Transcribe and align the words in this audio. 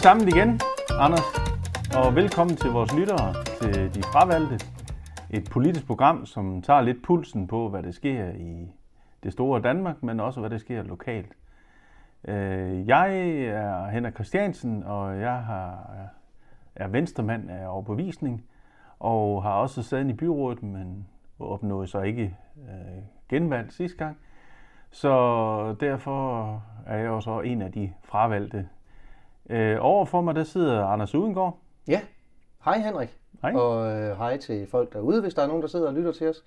samlet 0.00 0.28
igen, 0.28 0.60
Anders, 0.98 1.24
og 1.96 2.14
velkommen 2.14 2.56
til 2.56 2.70
vores 2.70 2.94
lyttere 2.94 3.34
til 3.60 3.94
De 3.94 4.02
Fravalgte. 4.02 4.66
Et 5.30 5.50
politisk 5.50 5.86
program, 5.86 6.26
som 6.26 6.62
tager 6.62 6.80
lidt 6.80 7.02
pulsen 7.02 7.46
på, 7.46 7.68
hvad 7.68 7.82
der 7.82 7.90
sker 7.90 8.30
i 8.30 8.72
det 9.22 9.32
store 9.32 9.60
Danmark, 9.60 10.02
men 10.02 10.20
også 10.20 10.40
hvad 10.40 10.50
der 10.50 10.58
sker 10.58 10.82
lokalt. 10.82 11.32
Øh, 12.28 12.88
jeg 12.88 13.18
er 13.46 13.88
Henrik 13.88 14.14
Christiansen, 14.14 14.82
og 14.82 15.20
jeg 15.20 15.42
har, 15.42 15.90
er 16.74 16.88
venstremand 16.88 17.50
af 17.50 17.68
overbevisning, 17.68 18.44
og 18.98 19.42
har 19.42 19.52
også 19.52 19.82
siddet 19.82 20.10
i 20.10 20.12
byrådet, 20.12 20.62
men 20.62 21.06
opnåede 21.38 21.86
så 21.86 22.00
ikke 22.00 22.36
øh, 22.56 23.02
genvalg 23.28 23.72
sidste 23.72 23.98
gang. 23.98 24.16
Så 24.90 25.74
derfor 25.80 26.62
er 26.86 26.96
jeg 26.96 27.10
også 27.10 27.40
en 27.40 27.62
af 27.62 27.72
de 27.72 27.92
fravalgte. 28.04 28.68
Øh, 29.50 29.76
overfor 29.80 30.20
mig 30.20 30.34
der 30.34 30.44
sidder 30.44 30.84
Anders 30.84 31.14
Udengård. 31.14 31.58
Ja, 31.88 32.00
hej 32.64 32.78
Henrik. 32.78 33.16
Hej. 33.42 33.52
Og 33.54 33.92
øh, 33.92 34.18
hej 34.18 34.36
til 34.36 34.66
folk 34.66 34.92
derude, 34.92 35.20
hvis 35.20 35.34
der 35.34 35.42
er 35.42 35.46
nogen, 35.46 35.62
der 35.62 35.68
sidder 35.68 35.86
og 35.86 35.94
lytter 35.94 36.12
til 36.12 36.28
os. 36.28 36.44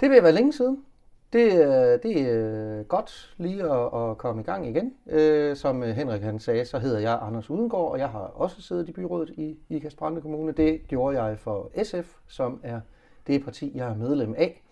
Det 0.00 0.10
vil 0.10 0.22
være 0.22 0.32
længe 0.32 0.52
siden. 0.52 0.84
Det, 1.32 1.52
øh, 1.52 1.98
det 2.02 2.20
er 2.20 2.82
godt 2.82 3.34
lige 3.38 3.62
at, 3.62 4.10
at 4.10 4.18
komme 4.18 4.42
i 4.42 4.44
gang 4.44 4.68
igen. 4.68 4.94
Øh, 5.06 5.56
som 5.56 5.82
Henrik 5.82 6.22
han 6.22 6.38
sagde, 6.38 6.64
så 6.64 6.78
hedder 6.78 6.98
jeg 6.98 7.18
Anders 7.22 7.50
Udengård, 7.50 7.92
og 7.92 7.98
jeg 7.98 8.08
har 8.08 8.32
også 8.34 8.62
siddet 8.62 8.88
i 8.88 8.92
byrådet 8.92 9.30
i, 9.30 9.58
i 9.68 9.78
Kasperande 9.78 10.20
Kommune. 10.20 10.52
Det 10.52 10.80
gjorde 10.88 11.22
jeg 11.22 11.38
for 11.38 11.70
SF, 11.82 12.16
som 12.28 12.60
er 12.62 12.80
det 13.26 13.44
parti, 13.44 13.72
jeg 13.74 13.88
er 13.88 13.96
medlem 13.96 14.34
af. 14.38 14.62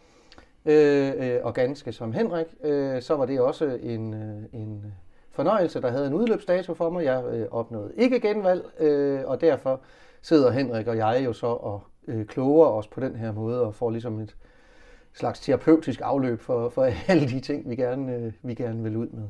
Øh, 0.66 1.12
øh, 1.16 1.40
og 1.42 1.54
ganske 1.54 1.92
som 1.92 2.12
Henrik, 2.12 2.46
øh, 2.64 3.02
så 3.02 3.16
var 3.16 3.26
det 3.26 3.40
også 3.40 3.78
en, 3.82 4.14
øh, 4.14 4.60
en 4.60 4.94
fornøjelse, 5.42 5.80
der 5.82 5.90
havde 5.90 6.06
en 6.06 6.14
udløbsdato 6.14 6.74
for 6.74 6.90
mig. 6.90 7.04
Jeg 7.04 7.22
øh, 7.32 7.46
opnåede 7.50 7.92
ikke 7.96 8.20
genvalg, 8.20 8.62
øh, 8.80 9.20
og 9.26 9.40
derfor 9.40 9.80
sidder 10.22 10.50
Henrik 10.50 10.86
og 10.86 10.96
jeg 10.96 11.22
jo 11.24 11.32
så 11.32 11.46
og 11.46 11.82
øh, 12.08 12.26
kloger 12.26 12.66
os 12.66 12.86
på 12.88 13.00
den 13.00 13.16
her 13.16 13.32
måde 13.32 13.62
og 13.62 13.74
får 13.74 13.90
ligesom 13.90 14.20
et 14.20 14.36
slags 15.14 15.40
terapeutisk 15.40 16.00
afløb 16.04 16.40
for, 16.40 16.68
for 16.68 16.88
alle 17.12 17.28
de 17.28 17.40
ting, 17.40 17.70
vi 17.70 17.76
gerne, 17.76 18.14
øh, 18.14 18.32
vi 18.42 18.54
gerne 18.54 18.82
vil 18.82 18.96
ud 18.96 19.06
med. 19.08 19.22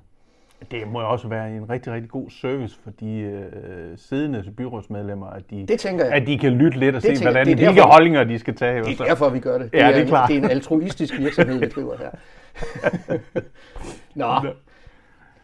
Det 0.71 0.89
må 0.89 1.01
også 1.01 1.29
være 1.29 1.57
en 1.57 1.71
rigtig, 1.71 1.93
rigtig 1.93 2.11
god 2.11 2.31
service 2.31 2.79
for 2.85 2.91
de 3.01 3.19
øh, 3.21 3.99
siddende 3.99 4.53
byrådsmedlemmer, 4.57 5.27
at 5.27 5.43
de, 5.51 5.65
Det 5.69 5.81
tænker 5.81 6.05
jeg. 6.05 6.15
at 6.15 6.27
de 6.27 6.39
kan 6.39 6.53
lytte 6.53 6.79
lidt 6.79 6.97
og 6.97 7.03
Det 7.03 7.09
se, 7.09 7.09
tænker 7.09 7.25
jeg. 7.25 7.33
hvordan, 7.33 7.47
Det 7.47 7.53
er 7.53 7.57
hvilke 7.57 7.77
derfor- 7.81 7.93
holdninger 7.93 8.25
de 8.25 8.39
skal 8.39 8.55
tage. 8.57 8.85
Det 8.85 9.01
er 9.01 9.05
derfor, 9.05 9.29
vi 9.29 9.39
gør 9.41 9.59
det. 9.59 9.71
Ja, 9.73 9.89
det 9.93 10.03
er 10.03 10.07
klart. 10.07 10.29
Det 10.29 10.37
er 10.39 10.43
en 10.43 10.51
altruistisk 10.51 11.19
virksomhed, 11.19 11.59
vi 11.59 11.67
driver 11.67 11.95
her. 11.97 12.11
Nå, 14.15 14.35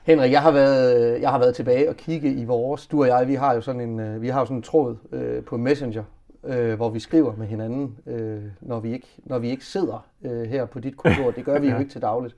Henrik, 0.05 0.33
jeg 0.33 0.43
har, 0.43 0.51
været, 0.51 1.21
jeg 1.21 1.31
har 1.31 1.39
været 1.39 1.55
tilbage 1.55 1.89
og 1.89 1.97
kigge 1.97 2.33
i 2.33 2.45
vores. 2.45 2.87
Du 2.87 3.01
og 3.01 3.07
jeg, 3.07 3.29
vi 3.29 3.35
har 3.35 3.55
jo 3.55 3.61
sådan 3.61 3.81
en, 3.81 4.01
øh, 4.01 4.23
vi 4.23 4.29
har 4.29 4.41
jo 4.41 4.47
sådan 4.47 4.57
en 4.57 4.63
tråd 4.63 4.97
øh, 5.13 5.45
på 5.45 5.57
Messenger, 5.57 6.05
øh, 6.45 6.75
hvor 6.75 6.91
vi 6.91 7.01
skriver 7.01 7.37
med 7.37 7.47
hinanden, 7.47 7.99
øh, 8.07 8.43
når, 8.61 8.81
vi 8.81 8.93
ikke, 8.93 9.07
når 9.19 9.39
vi 9.39 9.51
ikke 9.51 9.65
sidder 9.65 10.09
øh, 10.25 10.43
her 10.43 10.65
på 10.65 10.81
dit 10.81 10.97
kontor. 10.97 11.31
Det 11.31 11.45
gør 11.45 11.59
vi 11.59 11.69
jo 11.71 11.79
ikke 11.79 11.91
til 11.91 12.03
dagligt. 12.03 12.37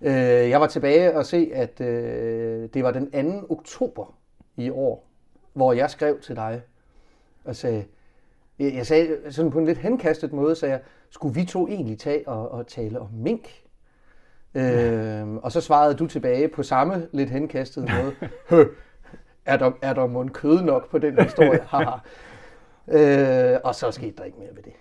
Øh, 0.00 0.12
jeg 0.50 0.60
var 0.60 0.66
tilbage 0.66 1.16
og 1.16 1.26
se, 1.26 1.50
at 1.54 1.80
øh, 1.80 2.68
det 2.74 2.84
var 2.84 2.90
den 2.90 3.40
2. 3.42 3.46
oktober 3.52 4.14
i 4.56 4.70
år, 4.70 5.06
hvor 5.52 5.72
jeg 5.72 5.90
skrev 5.90 6.20
til 6.20 6.36
dig 6.36 6.62
og 7.44 7.56
sagde, 7.56 7.84
jeg 8.58 8.74
jeg 8.74 8.86
sagde 8.86 9.16
sådan 9.30 9.50
på 9.50 9.58
en 9.58 9.66
lidt 9.66 9.78
henkastet 9.78 10.32
måde, 10.32 10.54
sagde 10.54 10.72
jeg, 10.72 10.82
skulle 11.10 11.34
vi 11.34 11.44
to 11.44 11.68
egentlig 11.68 11.98
tage 11.98 12.28
og, 12.28 12.50
og 12.50 12.66
tale 12.66 13.00
om 13.00 13.08
mink? 13.12 13.48
Øhm, 14.54 15.38
og 15.38 15.52
så 15.52 15.60
svarede 15.60 15.94
du 15.94 16.06
tilbage 16.06 16.48
på 16.48 16.62
samme 16.62 17.06
lidt 17.12 17.30
henkastede 17.30 17.86
måde. 18.02 18.12
Hø, 18.50 18.64
er 19.46 19.56
der, 19.56 19.70
er 19.82 19.92
der 19.94 20.06
mund 20.06 20.30
kød 20.30 20.62
nok 20.62 20.90
på 20.90 20.98
den 20.98 21.18
historie? 21.22 21.60
Øh, 22.92 23.58
og 23.64 23.74
så 23.74 23.90
skete 23.90 24.12
der 24.18 24.24
ikke 24.24 24.38
mere 24.38 24.48
ved 24.56 24.62
det. 24.62 24.72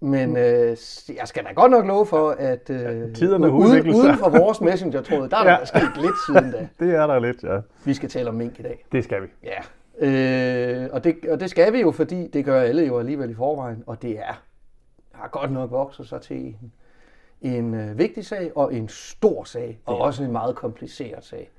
Men 0.00 0.36
øh, 0.36 0.76
s- 0.76 1.10
jeg 1.18 1.28
skal 1.28 1.44
da 1.44 1.52
godt 1.52 1.70
nok 1.70 1.86
love 1.86 2.06
for, 2.06 2.30
at 2.30 2.70
øh, 2.70 3.14
tiderne 3.14 3.46
har 3.46 3.52
uden, 3.52 3.88
uden 3.94 4.16
for 4.18 4.28
vores 4.38 4.60
messenger-tråd, 4.60 5.28
der 5.28 5.36
er 5.36 5.42
der 5.44 5.50
Ja. 5.50 5.58
ja. 5.58 5.64
sket 5.64 5.90
lidt 5.96 6.14
siden 6.26 6.50
da. 6.52 6.68
Det 6.80 6.94
er 6.94 7.06
der 7.06 7.18
lidt, 7.18 7.42
ja. 7.42 7.58
Vi 7.84 7.94
skal 7.94 8.08
tale 8.08 8.28
om 8.28 8.34
mink 8.34 8.58
i 8.58 8.62
dag. 8.62 8.84
Det 8.92 9.04
skal 9.04 9.22
vi. 9.22 9.26
Ja, 9.44 9.58
øh, 10.06 10.88
og, 10.92 11.04
det, 11.04 11.16
og 11.30 11.40
det 11.40 11.50
skal 11.50 11.72
vi 11.72 11.80
jo, 11.80 11.90
fordi 11.90 12.26
det 12.32 12.44
gør 12.44 12.60
alle 12.60 12.82
jo 12.86 12.98
alligevel 12.98 13.30
i 13.30 13.34
forvejen, 13.34 13.84
og 13.86 14.02
det 14.02 14.18
er 14.18 14.42
har 15.12 15.28
godt 15.28 15.52
nok 15.52 15.70
vokset 15.70 16.08
sig 16.08 16.20
til 16.20 16.36
en, 16.36 16.72
en 17.42 17.74
øh, 17.74 17.98
vigtig 17.98 18.26
sag 18.26 18.56
og 18.56 18.74
en 18.74 18.88
stor 18.88 19.44
sag, 19.44 19.80
og 19.86 19.98
også 19.98 20.24
en 20.24 20.32
meget 20.32 20.56
kompliceret 20.56 21.24
sag. 21.24 21.50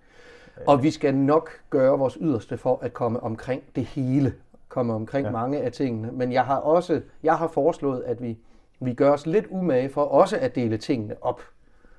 Og 0.67 0.83
vi 0.83 0.91
skal 0.91 1.15
nok 1.15 1.49
gøre 1.69 1.99
vores 1.99 2.17
yderste 2.21 2.57
for 2.57 2.79
at 2.81 2.93
komme 2.93 3.23
omkring 3.23 3.63
det 3.75 3.85
hele, 3.85 4.33
komme 4.69 4.93
omkring 4.93 5.25
ja. 5.25 5.31
mange 5.31 5.61
af 5.61 5.71
tingene. 5.71 6.11
Men 6.11 6.31
jeg 6.31 6.45
har 6.45 6.57
også 6.57 7.01
jeg 7.23 7.37
har 7.37 7.47
foreslået, 7.47 8.03
at 8.03 8.21
vi, 8.21 8.37
vi 8.79 8.93
gør 8.93 9.11
os 9.11 9.25
lidt 9.25 9.45
umage 9.49 9.89
for 9.89 10.03
også 10.03 10.37
at 10.37 10.55
dele 10.55 10.77
tingene 10.77 11.15
op, 11.21 11.41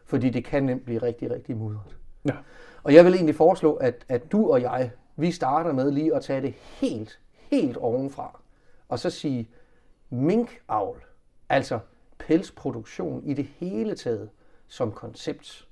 fordi 0.04 0.30
det 0.30 0.44
kan 0.44 0.62
nemt 0.62 0.84
blive 0.84 1.02
rigtig, 1.02 1.30
rigtig 1.30 1.56
mudret. 1.56 1.96
Ja. 2.24 2.34
Og 2.82 2.94
jeg 2.94 3.04
vil 3.04 3.14
egentlig 3.14 3.34
foreslå, 3.34 3.74
at, 3.74 4.04
at 4.08 4.32
du 4.32 4.52
og 4.52 4.62
jeg, 4.62 4.90
vi 5.16 5.30
starter 5.30 5.72
med 5.72 5.90
lige 5.90 6.14
at 6.14 6.22
tage 6.22 6.42
det 6.42 6.54
helt, 6.80 7.20
helt 7.50 7.76
ovenfra. 7.76 8.40
Og 8.88 8.98
så 8.98 9.10
sige 9.10 9.48
minkavl, 10.10 11.04
altså 11.48 11.78
pelsproduktion 12.18 13.22
i 13.24 13.34
det 13.34 13.44
hele 13.44 13.94
taget 13.94 14.30
som 14.68 14.92
koncept. 14.92 15.68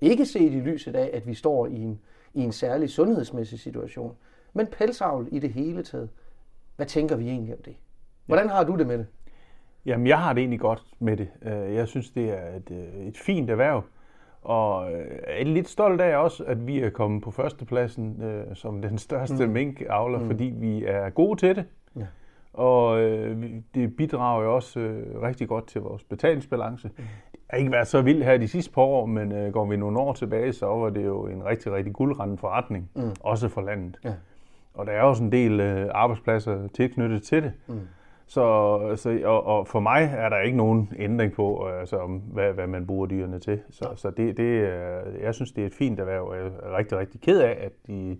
Ikke 0.00 0.26
set 0.26 0.52
i 0.52 0.60
lyset 0.60 0.96
af, 0.96 1.10
at 1.12 1.26
vi 1.26 1.34
står 1.34 1.66
i 1.66 1.76
en, 1.76 2.00
i 2.34 2.40
en 2.40 2.52
særlig 2.52 2.90
sundhedsmæssig 2.90 3.60
situation, 3.60 4.16
men 4.52 4.66
pelsavl 4.66 5.28
i 5.32 5.38
det 5.38 5.52
hele 5.52 5.82
taget. 5.82 6.08
Hvad 6.76 6.86
tænker 6.86 7.16
vi 7.16 7.28
egentlig 7.28 7.54
om 7.54 7.62
det? 7.64 7.76
Hvordan 8.26 8.48
har 8.48 8.64
du 8.64 8.76
det 8.76 8.86
med 8.86 8.98
det? 8.98 9.06
Jamen, 9.86 10.06
jeg 10.06 10.18
har 10.18 10.32
det 10.32 10.40
egentlig 10.40 10.60
godt 10.60 10.86
med 10.98 11.16
det. 11.16 11.28
Øh, 11.42 11.74
Jeg 11.74 11.88
synes, 11.88 12.10
det 12.10 12.30
er 12.30 12.56
et, 12.56 12.70
øh, 12.70 13.06
et 13.06 13.18
fint 13.18 13.50
erhverv. 13.50 13.84
Og 14.42 14.92
øh, 14.92 15.18
er 15.26 15.44
lidt 15.44 15.68
stolt 15.68 16.00
af 16.00 16.16
også, 16.16 16.44
at 16.44 16.66
vi 16.66 16.80
er 16.80 16.90
kommet 16.90 17.22
på 17.22 17.30
førstepladsen 17.30 18.22
øh, 18.22 18.56
som 18.56 18.82
den 18.82 18.98
største 18.98 19.46
mm. 19.46 19.52
minkavler, 19.52 20.18
mm. 20.18 20.26
fordi 20.26 20.44
vi 20.44 20.84
er 20.84 21.10
gode 21.10 21.40
til 21.40 21.56
det. 21.56 21.64
Og 22.54 23.00
øh, 23.00 23.50
det 23.74 23.96
bidrager 23.96 24.42
jo 24.44 24.54
også 24.54 24.80
øh, 24.80 25.22
rigtig 25.22 25.48
godt 25.48 25.66
til 25.66 25.80
vores 25.80 26.04
betalingsbalance. 26.04 26.88
Mm. 26.88 26.94
Det 27.32 27.40
har 27.50 27.58
ikke 27.58 27.72
været 27.72 27.86
så 27.86 28.02
vildt 28.02 28.24
her 28.24 28.36
de 28.36 28.48
sidste 28.48 28.72
par 28.72 28.82
år, 28.82 29.06
men 29.06 29.32
øh, 29.32 29.52
går 29.52 29.64
vi 29.66 29.76
nogle 29.76 29.98
år 29.98 30.12
tilbage, 30.12 30.52
så 30.52 30.66
var 30.66 30.90
det 30.90 31.04
jo 31.04 31.26
en 31.26 31.44
rigtig, 31.44 31.72
rigtig 31.72 31.92
guldrende 31.92 32.38
forretning, 32.38 32.90
mm. 32.96 33.02
også 33.20 33.48
for 33.48 33.60
landet. 33.60 33.98
Ja. 34.04 34.12
Og 34.74 34.86
der 34.86 34.92
er 34.92 35.02
også 35.02 35.22
en 35.24 35.32
del 35.32 35.60
øh, 35.60 35.90
arbejdspladser 35.94 36.68
tilknyttet 36.68 37.22
til 37.22 37.42
det. 37.42 37.52
Mm. 37.66 37.80
Så, 38.26 38.92
så, 38.96 39.20
og, 39.24 39.44
og 39.46 39.66
for 39.66 39.80
mig 39.80 40.10
er 40.16 40.28
der 40.28 40.38
ikke 40.40 40.56
nogen 40.56 40.92
ændring 40.98 41.32
på, 41.32 41.68
øh, 41.68 41.80
altså, 41.80 42.20
hvad, 42.32 42.52
hvad 42.52 42.66
man 42.66 42.86
bruger 42.86 43.06
dyrene 43.06 43.38
til. 43.38 43.60
Så, 43.70 43.88
så 43.96 44.10
det, 44.10 44.36
det, 44.36 44.60
er- 44.60 45.02
jeg 45.22 45.34
synes, 45.34 45.52
det 45.52 45.62
er 45.62 45.66
et 45.66 45.74
fint 45.74 46.00
erhverv, 46.00 46.22
og 46.24 46.36
jeg 46.36 46.44
er 46.62 46.76
rigtig, 46.76 46.98
rigtig 46.98 47.20
ked 47.20 47.40
af, 47.40 47.58
at, 47.60 47.72
de, 47.86 48.18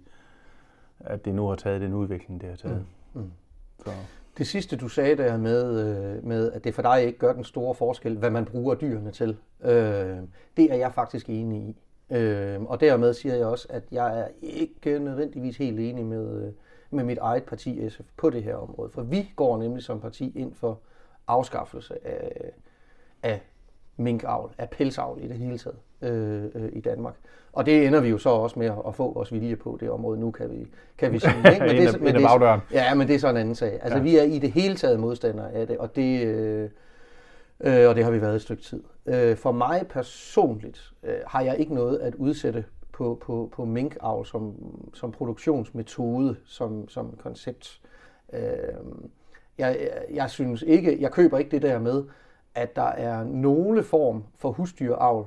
at 1.01 1.25
det 1.25 1.35
nu 1.35 1.47
har 1.47 1.55
taget 1.57 1.81
den 1.81 1.95
udvikling, 1.95 2.41
det 2.41 2.49
har 2.49 2.57
taget. 2.57 2.85
Mm. 3.15 3.21
Mm. 3.21 3.31
Så, 3.79 3.91
det 4.39 4.47
sidste, 4.47 4.77
du 4.77 4.89
sagde 4.89 5.17
der 5.17 5.37
med, 5.37 5.81
øh, 5.81 6.25
med, 6.25 6.53
at 6.53 6.65
det 6.65 6.75
for 6.75 6.83
dig 6.83 7.05
ikke 7.07 7.19
gør 7.19 7.33
den 7.33 7.45
store 7.45 7.75
forskel, 7.75 8.19
hvad 8.19 8.31
man 8.31 8.45
bruger 8.45 8.75
dyrene 8.75 9.11
til, 9.11 9.37
øh, 9.63 10.19
det 10.57 10.73
er 10.73 10.75
jeg 10.75 10.93
faktisk 10.95 11.29
enig 11.29 11.63
i. 11.63 11.77
Øh, 12.15 12.63
og 12.63 12.81
dermed 12.81 13.15
siger 13.15 13.35
jeg 13.35 13.47
også, 13.47 13.67
at 13.71 13.83
jeg 13.91 14.21
er 14.21 14.29
ikke 14.43 14.99
nødvendigvis 14.99 15.57
helt 15.57 15.81
enig 15.81 16.05
med, 16.05 16.47
øh, 16.47 16.53
med 16.91 17.05
mit 17.05 17.19
eget 17.19 17.45
parti 17.45 17.89
SF 17.91 18.07
på 18.17 18.31
det 18.31 18.43
her 18.43 18.57
område. 18.57 18.91
For 18.91 19.03
vi 19.03 19.33
går 19.37 19.59
nemlig 19.59 19.83
som 19.83 20.01
parti 20.01 20.33
ind 20.37 20.55
for 20.55 20.81
afskaffelse 21.27 22.07
af, 22.07 22.51
af 23.23 23.43
minkavl, 23.97 24.55
af 24.59 24.71
pelsavl 24.71 25.25
i 25.25 25.29
det 25.29 25.39
hele 25.39 25.59
taget 25.59 25.79
øh, 26.05 26.45
øh, 26.55 26.69
i 26.73 26.81
Danmark. 26.81 27.15
Og 27.53 27.67
det 27.67 27.87
ender 27.87 28.01
vi 28.01 28.09
jo 28.09 28.19
så 28.19 28.29
også 28.29 28.59
med 28.59 28.71
at, 28.89 28.95
få 28.95 29.13
vores 29.13 29.33
vilje 29.33 29.57
på 29.57 29.77
det 29.81 29.91
område. 29.91 30.21
Nu 30.21 30.31
kan 30.31 30.51
vi, 30.51 30.67
kan 30.99 31.13
vi 31.13 31.19
sige. 31.25 31.35
ikke? 31.53 31.67
Men 31.67 31.77
ind 31.77 31.89
ad 31.89 32.13
det, 32.13 32.23
bagdøren. 32.23 32.61
Ja, 32.73 32.95
men 32.95 33.09
det 33.09 33.15
er 33.15 33.19
så 33.19 33.29
en 33.29 33.37
anden 33.37 33.55
sag. 33.55 33.79
Altså, 33.83 33.99
Ja. 33.99 34.03
vi 34.03 34.17
er 34.17 34.23
i 34.23 34.39
det 34.39 34.53
hele 34.53 34.77
taget 34.77 35.01
modstandere 35.01 35.53
af 35.53 35.67
det, 35.67 35.79
og 35.79 35.97
det, 35.97 36.25
øh, 36.27 36.71
øh, 37.61 37.89
og 37.89 37.95
det 37.95 38.05
har 38.05 38.11
vi 38.11 38.21
været 38.21 38.35
et 38.35 38.43
stykke 38.43 38.63
tid. 38.63 38.83
Øh, 39.07 39.37
for 39.37 39.53
mig 39.53 39.87
personligt 39.91 40.93
øh, 41.03 41.15
har 41.27 41.41
jeg 41.41 41.59
ikke 41.59 41.75
noget 41.75 41.99
at 41.99 42.15
udsætte 42.15 42.65
på, 42.93 43.19
på, 43.23 43.51
på 43.53 43.65
minkavl 43.65 44.27
som, 44.27 44.55
som 44.95 45.13
produktionsmetode, 45.13 46.37
som, 46.47 46.89
som 46.89 47.19
koncept. 47.23 47.81
Øh, 48.33 48.41
jeg, 49.59 49.77
jeg, 49.81 49.91
jeg 50.15 50.31
synes 50.31 50.63
ikke, 50.63 50.97
jeg 51.01 51.11
køber 51.11 51.39
ikke 51.39 51.51
det 51.51 51.63
der 51.63 51.79
med, 51.79 52.05
at 52.55 52.77
der 52.77 52.83
er 52.83 53.25
nogle 53.25 53.83
form 53.83 54.25
for 54.39 54.51
husdyravl, 54.53 55.27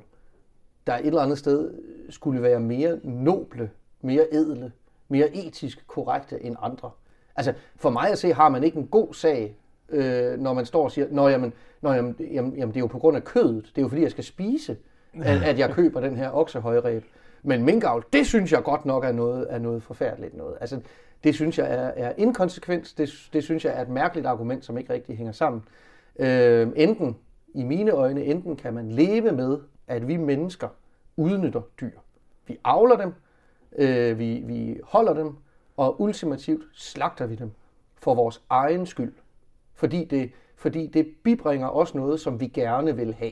der 0.88 0.94
et 0.94 1.06
eller 1.06 1.22
andet 1.22 1.38
sted 1.38 1.74
skulle 2.10 2.42
være 2.42 2.60
mere 2.60 3.00
noble, 3.04 3.70
mere 4.02 4.34
edle, 4.34 4.72
mere 5.08 5.36
etisk 5.36 5.88
korrekte 5.88 6.44
end 6.44 6.56
andre. 6.62 6.92
Altså, 7.36 7.54
for 7.76 7.90
mig 7.90 8.12
at 8.12 8.18
se, 8.18 8.34
har 8.34 8.50
man 8.50 8.64
ikke 8.64 8.78
en 8.78 8.88
god 8.88 9.14
sag, 9.14 9.58
øh, 9.90 10.40
når 10.40 10.54
man 10.54 10.66
står 10.66 10.84
og 10.84 10.92
siger, 10.92 11.08
Nå, 11.12 11.28
jamen, 11.28 11.54
nå, 11.82 11.92
jamen, 11.92 12.16
jamen, 12.20 12.54
jamen, 12.58 12.74
det 12.74 12.76
er 12.76 12.80
jo 12.80 12.88
på 12.88 13.00
grund 13.00 13.18
af 13.18 13.24
kødet, 13.24 13.66
det 13.76 13.78
er 13.78 13.82
jo 13.82 13.88
fordi, 13.88 14.02
jeg 14.02 14.12
skal 14.12 14.24
spise, 14.24 14.78
at, 15.22 15.44
at 15.44 15.60
jeg 15.60 15.70
køber 15.70 16.02
den 16.02 16.16
her 16.16 16.30
oksehøjræb. 16.30 17.04
Men 17.44 17.64
minkavl, 17.64 18.06
det 18.14 18.26
synes 18.26 18.52
jeg 18.52 18.64
godt 18.64 18.86
nok 18.86 19.06
er 19.06 19.12
noget, 19.12 19.48
er 19.50 19.60
noget 19.60 19.84
forfærdeligt 19.84 20.38
noget. 20.38 20.58
Altså, 20.62 20.80
Det 21.24 21.36
synes 21.36 21.58
jeg 21.60 21.74
er, 21.74 21.92
er 21.96 22.14
inkonsekvent. 22.18 22.94
Det, 22.98 23.30
det 23.34 23.44
synes 23.44 23.66
jeg 23.66 23.74
er 23.78 23.82
et 23.82 23.90
mærkeligt 23.90 24.28
argument, 24.28 24.66
som 24.66 24.78
ikke 24.78 24.94
rigtig 24.94 25.18
hænger 25.18 25.34
sammen. 25.34 25.64
Øh, 26.20 26.68
enten, 26.76 27.16
i 27.54 27.64
mine 27.64 27.92
øjne, 27.92 28.24
enten 28.24 28.56
kan 28.56 28.74
man 28.74 28.92
leve 28.92 29.32
med, 29.32 29.58
at 29.88 30.08
vi 30.08 30.18
mennesker 30.18 30.68
udnytter 31.18 31.62
dyr. 31.82 32.00
Vi 32.48 32.58
avler 32.64 32.98
dem, 32.98 33.14
øh, 33.78 34.20
vi, 34.20 34.44
vi 34.46 34.80
holder 34.84 35.14
dem, 35.14 35.36
og 35.78 36.02
ultimativt 36.02 36.64
slagter 36.74 37.26
vi 37.26 37.36
dem 37.36 37.52
for 37.96 38.16
vores 38.16 38.42
egen 38.50 38.86
skyld. 38.86 39.14
Fordi 39.74 40.06
det, 40.06 40.32
fordi 40.56 40.88
det 40.88 41.08
bibringer 41.24 41.70
os 41.70 41.96
noget, 41.96 42.20
som 42.20 42.40
vi 42.40 42.48
gerne 42.48 42.96
vil 42.96 43.14
have. 43.14 43.32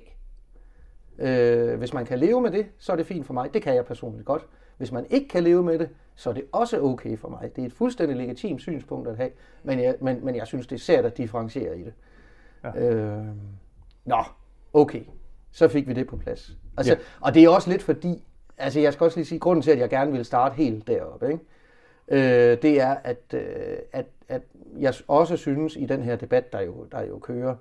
Øh, 1.19 1.77
hvis 1.77 1.93
man 1.93 2.05
kan 2.05 2.19
leve 2.19 2.41
med 2.41 2.51
det, 2.51 2.65
så 2.77 2.91
er 2.91 2.95
det 2.95 3.05
fint 3.05 3.25
for 3.25 3.33
mig. 3.33 3.53
Det 3.53 3.61
kan 3.61 3.75
jeg 3.75 3.85
personligt 3.85 4.25
godt. 4.25 4.47
Hvis 4.77 4.91
man 4.91 5.05
ikke 5.09 5.27
kan 5.27 5.43
leve 5.43 5.63
med 5.63 5.79
det, 5.79 5.89
så 6.15 6.29
er 6.29 6.33
det 6.33 6.43
også 6.51 6.81
okay 6.81 7.17
for 7.17 7.29
mig. 7.29 7.51
Det 7.55 7.61
er 7.61 7.65
et 7.65 7.73
fuldstændig 7.73 8.17
legitimt 8.17 8.61
synspunkt 8.61 9.07
at 9.07 9.17
have, 9.17 9.29
men 9.63 9.79
jeg, 9.79 9.95
men, 10.01 10.25
men 10.25 10.35
jeg 10.35 10.47
synes, 10.47 10.67
det 10.67 10.75
er 10.75 10.79
sært 10.79 11.05
at 11.05 11.17
differentiere 11.17 11.79
i 11.79 11.83
det. 11.83 11.93
Ja. 12.63 12.93
Øh, 12.93 13.25
nå, 14.05 14.23
okay. 14.73 15.03
Så 15.55 15.67
fik 15.67 15.87
vi 15.87 15.93
det 15.93 16.07
på 16.07 16.17
plads. 16.17 16.51
Altså, 16.77 16.93
ja. 16.93 16.99
Og 17.21 17.33
det 17.33 17.43
er 17.43 17.49
også 17.49 17.69
lidt 17.69 17.83
fordi, 17.83 18.23
altså 18.57 18.79
jeg 18.79 18.93
skal 18.93 19.03
også 19.03 19.17
lige 19.17 19.25
sige, 19.25 19.39
grunden 19.39 19.61
til, 19.61 19.71
at 19.71 19.79
jeg 19.79 19.89
gerne 19.89 20.11
vil 20.11 20.25
starte 20.25 20.55
helt 20.55 20.87
deroppe, 20.87 21.27
ikke? 21.27 21.43
Øh, 22.07 22.61
det 22.61 22.81
er, 22.81 22.95
at, 23.03 23.21
øh, 23.33 23.41
at, 23.93 24.05
at 24.29 24.41
jeg 24.79 24.93
også 25.07 25.37
synes 25.37 25.75
i 25.75 25.85
den 25.85 26.01
her 26.01 26.15
debat, 26.15 26.53
der 26.53 26.61
jo, 26.61 26.85
der 26.91 27.01
jo 27.01 27.19
kører, 27.19 27.55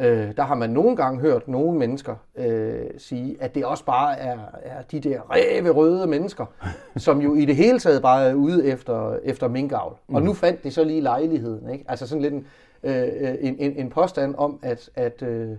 øh, 0.00 0.36
der 0.36 0.42
har 0.42 0.54
man 0.54 0.70
nogle 0.70 0.96
gange 0.96 1.20
hørt 1.20 1.48
nogle 1.48 1.78
mennesker 1.78 2.16
øh, 2.36 2.86
sige, 2.98 3.36
at 3.40 3.54
det 3.54 3.64
også 3.64 3.84
bare 3.84 4.18
er, 4.18 4.38
er 4.62 4.82
de 4.82 5.00
der 5.00 5.20
ræve 5.20 5.70
røde 5.70 6.06
mennesker, 6.06 6.46
som 6.96 7.20
jo 7.20 7.34
i 7.34 7.44
det 7.44 7.56
hele 7.56 7.78
taget 7.78 8.02
bare 8.02 8.30
er 8.30 8.34
ude 8.34 8.66
efter, 8.66 9.18
efter 9.24 9.48
minkavl. 9.48 9.96
Mm. 10.08 10.14
Og 10.14 10.22
nu 10.22 10.34
fandt 10.34 10.64
de 10.64 10.70
så 10.70 10.84
lige 10.84 11.00
lejligheden. 11.00 11.70
Ikke? 11.70 11.84
Altså 11.88 12.06
sådan 12.06 12.22
lidt 12.22 12.34
en, 12.34 12.46
øh, 12.82 13.08
en, 13.40 13.56
en, 13.58 13.72
en 13.76 13.90
påstand 13.90 14.34
om, 14.38 14.58
at, 14.62 14.90
at 14.94 15.22
øh, 15.22 15.56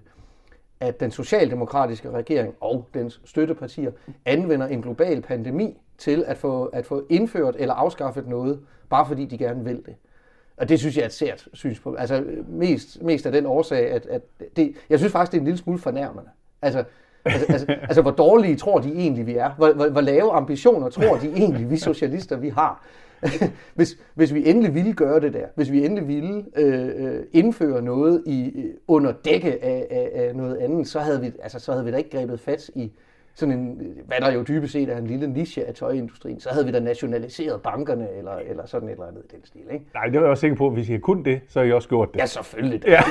at 0.80 1.00
den 1.00 1.12
socialdemokratiske 1.12 2.12
regering 2.12 2.54
og 2.60 2.88
dens 2.94 3.22
støttepartier 3.26 3.92
anvender 4.26 4.68
en 4.68 4.82
global 4.82 5.22
pandemi 5.22 5.78
til 5.98 6.24
at 6.28 6.38
få, 6.38 6.66
at 6.66 6.86
få 6.86 7.06
indført 7.10 7.56
eller 7.58 7.74
afskaffet 7.74 8.28
noget, 8.28 8.60
bare 8.90 9.06
fordi 9.06 9.26
de 9.26 9.38
gerne 9.38 9.64
vil 9.64 9.82
det. 9.86 9.96
Og 10.58 10.70
det 10.70 10.80
synes 10.80 10.96
jeg 10.96 11.02
er 11.02 11.06
et 11.06 11.14
sært 11.14 11.48
synspunkt. 11.54 12.00
Altså 12.00 12.24
mest, 12.48 13.02
mest 13.02 13.26
af 13.26 13.32
den 13.32 13.46
årsag, 13.46 13.92
at, 13.92 14.06
at 14.06 14.22
det, 14.56 14.76
jeg 14.90 15.00
synes 15.00 15.12
faktisk, 15.12 15.32
det 15.32 15.38
er 15.38 15.42
en 15.42 15.46
lille 15.46 15.58
smule 15.58 15.80
fornærmende. 15.80 16.30
Altså, 16.62 16.84
altså, 17.26 17.46
altså, 17.50 17.66
altså 17.70 18.02
hvor 18.02 18.12
dårlige 18.12 18.56
tror 18.56 18.80
de 18.80 18.94
egentlig, 18.94 19.28
vi 19.28 19.36
er? 19.36 19.50
Hvor, 19.50 19.74
hvor, 19.74 19.90
hvor 19.90 20.02
lave 20.02 20.32
ambitioner 20.32 20.90
tror 20.90 21.18
de 21.18 21.28
egentlig, 21.28 21.70
vi 21.70 21.78
socialister, 21.78 22.38
vi 22.38 22.50
har? 22.50 22.84
hvis, 23.76 23.98
hvis 24.14 24.34
vi 24.34 24.50
endelig 24.50 24.76
ville 24.76 24.94
gøre 24.94 25.20
det 25.20 25.34
der, 25.34 25.46
hvis 25.56 25.72
vi 25.72 25.86
endelig 25.86 26.08
ville 26.08 26.46
øh, 26.56 26.90
øh 26.98 27.24
indføre 27.32 27.82
noget 27.82 28.24
i 28.26 28.66
under 28.88 29.12
dække 29.12 29.64
af, 29.64 29.88
af, 29.90 30.12
af 30.14 30.36
noget 30.36 30.58
andet, 30.58 30.88
så 30.88 31.00
havde, 31.00 31.22
vi, 31.22 31.32
altså, 31.44 31.60
så 31.60 31.72
havde 31.72 31.86
vi 31.86 31.92
da 31.92 31.98
ikke 31.98 32.10
grebet 32.10 32.40
fat 32.40 32.70
i 32.76 32.92
sådan 33.40 33.60
en, 33.60 33.82
hvad 34.06 34.18
der 34.22 34.32
jo 34.32 34.44
dybest 34.44 34.74
set 34.74 34.90
er 34.90 34.98
en 34.98 35.08
lille 35.08 35.28
niche 35.28 35.66
af 35.66 35.74
tøjindustrien, 35.74 36.40
så 36.40 36.50
havde 36.50 36.66
vi 36.66 36.72
da 36.72 36.80
nationaliseret 36.80 37.62
bankerne, 37.62 38.08
eller, 38.18 38.36
eller 38.36 38.66
sådan 38.66 38.90
et 38.90 38.94
eller 38.94 39.08
andet 39.08 39.24
i 39.30 39.36
den 39.36 39.46
stil, 39.46 39.62
ikke? 39.72 39.86
Nej, 39.94 40.06
det 40.06 40.14
var 40.14 40.22
jeg 40.22 40.30
også 40.30 40.42
sikker 40.42 40.58
på, 40.58 40.68
at 40.68 40.74
hvis 40.74 40.90
I 40.90 40.92
havde 40.92 41.02
kun 41.02 41.24
det, 41.24 41.42
så 41.48 41.60
havde 41.60 41.70
I 41.70 41.74
også 41.74 41.90
gjort 41.90 42.14
det. 42.14 42.20
Ja, 42.20 42.26
selvfølgelig. 42.26 42.88
Ja, 42.88 43.02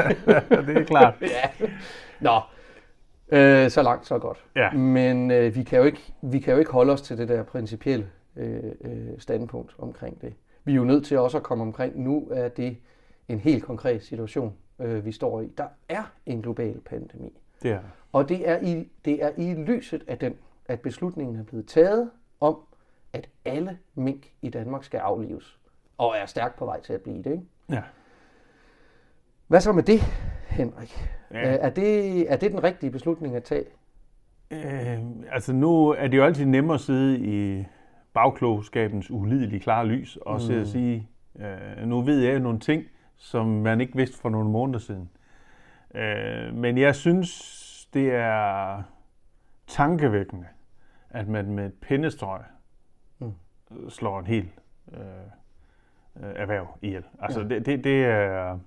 det 0.66 0.76
er 0.76 0.84
klart. 0.84 1.14
ja. 1.22 1.66
Nå, 2.20 2.40
øh, 3.38 3.70
så 3.70 3.82
langt, 3.82 4.06
så 4.06 4.18
godt. 4.18 4.44
Ja. 4.56 4.70
Men 4.72 5.30
øh, 5.30 5.54
vi, 5.54 5.62
kan 5.62 5.78
jo 5.78 5.84
ikke, 5.84 6.12
vi 6.22 6.38
kan 6.38 6.52
jo 6.52 6.58
ikke 6.58 6.72
holde 6.72 6.92
os 6.92 7.02
til 7.02 7.18
det 7.18 7.28
der 7.28 7.42
principielle 7.42 8.06
øh, 8.36 8.72
øh, 8.80 9.18
standpunkt 9.18 9.74
omkring 9.78 10.20
det. 10.22 10.34
Vi 10.64 10.72
er 10.72 10.76
jo 10.76 10.84
nødt 10.84 11.06
til 11.06 11.18
også 11.18 11.36
at 11.36 11.42
komme 11.42 11.62
omkring, 11.62 12.00
nu 12.00 12.28
er 12.30 12.48
det 12.48 12.76
en 13.28 13.38
helt 13.38 13.64
konkret 13.64 14.02
situation, 14.02 14.54
øh, 14.78 15.04
vi 15.04 15.12
står 15.12 15.40
i. 15.40 15.52
Der 15.58 15.66
er 15.88 16.12
en 16.26 16.42
global 16.42 16.80
pandemi. 16.80 17.40
Det 17.62 17.70
er 17.70 17.80
Og 18.12 18.28
det 18.28 18.48
er, 18.48 18.60
i, 18.60 18.88
det 19.04 19.24
er 19.24 19.30
i 19.36 19.54
lyset 19.54 20.04
af 20.06 20.18
den, 20.18 20.34
at 20.66 20.80
beslutningen 20.80 21.36
er 21.36 21.42
blevet 21.42 21.66
taget 21.66 22.10
om, 22.40 22.58
at 23.12 23.28
alle 23.44 23.78
mink 23.94 24.32
i 24.42 24.48
Danmark 24.48 24.84
skal 24.84 24.98
aflives. 24.98 25.58
Og 25.98 26.14
er 26.16 26.26
stærkt 26.26 26.56
på 26.56 26.64
vej 26.64 26.80
til 26.80 26.92
at 26.92 27.00
blive 27.00 27.22
det. 27.22 27.32
Ikke? 27.32 27.44
Ja. 27.70 27.82
Hvad 29.46 29.60
så 29.60 29.72
med 29.72 29.82
det, 29.82 30.00
Henrik? 30.48 31.10
Ja. 31.30 31.56
Er, 31.56 31.70
det, 31.70 32.32
er 32.32 32.36
det 32.36 32.50
den 32.52 32.64
rigtige 32.64 32.90
beslutning 32.90 33.36
at 33.36 33.44
tage? 33.44 33.64
Øh, 34.50 34.98
altså 35.30 35.52
nu 35.52 35.88
er 35.88 36.08
det 36.08 36.16
jo 36.16 36.24
altid 36.24 36.44
nemmere 36.44 36.74
at 36.74 36.80
sidde 36.80 37.18
i 37.18 37.64
bagklogskabens 38.14 39.10
ulidelige 39.10 39.60
klare 39.60 39.86
lys, 39.86 40.16
og 40.16 40.34
mm. 40.34 40.40
så 40.40 40.52
at 40.52 40.68
sige, 40.68 41.08
øh, 41.38 41.86
nu 41.86 42.00
ved 42.00 42.20
jeg 42.20 42.40
nogle 42.40 42.58
ting, 42.58 42.84
som 43.16 43.46
man 43.46 43.80
ikke 43.80 43.96
vidste 43.96 44.18
for 44.18 44.28
nogle 44.28 44.50
måneder 44.50 44.78
siden. 44.78 45.10
Øh, 45.94 46.54
men 46.54 46.78
jeg 46.78 46.94
synes, 46.94 47.88
det 47.94 48.14
er 48.14 48.82
tankevækkende, 49.66 50.46
at 51.10 51.28
man 51.28 51.50
med 51.50 51.66
et 51.66 51.72
pindestrøg 51.72 52.40
mm. 53.18 53.32
slår 53.88 54.18
en 54.18 54.26
hel 54.26 54.50
øh, 54.92 55.00
øh, 56.16 56.32
erhverv 56.36 56.66
ihjel. 56.82 57.04
Altså 57.20 57.40
ja. 57.40 57.48
det, 57.48 57.66
det, 57.66 57.84
det 57.84 58.04
er... 58.04 58.58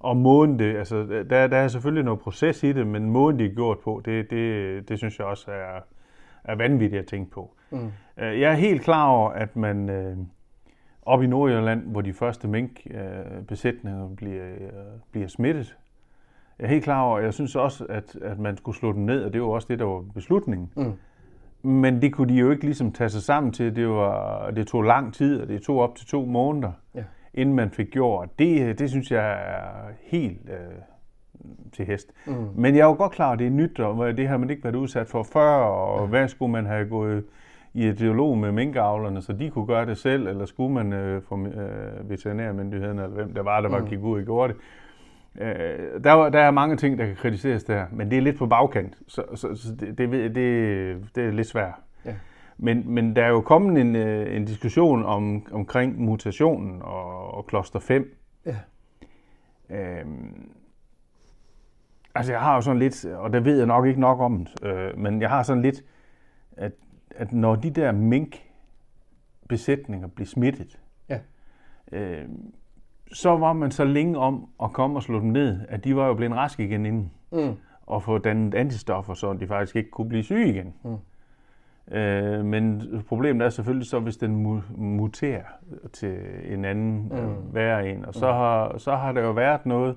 Og 0.00 0.16
måden 0.16 0.58
det, 0.58 0.76
altså 0.76 1.24
der, 1.30 1.46
der 1.46 1.56
er 1.56 1.68
selvfølgelig 1.68 2.04
noget 2.04 2.20
proces 2.20 2.62
i 2.62 2.72
det, 2.72 2.86
men 2.86 3.10
måden 3.10 3.38
det 3.38 3.46
er 3.46 3.54
gjort 3.54 3.78
på, 3.78 4.02
det, 4.04 4.30
det, 4.30 4.88
det 4.88 4.98
synes 4.98 5.18
jeg 5.18 5.26
også 5.26 5.50
er, 5.50 5.80
er 6.44 6.54
vanvittigt 6.54 7.00
at 7.00 7.06
tænke 7.06 7.30
på. 7.30 7.54
Mm. 7.70 7.92
Øh, 8.20 8.40
jeg 8.40 8.50
er 8.50 8.56
helt 8.56 8.82
klar 8.82 9.08
over, 9.08 9.30
at 9.30 9.56
man 9.56 9.90
øh, 9.90 10.16
op 11.02 11.22
i 11.22 11.26
Nordjylland, 11.26 11.82
hvor 11.82 12.00
de 12.00 12.12
første 12.12 12.48
minkbesætninger 12.48 14.10
øh, 14.10 14.16
bliver, 14.16 14.44
øh, 14.44 14.68
bliver 15.12 15.28
smittet, 15.28 15.76
jeg 16.58 16.64
er 16.64 16.68
helt 16.68 16.84
klar 16.84 17.02
over, 17.02 17.18
jeg 17.18 17.34
synes 17.34 17.56
også, 17.56 17.84
at, 17.88 18.16
at 18.22 18.38
man 18.38 18.56
skulle 18.56 18.76
slå 18.76 18.92
dem 18.92 19.02
ned, 19.02 19.24
og 19.24 19.32
det 19.32 19.42
var 19.42 19.48
også 19.48 19.66
det, 19.70 19.78
der 19.78 19.84
var 19.84 20.04
beslutningen. 20.14 20.72
Mm. 20.76 20.92
Men 21.62 22.02
det 22.02 22.12
kunne 22.12 22.34
de 22.34 22.38
jo 22.38 22.50
ikke 22.50 22.64
ligesom 22.64 22.92
tage 22.92 23.08
sig 23.08 23.22
sammen 23.22 23.52
til. 23.52 23.76
Det, 23.76 23.88
var, 23.88 24.50
det 24.50 24.66
tog 24.66 24.82
lang 24.82 25.14
tid, 25.14 25.40
og 25.40 25.48
det 25.48 25.62
tog 25.62 25.78
op 25.78 25.96
til 25.96 26.06
to 26.06 26.24
måneder, 26.24 26.72
ja. 26.94 27.04
inden 27.34 27.54
man 27.54 27.70
fik 27.70 27.90
gjort. 27.90 28.38
Det, 28.38 28.78
det 28.78 28.90
synes 28.90 29.10
jeg 29.10 29.32
er 29.32 29.92
helt 30.02 30.48
øh, 30.48 30.74
til 31.72 31.86
hest. 31.86 32.12
Mm. 32.26 32.32
Men 32.54 32.74
jeg 32.74 32.80
er 32.80 32.86
jo 32.86 32.94
godt 32.94 33.12
klar, 33.12 33.32
at 33.32 33.38
det 33.38 33.46
er 33.46 33.50
nyt, 33.50 33.80
og 33.80 34.16
det 34.16 34.28
har 34.28 34.36
man 34.36 34.50
ikke 34.50 34.64
været 34.64 34.76
udsat 34.76 35.06
for 35.06 35.22
før, 35.22 35.54
og 35.54 36.00
ja. 36.00 36.06
hvad 36.06 36.28
skulle 36.28 36.52
man 36.52 36.66
have 36.66 36.88
gået 36.88 37.24
i 37.78 37.88
et 37.88 37.98
dialog 37.98 38.38
med 38.38 38.52
minkavlerne, 38.52 39.22
så 39.22 39.32
de 39.32 39.50
kunne 39.50 39.66
gøre 39.66 39.86
det 39.86 39.98
selv, 39.98 40.26
eller 40.26 40.46
skulle 40.46 40.74
man 40.74 40.92
øh, 40.92 41.22
få 41.22 41.46
øh, 41.46 42.10
veterinærmyndigheden, 42.10 42.98
eller 42.98 43.14
hvem 43.14 43.34
der 43.34 43.42
var, 43.42 43.60
der 43.60 43.68
var, 43.68 43.78
mm. 43.78 43.86
gik 43.86 43.98
ud 44.02 44.18
og 44.18 44.24
gjorde 44.24 44.52
det. 44.52 44.60
Øh, 45.42 46.04
der, 46.04 46.28
der 46.30 46.40
er 46.40 46.50
mange 46.50 46.76
ting, 46.76 46.98
der 46.98 47.06
kan 47.06 47.16
kritiseres 47.16 47.64
der, 47.64 47.86
men 47.92 48.10
det 48.10 48.18
er 48.18 48.22
lidt 48.22 48.38
på 48.38 48.46
bagkant, 48.46 48.98
så, 49.06 49.22
så, 49.34 49.54
så 49.54 49.74
det, 49.80 49.98
det, 49.98 50.10
det, 50.34 50.34
det 51.14 51.24
er 51.24 51.30
lidt 51.30 51.46
svært. 51.46 51.74
Ja. 52.04 52.14
Men, 52.58 52.82
men 52.86 53.16
der 53.16 53.24
er 53.24 53.28
jo 53.28 53.40
kommet 53.40 53.80
en, 53.80 53.96
øh, 53.96 54.36
en 54.36 54.44
diskussion 54.44 55.04
om, 55.04 55.46
omkring 55.52 56.00
mutationen 56.00 56.82
og, 56.82 57.34
og 57.34 57.46
kloster 57.46 57.78
5. 57.78 58.14
Ja. 58.46 58.56
Øhm, 59.70 60.50
altså 62.14 62.32
jeg 62.32 62.40
har 62.40 62.54
jo 62.54 62.60
sådan 62.60 62.78
lidt, 62.78 63.04
og 63.04 63.32
det 63.32 63.44
ved 63.44 63.58
jeg 63.58 63.66
nok 63.66 63.86
ikke 63.86 64.00
nok 64.00 64.20
om, 64.20 64.46
øh, 64.62 64.98
men 64.98 65.20
jeg 65.20 65.30
har 65.30 65.42
sådan 65.42 65.62
lidt, 65.62 65.84
at, 66.56 66.72
at 67.10 67.32
når 67.32 67.56
de 67.56 67.70
der 67.70 67.92
mink 67.92 68.42
besætninger 69.48 70.08
bliver 70.08 70.26
smittet, 70.26 70.80
ja. 71.08 71.18
øh, 71.92 72.28
så 73.12 73.36
var 73.36 73.52
man 73.52 73.70
så 73.70 73.84
længe 73.84 74.18
om 74.18 74.48
at 74.62 74.72
komme 74.72 74.98
og 74.98 75.02
slå 75.02 75.20
dem 75.20 75.28
ned, 75.28 75.60
at 75.68 75.84
de 75.84 75.96
var 75.96 76.06
jo 76.06 76.14
blevet 76.14 76.36
raske 76.36 76.64
igen 76.64 76.86
inden. 76.86 77.12
Mm. 77.32 77.56
Og 77.86 78.02
få 78.02 78.18
dannet 78.18 78.54
antistoffer, 78.54 79.14
så 79.14 79.32
de 79.32 79.46
faktisk 79.46 79.76
ikke 79.76 79.90
kunne 79.90 80.08
blive 80.08 80.22
syge 80.22 80.48
igen. 80.48 80.74
Mm. 80.84 80.96
Øh, 81.96 82.44
men 82.44 82.82
problemet 83.08 83.44
er 83.44 83.50
selvfølgelig 83.50 83.86
så, 83.86 83.98
hvis 83.98 84.16
den 84.16 84.62
muterer 84.76 85.44
til 85.92 86.18
en 86.44 86.64
anden 86.64 87.08
mm. 87.08 87.16
øh, 87.16 87.54
værre 87.54 87.88
en. 87.90 88.04
Og 88.04 88.14
så 88.14 88.26
mm. 88.26 88.36
har, 88.36 88.78
så 88.78 88.96
har 88.96 89.12
der 89.12 89.20
jo 89.20 89.30
været 89.30 89.66
noget 89.66 89.96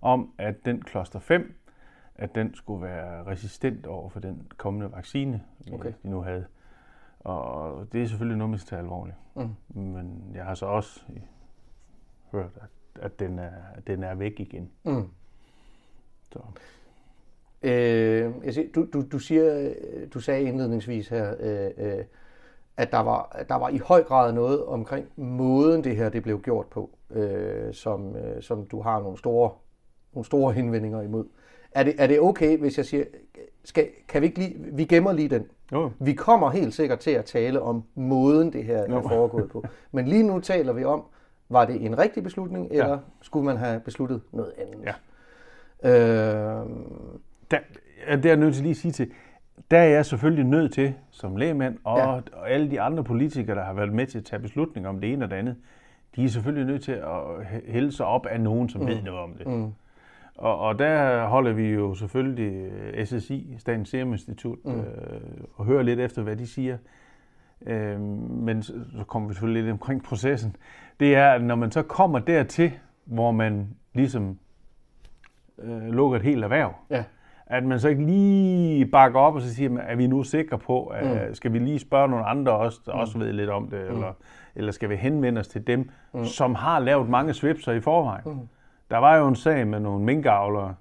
om, 0.00 0.30
at 0.38 0.54
den 0.64 0.82
kloster 0.82 1.18
5, 1.18 1.54
at 2.20 2.34
den 2.34 2.54
skulle 2.54 2.82
være 2.82 3.26
resistent 3.26 3.86
over 3.86 4.08
for 4.08 4.20
den 4.20 4.52
kommende 4.56 4.92
vaccine, 4.92 5.42
okay. 5.72 5.92
de 6.02 6.10
nu 6.10 6.20
havde. 6.20 6.46
Og 7.20 7.86
det 7.92 8.02
er 8.02 8.06
selvfølgelig 8.06 8.38
noget, 8.38 8.50
man 8.50 8.58
skal 8.58 8.68
tage 8.68 8.80
alvorligt. 8.80 9.16
Mm. 9.34 9.82
Men 9.82 10.32
jeg 10.34 10.44
har 10.44 10.54
så 10.54 10.66
også 10.66 11.00
hørt, 12.32 12.50
at, 12.60 13.02
at 13.02 13.18
den, 13.18 13.38
er, 13.38 13.50
at 13.74 13.86
den 13.86 14.02
er 14.02 14.14
væk 14.14 14.40
igen. 14.40 14.70
Mm. 14.84 15.08
Så. 16.32 16.38
Øh, 17.62 18.32
jeg 18.44 18.54
siger, 18.54 18.68
du, 18.74 18.86
du, 18.92 19.04
du, 19.12 19.18
siger, 19.18 19.74
du 20.14 20.20
sagde 20.20 20.42
indledningsvis 20.42 21.08
her, 21.08 21.34
øh, 21.40 21.70
øh, 21.76 22.04
at 22.76 22.92
der 22.92 22.98
var, 22.98 23.44
der 23.48 23.54
var 23.54 23.68
i 23.68 23.78
høj 23.78 24.02
grad 24.02 24.32
noget 24.32 24.64
omkring 24.64 25.08
måden, 25.16 25.84
det 25.84 25.96
her 25.96 26.08
det 26.08 26.22
blev 26.22 26.42
gjort 26.42 26.66
på, 26.66 26.90
øh, 27.10 27.74
som, 27.74 28.16
øh, 28.16 28.42
som 28.42 28.66
du 28.66 28.82
har 28.82 29.00
nogle 29.00 29.18
store, 29.18 29.50
nogle 30.12 30.26
store 30.26 30.52
henvendinger 30.52 31.02
imod. 31.02 31.24
Er 31.72 31.82
det, 31.82 31.94
er 31.98 32.06
det 32.06 32.20
okay, 32.20 32.58
hvis 32.58 32.76
jeg 32.78 32.86
siger, 32.86 33.04
skal, 33.64 33.88
kan 34.08 34.20
vi 34.22 34.26
ikke 34.26 34.38
lige, 34.38 34.56
vi 34.72 34.84
gemmer 34.84 35.12
lige 35.12 35.28
den. 35.28 35.46
Jo. 35.72 35.90
Vi 35.98 36.12
kommer 36.12 36.50
helt 36.50 36.74
sikkert 36.74 36.98
til 36.98 37.10
at 37.10 37.24
tale 37.24 37.62
om 37.62 37.82
måden, 37.94 38.52
det 38.52 38.64
her 38.64 38.76
er 38.78 39.02
foregået 39.02 39.50
på. 39.50 39.64
Men 39.92 40.08
lige 40.08 40.22
nu 40.22 40.40
taler 40.40 40.72
vi 40.72 40.84
om, 40.84 41.02
var 41.48 41.64
det 41.64 41.84
en 41.84 41.98
rigtig 41.98 42.22
beslutning, 42.22 42.68
eller 42.70 42.88
Ja. 42.90 42.96
skulle 43.22 43.44
man 43.46 43.56
have 43.56 43.80
besluttet 43.80 44.20
noget 44.32 44.52
andet? 44.58 44.84
Ja. 44.84 44.92
Øh, 45.90 46.66
Der, 47.50 47.58
det 48.16 48.24
er 48.24 48.28
jeg 48.28 48.36
nødt 48.36 48.54
til 48.54 48.62
lige 48.62 48.70
at 48.70 48.76
sige 48.76 48.92
til. 48.92 49.10
Der 49.70 49.78
er 49.78 49.84
jeg 49.88 50.06
selvfølgelig 50.06 50.44
nødt 50.44 50.72
til, 50.72 50.94
som 51.10 51.36
lægmand, 51.36 51.78
og, 51.84 51.98
ja. 51.98 52.06
Og 52.32 52.50
alle 52.50 52.70
de 52.70 52.80
andre 52.80 53.04
politikere, 53.04 53.56
der 53.56 53.64
har 53.64 53.72
været 53.72 53.92
med 53.92 54.06
til 54.06 54.18
at 54.18 54.24
tage 54.24 54.40
beslutninger 54.42 54.88
om 54.88 55.00
det 55.00 55.12
ene 55.12 55.24
og 55.24 55.30
det 55.30 55.36
andet, 55.36 55.56
de 56.16 56.24
er 56.24 56.28
selvfølgelig 56.28 56.66
nødt 56.66 56.82
til 56.82 56.92
at 56.92 57.20
hæ- 57.40 57.70
hælde 57.72 57.92
sig 57.92 58.06
op 58.06 58.26
af 58.26 58.40
nogen, 58.40 58.68
som 58.68 58.80
mm. 58.80 58.86
ved 58.86 59.02
noget 59.02 59.20
om 59.20 59.32
det. 59.34 59.46
Mm. 59.46 59.72
Og, 60.36 60.58
og 60.58 60.78
der 60.78 61.24
holder 61.26 61.52
vi 61.52 61.68
jo 61.68 61.94
selvfølgelig 61.94 62.52
øh, 62.52 63.06
SSI, 63.06 63.54
Statens 63.58 63.88
Serum 63.88 64.12
Institut, 64.12 64.58
mm. 64.64 64.70
øh, 64.70 64.84
og 65.54 65.64
hører 65.64 65.82
lidt 65.82 66.00
efter, 66.00 66.22
hvad 66.22 66.36
de 66.36 66.46
siger. 66.46 66.76
Øh, 67.66 68.00
men 68.00 68.62
så, 68.62 68.72
så 68.98 69.04
kommer 69.04 69.28
vi 69.28 69.34
selvfølgelig 69.34 69.62
lidt 69.62 69.72
omkring 69.72 70.02
processen. 70.02 70.56
Det 71.00 71.14
er, 71.14 71.30
at 71.30 71.42
når 71.42 71.54
man 71.54 71.70
så 71.70 71.82
kommer 71.82 72.18
dertil, 72.18 72.72
hvor 73.04 73.30
man 73.30 73.68
ligesom 73.94 74.38
øh, 75.58 75.82
lukker 75.82 76.18
et 76.18 76.24
helt 76.24 76.44
erhverv, 76.44 76.74
ja. 76.90 77.04
at 77.46 77.64
man 77.64 77.80
så 77.80 77.88
ikke 77.88 78.04
lige 78.04 78.86
bakker 78.86 79.20
op 79.20 79.34
og 79.34 79.42
så 79.42 79.54
siger, 79.54 79.78
er 79.78 79.96
vi 79.96 80.06
nu 80.06 80.22
sikre 80.22 80.58
på, 80.58 80.86
at, 80.86 81.28
mm. 81.28 81.34
skal 81.34 81.52
vi 81.52 81.58
lige 81.58 81.78
spørge 81.78 82.08
nogle 82.08 82.24
andre 82.24 82.52
også, 82.52 82.80
der 82.86 82.94
mm. 82.94 83.00
også 83.00 83.18
ved 83.18 83.32
lidt 83.32 83.50
om 83.50 83.68
det, 83.70 83.80
mm. 83.88 83.94
eller, 83.94 84.12
eller 84.54 84.72
skal 84.72 84.90
vi 84.90 84.96
henvende 84.96 85.38
os 85.38 85.48
til 85.48 85.66
dem, 85.66 85.90
mm. 86.14 86.24
som 86.24 86.54
har 86.54 86.78
lavet 86.78 87.08
mange 87.08 87.34
svipser 87.34 87.72
i 87.72 87.80
forvejen. 87.80 88.22
Mm. 88.26 88.48
Der 88.90 88.98
var 88.98 89.16
jo 89.16 89.28
en 89.28 89.36
sag 89.36 89.66
med 89.66 89.80
nogle 89.80 90.04
minkavlere, 90.04 90.74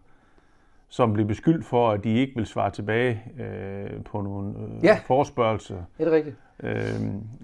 som 0.90 1.14
blev 1.14 1.26
beskyldt 1.26 1.66
for, 1.66 1.90
at 1.92 2.04
de 2.04 2.14
ikke 2.14 2.34
vil 2.36 2.46
svare 2.46 2.72
tilbage 2.72 3.22
øh, 3.40 4.04
på 4.04 4.22
nogle 4.22 4.50
øh, 4.78 4.84
Ja. 4.84 5.00
forspørgelser, 5.06 5.76
Er 6.00 6.04
det 6.04 6.14
rigtigt? 6.14 6.36
øh, 6.64 6.74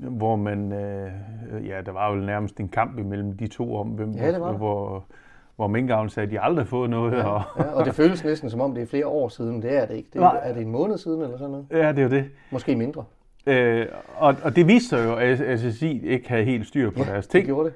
hvor 0.09 0.35
man, 0.35 0.71
øh, 0.71 1.11
ja, 1.67 1.81
der 1.85 1.91
var 1.91 2.09
jo 2.13 2.15
nærmest 2.15 2.59
en 2.59 2.67
kamp 2.67 2.99
imellem 2.99 3.37
de 3.37 3.47
to 3.47 3.75
om, 3.75 3.87
hvem, 3.87 4.11
Ja, 4.11 4.31
det 4.31 4.41
var 4.41 4.51
hvor, 4.53 5.03
hvor 5.55 5.67
minkavlerne 5.67 6.09
sagde, 6.09 6.25
at 6.27 6.31
de 6.31 6.39
aldrig 6.39 6.65
har 6.65 6.69
fået 6.69 6.89
noget, 6.89 7.13
ja. 7.17 7.23
og 7.27 7.41
Ja, 7.57 7.63
og 7.63 7.85
det 7.85 7.95
føles 7.95 8.23
næsten 8.23 8.49
som 8.49 8.61
om, 8.61 8.73
det 8.73 8.83
er 8.83 8.87
flere 8.87 9.07
år 9.07 9.29
siden. 9.29 9.61
Det 9.61 9.77
er 9.77 9.85
det 9.85 9.95
ikke. 9.95 10.09
Det 10.13 10.21
er, 10.21 10.29
er 10.31 10.53
det 10.53 10.61
en 10.61 10.71
måned 10.71 10.97
siden 10.97 11.21
eller 11.21 11.37
sådan 11.37 11.51
noget? 11.51 11.65
ja, 11.71 11.89
det 11.91 11.99
er 11.99 12.03
jo 12.03 12.09
det. 12.09 12.25
Måske 12.51 12.75
mindre. 12.75 13.03
Øh, 13.47 13.85
og, 14.17 14.35
og 14.43 14.55
det 14.55 14.67
viste 14.67 14.89
sig 14.89 15.05
jo, 15.05 15.15
at 15.15 15.59
SSI 15.59 16.07
ikke 16.07 16.29
havde 16.29 16.43
helt 16.43 16.67
styr 16.67 16.89
på 16.91 16.99
ja, 16.99 17.11
deres 17.11 17.25
Det 17.27 17.31
ting. 17.31 17.45
gjorde 17.45 17.65
det. 17.69 17.73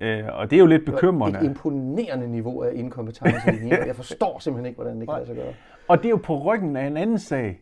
Øh, 0.00 0.24
og 0.32 0.50
det 0.50 0.56
er 0.56 0.60
jo 0.60 0.66
lidt 0.66 0.82
Et 0.82 0.94
bekymrende. 0.94 1.44
imponerende 1.44 2.28
niveau 2.28 2.62
af 2.62 2.70
inkompetence. 2.74 3.52
i 3.60 3.64
Nico. 3.64 3.86
Jeg 3.86 3.96
forstår 3.96 4.38
simpelthen 4.38 4.66
ikke, 4.66 4.76
hvordan 4.76 5.00
det 5.00 5.08
kan 5.08 5.14
lade 5.16 5.26
sig 5.26 5.36
gøre. 5.36 5.52
Og 5.88 5.98
det 5.98 6.04
er 6.04 6.10
jo 6.10 6.20
på 6.24 6.42
ryggen 6.42 6.76
af 6.76 6.86
en 6.86 6.96
anden 6.96 7.18
sag, 7.18 7.60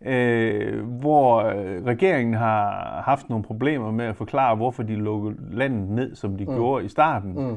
øh, 0.00 0.84
hvor 0.84 1.36
øh, 1.36 1.84
regeringen 1.84 2.34
har 2.34 3.00
haft 3.04 3.28
nogle 3.28 3.44
problemer 3.44 3.90
med 3.90 4.04
at 4.04 4.16
forklare, 4.16 4.56
hvorfor 4.56 4.82
de 4.82 4.94
lukkede 4.94 5.36
landet 5.50 5.90
ned, 5.90 6.14
som 6.14 6.36
de 6.36 6.44
mm. 6.44 6.54
gjorde 6.54 6.84
i 6.84 6.88
starten. 6.88 7.48
Mm. 7.48 7.56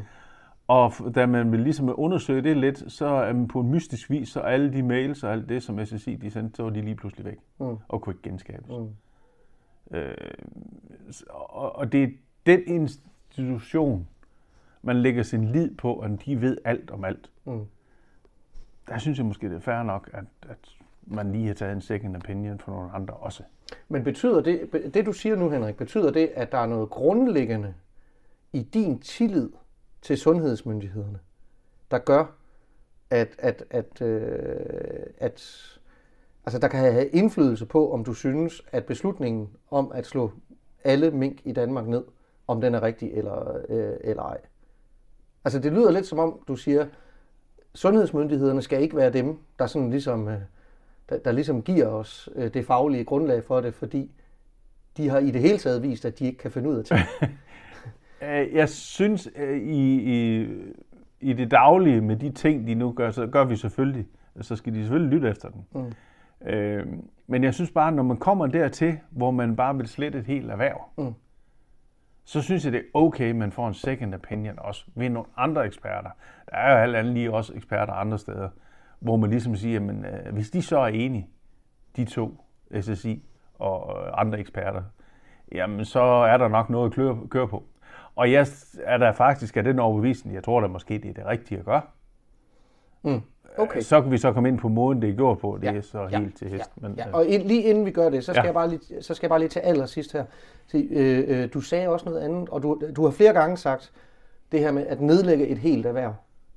Og 0.67 0.93
da 1.15 1.25
man 1.25 1.51
vil 1.51 1.59
ligesom 1.59 1.93
undersøge 1.99 2.41
det 2.41 2.57
lidt, 2.57 2.91
så 2.91 3.05
er 3.05 3.33
man 3.33 3.47
på 3.47 3.59
en 3.59 3.69
mystisk 3.69 4.09
vis, 4.09 4.29
så 4.29 4.39
alle 4.39 4.73
de 4.73 4.83
mails 4.83 5.23
og 5.23 5.31
alt 5.31 5.49
det, 5.49 5.63
som 5.63 5.85
SSI 5.85 6.15
de 6.15 6.31
sendte, 6.31 6.55
så 6.55 6.63
var 6.63 6.69
de 6.69 6.81
lige 6.81 6.95
pludselig 6.95 7.25
væk. 7.25 7.37
Mm. 7.59 7.77
Og 7.87 8.01
kunne 8.01 8.13
ikke 8.13 8.29
genskabes. 8.29 8.69
Mm. 8.69 9.97
Øh, 9.97 10.13
og, 11.29 11.75
og 11.75 11.91
det 11.91 12.03
er 12.03 12.07
den 12.45 12.59
institution, 13.37 14.07
man 14.81 15.01
lægger 15.01 15.23
sin 15.23 15.51
lid 15.51 15.75
på, 15.75 15.99
at 15.99 16.11
de 16.25 16.41
ved 16.41 16.57
alt 16.65 16.91
om 16.91 17.05
alt. 17.05 17.29
Mm. 17.45 17.65
Der 18.87 18.97
synes 18.97 19.17
jeg 19.17 19.25
måske, 19.25 19.49
det 19.49 19.55
er 19.55 19.59
fair 19.59 19.83
nok, 19.83 20.09
at, 20.13 20.49
at 20.49 20.57
man 21.05 21.31
lige 21.31 21.47
har 21.47 21.53
taget 21.53 21.73
en 21.73 21.81
second 21.81 22.15
opinion 22.15 22.59
for 22.59 22.71
nogle 22.71 22.91
andre 22.91 23.13
også. 23.13 23.43
Men 23.89 24.03
betyder 24.03 24.41
det, 24.41 24.69
det 24.93 25.05
du 25.05 25.13
siger 25.13 25.35
nu, 25.35 25.49
Henrik, 25.49 25.77
betyder 25.77 26.11
det, 26.11 26.31
at 26.35 26.51
der 26.51 26.57
er 26.57 26.65
noget 26.65 26.89
grundlæggende 26.89 27.73
i 28.53 28.61
din 28.61 28.99
tillid 28.99 29.49
til 30.01 30.17
sundhedsmyndighederne, 30.17 31.19
der 31.91 31.97
gør, 31.97 32.25
at, 33.09 33.35
at, 33.37 33.63
at, 33.69 34.01
øh, 34.01 35.05
at 35.17 35.67
altså 36.45 36.59
der 36.59 36.67
kan 36.67 36.79
have 36.79 37.07
indflydelse 37.07 37.65
på, 37.65 37.93
om 37.93 38.03
du 38.03 38.13
synes, 38.13 38.61
at 38.71 38.85
beslutningen 38.85 39.49
om 39.71 39.91
at 39.91 40.05
slå 40.05 40.31
alle 40.83 41.11
mink 41.11 41.41
i 41.45 41.51
Danmark 41.51 41.87
ned, 41.87 42.03
om 42.47 42.61
den 42.61 42.75
er 42.75 42.83
rigtig 42.83 43.13
eller, 43.13 43.57
øh, 43.69 43.93
eller 44.03 44.23
ej. 44.23 44.37
Altså 45.45 45.59
det 45.59 45.73
lyder 45.73 45.91
lidt 45.91 46.05
som 46.05 46.19
om, 46.19 46.39
du 46.47 46.55
siger, 46.55 46.85
sundhedsmyndighederne 47.75 48.61
skal 48.61 48.81
ikke 48.81 48.95
være 48.95 49.09
dem, 49.13 49.37
der 49.59 49.67
sådan 49.67 49.89
ligesom, 49.89 50.27
øh, 50.27 50.39
der, 51.09 51.17
der 51.17 51.31
ligesom 51.31 51.61
giver 51.61 51.87
os 51.87 52.29
øh, 52.35 52.53
det 52.53 52.65
faglige 52.65 53.03
grundlag 53.03 53.43
for 53.43 53.61
det, 53.61 53.73
fordi 53.73 54.11
de 54.97 55.09
har 55.09 55.19
i 55.19 55.31
det 55.31 55.41
hele 55.41 55.57
taget 55.57 55.83
vist, 55.83 56.05
at 56.05 56.19
de 56.19 56.25
ikke 56.25 56.37
kan 56.37 56.51
finde 56.51 56.69
ud 56.69 56.75
af 56.75 56.85
ting. 56.85 56.99
Øh, 58.23 58.53
Jeg 58.55 58.69
synes, 58.69 59.29
øh, 59.35 59.57
i, 59.57 59.95
i, 59.95 60.47
i 61.19 61.33
det 61.33 61.51
daglige 61.51 62.01
med 62.01 62.15
de 62.15 62.31
ting, 62.31 62.67
de 62.67 62.75
nu 62.75 62.91
gør, 62.91 63.11
så 63.11 63.27
gør 63.27 63.43
vi 63.45 63.55
selvfølgelig, 63.55 64.07
så 64.41 64.55
skal 64.55 64.73
de 64.73 64.79
selvfølgelig 64.79 65.13
lytte 65.13 65.29
efter 65.29 65.49
den. 65.49 65.65
Mm. 65.71 66.47
Øh, 66.49 66.87
men 67.27 67.43
jeg 67.43 67.53
synes 67.53 67.71
bare, 67.71 67.91
når 67.91 68.03
man 68.03 68.17
kommer 68.17 68.47
dertil, 68.47 68.97
hvor 69.09 69.31
man 69.31 69.55
bare 69.55 69.77
vil 69.77 69.87
slette 69.87 70.19
et 70.19 70.25
helt 70.25 70.51
erhverv, 70.51 70.81
mm 70.97 71.13
så 72.25 72.41
synes 72.41 72.65
jeg, 72.65 72.73
det 72.73 72.79
er 72.79 72.99
okay, 72.99 73.29
at 73.29 73.35
man 73.35 73.51
får 73.51 73.67
en 73.67 73.73
second 73.73 74.15
opinion 74.15 74.59
også 74.59 74.85
ved 74.95 75.09
nogle 75.09 75.29
andre 75.37 75.65
eksperter. 75.65 76.09
Der 76.49 76.55
er 76.57 76.71
jo 76.71 76.77
alt 76.77 76.95
andet 76.95 77.13
lige 77.13 77.33
også 77.33 77.53
eksperter 77.55 77.93
andre 77.93 78.19
steder, 78.19 78.49
hvor 78.99 79.17
man 79.17 79.29
ligesom 79.29 79.55
siger, 79.55 79.79
men 79.79 80.05
øh, 80.05 80.33
hvis 80.33 80.49
de 80.49 80.61
så 80.61 80.79
er 80.79 80.87
enige, 80.87 81.27
de 81.95 82.05
to, 82.05 82.37
SSI 82.81 83.23
og 83.59 84.03
øh, 84.05 84.11
andre 84.13 84.39
eksperter, 84.39 84.83
jamen 85.51 85.85
så 85.85 86.01
er 86.01 86.37
der 86.37 86.47
nok 86.47 86.69
noget 86.69 86.89
at 86.89 86.95
køre, 86.95 87.17
køre 87.29 87.47
på. 87.47 87.63
Og 88.15 88.31
jeg 88.31 88.47
er 88.83 88.97
der 88.97 89.11
faktisk 89.11 89.57
af 89.57 89.63
den 89.63 89.79
overbevisning, 89.79 90.35
jeg 90.35 90.43
tror 90.43 90.61
da 90.61 90.67
måske, 90.67 90.93
det 90.93 91.09
er 91.09 91.13
det 91.13 91.25
rigtige 91.25 91.59
at 91.59 91.65
gøre. 91.65 91.81
Mm. 93.03 93.21
Okay. 93.57 93.81
Så 93.81 94.01
kan 94.01 94.11
vi 94.11 94.17
så 94.17 94.31
komme 94.33 94.49
ind 94.49 94.59
på 94.59 94.67
måden, 94.67 95.01
det 95.01 95.09
er 95.09 95.13
gjort 95.13 95.37
på. 95.39 95.57
Det 95.61 95.67
Ja, 95.67 95.77
er 95.77 95.81
så 95.81 96.07
ja, 96.11 96.19
helt 96.19 96.37
til 96.37 96.47
hest. 96.49 96.71
Ja, 96.81 96.87
Men, 96.87 96.95
ja. 96.97 97.07
øh, 97.07 97.13
Og 97.13 97.25
ind, 97.25 97.43
lige 97.43 97.61
inden 97.63 97.85
vi 97.85 97.91
gør 97.91 98.09
det, 98.09 98.23
så 98.25 98.33
skal, 98.33 98.41
Ja. 98.41 98.45
jeg, 98.45 98.53
bare 98.53 98.69
lige, 98.69 99.01
så 99.03 99.13
skal 99.13 99.25
jeg 99.25 99.29
bare 99.29 99.39
lige 99.39 99.49
til 99.49 99.59
allersidst 99.59 100.13
her. 100.13 100.25
Se, 100.67 100.87
øh, 100.91 101.23
øh, 101.27 101.53
du 101.53 101.61
sagde 101.61 101.87
også 101.89 102.05
noget 102.05 102.19
andet, 102.21 102.49
og 102.49 102.63
du, 102.63 102.81
du 102.95 103.03
har 103.03 103.11
flere 103.11 103.33
gange 103.33 103.57
sagt 103.57 103.91
det 104.51 104.59
her 104.59 104.71
med 104.71 104.87
at 104.87 105.01
nedlægge 105.01 105.47
et 105.47 105.57
helt 105.57 105.85
erhverv. 105.85 106.13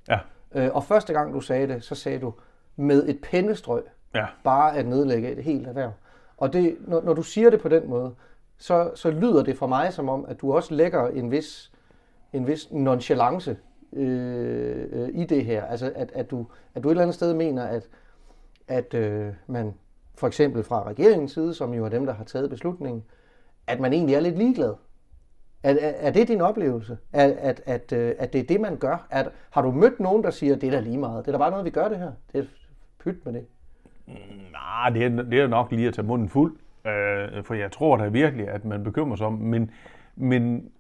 ja, 0.09 0.19
Øh, 0.57 0.71
og 0.75 0.85
første 0.85 1.13
gang 1.13 1.35
du 1.35 1.41
sagde 1.41 1.69
det, 1.69 1.85
så 1.85 1.95
sagde 1.95 2.19
du 2.19 2.33
med 2.77 3.09
et 3.09 3.19
pennestrøg 3.23 3.83
ja. 4.15 4.27
bare 4.45 4.77
at 4.77 4.87
nedlægge 4.87 5.31
et 5.33 5.39
helt 5.45 5.67
erhverv. 5.67 5.93
Og 6.37 6.53
det, 6.53 6.77
når, 6.81 7.03
når 7.03 7.13
du 7.13 7.23
siger 7.23 7.51
det 7.51 7.61
på 7.61 7.69
den 7.69 7.89
måde, 7.91 8.15
så, 8.59 8.91
så 8.95 9.11
lyder 9.11 9.43
det 9.43 9.59
for 9.59 9.67
mig 9.67 9.93
som 9.93 10.09
om, 10.09 10.25
at 10.29 10.41
du 10.41 10.53
også 10.55 10.75
lægger 10.75 11.09
en 11.09 11.31
vis, 11.31 11.73
en 12.33 12.47
vis 12.47 12.69
nonchalance 12.71 13.57
øh, 13.95 14.87
øh, 14.93 15.09
i 15.13 15.25
det 15.25 15.45
her. 15.45 15.65
Altså 15.65 15.93
at, 15.95 16.11
at, 16.15 16.31
du, 16.31 16.47
at 16.75 16.83
du 16.83 16.89
et 16.89 16.93
eller 16.93 17.03
andet 17.03 17.15
sted 17.15 17.35
mener, 17.35 17.65
at, 17.65 17.89
at 18.69 18.95
øh, 18.95 19.33
man 19.47 19.75
for 20.15 20.27
eksempel 20.27 20.65
fra 20.65 20.83
regeringens 20.83 21.33
side, 21.33 21.55
som 21.55 21.75
jo 21.75 21.85
er 21.85 21.89
dem, 21.89 22.07
der 22.07 22.15
har 22.15 22.25
taget 22.25 22.51
beslutningen, 22.51 23.05
at 23.67 23.81
man 23.81 23.93
egentlig 23.93 24.15
er 24.15 24.21
lidt 24.21 24.39
ligeglad. 24.39 24.75
Er, 25.63 25.71
er, 25.81 25.93
er 25.97 26.11
det 26.11 26.29
din 26.29 26.41
oplevelse? 26.41 26.99
At, 27.13 27.31
at, 27.31 27.63
at, 27.67 27.93
øh, 27.93 28.15
at 28.19 28.33
det 28.33 28.41
er 28.41 28.45
det, 28.45 28.61
man 28.61 28.77
gør? 28.77 29.07
At, 29.11 29.29
har 29.51 29.63
du 29.63 29.71
mødt 29.71 30.01
nogen, 30.01 30.23
der 30.23 30.31
siger, 30.31 30.57
det 30.57 30.67
er 30.67 30.71
da 30.71 30.81
lige 30.81 30.99
meget, 30.99 31.25
det 31.25 31.29
er 31.29 31.33
da 31.33 31.39
bare 31.39 31.51
noget, 31.51 31.65
vi 31.65 31.71
gør 31.71 31.89
det 31.89 31.99
her? 31.99 32.13
Det 32.33 32.41
er 32.41 32.45
pyt 32.99 33.25
med 33.25 33.33
det. 33.33 33.47
Nej, 34.53 34.91
det 34.91 35.05
er, 35.05 35.23
det 35.23 35.41
er 35.41 35.47
nok 35.47 35.73
lige 35.73 35.89
at 35.89 35.95
tage 35.95 36.07
munden 36.07 36.29
fuld. 36.29 36.57
Øh, 36.87 37.45
for 37.45 37.55
jeg 37.55 37.73
tror 37.73 37.97
da 37.97 38.09
virkelig, 38.09 38.49
at 38.49 38.65
man 38.65 38.85
bekymrer 38.85 39.17
sig 39.17 39.27
om. 39.27 39.33
Men, 39.33 39.71
men 40.17 40.71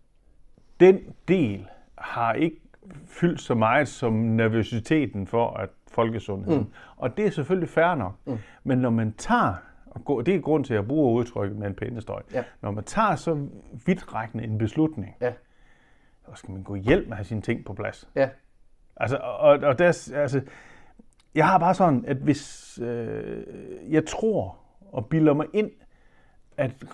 den 0.80 1.00
del 1.28 1.66
har 1.98 2.32
ikke 2.32 2.60
fyldt 3.06 3.40
så 3.40 3.54
meget 3.54 3.88
som 3.88 4.12
nervøsiteten 4.12 5.26
for 5.26 5.50
at 5.50 5.68
folkesundheden. 5.88 6.60
Mm. 6.60 6.72
Og 6.96 7.16
det 7.16 7.26
er 7.26 7.30
selvfølgelig 7.30 7.68
fair 7.68 7.94
nok. 7.94 8.12
Mm. 8.26 8.38
Men 8.64 8.78
når 8.78 8.90
man 8.90 9.12
tager, 9.18 9.54
og 9.86 10.26
det 10.26 10.34
er 10.34 10.40
grund 10.40 10.64
til, 10.64 10.74
at 10.74 10.80
jeg 10.80 10.88
bruger 10.88 11.12
udtrykket 11.20 11.58
med 11.58 11.66
en 11.66 11.74
pænestøj, 11.74 12.22
Ja. 12.32 12.44
når 12.62 12.70
man 12.70 12.84
tager 12.84 13.16
så 13.16 13.46
vidtrækkende 13.86 14.44
en 14.44 14.58
beslutning, 14.58 15.14
Ja, 15.20 15.32
så 16.26 16.30
skal 16.34 16.50
man 16.52 16.62
gå 16.62 16.74
hjem 16.74 16.98
med 17.02 17.10
at 17.10 17.16
have 17.16 17.24
sine 17.24 17.40
ting 17.42 17.64
på 17.64 17.72
plads. 17.74 18.08
ja, 18.14 18.28
Altså, 18.96 19.16
og, 19.16 19.48
og 19.50 19.78
der, 19.78 19.84
er- 19.88 20.12
altså, 20.14 20.40
jeg 21.34 21.48
har 21.48 21.58
bare 21.58 21.74
sådan, 21.74 22.04
at 22.06 22.16
hvis 22.16 22.78
øh, 22.82 23.42
jeg 23.90 24.06
tror 24.06 24.56
og 24.92 25.06
bilder 25.06 25.34
mig 25.34 25.46
ind, 25.52 25.70
at, 26.56 26.84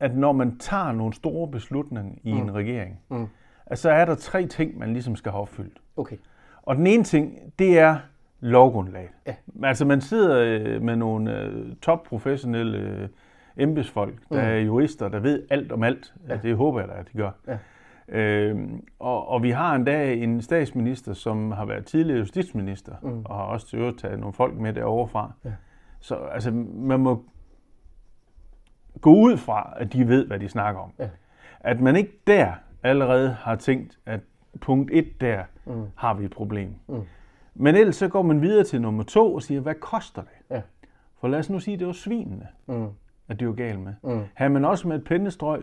at 0.00 0.16
når 0.16 0.32
man 0.32 0.58
tager 0.58 0.92
nogle 0.92 1.12
store 1.14 1.48
beslutninger 1.50 2.14
i 2.22 2.32
mm. 2.32 2.38
en 2.38 2.54
regering, 2.54 3.00
mm. 3.08 3.26
At 3.66 3.78
så 3.78 3.90
er 3.90 4.04
der 4.04 4.14
tre 4.14 4.46
ting, 4.46 4.78
man 4.78 4.92
ligesom 4.92 5.16
skal 5.16 5.32
have 5.32 5.42
opfyldt. 5.42 5.78
okay. 5.96 6.16
Og 6.62 6.76
den 6.76 6.86
ene 6.86 7.04
ting, 7.04 7.52
det 7.58 7.78
er 7.78 7.98
lovgrundlaget. 8.40 9.10
Ja. 9.26 9.34
Altså 9.62 9.84
man 9.84 10.00
sidder 10.00 10.40
øh, 10.40 10.82
med 10.82 10.96
nogle 10.96 11.40
øh, 11.40 11.76
topprofessionelle 11.82 12.78
øh, 12.78 13.08
embedsfolk, 13.56 14.14
der 14.32 14.40
er 14.40 14.58
jurister, 14.58 15.08
der 15.08 15.20
ved 15.20 15.42
alt 15.50 15.72
om 15.72 15.82
alt. 15.82 16.14
Ja. 16.28 16.36
Det 16.36 16.56
håber 16.56 16.80
jeg 16.80 16.88
da, 16.88 16.94
at 16.94 17.08
de 17.12 17.18
gør. 17.18 17.30
Ja. 17.48 17.58
Øhm, 18.08 18.84
og, 18.98 19.28
og 19.28 19.42
vi 19.42 19.50
har 19.50 19.74
endda 19.74 20.12
en 20.14 20.42
statsminister, 20.42 21.12
som 21.12 21.52
har 21.52 21.64
været 21.64 21.86
tidligere 21.86 22.18
justitsminister, 22.18 22.92
mm. 23.02 23.22
og 23.24 23.36
har 23.36 23.44
også 23.44 23.66
til 23.66 23.78
øvrigt 23.78 23.98
taget 23.98 24.18
nogle 24.18 24.32
folk 24.32 24.54
med 24.54 24.72
derovre 24.72 25.08
fra, 25.08 25.32
Så 26.00 26.14
altså, 26.14 26.50
man 26.74 27.00
må 27.00 27.24
gå 29.00 29.14
ud 29.14 29.36
fra, 29.36 29.72
at 29.76 29.92
de 29.92 30.08
ved, 30.08 30.26
hvad 30.26 30.38
de 30.38 30.48
snakker 30.48 30.80
om. 30.80 30.92
Ja. 30.98 31.08
At 31.60 31.80
man 31.80 31.96
ikke 31.96 32.12
der 32.26 32.52
allerede 32.86 33.30
har 33.32 33.56
tænkt, 33.56 33.98
at 34.06 34.20
punkt 34.60 34.90
1 34.94 35.20
der 35.20 35.44
mm. 35.66 35.84
har 35.96 36.14
vi 36.14 36.24
et 36.24 36.30
problem. 36.30 36.74
Mm. 36.88 37.02
Men 37.54 37.74
ellers 37.74 37.96
så 37.96 38.08
går 38.08 38.22
man 38.22 38.42
videre 38.42 38.64
til 38.64 38.80
nummer 38.80 39.02
to 39.02 39.34
og 39.34 39.42
siger, 39.42 39.60
hvad 39.60 39.74
koster 39.74 40.22
det? 40.22 40.30
Ja. 40.56 40.62
For 41.20 41.28
lad 41.28 41.38
os 41.38 41.50
nu 41.50 41.58
sige, 41.60 41.74
at 41.74 41.78
det 41.80 41.86
var 41.86 41.92
svinene, 41.92 42.46
Mm. 42.66 42.86
at 43.28 43.40
det 43.40 43.48
var 43.48 43.54
galt 43.54 43.80
med. 43.80 43.94
Mm. 44.02 44.20
Havde 44.34 44.52
man 44.52 44.64
også 44.64 44.88
med 44.88 44.96
et 44.96 45.04
pennestrøg 45.04 45.62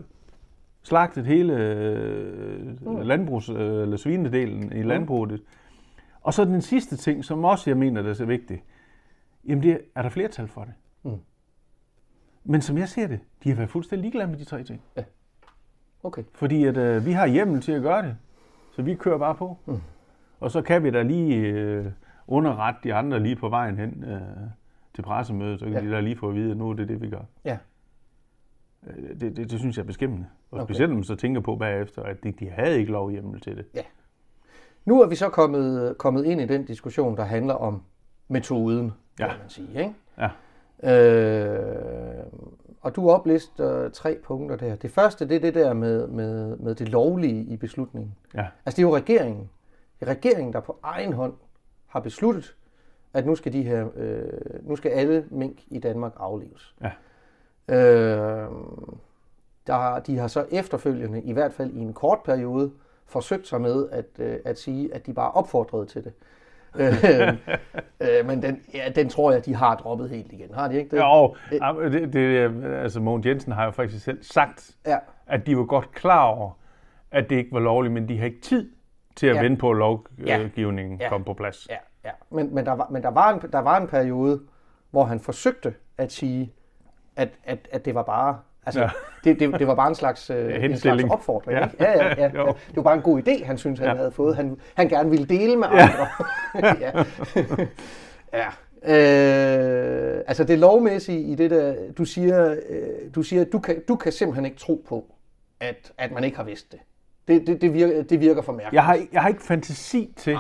slagtet 0.84 1.26
hele 1.26 1.54
øh, 1.58 2.88
Mm. 2.88 3.00
landbrugs, 3.02 3.50
øh, 3.50 3.82
eller 3.82 3.98
svinedelen 3.98 4.72
i 4.72 4.84
landbruget. 4.84 5.42
Og 6.22 6.34
så 6.34 6.46
den 6.46 6.62
sidste 6.62 6.98
ting, 6.98 7.26
som 7.26 7.44
også 7.44 7.70
jeg 7.70 7.78
mener, 7.78 8.02
der 8.02 8.10
er 8.10 8.14
så 8.14 8.26
vigtig. 8.26 8.64
Jamen, 9.48 9.64
det 9.64 9.72
er, 9.72 9.78
er 9.96 10.02
der 10.02 10.10
flertal 10.10 10.48
for 10.48 10.64
det? 10.64 10.74
Mm. 11.04 11.18
Men 12.44 12.62
som 12.62 12.78
jeg 12.78 12.90
ser 12.90 13.08
det, 13.08 13.20
de 13.44 13.50
har 13.50 13.56
været 13.56 13.70
fuldstændig 13.70 14.02
ligeglade 14.02 14.28
med 14.32 14.38
de 14.40 14.44
tre 14.44 14.64
ting. 14.64 14.82
Okay. 16.04 16.24
Fordi 16.34 16.66
at, 16.66 16.78
øh, 16.78 17.06
vi 17.06 17.12
har 17.12 17.28
hjemmel 17.28 17.62
til 17.62 17.72
at 17.72 17.82
gøre 17.82 18.02
det. 18.02 18.16
Så 18.72 18.82
vi 18.82 18.96
kører 18.96 19.18
bare 19.18 19.36
på. 19.36 19.58
Mm. 19.66 19.82
Og 20.40 20.52
så 20.52 20.62
kan 20.62 20.84
vi 20.84 20.92
da 20.92 21.02
lige 21.02 21.36
øh, 21.38 21.86
underrette 22.28 22.80
de 22.84 22.94
andre 22.94 23.20
lige 23.20 23.36
på 23.36 23.50
vejen 23.50 23.78
hen 23.78 24.04
øh, 24.08 24.22
til 24.96 25.02
pressemødet. 25.02 25.60
Så 25.60 25.66
kan 25.66 25.74
Ja. 25.74 25.80
ja. 25.80 25.86
de 25.88 25.92
da 25.92 26.00
lige 26.00 26.16
få 26.18 26.30
at 26.30 26.36
vide, 26.36 26.52
at 26.52 26.58
nu 26.58 26.70
er 26.70 26.74
det 26.74 26.88
det, 26.88 27.02
vi 27.02 27.10
gør. 27.10 27.22
Ja. 27.46 27.58
Øh, 28.88 29.20
Det, 29.20 29.38
det, 29.38 29.52
det 29.52 29.60
synes 29.60 29.78
jeg 29.78 29.84
er 29.84 29.88
beskæmmende. 29.88 30.26
Og 30.52 30.60
Okay. 30.60 30.74
specielt 30.74 30.90
når 30.90 30.96
man 30.96 31.04
så 31.04 31.16
tænker 31.16 31.42
på 31.42 31.56
bagefter, 31.56 32.04
at 32.04 32.24
de, 32.24 32.32
de 32.32 32.50
havde 32.50 32.80
ikke 32.80 32.92
lov 32.92 33.12
hjemmel 33.12 33.40
til 33.42 33.58
det. 33.58 33.66
Nu 34.86 35.02
er 35.02 35.08
vi 35.08 35.16
så 35.16 35.30
kommet, 35.30 35.98
kommet 35.98 36.26
ind 36.26 36.42
i 36.42 36.46
den 36.46 36.66
diskussion, 36.66 37.18
der 37.18 37.24
handler 37.24 37.54
om 37.54 37.82
metoden, 38.28 38.92
Ja. 39.20 39.28
kan 39.28 39.38
man 39.40 39.50
sige. 39.50 39.68
Ikke? 39.80 39.94
Ja. 40.18 40.30
Øh, 40.84 42.24
og 42.84 42.96
du 42.96 43.10
oplister 43.10 43.90
tre 43.90 44.18
punkter 44.24 44.56
der. 44.56 44.76
Det 44.76 44.92
første, 44.92 45.30
det 45.30 45.36
er 45.36 45.40
det 45.40 45.54
der 45.54 45.74
med, 45.74 46.08
med, 46.08 46.58
med 46.58 46.76
det 46.76 46.90
lovlige 46.90 47.44
i 47.44 47.58
beslutningen. 47.58 48.16
Ja. 48.34 48.46
Altså 48.66 48.76
det 48.76 48.80
er 48.80 48.88
jo 48.88 48.96
regeringen. 48.96 49.50
Det 50.00 50.08
er 50.08 50.12
regeringen, 50.12 50.54
der 50.54 50.60
på 50.60 50.80
egen 50.84 51.14
hånd 51.14 51.34
har 51.88 52.00
besluttet, 52.00 52.56
at 53.14 53.26
nu 53.26 53.36
skal, 53.36 53.54
de 53.54 53.64
her, 53.64 53.88
øh, 53.96 54.24
nu 54.62 54.76
skal 54.76 54.92
alle 54.92 55.26
mink 55.30 55.60
i 55.68 55.80
Danmark 55.80 56.14
aflives. 56.18 56.76
Ja. 56.82 56.92
Øh, 57.76 58.50
der, 59.68 60.00
de 60.00 60.18
har 60.18 60.28
så 60.28 60.46
efterfølgende, 60.52 61.22
i 61.22 61.32
hvert 61.32 61.54
fald 61.54 61.72
i 61.72 61.80
en 61.80 61.94
kort 61.94 62.20
periode, 62.26 62.72
forsøgt 63.06 63.48
sig 63.48 63.62
med 63.62 63.90
at, 63.92 64.06
øh, 64.20 64.38
at 64.46 64.60
sige, 64.60 64.94
at 64.94 65.06
de 65.06 65.14
bare 65.14 65.32
opfordrede 65.32 65.86
til 65.86 66.04
det. 66.04 66.14
Øh, 66.76 67.34
øh, 68.02 68.26
men 68.26 68.42
den, 68.42 68.62
ja, 68.74 68.90
den 68.96 69.10
tror 69.10 69.32
jeg, 69.32 69.46
de 69.46 69.56
har 69.56 69.76
droppet 69.76 70.10
helt 70.10 70.32
igen. 70.32 70.54
Har 70.54 70.68
de 70.68 70.76
ikke 70.78 70.96
det? 70.96 71.02
Jo, 71.04 71.36
det, 71.92 72.14
det, 72.14 72.66
altså 72.66 73.00
Mogens 73.00 73.26
Jensen 73.26 73.52
har 73.52 73.66
jo 73.66 73.72
faktisk 73.72 74.04
selv 74.04 74.24
sagt, 74.24 74.72
Ja. 74.86 74.98
at 75.28 75.46
de 75.46 75.58
var 75.58 75.64
godt 75.64 75.92
klar 75.92 76.24
over, 76.26 76.52
at 77.12 77.30
det 77.30 77.36
ikke 77.36 77.52
var 77.52 77.60
lovligt, 77.60 77.94
men 77.94 78.08
de 78.10 78.18
har 78.18 78.26
ikke 78.26 78.42
tid 78.42 78.72
til 79.16 79.28
at 79.28 79.34
Ja. 79.36 79.38
ja. 79.42 79.44
vente 79.44 79.60
på, 79.60 79.72
at 79.72 79.78
lovgivningen 79.78 80.98
Ja. 81.00 81.04
ja. 81.04 81.10
kom 81.10 81.24
på 81.24 81.34
plads. 81.34 81.68
Ja, 81.70 81.78
ja. 82.06 82.12
Men, 82.30 82.56
men, 82.56 82.66
der, 82.66 82.72
var, 82.72 82.88
men 82.92 83.04
der, 83.04 83.10
var 83.12 83.34
en, 83.34 83.42
der 83.52 83.60
var 83.60 83.78
en 83.78 83.88
periode, 83.88 84.42
hvor 84.92 85.04
han 85.04 85.20
forsøgte 85.20 85.74
at 85.98 86.12
sige, 86.12 86.54
at, 87.16 87.30
at, 87.44 87.68
at 87.72 87.86
det 87.86 87.96
var 87.96 88.04
bare... 88.04 88.40
Altså, 88.66 88.82
ja. 88.82 88.90
Det, 89.24 89.40
det, 89.40 89.60
det 89.60 89.68
var 89.68 89.76
bare 89.76 89.88
en 89.90 89.96
slags, 89.96 90.30
øh, 90.30 90.64
en 90.64 90.78
slags 90.78 91.04
opfordring. 91.04 91.58
Ja. 91.60 91.66
Ikke? 91.66 91.84
Ja, 91.84 91.92
ja, 92.06 92.08
ja, 92.18 92.24
ja. 92.46 92.46
Det 92.68 92.76
var 92.76 92.82
bare 92.82 92.96
en 92.96 93.02
god 93.02 93.22
idé, 93.28 93.46
han 93.46 93.58
synes, 93.58 93.80
han 93.80 93.88
Ja. 93.90 93.96
havde 93.96 94.12
fået. 94.12 94.36
Han, 94.36 94.58
han 94.74 94.90
gerne 94.90 95.10
ville 95.10 95.26
dele 95.26 95.56
med 95.56 95.68
andre. 95.68 96.08
ja. 96.82 97.04
ja. 98.40 98.48
Øh, 98.86 100.24
altså 100.28 100.44
det 100.44 100.60
lovmæssige 100.60 101.22
i 101.22 101.36
det 101.36 101.52
der, 101.52 101.76
du 101.98 102.06
siger, 102.06 102.52
øh, 102.70 102.88
du 103.16 103.24
siger 103.24 103.44
du 103.46 103.60
kan, 103.60 103.82
du 103.88 103.96
kan 103.96 104.12
simpelthen 104.12 104.46
ikke 104.46 104.58
tro 104.58 104.86
på, 104.90 105.06
at, 105.60 105.92
at 105.98 106.12
man 106.12 106.24
ikke 106.24 106.38
har 106.38 106.44
vidst 106.44 106.72
det. 106.72 106.80
Det, 107.28 107.48
det, 107.48 107.62
det, 107.62 107.74
virker, 107.74 108.04
det 108.04 108.20
virker 108.20 108.42
for 108.42 108.52
mærkeligt. 108.52 108.74
Jeg 108.74 108.84
har, 108.86 109.00
jeg 109.14 109.22
har 109.22 109.30
ikke 109.30 109.44
fantasi 109.44 110.14
til, 110.18 110.38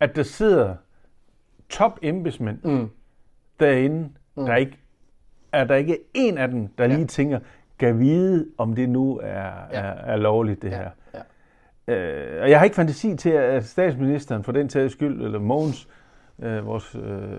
at 0.00 0.16
der 0.16 0.22
sidder 0.22 0.74
top 1.68 1.98
embedsmænd 2.02 2.58
Mm. 2.64 2.90
derinde, 3.60 4.08
mm. 4.36 4.46
der 4.46 4.56
ikke, 4.56 4.78
er 5.52 5.64
der 5.64 5.74
ikke 5.74 5.98
en 6.14 6.38
af 6.38 6.48
dem, 6.48 6.66
der 6.78 6.86
lige 6.86 7.06
tænker, 7.06 7.38
kan 7.78 7.98
vide, 8.00 8.46
om 8.58 8.74
det 8.74 8.88
nu 8.88 9.20
er, 9.22 9.28
Ja. 9.72 9.80
er, 9.80 9.82
er 9.82 10.16
lovligt, 10.16 10.62
det 10.62 10.70
ja, 10.70 10.76
her. 10.76 10.90
ja. 11.88 11.94
Øh, 11.94 12.42
og 12.42 12.50
jeg 12.50 12.58
har 12.58 12.64
ikke 12.64 12.76
fantasi 12.76 13.16
til, 13.16 13.30
at 13.30 13.64
statsministeren 13.64 14.44
for 14.44 14.52
den 14.52 14.68
tages 14.68 14.92
skyld, 14.92 15.22
eller 15.22 15.38
Mogens, 15.38 15.88
øh, 16.42 16.66
vores 16.66 16.94
øh, 16.94 17.38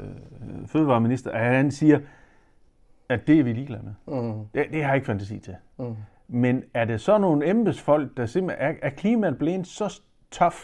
fødevareminister, 0.68 1.32
at 1.32 1.56
han 1.56 1.72
siger, 1.72 2.00
at 3.10 3.28
det 3.28 3.40
er 3.40 3.44
vi 3.44 3.54
ligeglade 3.54 3.84
med. 3.84 4.22
Mm. 4.22 4.34
Det, 4.56 4.66
det 4.72 4.82
har 4.84 4.90
jeg 4.90 4.96
ikke 4.96 5.06
fantasi 5.06 5.40
til. 5.40 5.56
Mm. 5.80 5.96
Men 6.28 6.64
er 6.74 6.86
det 6.86 7.02
så 7.02 7.18
nogle 7.18 7.50
embedsfolk, 7.50 8.18
der 8.18 8.26
simpelthen 8.26 8.68
er, 8.68 8.74
er 8.82 8.90
klimaet 8.90 9.38
blevet 9.38 9.68
så 9.68 10.02
tough 10.32 10.56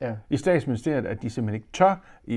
Ja. 0.00 0.12
i 0.30 0.36
statsministeriet, 0.36 1.06
at 1.06 1.22
de 1.22 1.30
simpelthen 1.30 1.54
ikke 1.54 1.68
tør 1.72 2.00
i, 2.24 2.34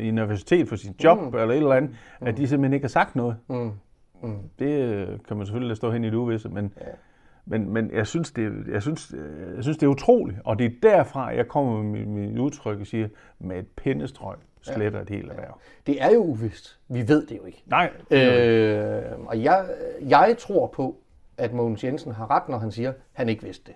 i 0.00 0.08
universitet 0.08 0.68
for 0.68 0.76
sit 0.76 1.04
job 1.04 1.18
mm. 1.20 1.26
eller 1.26 1.44
et 1.44 1.56
eller 1.56 1.72
andet, 1.72 1.90
at 2.20 2.36
de 2.36 2.48
simpelthen 2.48 2.72
ikke 2.72 2.84
har 2.84 2.88
sagt 2.88 3.16
noget. 3.16 3.36
Mm. 3.48 3.70
Mm. 4.26 4.38
Det 4.58 4.66
øh, 4.82 5.08
kan 5.28 5.36
man 5.36 5.46
selvfølgelig 5.46 5.76
stå 5.76 5.90
hen 5.90 6.04
i 6.04 6.06
det 6.06 6.14
uvisse, 6.14 6.48
men, 6.48 6.72
Ja. 6.80 6.86
men, 7.46 7.70
men 7.70 7.90
jeg, 7.92 8.06
synes, 8.06 8.32
det, 8.32 8.52
jeg, 8.72 8.82
synes, 8.82 9.14
øh, 9.18 9.54
jeg 9.56 9.62
synes, 9.62 9.78
det 9.78 9.86
er 9.86 9.90
utroligt, 9.90 10.38
og 10.44 10.58
det 10.58 10.66
er 10.66 10.70
derfra, 10.82 11.26
jeg 11.26 11.48
kommer 11.48 11.82
med 11.82 11.90
mit, 12.00 12.08
mit 12.08 12.38
udtryk 12.38 12.80
og 12.80 12.86
siger, 12.86 13.08
med 13.38 13.58
et 13.58 13.66
pindestrøg 13.76 14.36
sletter 14.62 15.00
et 15.00 15.10
helt 15.10 15.30
erhverv. 15.30 15.58
Det 15.86 16.02
er 16.02 16.10
jo 16.10 16.18
uvist. 16.18 16.78
Vi 16.88 17.08
ved 17.08 17.26
det 17.26 17.36
jo 17.38 17.44
ikke. 17.44 17.62
Nej, 17.66 17.90
øh, 18.10 18.20
Øh, 18.20 19.02
og 19.26 19.42
jeg, 19.42 19.66
jeg 20.08 20.36
tror 20.38 20.66
på, 20.66 20.96
at 21.38 21.52
Mogens 21.52 21.84
Jensen 21.84 22.12
har 22.12 22.30
ret, 22.30 22.48
når 22.48 22.58
han 22.58 22.70
siger, 22.70 22.88
at 22.90 22.96
han 23.12 23.28
ikke 23.28 23.42
vidste 23.44 23.66
det. 23.66 23.74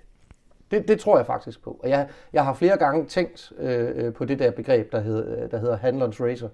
Det, 0.71 0.89
det 0.89 1.01
tror 1.01 1.17
jeg 1.17 1.27
faktisk 1.27 1.63
på. 1.63 1.81
Og 1.83 1.89
jeg, 1.89 2.09
jeg 2.33 2.45
har 2.45 2.55
flere 2.55 2.77
gange 2.79 3.05
tænkt 3.07 3.53
øh, 3.59 3.91
øh, 4.07 4.13
på 4.13 4.25
det 4.25 4.39
der 4.39 4.51
begreb, 4.51 4.93
der, 4.93 5.01
hed, 5.01 5.49
der 5.49 5.59
hedder 5.59 5.77
handlerens 5.77 6.21
razor. 6.21 6.47
Øh, 6.47 6.53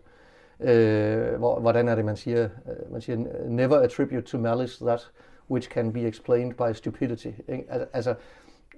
hvor, 1.38 1.60
hvordan 1.60 1.88
er 1.88 1.94
det, 1.94 2.04
man 2.04 2.16
siger? 2.16 2.42
Øh, 2.44 2.92
Man 2.92 3.00
siger, 3.00 3.18
never 3.48 3.76
attribute 3.76 4.22
to 4.22 4.38
malice 4.38 4.84
that 4.84 5.10
which 5.50 5.70
can 5.70 5.92
be 5.92 6.00
explained 6.06 6.54
by 6.54 6.72
stupidity. 6.74 7.26
Ikke? 7.48 7.64
Al- 7.68 7.86
Altså, 7.92 8.14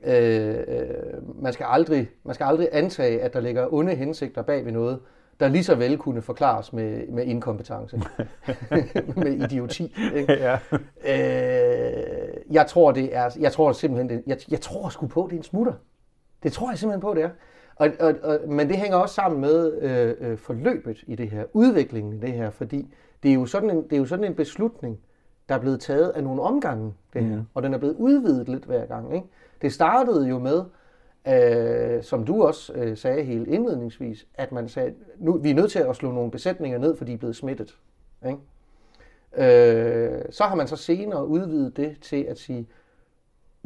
øh, 0.05 0.55
øh, 0.69 1.43
man, 1.43 1.53
skal 1.53 1.67
aldrig, 1.69 2.11
man 2.25 2.35
skal 2.35 2.45
aldrig 2.45 2.69
antage, 2.73 3.23
at 3.23 3.33
der 3.33 3.41
ligger 3.41 3.75
onde 3.75 3.95
hensigter 3.95 4.43
bag 4.43 4.65
ved 4.65 4.73
noget, 4.73 5.01
der 5.41 5.49
lige 5.49 5.65
så 5.65 5.75
vel 5.75 5.99
kunne 5.99 6.23
forklares 6.23 6.73
med, 6.73 7.07
med 7.09 7.25
inkompetence, 7.25 7.97
med 9.17 9.33
idioti. 9.33 9.95
Ikke? 10.15 10.33
ja. 10.33 10.59
Øh, 11.07 12.29
jeg 12.51 12.67
tror 12.67 12.93
det 12.93 13.17
er, 13.17 13.37
jeg 13.41 13.53
tror 13.53 13.73
simpelthen, 13.73 14.09
det, 14.11 14.23
jeg, 14.27 14.39
jeg 14.51 14.61
tror 14.61 14.89
sgu 14.89 15.07
på, 15.07 15.27
det 15.31 15.33
er 15.33 15.39
en 15.39 15.43
smutter. 15.45 15.73
Det 16.43 16.53
tror 16.53 16.71
jeg 16.71 16.79
simpelthen 16.79 17.01
på, 17.01 17.15
det 17.15 17.23
er. 17.23 17.31
Og, 17.77 17.89
og, 18.01 18.15
og, 18.23 18.39
men 18.49 18.69
det 18.69 18.77
hænger 18.77 18.97
også 18.97 19.15
sammen 19.15 19.41
med 19.41 19.83
øh, 19.83 20.31
øh, 20.31 20.39
forløbet 20.39 21.05
i 21.07 21.15
det 21.15 21.31
her, 21.31 21.45
udviklingen 21.53 22.13
i 22.13 22.19
det 22.19 22.33
her, 22.33 22.51
fordi 22.51 22.95
det 23.23 23.31
er 23.31 23.35
jo 23.35 23.47
sådan 23.47 23.71
en, 23.71 23.83
det 23.83 23.93
er 23.93 23.97
jo 23.97 24.05
sådan 24.05 24.25
en 24.25 24.35
beslutning, 24.35 24.99
der 25.49 25.55
er 25.55 25.59
blevet 25.59 25.81
taget 25.81 26.09
af 26.09 26.25
nogle 26.25 26.43
omgange, 26.43 26.95
det 27.13 27.25
her, 27.25 27.43
og 27.55 27.63
den 27.63 27.75
er 27.75 27.79
blevet 27.79 27.97
udvidet 27.99 28.49
lidt 28.49 28.65
hver 28.65 28.87
gang. 28.87 29.15
Ikke? 29.15 29.27
Det 29.63 29.73
startede 29.73 30.29
jo 30.29 30.39
med, 30.39 30.65
øh, 31.29 32.03
som 32.03 32.25
du 32.25 32.43
også 32.43 32.73
øh, 32.73 32.97
sagde 32.97 33.23
helt 33.23 33.49
indledningsvis, 33.49 34.27
at 34.35 34.53
man 34.53 34.69
sagde, 34.69 34.95
nu 35.19 35.39
vi 35.39 35.51
er 35.51 35.55
nødt 35.55 35.71
til 35.71 35.79
at 35.79 35.97
slå 35.97 36.13
nogle 36.13 36.31
besætninger 36.31 36.79
ned, 36.79 36.97
for 36.97 37.05
de 37.05 37.13
er 37.13 37.19
blevet 37.19 37.37
smittet. 37.37 37.77
Ikke? 38.27 38.39
Øh, 39.37 40.23
så 40.31 40.45
har 40.45 40.55
man 40.55 40.69
så 40.69 40.77
senere 40.77 41.27
udvidet 41.27 41.77
det 41.77 41.97
til 42.01 42.23
at 42.23 42.39
sige, 42.39 42.67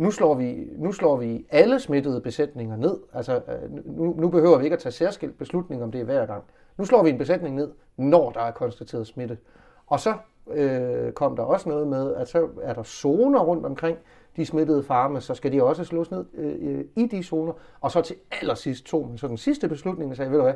nu 0.01 0.11
slår 0.11 0.35
vi, 0.35 0.69
nu 0.77 0.93
slår 0.93 1.17
vi 1.17 1.47
alle 1.51 1.81
smittede 1.81 2.21
besætninger 2.21 2.77
ned. 2.77 2.99
Altså, 3.13 3.35
øh, 3.35 3.87
nu, 3.97 4.15
nu 4.19 4.29
behøver 4.29 4.59
vi 4.59 4.65
ikke 4.65 4.75
at 4.75 4.81
tage 4.81 4.93
særskilt 4.93 5.39
beslutning 5.39 5.83
om 5.83 5.93
det 5.93 6.05
hver 6.05 6.27
gang. 6.27 6.45
Nu 6.77 6.85
slår 6.85 7.03
vi 7.03 7.11
en 7.11 7.19
besætning 7.19 7.55
ned, 7.55 7.71
når 7.97 8.31
der 8.31 8.41
er 8.41 8.51
konstateret 8.51 9.07
smitte. 9.07 9.39
Og 9.87 10.01
så 10.01 10.15
øh, 10.51 11.13
kom 11.13 11.37
der 11.37 11.43
også 11.43 11.69
noget 11.69 11.89
med, 11.89 12.15
at 12.15 12.29
så 12.29 12.49
er 12.63 12.75
der 12.75 12.83
zoner 12.83 13.41
rundt 13.41 13.67
omkring 13.67 13.99
de 14.37 14.47
smittede 14.47 14.83
farme, 14.83 15.21
så 15.21 15.35
skal 15.35 15.53
de 15.53 15.63
også 15.63 15.85
slås 15.85 16.11
ned 16.11 16.25
øh, 16.35 16.57
øh, 16.61 16.85
i 16.97 17.07
de 17.07 17.23
zoner. 17.23 17.53
Og 17.81 17.91
så 17.91 18.01
til 18.01 18.17
allersidst 18.41 18.85
tog 18.85 19.09
man 19.09 19.19
så 19.19 19.29
den 19.29 19.37
sidste 19.37 19.69
beslutning 19.69 20.11
og 20.11 20.17
sagde, 20.17 20.31
ved 20.31 20.39
du 20.39 20.45
hvad, 20.45 20.55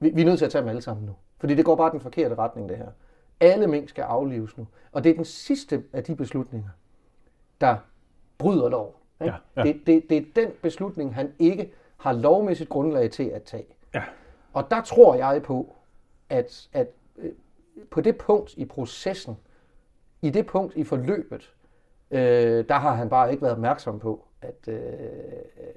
vi, 0.00 0.10
vi 0.14 0.20
er 0.20 0.26
nødt 0.26 0.38
til 0.38 0.44
at 0.44 0.50
tage 0.50 0.62
dem 0.62 0.68
alle 0.68 0.82
sammen 0.82 1.06
nu. 1.06 1.12
Fordi 1.38 1.54
det 1.54 1.64
går 1.64 1.76
bare 1.76 1.92
den 1.92 2.00
forkerte 2.00 2.34
retning, 2.34 2.68
det 2.68 2.76
her. 2.76 2.88
Alle 3.40 3.66
mink 3.66 3.88
skal 3.88 4.02
aflives 4.02 4.56
nu. 4.58 4.66
Og 4.92 5.04
det 5.04 5.10
er 5.10 5.14
den 5.14 5.24
sidste 5.24 5.82
af 5.92 6.04
de 6.04 6.16
beslutninger, 6.16 6.68
der 7.60 7.76
bryder 8.40 8.68
lov. 8.68 8.96
Ikke? 9.20 9.34
Ja, 9.56 9.62
ja. 9.62 9.72
Det, 9.72 9.86
det, 9.86 10.10
det 10.10 10.16
er 10.16 10.22
den 10.34 10.50
beslutning, 10.62 11.14
han 11.14 11.32
ikke 11.38 11.72
har 11.96 12.12
lovmæssigt 12.12 12.70
grundlag 12.70 13.10
til 13.10 13.24
at 13.24 13.42
tage. 13.42 13.66
Ja. 13.94 14.02
Og 14.52 14.70
der 14.70 14.82
tror 14.82 15.14
jeg 15.14 15.42
på, 15.42 15.74
at, 16.28 16.68
at 16.72 16.88
øh, 17.18 17.32
på 17.90 18.00
det 18.00 18.16
punkt 18.18 18.54
i 18.56 18.64
processen, 18.64 19.36
i 20.22 20.30
det 20.30 20.46
punkt 20.46 20.76
i 20.76 20.84
forløbet, 20.84 21.52
øh, 22.10 22.64
der 22.68 22.74
har 22.74 22.94
han 22.94 23.08
bare 23.08 23.30
ikke 23.30 23.42
været 23.42 23.54
opmærksom 23.54 23.98
på, 23.98 24.24
at, 24.42 24.68
øh, 24.68 24.80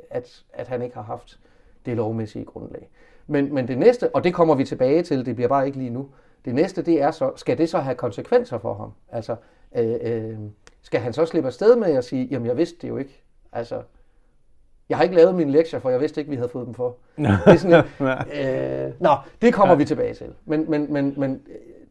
at, 0.09 0.43
at 0.53 0.67
han 0.67 0.81
ikke 0.81 0.95
har 0.95 1.03
haft 1.03 1.39
det 1.85 1.97
lovmæssige 1.97 2.45
grundlag. 2.45 2.89
Men, 3.27 3.53
men 3.53 3.67
det 3.67 3.77
næste, 3.77 4.15
og 4.15 4.23
det 4.23 4.33
kommer 4.33 4.55
vi 4.55 4.65
tilbage 4.65 5.03
til, 5.03 5.25
det 5.25 5.35
bliver 5.35 5.47
bare 5.47 5.65
ikke 5.65 5.77
lige 5.77 5.89
nu, 5.89 6.09
Det 6.45 6.55
næste, 6.55 6.81
det 6.81 7.01
er 7.01 7.11
så, 7.11 7.31
skal 7.35 7.57
det 7.57 7.69
så 7.69 7.79
have 7.79 7.95
konsekvenser 7.95 8.57
for 8.57 8.73
ham? 8.73 8.91
Altså, 9.11 9.35
øh, 9.75 9.95
øh, 10.01 10.37
skal 10.83 10.99
han 10.99 11.13
så 11.13 11.25
slippe 11.25 11.47
afsted 11.47 11.75
med 11.75 11.91
at 11.91 12.05
sige, 12.05 12.27
jamen 12.31 12.47
jeg 12.47 12.57
vidste 12.57 12.77
det 12.81 12.89
jo 12.89 12.97
ikke. 12.97 13.23
Altså, 13.51 13.81
jeg 14.89 14.97
har 14.97 15.03
ikke 15.03 15.15
lavet 15.15 15.35
mine 15.35 15.51
lektier, 15.51 15.79
for 15.79 15.89
jeg 15.89 15.99
vidste 15.99 16.21
ikke, 16.21 16.29
vi 16.29 16.35
havde 16.35 16.49
fået 16.49 16.65
dem 16.65 16.73
for. 16.73 16.97
det 17.17 17.27
er 17.45 17.55
sådan 17.55 17.85
en, 17.99 18.87
øh, 18.87 18.93
nå, 18.99 19.15
det 19.41 19.53
kommer 19.53 19.73
ja. 19.73 19.77
vi 19.77 19.85
tilbage 19.85 20.13
til. 20.13 20.33
Men, 20.45 20.69
men, 20.69 20.93
men, 20.93 21.13
men 21.17 21.41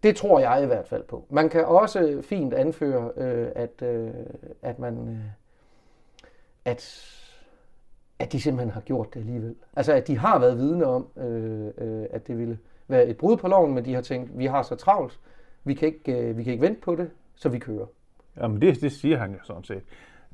det 0.03 0.17
tror 0.17 0.41
jeg 0.41 0.63
i 0.63 0.67
hvert 0.67 0.89
fald 0.89 1.03
på. 1.03 1.27
Man 1.31 1.49
kan 1.49 1.65
også 1.65 2.23
fint 2.23 2.55
anføre, 2.55 3.11
øh, 3.17 3.49
at, 3.55 3.83
øh, 3.83 4.11
at 4.63 4.79
man... 4.79 5.09
Øh, 5.09 5.17
at 6.65 7.09
at 8.23 8.33
de 8.33 8.41
simpelthen 8.41 8.71
har 8.71 8.81
gjort 8.81 9.15
det 9.15 9.21
alligevel. 9.21 9.55
Altså, 9.77 9.93
at 9.93 10.07
de 10.07 10.19
har 10.19 10.39
været 10.39 10.59
vidne 10.59 10.87
om, 10.87 11.07
øh, 11.17 11.67
øh, 11.79 12.07
at 12.11 12.27
det 12.27 12.39
ville 12.39 12.59
være 12.89 13.07
et 13.07 13.17
brud 13.17 13.37
på 13.37 13.49
loven, 13.49 13.75
men 13.75 13.85
de 13.85 13.95
har 13.95 14.01
tænkt, 14.01 14.39
vi 14.39 14.47
har 14.47 14.63
så 14.63 14.75
travlt, 14.75 15.21
vi 15.65 15.75
kan 15.75 15.89
ikke, 15.89 16.19
øh, 16.19 16.37
vi 16.37 16.43
kan 16.43 16.53
ikke 16.53 16.63
vente 16.63 16.81
på 16.81 16.95
det, 16.97 17.11
så 17.35 17.49
vi 17.49 17.59
kører. 17.59 17.87
Jamen, 18.41 18.61
det, 18.61 18.81
det 18.81 18.93
siger 18.93 19.19
han 19.19 19.31
jo 19.31 19.39
sådan 19.43 19.65
set. 19.65 19.83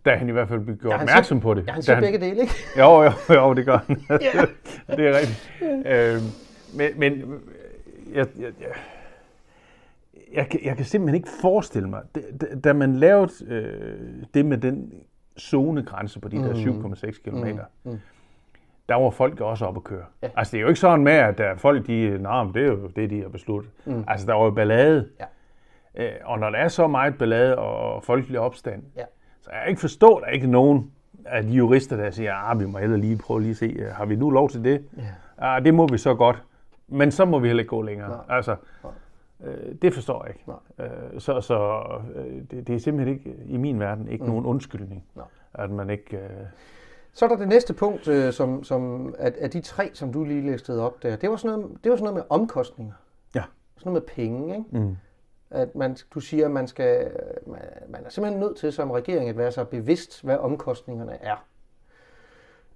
Da 0.04 0.16
han 0.16 0.28
i 0.28 0.32
hvert 0.32 0.48
fald 0.48 0.60
blev 0.60 0.76
gjort 0.76 0.92
ja, 0.92 1.00
opmærksom 1.00 1.40
på 1.40 1.54
det. 1.54 1.66
Ja, 1.66 1.72
han 1.72 1.82
siger 1.82 1.94
han, 1.94 2.04
begge 2.04 2.18
dele, 2.18 2.40
ikke? 2.40 2.54
Jo, 2.78 3.02
jo, 3.02 3.12
jo, 3.34 3.54
det 3.54 3.64
gør 3.64 3.78
han. 3.86 3.96
det 4.96 5.06
er 5.06 5.18
rigtigt. 5.18 5.52
Øh, 5.86 6.22
men 6.76 6.98
men 6.98 7.40
jeg, 8.14 8.26
jeg, 8.38 8.52
jeg, 8.60 8.68
jeg, 10.32 10.48
kan, 10.48 10.60
jeg 10.64 10.76
kan 10.76 10.84
simpelthen 10.84 11.14
ikke 11.14 11.28
forestille 11.40 11.88
mig, 11.88 12.02
da 12.64 12.72
man 12.72 12.96
lavede 12.96 13.32
øh, 13.46 14.24
det 14.34 14.46
med 14.46 14.58
den 14.58 14.92
zonegrænse 15.38 16.20
på 16.20 16.28
de 16.28 16.36
der 16.36 16.54
7,6 16.54 17.22
km, 17.22 17.36
mm. 17.36 17.60
mm. 17.84 17.98
der 18.88 18.94
var 18.94 19.10
folk 19.10 19.40
også 19.40 19.64
op 19.64 19.76
at 19.76 19.84
køre. 19.84 20.04
Ja. 20.22 20.28
Altså 20.36 20.50
det 20.50 20.58
er 20.58 20.62
jo 20.62 20.68
ikke 20.68 20.80
sådan 20.80 21.04
med, 21.04 21.12
at 21.12 21.38
der 21.38 21.56
folk, 21.56 21.86
de, 21.86 22.18
nej, 22.18 22.44
men 22.44 22.54
det 22.54 22.62
er 22.62 22.66
jo 22.66 22.86
det, 22.86 23.10
de 23.10 23.22
har 23.22 23.28
besluttet. 23.28 23.72
Mm. 23.84 24.04
Altså 24.08 24.26
der 24.26 24.34
var 24.34 24.44
jo 24.44 24.50
ballade. 24.50 25.08
Ja. 25.20 25.24
Øh, 25.94 26.12
og 26.24 26.38
når 26.38 26.50
der 26.50 26.58
er 26.58 26.68
så 26.68 26.86
meget 26.86 27.18
ballade 27.18 27.58
og 27.58 28.04
folkelig 28.04 28.40
opstand, 28.40 28.82
ja. 28.96 29.04
så 29.40 29.50
jeg 29.52 29.68
ikke 29.68 29.80
forstå, 29.80 30.14
at 30.14 30.20
der 30.22 30.28
er 30.28 30.32
ikke 30.32 30.46
nogen 30.46 30.92
af 31.24 31.42
de 31.42 31.48
jurister, 31.48 31.96
der 31.96 32.10
siger, 32.10 32.34
ah, 32.34 32.60
vi 32.60 32.66
må 32.66 32.78
heller 32.78 32.96
lige 32.96 33.18
prøve 33.18 33.40
lige 33.40 33.50
at 33.50 33.56
se, 33.56 33.66
øh, 33.66 33.92
har 33.92 34.04
vi 34.04 34.16
nu 34.16 34.30
lov 34.30 34.50
til 34.50 34.64
det? 34.64 34.84
Ja. 34.96 35.02
Ah, 35.38 35.64
det 35.64 35.74
må 35.74 35.86
vi 35.86 35.98
så 35.98 36.14
godt. 36.14 36.42
Men 36.88 37.10
så 37.10 37.24
må 37.24 37.38
vi 37.38 37.46
heller 37.46 37.60
ikke 37.60 37.70
gå 37.70 37.82
længere. 37.82 38.08
Nej. 38.08 38.36
Altså, 38.36 38.56
Nej. 38.84 38.92
Øh, 39.44 39.74
det 39.82 39.94
forstår 39.94 40.24
jeg 40.24 40.34
ikke. 40.34 40.50
Nej. 40.78 40.86
Øh, 40.86 41.20
så 41.20 41.40
så 41.40 41.82
øh, 42.14 42.42
det, 42.50 42.66
det 42.66 42.74
er 42.74 42.78
simpelthen 42.78 43.18
ikke, 43.18 43.34
i 43.46 43.56
min 43.56 43.80
verden, 43.80 44.08
ikke 44.08 44.24
mm. 44.24 44.30
nogen 44.30 44.46
undskyldning, 44.46 45.04
Nej. 45.16 45.24
at 45.54 45.70
man 45.70 45.90
ikke... 45.90 46.16
Øh... 46.16 46.30
Så 47.12 47.24
er 47.24 47.28
der 47.28 47.36
det 47.36 47.48
næste 47.48 47.74
punkt, 47.74 48.08
øh, 48.08 48.32
som, 48.32 48.64
som 48.64 49.14
at, 49.18 49.36
at 49.36 49.52
de 49.52 49.60
tre, 49.60 49.90
som 49.94 50.12
du 50.12 50.24
lige 50.24 50.46
læste 50.46 50.80
op 50.80 51.02
der, 51.02 51.16
det 51.16 51.30
var 51.30 51.36
sådan 51.36 51.58
noget, 51.58 51.84
det 51.84 51.90
var 51.90 51.96
sådan 51.96 52.04
noget 52.04 52.14
med 52.14 52.38
omkostninger. 52.38 52.94
Ja. 53.34 53.42
Sådan 53.76 53.92
noget 53.92 54.02
med 54.02 54.14
penge, 54.14 54.56
ikke? 54.56 54.84
Mm. 54.84 54.96
At 55.50 55.74
man, 55.74 55.96
du 56.14 56.20
siger, 56.20 56.44
at 56.44 56.50
man, 56.50 56.68
skal, 56.68 57.10
man, 57.46 57.60
man 57.88 58.04
er 58.04 58.10
simpelthen 58.10 58.40
nødt 58.40 58.56
til 58.56 58.72
som 58.72 58.90
regering 58.90 59.28
at 59.28 59.36
være 59.36 59.52
så 59.52 59.64
bevidst, 59.64 60.24
hvad 60.24 60.36
omkostningerne 60.36 61.18
er. 61.22 61.44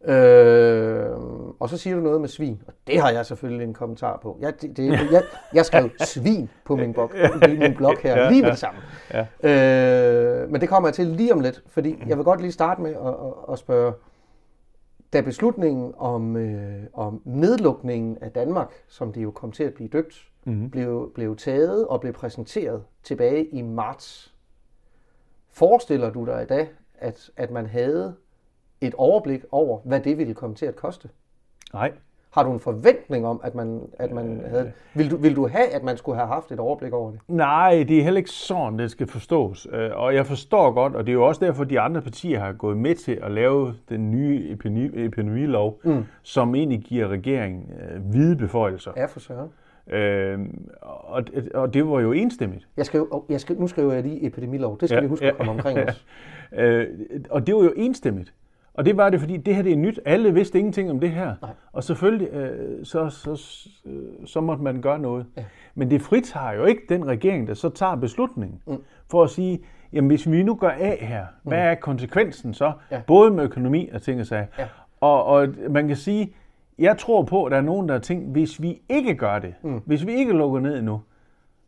Øh, 0.05 1.11
og 1.61 1.69
så 1.69 1.77
siger 1.77 1.97
du 1.97 2.03
noget 2.03 2.21
med 2.21 2.29
svin, 2.29 2.63
og 2.67 2.73
det 2.87 3.01
har 3.01 3.11
jeg 3.11 3.27
selvfølgelig 3.27 3.65
en 3.65 3.75
kommentar 3.75 4.19
på. 4.23 4.39
Jeg, 4.41 4.63
det, 4.63 4.77
det, 4.77 5.13
jeg, 5.13 5.23
jeg 5.55 5.67
skrev 5.67 5.91
svin 6.15 6.51
på 6.65 6.77
min 6.77 6.93
blog, 6.93 7.11
min 7.49 7.75
blog 7.75 7.99
her, 8.03 8.31
lige 8.31 8.43
med 8.43 8.51
det 8.51 8.59
samme. 8.59 8.81
Øh, 9.43 10.51
men 10.51 10.61
det 10.61 10.69
kommer 10.69 10.89
jeg 10.89 10.95
til 10.95 11.07
lige 11.07 11.33
om 11.33 11.41
lidt, 11.41 11.63
fordi 11.67 12.03
jeg 12.07 12.17
vil 12.17 12.25
godt 12.25 12.41
lige 12.41 12.53
starte 12.53 12.83
med 12.83 12.91
at, 12.91 13.07
at, 13.07 13.53
at 13.53 13.59
spørge, 13.59 13.93
da 15.13 15.21
beslutningen 15.21 15.95
om, 15.99 16.37
øh, 16.37 16.83
om 16.93 17.23
nedlukningen 17.25 18.19
af 18.21 18.31
Danmark, 18.31 18.73
som 18.89 19.13
det 19.13 19.23
jo 19.23 19.31
kom 19.31 19.53
til 19.53 19.65
at 19.65 19.75
blive 19.75 19.89
døbt, 19.89 20.32
mm-hmm. 20.45 20.71
blev, 20.71 21.13
blev 21.15 21.37
taget 21.37 21.87
og 21.87 22.01
blev 22.01 22.13
præsenteret 22.13 22.85
tilbage 23.03 23.47
i 23.47 23.63
marts, 23.63 24.35
forestiller 25.51 26.11
du 26.11 26.27
dig 26.27 26.43
i 26.43 26.47
dag, 26.47 26.69
at, 26.99 27.31
at 27.37 27.51
man 27.51 27.67
havde 27.67 28.15
et 28.81 28.95
overblik 28.95 29.45
over, 29.51 29.79
hvad 29.85 30.01
det 30.01 30.19
ville 30.19 30.35
komme 30.35 30.57
til 30.57 30.67
at 30.67 30.77
koste? 30.77 31.09
Nej. 31.73 31.93
Har 32.31 32.43
du 32.43 32.53
en 32.53 32.61
forventning 32.61 33.27
om, 33.27 33.41
at 33.45 33.55
man, 33.55 33.81
at 33.99 34.13
man 34.13 34.41
øh, 34.41 34.51
havde... 34.51 34.73
Vil 34.95 35.11
du, 35.11 35.17
vil 35.17 35.37
du 35.37 35.47
have, 35.49 35.69
at 35.69 35.83
man 35.83 35.97
skulle 35.97 36.19
have 36.19 36.29
haft 36.29 36.53
et 36.53 36.61
overblik 36.61 36.93
over 36.93 37.11
det? 37.11 37.21
Nej, 37.29 37.85
det 37.89 37.99
er 37.99 38.03
heller 38.03 38.19
ikke 38.19 38.31
sådan, 38.31 38.79
det 38.79 38.91
skal 38.91 39.07
forstås. 39.07 39.69
Øh, 39.73 39.91
og 39.95 40.15
jeg 40.15 40.27
forstår 40.27 40.73
godt, 40.73 40.95
og 40.95 41.07
det 41.07 41.13
er 41.13 41.15
jo 41.15 41.27
også 41.27 41.45
derfor, 41.45 41.65
de 41.65 41.81
andre 41.81 42.03
partier 42.03 42.41
har 42.41 42.53
gået 42.53 42.77
med 42.77 42.95
til 42.95 43.19
at 43.23 43.31
lave 43.31 43.75
den 43.89 44.11
nye 44.11 44.53
epidemi, 44.53 45.05
epidemilov, 45.05 45.81
mm. 45.85 46.05
som 46.23 46.55
egentlig 46.55 46.81
giver 46.81 47.09
regeringen 47.09 47.73
øh, 47.81 48.03
hvide 48.11 48.37
beføjelser. 48.37 48.93
Ja, 48.97 49.07
for 49.07 49.21
søren. 49.21 49.49
Øh, 49.91 50.39
og, 50.81 51.25
og 51.55 51.75
det 51.75 51.89
var 51.89 52.01
jo 52.01 52.13
enstemmigt. 52.13 52.69
Jeg 52.77 52.87
skrev, 52.87 53.25
jeg 53.29 53.41
skrev, 53.41 53.61
nu 53.61 53.67
skriver 53.67 53.93
jeg 53.93 54.03
lige 54.03 54.27
epidemilov. 54.27 54.79
Det 54.81 54.89
skal 54.89 54.97
ja, 54.97 55.03
vi 55.03 55.09
huske 55.09 55.25
ja, 55.25 55.31
at 55.31 55.37
komme 55.37 55.53
omkring 55.53 55.79
ja. 55.79 55.85
os. 55.85 56.07
Øh, 56.53 56.87
og 57.31 57.47
det 57.47 57.55
var 57.55 57.63
jo 57.63 57.73
enstemmigt. 57.77 58.35
Og 58.75 58.85
det 58.85 58.97
var 58.97 59.11
det, 59.11 59.21
fordi 59.21 59.37
det 59.37 59.55
her 59.55 59.63
det 59.63 59.73
er 59.73 59.77
nyt. 59.77 60.01
Alle 60.05 60.35
vidste 60.35 60.59
ingenting 60.59 60.91
om 60.91 61.01
det 61.01 61.11
her. 61.11 61.35
Nej. 61.43 61.51
Og 61.73 61.85
selvfølgelig, 61.85 62.29
øh, 62.29 62.85
så, 62.85 63.09
så, 63.09 63.59
øh, 63.87 64.27
så 64.27 64.41
måtte 64.41 64.63
man 64.63 64.83
gøre 64.83 64.99
noget. 64.99 65.27
Ja. 65.37 65.45
Men 65.75 65.91
det 65.91 66.03
fritager 66.03 66.53
jo 66.53 66.65
ikke 66.65 66.83
den 66.89 67.07
regering, 67.07 67.49
der 67.49 67.55
så 67.55 67.69
tager 67.69 67.97
beslutningen, 67.97 68.61
mm. 68.67 68.77
for 69.11 69.23
at 69.23 69.31
sige, 69.31 69.61
jamen 69.93 70.09
hvis 70.09 70.31
vi 70.31 70.43
nu 70.43 70.55
gør 70.55 70.71
af 70.71 70.99
her, 71.01 71.27
mm. 71.43 71.49
hvad 71.49 71.59
er 71.59 71.75
konsekvensen 71.75 72.55
så? 72.55 72.73
Ja. 72.91 73.03
Både 73.07 73.31
med 73.31 73.45
økonomi 73.45 73.89
og 73.93 74.03
ting 74.03 74.21
og 74.21 74.27
sager. 74.27 74.47
Ja. 74.59 74.67
Og, 75.01 75.25
og 75.25 75.49
man 75.71 75.89
kan 75.89 75.97
sige, 75.97 76.35
jeg 76.79 76.99
tror 76.99 77.23
på, 77.23 77.45
at 77.45 77.53
der 77.53 77.59
er 77.59 77.63
nogen, 77.63 77.89
der 77.89 77.95
har 77.95 78.01
tænkt, 78.01 78.33
hvis 78.33 78.63
vi 78.63 78.83
ikke 78.89 79.15
gør 79.15 79.39
det, 79.39 79.55
mm. 79.63 79.81
hvis 79.87 80.07
vi 80.07 80.13
ikke 80.13 80.33
lukker 80.33 80.61
ned 80.61 80.83
nu, 80.83 81.01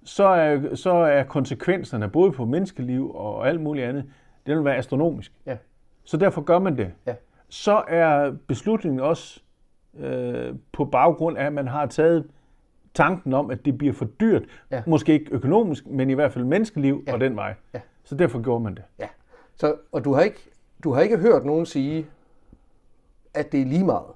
så 0.05 0.25
er, 0.25 0.75
så 0.75 0.90
er 0.90 1.25
konsekvenserne 1.25 2.09
både 2.09 2.33
på 2.33 2.45
menneskeliv 2.45 3.14
og 3.14 3.49
alt 3.49 3.61
muligt 3.61 3.87
andet, 3.87 4.05
det 4.47 4.57
vil 4.57 4.64
være 4.64 4.77
astronomisk. 4.77 5.33
Ja. 5.47 5.57
Så 6.05 6.17
derfor 6.17 6.40
gør 6.43 6.59
man 6.59 6.79
det. 6.79 6.93
Ja. 7.07 7.14
Så 7.49 7.83
er 7.88 8.33
beslutningen 8.47 9.01
også 9.01 9.40
øh, 9.99 10.55
på 10.73 10.85
baggrund 10.85 11.38
af, 11.38 11.47
at 11.47 11.53
man 11.53 11.69
har 11.69 11.87
taget 11.87 12.31
tanken 12.95 13.33
om, 13.33 13.51
at 13.51 13.64
det 13.64 13.79
bliver 13.79 13.93
for 13.93 14.05
dyrt. 14.05 14.43
Ja. 14.71 14.83
Måske 14.87 15.12
ikke 15.12 15.33
økonomisk, 15.33 15.87
men 15.87 16.11
i 16.11 16.14
hvert 16.14 16.33
fald 16.33 16.45
menneskeliv 16.45 17.05
ja. 17.07 17.12
og 17.12 17.21
den 17.21 17.37
vej. 17.37 17.55
Ja. 17.75 17.81
Så 18.05 18.14
derfor 18.14 18.43
gjorde 18.43 18.64
man 18.64 18.75
det. 18.75 18.83
Ja. 18.99 19.07
Så, 19.57 19.77
og 19.93 20.05
du 20.05 20.12
har, 20.12 20.23
ikke, 20.23 20.51
du 20.85 20.93
har 20.93 21.01
ikke 21.01 21.19
hørt 21.19 21.45
nogen 21.45 21.67
sige, 21.67 22.07
at 23.35 23.53
det 23.53 23.61
er 23.61 23.64
lige 23.64 23.85
meget. 23.85 24.07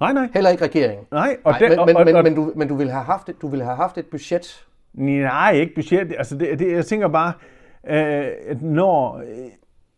Nej, 0.00 0.12
nej. 0.12 0.28
Heller 0.34 0.50
ikke 0.50 0.64
regeringen. 0.64 1.06
Nej, 1.10 1.36
og 1.44 1.52
nej, 1.52 1.58
det, 1.58 1.68
men, 1.70 1.78
og, 1.78 2.04
men, 2.04 2.16
og, 2.16 2.24
men, 2.24 2.34
du, 2.34 2.52
men 2.56 2.68
du 2.68 2.74
ville 2.74 2.92
have 2.92 3.04
haft 3.04 3.28
et, 3.28 3.42
du 3.42 3.48
ville 3.48 3.64
have 3.64 3.76
haft 3.76 3.98
et 3.98 4.06
budget. 4.06 4.66
Nej, 4.92 5.52
ikke 5.52 5.74
budget. 5.74 6.14
Altså 6.18 6.36
det, 6.36 6.58
det, 6.58 6.72
jeg 6.72 6.86
tænker 6.86 7.08
bare, 7.08 7.32
øh, 7.86 8.26
at 8.48 8.62
når 8.62 9.22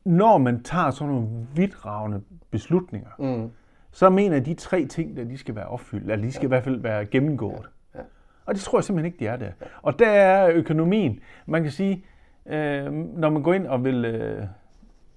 når 0.05 0.39
man 0.39 0.63
tager 0.63 0.91
sådan 0.91 1.15
nogle 1.15 1.29
vidtravende 1.55 2.23
beslutninger, 2.51 3.09
mm. 3.19 3.51
så 3.93 4.11
mener 4.11 4.31
jeg, 4.31 4.41
at 4.41 4.47
de 4.47 4.55
tre 4.55 4.87
ting, 4.87 5.17
der 5.17 5.25
de 5.25 5.39
skal 5.39 5.55
være 5.55 5.67
opfyldt, 5.67 6.11
eller 6.11 6.27
de 6.27 6.33
skal 6.33 6.43
ja. 6.43 6.47
i 6.47 6.49
hvert 6.49 6.65
fald 6.65 6.81
være 6.81 7.07
gennemgået. 7.07 7.71
Ja. 7.95 7.99
Ja. 7.99 8.05
Og 8.47 8.55
det 8.55 8.63
tror 8.63 8.79
jeg 8.79 8.85
simpelthen 8.85 9.13
ikke, 9.13 9.25
de 9.25 9.27
er 9.27 9.37
der. 9.37 9.47
Ja. 9.47 9.67
Og 9.83 9.99
der 9.99 10.11
er 10.11 10.51
økonomien. 10.53 11.21
Man 11.47 11.63
kan 11.63 11.73
sige, 11.73 12.05
øh, 12.47 12.93
når 12.93 13.31
man 13.31 13.43
går 13.43 13.55
ind 13.55 13.67
og 13.67 13.85
vil 13.85 14.05
øh, 14.05 14.43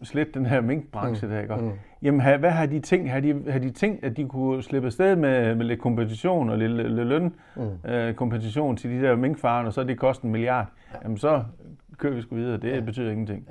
slette 0.04 0.34
den 0.34 0.46
her 0.46 0.62
minkbranche, 0.62 1.28
mm. 1.28 1.34
der, 1.34 1.42
ikke? 1.42 1.56
Mm. 1.56 1.72
Jamen 2.04 2.40
hvad 2.40 2.52
har 2.52 2.66
de 2.66 2.80
tænkt? 2.80 3.10
Har 3.10 3.20
de, 3.20 3.52
har 3.52 3.60
de 3.60 3.72
tænkt, 3.72 4.06
at 4.06 4.18
de 4.18 4.28
kunne 4.28 4.64
slippe 4.64 4.86
afsted 4.86 5.16
med, 5.16 5.56
med 5.56 5.66
lidt 5.66 5.82
kompensation 5.82 6.50
og 6.50 6.58
lidt, 6.58 6.72
lidt 6.72 7.08
løn 7.08 7.36
mm. 7.56 7.90
øh, 7.92 8.16
kompensation 8.16 8.78
til 8.78 8.90
de 8.90 9.02
der 9.02 9.16
minkfarer, 9.16 9.66
og 9.66 9.74
så 9.74 9.84
det 9.84 10.00
koster 10.00 10.26
en 10.26 10.32
milliard? 10.32 10.68
Ja. 10.94 10.98
Jamen 11.04 11.18
så 11.18 11.44
kører 11.98 12.14
vi 12.14 12.22
sgu 12.22 12.36
videre. 12.36 12.58
Det 12.58 12.76
ja. 12.76 12.80
betyder 12.80 13.12
ingenting. 13.12 13.50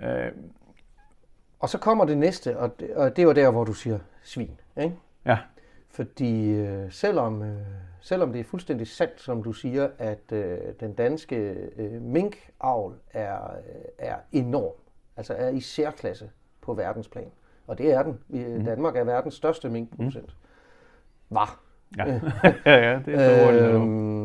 Ja. 0.00 0.26
Øh, 0.26 0.32
og 1.60 1.68
så 1.68 1.78
kommer 1.78 2.04
det 2.04 2.18
næste, 2.18 2.58
og 2.58 2.80
det, 2.80 2.94
og 2.94 3.16
det 3.16 3.26
var 3.26 3.32
der, 3.32 3.50
hvor 3.50 3.64
du 3.64 3.72
siger 3.72 3.98
svin. 4.22 4.50
Ikke? 4.76 4.94
Ja. 5.26 5.38
Fordi 5.90 6.50
øh, 6.50 6.92
selvom, 6.92 7.42
øh, 7.42 7.56
selvom 8.00 8.32
det 8.32 8.40
er 8.40 8.44
fuldstændig 8.44 8.86
sandt, 8.86 9.20
som 9.20 9.42
du 9.42 9.52
siger, 9.52 9.88
at 9.98 10.32
øh, 10.32 10.58
den 10.80 10.94
danske 10.94 11.36
øh, 11.76 12.02
minkavl 12.02 12.94
er, 13.10 13.42
øh, 13.44 13.84
er 13.98 14.16
enorm, 14.32 14.74
altså 15.16 15.34
er 15.34 15.48
i 15.48 15.60
særklasse 15.60 16.30
på 16.60 16.74
verdensplan, 16.74 17.30
og 17.68 17.78
det 17.78 17.92
er 17.92 18.02
den. 18.02 18.18
Vi, 18.28 18.44
mm. 18.44 18.64
Danmark 18.64 18.96
er 18.96 19.04
verdens 19.04 19.34
største 19.34 19.68
minkproducent. 19.68 20.26
Mm. 20.26 21.34
Var. 21.36 21.60
Ja. 21.96 22.04
ja, 22.66 22.90
ja, 22.90 23.00
det 23.06 23.14
er 23.14 23.38
så 23.38 23.44
hurtigt. 23.44 23.64
øhm, 23.64 24.24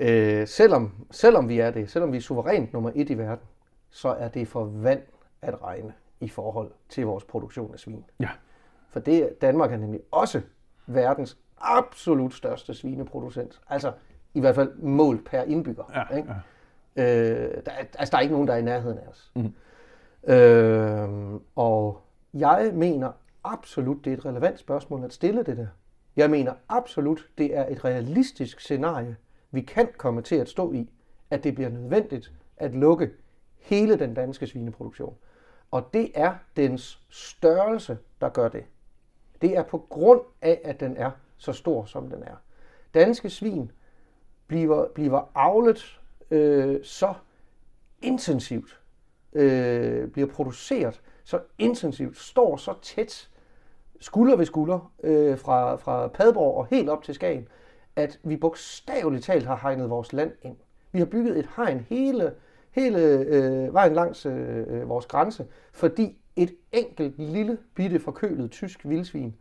øh, 0.00 0.46
selvom, 0.46 1.06
selvom 1.10 1.48
vi 1.48 1.58
er 1.58 1.70
det, 1.70 1.90
selvom 1.90 2.12
vi 2.12 2.16
er 2.16 2.20
suverænt 2.20 2.72
nummer 2.72 2.90
et 2.94 3.10
i 3.10 3.18
verden, 3.18 3.46
så 3.90 4.08
er 4.08 4.28
det 4.28 4.48
for 4.48 4.64
vand 4.64 5.02
at 5.42 5.62
regne 5.62 5.92
i 6.20 6.28
forhold 6.28 6.70
til 6.88 7.06
vores 7.06 7.24
produktion 7.24 7.72
af 7.72 7.78
svin. 7.78 8.04
Ja. 8.20 8.28
For 8.90 9.00
det, 9.00 9.40
Danmark 9.40 9.72
er 9.72 9.76
nemlig 9.76 10.00
også 10.10 10.40
verdens 10.86 11.38
absolut 11.60 12.34
største 12.34 12.74
svineproducent. 12.74 13.60
Altså 13.68 13.92
i 14.34 14.40
hvert 14.40 14.54
fald 14.54 14.72
målt 14.74 15.24
per 15.24 15.42
indbygger. 15.42 15.84
Ja, 15.94 16.16
ikke? 16.16 16.34
Ja. 16.96 17.30
Øh, 17.30 17.62
der, 17.66 17.70
altså 17.98 18.10
der 18.10 18.16
er 18.16 18.20
ikke 18.20 18.32
nogen, 18.32 18.48
der 18.48 18.54
er 18.54 18.58
i 18.58 18.62
nærheden 18.62 18.98
af 18.98 19.06
os. 19.08 19.32
Mm. 19.34 19.54
Øh, 20.32 21.40
og 21.56 22.00
jeg 22.34 22.70
mener 22.74 23.12
absolut, 23.44 24.04
det 24.04 24.12
er 24.12 24.16
et 24.16 24.24
relevant 24.24 24.58
spørgsmål 24.58 25.04
at 25.04 25.12
stille 25.12 25.42
det 25.42 25.56
der. 25.56 25.66
Jeg 26.16 26.30
mener 26.30 26.54
absolut, 26.68 27.28
det 27.38 27.56
er 27.56 27.68
et 27.68 27.84
realistisk 27.84 28.60
scenarie, 28.60 29.16
vi 29.50 29.60
kan 29.60 29.88
komme 29.96 30.22
til 30.22 30.36
at 30.36 30.48
stå 30.48 30.72
i, 30.72 30.90
at 31.30 31.44
det 31.44 31.54
bliver 31.54 31.70
nødvendigt 31.70 32.32
at 32.56 32.74
lukke 32.74 33.10
hele 33.58 33.98
den 33.98 34.14
danske 34.14 34.46
svineproduktion. 34.46 35.16
Og 35.70 35.90
det 35.92 36.10
er 36.14 36.34
dens 36.56 37.00
størrelse, 37.10 37.98
der 38.20 38.28
gør 38.28 38.48
det. 38.48 38.64
Det 39.42 39.56
er 39.56 39.62
på 39.62 39.86
grund 39.88 40.20
af, 40.42 40.60
at 40.64 40.80
den 40.80 40.96
er 40.96 41.10
så 41.36 41.52
stor, 41.52 41.84
som 41.84 42.10
den 42.10 42.22
er. 42.22 42.36
Danske 42.94 43.30
svin 43.30 43.70
bliver, 44.46 44.88
bliver 44.94 45.30
avlet 45.34 46.00
øh, 46.30 46.84
så 46.84 47.14
intensivt, 48.02 48.80
øh, 49.32 50.08
bliver 50.08 50.28
produceret 50.28 51.00
så 51.24 51.40
intensivt, 51.58 52.18
står 52.18 52.56
så 52.56 52.74
tæt, 52.82 53.28
skulder 54.00 54.36
ved 54.36 54.46
skulder, 54.46 54.92
øh, 55.02 55.38
fra, 55.38 55.76
fra 55.76 56.08
Padborg 56.08 56.56
og 56.56 56.66
helt 56.70 56.88
op 56.88 57.02
til 57.02 57.14
Skagen, 57.14 57.48
at 57.96 58.20
vi 58.22 58.36
bogstaveligt 58.36 59.24
talt 59.24 59.46
har 59.46 59.58
hegnet 59.62 59.90
vores 59.90 60.12
land 60.12 60.32
ind. 60.42 60.56
Vi 60.92 60.98
har 60.98 61.06
bygget 61.06 61.38
et 61.38 61.48
hegn 61.56 61.86
hele, 61.88 62.34
hele 62.70 62.98
øh, 63.08 63.74
vejen 63.74 63.92
langs 63.92 64.26
øh, 64.26 64.58
øh 64.68 64.88
vores 64.88 65.06
grænse, 65.06 65.46
fordi 65.72 66.18
et 66.36 66.54
enkelt 66.72 67.18
lille 67.18 67.58
bitte 67.74 68.00
forkølet 68.00 68.50
tysk 68.50 68.80
vildsvin, 68.84 69.34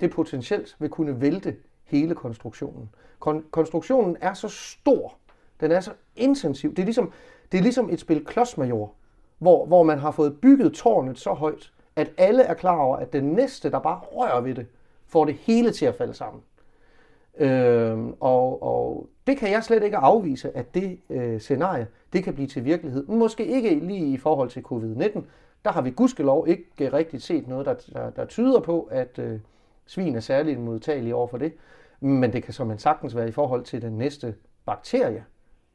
det 0.00 0.10
potentielt 0.10 0.76
vil 0.78 0.90
kunne 0.90 1.20
vælte 1.20 1.56
hele 1.84 2.14
konstruktionen. 2.14 2.90
Kon- 3.26 3.50
konstruktionen 3.50 4.16
er 4.20 4.34
så 4.34 4.48
stor, 4.48 5.14
den 5.60 5.72
er 5.72 5.80
så 5.80 5.92
intensiv. 6.16 6.70
Det 6.70 6.78
er 6.78 6.84
ligesom, 6.84 7.12
det 7.52 7.58
er 7.58 7.62
ligesom 7.62 7.90
et 7.90 8.00
spil 8.00 8.24
klodsmajor, 8.24 8.94
hvor, 9.38 9.66
hvor 9.66 9.82
man 9.82 9.98
har 9.98 10.10
fået 10.10 10.40
bygget 10.40 10.72
tårnet 10.72 11.18
så 11.18 11.32
højt, 11.32 11.72
at 11.96 12.10
alle 12.16 12.42
er 12.42 12.54
klar 12.54 12.78
over, 12.78 12.96
at 12.96 13.12
den 13.12 13.24
næste, 13.24 13.70
der 13.70 13.78
bare 13.78 13.98
rører 13.98 14.40
ved 14.40 14.54
det, 14.54 14.66
får 15.06 15.24
det 15.24 15.34
hele 15.34 15.70
til 15.70 15.86
at 15.86 15.94
falde 15.94 16.14
sammen. 16.14 16.42
Øh, 17.38 17.98
og, 18.20 18.62
og 18.62 19.08
det 19.26 19.36
kan 19.36 19.50
jeg 19.50 19.64
slet 19.64 19.82
ikke 19.82 19.96
afvise, 19.96 20.56
at 20.56 20.74
det 20.74 20.98
øh, 21.10 21.40
scenarie, 21.40 21.86
det 22.12 22.24
kan 22.24 22.34
blive 22.34 22.46
til 22.46 22.64
virkelighed. 22.64 23.06
Måske 23.06 23.46
ikke 23.46 23.74
lige 23.74 24.12
i 24.12 24.16
forhold 24.16 24.50
til 24.50 24.60
covid-19. 24.60 25.20
Der 25.64 25.72
har 25.72 25.82
vi 25.82 25.90
gudskelov 25.90 26.48
ikke 26.48 26.92
rigtig 26.92 27.22
set 27.22 27.48
noget, 27.48 27.66
der, 27.66 27.74
der, 27.92 28.10
der 28.10 28.24
tyder 28.24 28.60
på, 28.60 28.88
at 28.90 29.18
øh, 29.18 29.40
svin 29.86 30.16
er 30.16 30.20
særligt 30.20 30.60
modtagelige 30.60 31.14
over 31.14 31.26
for 31.26 31.38
det. 31.38 31.52
Men 32.00 32.32
det 32.32 32.42
kan 32.42 32.52
som 32.52 32.70
en 32.70 32.78
sagtens 32.78 33.16
være 33.16 33.28
i 33.28 33.32
forhold 33.32 33.64
til 33.64 33.82
den 33.82 33.92
næste 33.98 34.34
bakterie, 34.66 35.24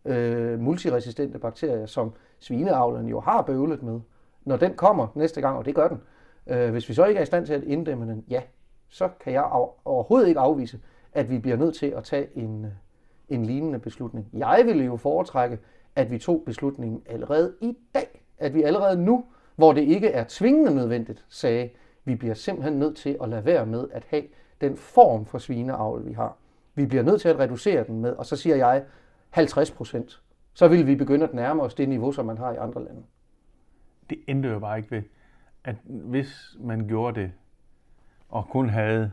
øh, 0.05 0.59
multiresistente 0.59 1.39
bakterier, 1.39 1.85
som 1.85 2.13
svineavlen 2.41 3.07
jo 3.07 3.19
har 3.19 3.41
bøvlet 3.41 3.83
med. 3.83 3.99
Når 4.45 4.57
den 4.57 4.73
kommer 4.73 5.07
næste 5.15 5.41
gang, 5.41 5.57
og 5.57 5.65
det 5.65 5.75
gør 5.75 5.87
den, 5.87 6.01
øh, 6.47 6.71
hvis 6.71 6.89
vi 6.89 6.93
så 6.93 7.05
ikke 7.05 7.17
er 7.17 7.23
i 7.23 7.25
stand 7.25 7.45
til 7.45 7.53
at 7.53 7.63
inddæmme 7.63 8.07
den, 8.07 8.25
ja, 8.29 8.41
så 8.89 9.09
kan 9.19 9.33
jeg 9.33 9.43
overhovedet 9.85 10.27
ikke 10.27 10.39
afvise, 10.39 10.79
at 11.13 11.29
vi 11.29 11.39
bliver 11.39 11.57
nødt 11.57 11.75
til 11.75 11.85
at 11.85 12.03
tage 12.03 12.37
en, 12.37 12.65
øh, 12.65 12.71
en 13.29 13.45
lignende 13.45 13.79
beslutning. 13.79 14.27
Jeg 14.33 14.63
ville 14.65 14.85
jo 14.85 14.97
foretrække, 14.97 15.59
at 15.95 16.11
vi 16.11 16.17
tog 16.17 16.43
beslutningen 16.45 17.01
allerede 17.05 17.53
i 17.61 17.77
dag. 17.93 18.23
At 18.37 18.53
vi 18.53 18.63
allerede 18.63 19.03
nu, 19.03 19.25
hvor 19.55 19.73
det 19.73 19.81
ikke 19.81 20.07
er 20.07 20.25
tvingende 20.27 20.75
nødvendigt, 20.75 21.25
sagde, 21.29 21.69
vi 22.05 22.15
bliver 22.15 22.33
simpelthen 22.33 22.79
nødt 22.79 22.97
til 22.97 23.17
at 23.23 23.29
lade 23.29 23.45
være 23.45 23.65
med 23.65 23.87
at 23.91 24.03
have 24.09 24.23
den 24.61 24.75
form 24.77 25.25
for 25.25 25.37
svineavl, 25.37 26.05
vi 26.05 26.13
har. 26.13 26.37
Vi 26.75 26.85
bliver 26.85 27.03
nødt 27.03 27.21
til 27.21 27.29
at 27.29 27.39
reducere 27.39 27.83
den 27.83 27.99
med, 28.01 28.11
og 28.11 28.25
så 28.25 28.35
siger 28.35 28.55
jeg 28.55 28.83
50 29.29 29.71
procent. 29.71 30.21
Så 30.53 30.67
vil 30.67 30.87
vi 30.87 30.95
begynde 30.95 31.23
at 31.27 31.33
nærme 31.33 31.61
os 31.61 31.73
det 31.73 31.89
niveau, 31.89 32.11
som 32.11 32.25
man 32.25 32.37
har 32.37 32.53
i 32.53 32.57
andre 32.57 32.83
lande. 32.83 33.01
Det 34.09 34.19
ændrer 34.27 34.51
jo 34.51 34.59
bare 34.59 34.77
ikke 34.77 34.91
ved, 34.91 35.01
at 35.63 35.75
hvis 35.85 36.57
man 36.59 36.87
gjorde 36.87 37.21
det, 37.21 37.31
og 38.29 38.47
kun 38.49 38.69
havde 38.69 39.11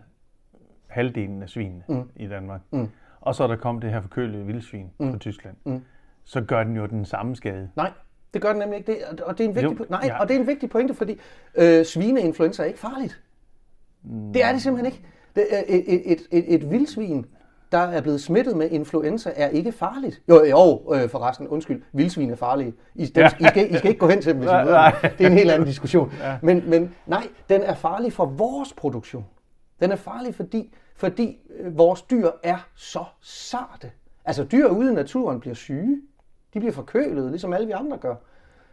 halvdelen 0.86 1.42
af 1.42 1.48
svinene 1.48 1.82
mm. 1.88 2.10
i 2.16 2.26
Danmark, 2.26 2.60
mm. 2.70 2.88
og 3.20 3.34
så 3.34 3.46
der 3.46 3.56
kom 3.56 3.80
det 3.80 3.90
her 3.90 4.00
forkølede 4.00 4.46
vildsvin 4.46 4.90
mm. 4.98 5.10
fra 5.10 5.18
Tyskland, 5.18 5.56
mm. 5.64 5.84
så 6.24 6.40
gør 6.40 6.64
den 6.64 6.76
jo 6.76 6.86
den 6.86 7.04
samme 7.04 7.36
skade. 7.36 7.70
Nej, 7.76 7.92
det 8.34 8.42
gør 8.42 8.48
den 8.48 8.58
nemlig 8.58 8.78
ikke. 8.78 8.92
Det, 8.92 9.20
og, 9.20 9.38
det 9.38 9.44
er 9.44 9.48
en 9.48 9.54
vigtig, 9.54 9.80
jo, 9.80 9.86
nej, 9.90 10.00
ja. 10.04 10.20
og 10.20 10.28
det 10.28 10.36
er 10.36 10.40
en 10.40 10.46
vigtig 10.46 10.70
pointe, 10.70 10.94
fordi 10.94 11.18
øh, 11.54 11.84
svineinfluenza 11.84 12.62
er 12.62 12.66
ikke 12.66 12.78
farligt. 12.78 13.22
Mm. 14.02 14.32
Det 14.32 14.44
er 14.44 14.52
det 14.52 14.62
simpelthen 14.62 14.92
ikke. 14.92 15.06
Det, 15.36 15.46
et, 15.68 15.94
et, 15.94 16.12
et, 16.12 16.28
et, 16.30 16.54
et 16.54 16.70
vildsvin, 16.70 17.26
der 17.72 17.78
er 17.78 18.00
blevet 18.00 18.20
smittet 18.20 18.56
med 18.56 18.70
influenza, 18.70 19.32
er 19.36 19.48
ikke 19.48 19.72
farligt. 19.72 20.22
Jo, 20.28 20.44
jo 20.44 20.94
øh, 20.94 21.08
forresten, 21.08 21.48
undskyld, 21.48 21.82
vildsvin 21.92 22.30
er 22.30 22.36
farlige. 22.36 22.74
I, 22.94 23.06
den, 23.06 23.22
ja. 23.22 23.26
I, 23.40 23.48
skal, 23.48 23.74
I 23.74 23.76
skal 23.76 23.88
ikke 23.88 24.00
gå 24.00 24.08
hen 24.08 24.22
til 24.22 24.32
dem, 24.32 24.40
hvis 24.40 24.50
I 24.50 24.64
møder 24.64 24.90
dem. 24.90 25.10
Det 25.18 25.26
er 25.26 25.30
en 25.30 25.36
helt 25.36 25.50
anden 25.50 25.66
diskussion. 25.68 26.12
Ja. 26.20 26.38
Men, 26.42 26.70
men 26.70 26.94
nej, 27.06 27.28
den 27.48 27.62
er 27.62 27.74
farlig 27.74 28.12
for 28.12 28.24
vores 28.26 28.72
produktion. 28.72 29.26
Den 29.80 29.90
er 29.92 29.96
farlig, 29.96 30.34
fordi, 30.34 30.74
fordi 30.96 31.38
øh, 31.58 31.78
vores 31.78 32.02
dyr 32.02 32.30
er 32.42 32.68
så 32.74 33.04
sarte. 33.20 33.90
Altså 34.24 34.44
dyr 34.44 34.68
ude 34.68 34.90
i 34.90 34.94
naturen 34.94 35.40
bliver 35.40 35.54
syge. 35.54 36.00
De 36.54 36.58
bliver 36.58 36.72
forkølet, 36.72 37.30
ligesom 37.30 37.52
alle 37.52 37.66
vi 37.66 37.72
andre 37.72 37.96
gør. 37.96 38.14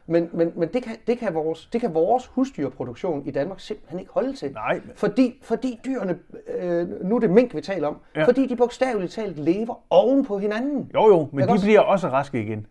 Men, 0.07 0.29
men, 0.33 0.51
men 0.55 0.69
det, 0.73 0.83
kan, 0.83 0.95
det, 1.07 1.17
kan 1.17 1.33
vores, 1.33 1.69
det 1.73 1.81
kan 1.81 1.93
vores 1.93 2.25
husdyrproduktion 2.25 3.27
i 3.27 3.31
Danmark 3.31 3.59
simpelthen 3.59 3.99
ikke 3.99 4.11
holde 4.11 4.33
til. 4.33 4.51
Nej. 4.51 4.81
Fordi, 4.95 5.39
fordi 5.41 5.79
dyrene, 5.85 6.19
øh, 6.59 6.87
nu 7.05 7.15
er 7.15 7.19
det 7.19 7.29
mink, 7.29 7.55
vi 7.55 7.61
taler 7.61 7.87
om, 7.87 7.97
ja. 8.15 8.23
fordi 8.23 8.47
de 8.47 8.55
bogstaveligt 8.55 9.11
talt 9.11 9.39
lever 9.39 9.83
oven 9.89 10.25
på 10.25 10.37
hinanden. 10.37 10.91
Jo 10.93 11.07
jo, 11.07 11.29
men 11.33 11.47
de 11.47 11.51
også? 11.51 11.65
bliver 11.65 11.79
også 11.79 12.07
raske 12.07 12.43
igen. 12.43 12.67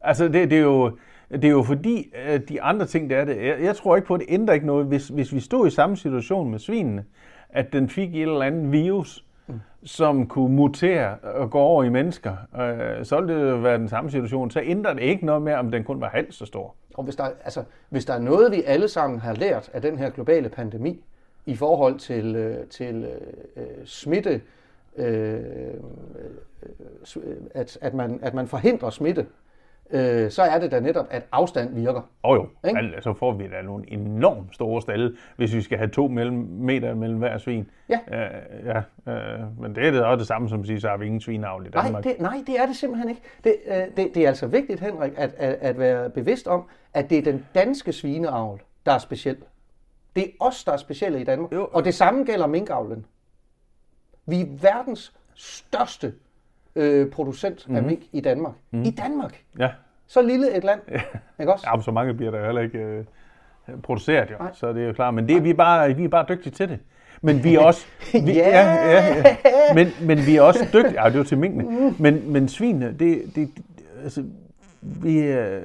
Altså 0.00 0.28
det, 0.28 0.50
det 0.50 0.58
er 0.58 0.62
jo... 0.62 0.96
Det 1.30 1.44
er 1.44 1.48
jo 1.48 1.62
fordi, 1.62 2.12
at 2.14 2.48
de 2.48 2.62
andre 2.62 2.86
ting, 2.86 3.10
der 3.10 3.16
er 3.16 3.24
det. 3.24 3.36
Jeg, 3.36 3.56
jeg 3.60 3.76
tror 3.76 3.96
ikke 3.96 4.08
på, 4.08 4.14
at 4.14 4.20
det 4.20 4.26
ændrer 4.30 4.54
ikke 4.54 4.66
noget, 4.66 4.86
hvis, 4.86 5.08
hvis 5.08 5.34
vi 5.34 5.40
stod 5.40 5.66
i 5.66 5.70
samme 5.70 5.96
situation 5.96 6.50
med 6.50 6.58
svinene, 6.58 7.04
at 7.48 7.72
den 7.72 7.88
fik 7.88 8.14
et 8.14 8.22
eller 8.22 8.42
andet 8.42 8.72
virus, 8.72 9.24
mm. 9.46 9.60
som 9.84 10.26
kunne 10.26 10.54
mutere 10.54 11.16
og 11.18 11.50
gå 11.50 11.58
over 11.58 11.84
i 11.84 11.88
mennesker, 11.88 12.36
øh, 12.60 13.04
så 13.04 13.20
ville 13.20 13.52
det 13.52 13.62
være 13.62 13.78
den 13.78 13.88
samme 13.88 14.10
situation. 14.10 14.50
Så 14.50 14.60
ændrer 14.64 14.94
det 14.94 15.02
ikke 15.02 15.26
noget 15.26 15.42
mere, 15.42 15.56
om 15.56 15.70
den 15.70 15.84
kun 15.84 16.00
var 16.00 16.08
halvt 16.08 16.34
så 16.34 16.46
stor. 16.46 16.74
Og 16.94 17.04
hvis 17.04 17.16
der, 17.16 17.24
altså, 17.44 17.64
hvis 17.88 18.04
der 18.04 18.14
er 18.14 18.18
noget, 18.18 18.52
vi 18.52 18.62
alle 18.66 18.88
sammen 18.88 19.20
har 19.20 19.34
lært 19.34 19.70
af 19.72 19.82
den 19.82 19.98
her 19.98 20.10
globale 20.10 20.48
pandemi, 20.48 21.04
i 21.46 21.56
forhold 21.56 21.98
til, 21.98 22.36
øh, 22.36 22.66
til 22.66 23.04
øh, 23.56 23.64
øh 23.64 23.86
smitte, 23.86 24.40
øh, 24.96 25.34
øh, 25.34 25.40
øh, 27.16 27.36
at, 27.54 27.78
at, 27.80 27.94
man, 27.94 28.18
at 28.22 28.34
man 28.34 28.46
forhindrer 28.46 28.90
smitte, 28.90 29.26
øh, 29.94 30.30
så 30.30 30.42
er 30.42 30.58
det 30.58 30.70
da 30.70 30.80
netop, 30.80 31.06
at 31.10 31.26
afstand 31.32 31.74
virker. 31.74 32.00
Åh 32.00 32.30
oh, 32.30 32.36
jo, 32.36 32.68
ikke? 32.68 32.78
altså, 32.78 33.00
så 33.00 33.18
får 33.18 33.32
vi 33.32 33.48
da 33.48 33.62
nogle 33.62 33.92
enormt 33.92 34.54
store 34.54 34.82
stalle, 34.82 35.16
hvis 35.36 35.54
vi 35.54 35.62
skal 35.62 35.78
have 35.78 35.90
to 35.90 36.08
mellem, 36.08 36.36
meter 36.50 36.94
mellem 36.94 37.18
hver 37.18 37.38
svin. 37.38 37.70
Ja. 37.88 37.98
Uh, 38.06 38.66
ja 38.66 38.78
uh, 38.78 39.60
men 39.60 39.74
det 39.74 39.86
er 39.86 39.90
det 39.90 40.04
også 40.04 40.18
det 40.18 40.26
samme 40.26 40.48
som 40.48 40.60
at 40.60 40.66
sige, 40.66 40.80
så 40.80 40.88
har 40.88 40.96
vi 40.96 41.06
ingen 41.06 41.20
svinavl 41.20 41.66
i 41.66 41.70
Danmark. 41.70 41.92
Nej, 41.92 42.00
det, 42.00 42.20
nej, 42.20 42.42
det 42.46 42.60
er 42.60 42.66
det 42.66 42.76
simpelthen 42.76 43.10
ikke. 43.10 43.22
Det, 43.44 43.56
uh, 43.66 43.96
det, 43.96 44.14
det 44.14 44.16
er 44.16 44.28
altså 44.28 44.46
vigtigt, 44.46 44.80
Henrik, 44.80 45.12
at, 45.16 45.34
at, 45.36 45.54
at 45.60 45.78
være 45.78 46.10
bevidst 46.10 46.46
om, 46.46 46.68
at 46.94 47.10
det 47.10 47.18
er 47.18 47.22
den 47.22 47.46
danske 47.54 47.92
svineavl, 47.92 48.60
der 48.86 48.92
er 48.92 48.98
speciel. 48.98 49.36
Det 50.16 50.24
er 50.24 50.28
os, 50.40 50.64
der 50.64 50.72
er 50.72 50.76
specielle 50.76 51.20
i 51.20 51.24
Danmark. 51.24 51.52
Jo. 51.52 51.68
Og 51.72 51.84
det 51.84 51.94
samme 51.94 52.24
gælder 52.24 52.46
minkavlen. 52.46 53.06
Vi 54.26 54.40
er 54.40 54.46
verdens 54.60 55.12
største 55.34 56.14
øh, 56.76 57.10
producent 57.10 57.66
af 57.68 57.82
mhm. 57.82 57.86
mink 57.86 58.02
i 58.12 58.20
Danmark. 58.20 58.54
Mm. 58.70 58.82
I 58.82 58.90
Danmark! 58.90 59.44
Ja. 59.58 59.70
Så 60.06 60.22
lille 60.22 60.56
et 60.56 60.64
land. 60.64 60.80
Ja. 60.90 61.00
Ikke 61.40 61.52
også? 61.52 61.66
Ja, 61.74 61.82
så 61.82 61.90
mange 61.90 62.14
bliver 62.14 62.30
der 62.30 62.44
heller 62.44 62.62
ikke 62.62 62.78
øh, 62.78 63.04
produceret 63.82 64.30
jo. 64.30 64.36
Nej. 64.38 64.50
Så 64.54 64.72
det 64.72 64.82
er 64.82 64.86
jo 64.86 64.92
klart. 64.92 65.14
Men 65.14 65.28
det, 65.28 65.44
vi, 65.44 65.50
er 65.50 65.54
bare, 65.54 65.94
vi 65.94 66.04
er 66.04 66.08
bare 66.08 66.26
dygtige 66.28 66.52
til 66.52 66.68
det. 66.68 66.78
Men 67.22 67.44
vi 67.44 67.54
er 67.54 67.60
også... 67.60 67.86
Vi, 68.12 68.18
yeah. 68.18 68.36
ja, 68.36 68.74
ja, 68.90 69.16
ja. 69.16 69.36
Men, 69.74 69.88
men 70.02 70.18
vi 70.26 70.36
er 70.36 70.42
også 70.42 70.64
dygtige... 70.72 71.02
Ja, 71.02 71.08
det 71.08 71.14
er 71.14 71.18
jo 71.18 71.24
til 71.24 71.38
minkene. 71.38 71.64
Mm. 71.64 71.94
Men, 71.98 72.32
men 72.32 72.48
svinene, 72.48 72.96
det, 72.98 73.22
det, 73.34 73.50
altså, 74.02 74.24
vi, 74.80 75.18
øh, 75.18 75.62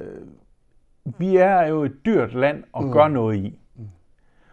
vi 1.04 1.36
er 1.36 1.66
jo 1.66 1.82
et 1.84 2.04
dyrt 2.04 2.34
land 2.34 2.64
at 2.76 2.84
mm. 2.84 2.92
gøre 2.92 3.10
noget 3.10 3.36
i. 3.36 3.58
Mm. 3.76 3.84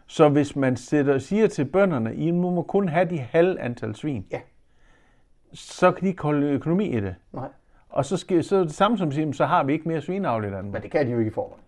Så 0.07 0.29
hvis 0.29 0.55
man 0.55 0.77
sætter, 0.77 1.17
siger 1.19 1.47
til 1.47 1.65
bønderne, 1.65 2.15
I 2.15 2.31
må 2.31 2.61
kun 2.61 2.89
have 2.89 3.09
de 3.09 3.17
halv 3.17 3.57
antal 3.59 3.95
svin, 3.95 4.25
ja 4.31 4.39
så 5.53 5.91
kan 5.91 6.01
de 6.01 6.07
ikke 6.07 6.23
holde 6.23 6.47
økonomi 6.47 6.97
i 6.97 6.99
det. 6.99 7.15
Nej. 7.33 7.47
Og 7.97 8.05
så, 8.05 8.17
skal, 8.17 8.43
så 8.43 8.59
det 8.59 8.71
samme 8.71 8.97
som 8.97 9.11
siger, 9.11 9.31
så 9.33 9.45
har 9.45 9.63
vi 9.63 9.73
ikke 9.73 9.87
mere 9.87 10.01
svineavl 10.01 10.45
i 10.45 10.47
Danmark. 10.47 10.73
Men 10.73 10.81
det 10.81 10.91
kan 10.91 11.05
de 11.05 11.11
jo 11.11 11.19
ikke 11.19 11.29
i 11.29 11.33
forvejen. 11.33 11.63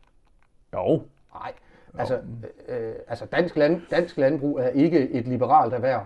Jo. 0.74 1.02
Nej. 1.34 1.52
Altså, 1.98 2.18
øh, 2.68 2.94
altså 3.08 3.26
dansk, 3.26 3.56
land, 3.56 3.82
dansk 3.92 4.18
landbrug 4.18 4.60
er 4.60 4.68
ikke 4.68 5.10
et 5.10 5.28
liberalt 5.28 5.74
erhverv, 5.74 6.02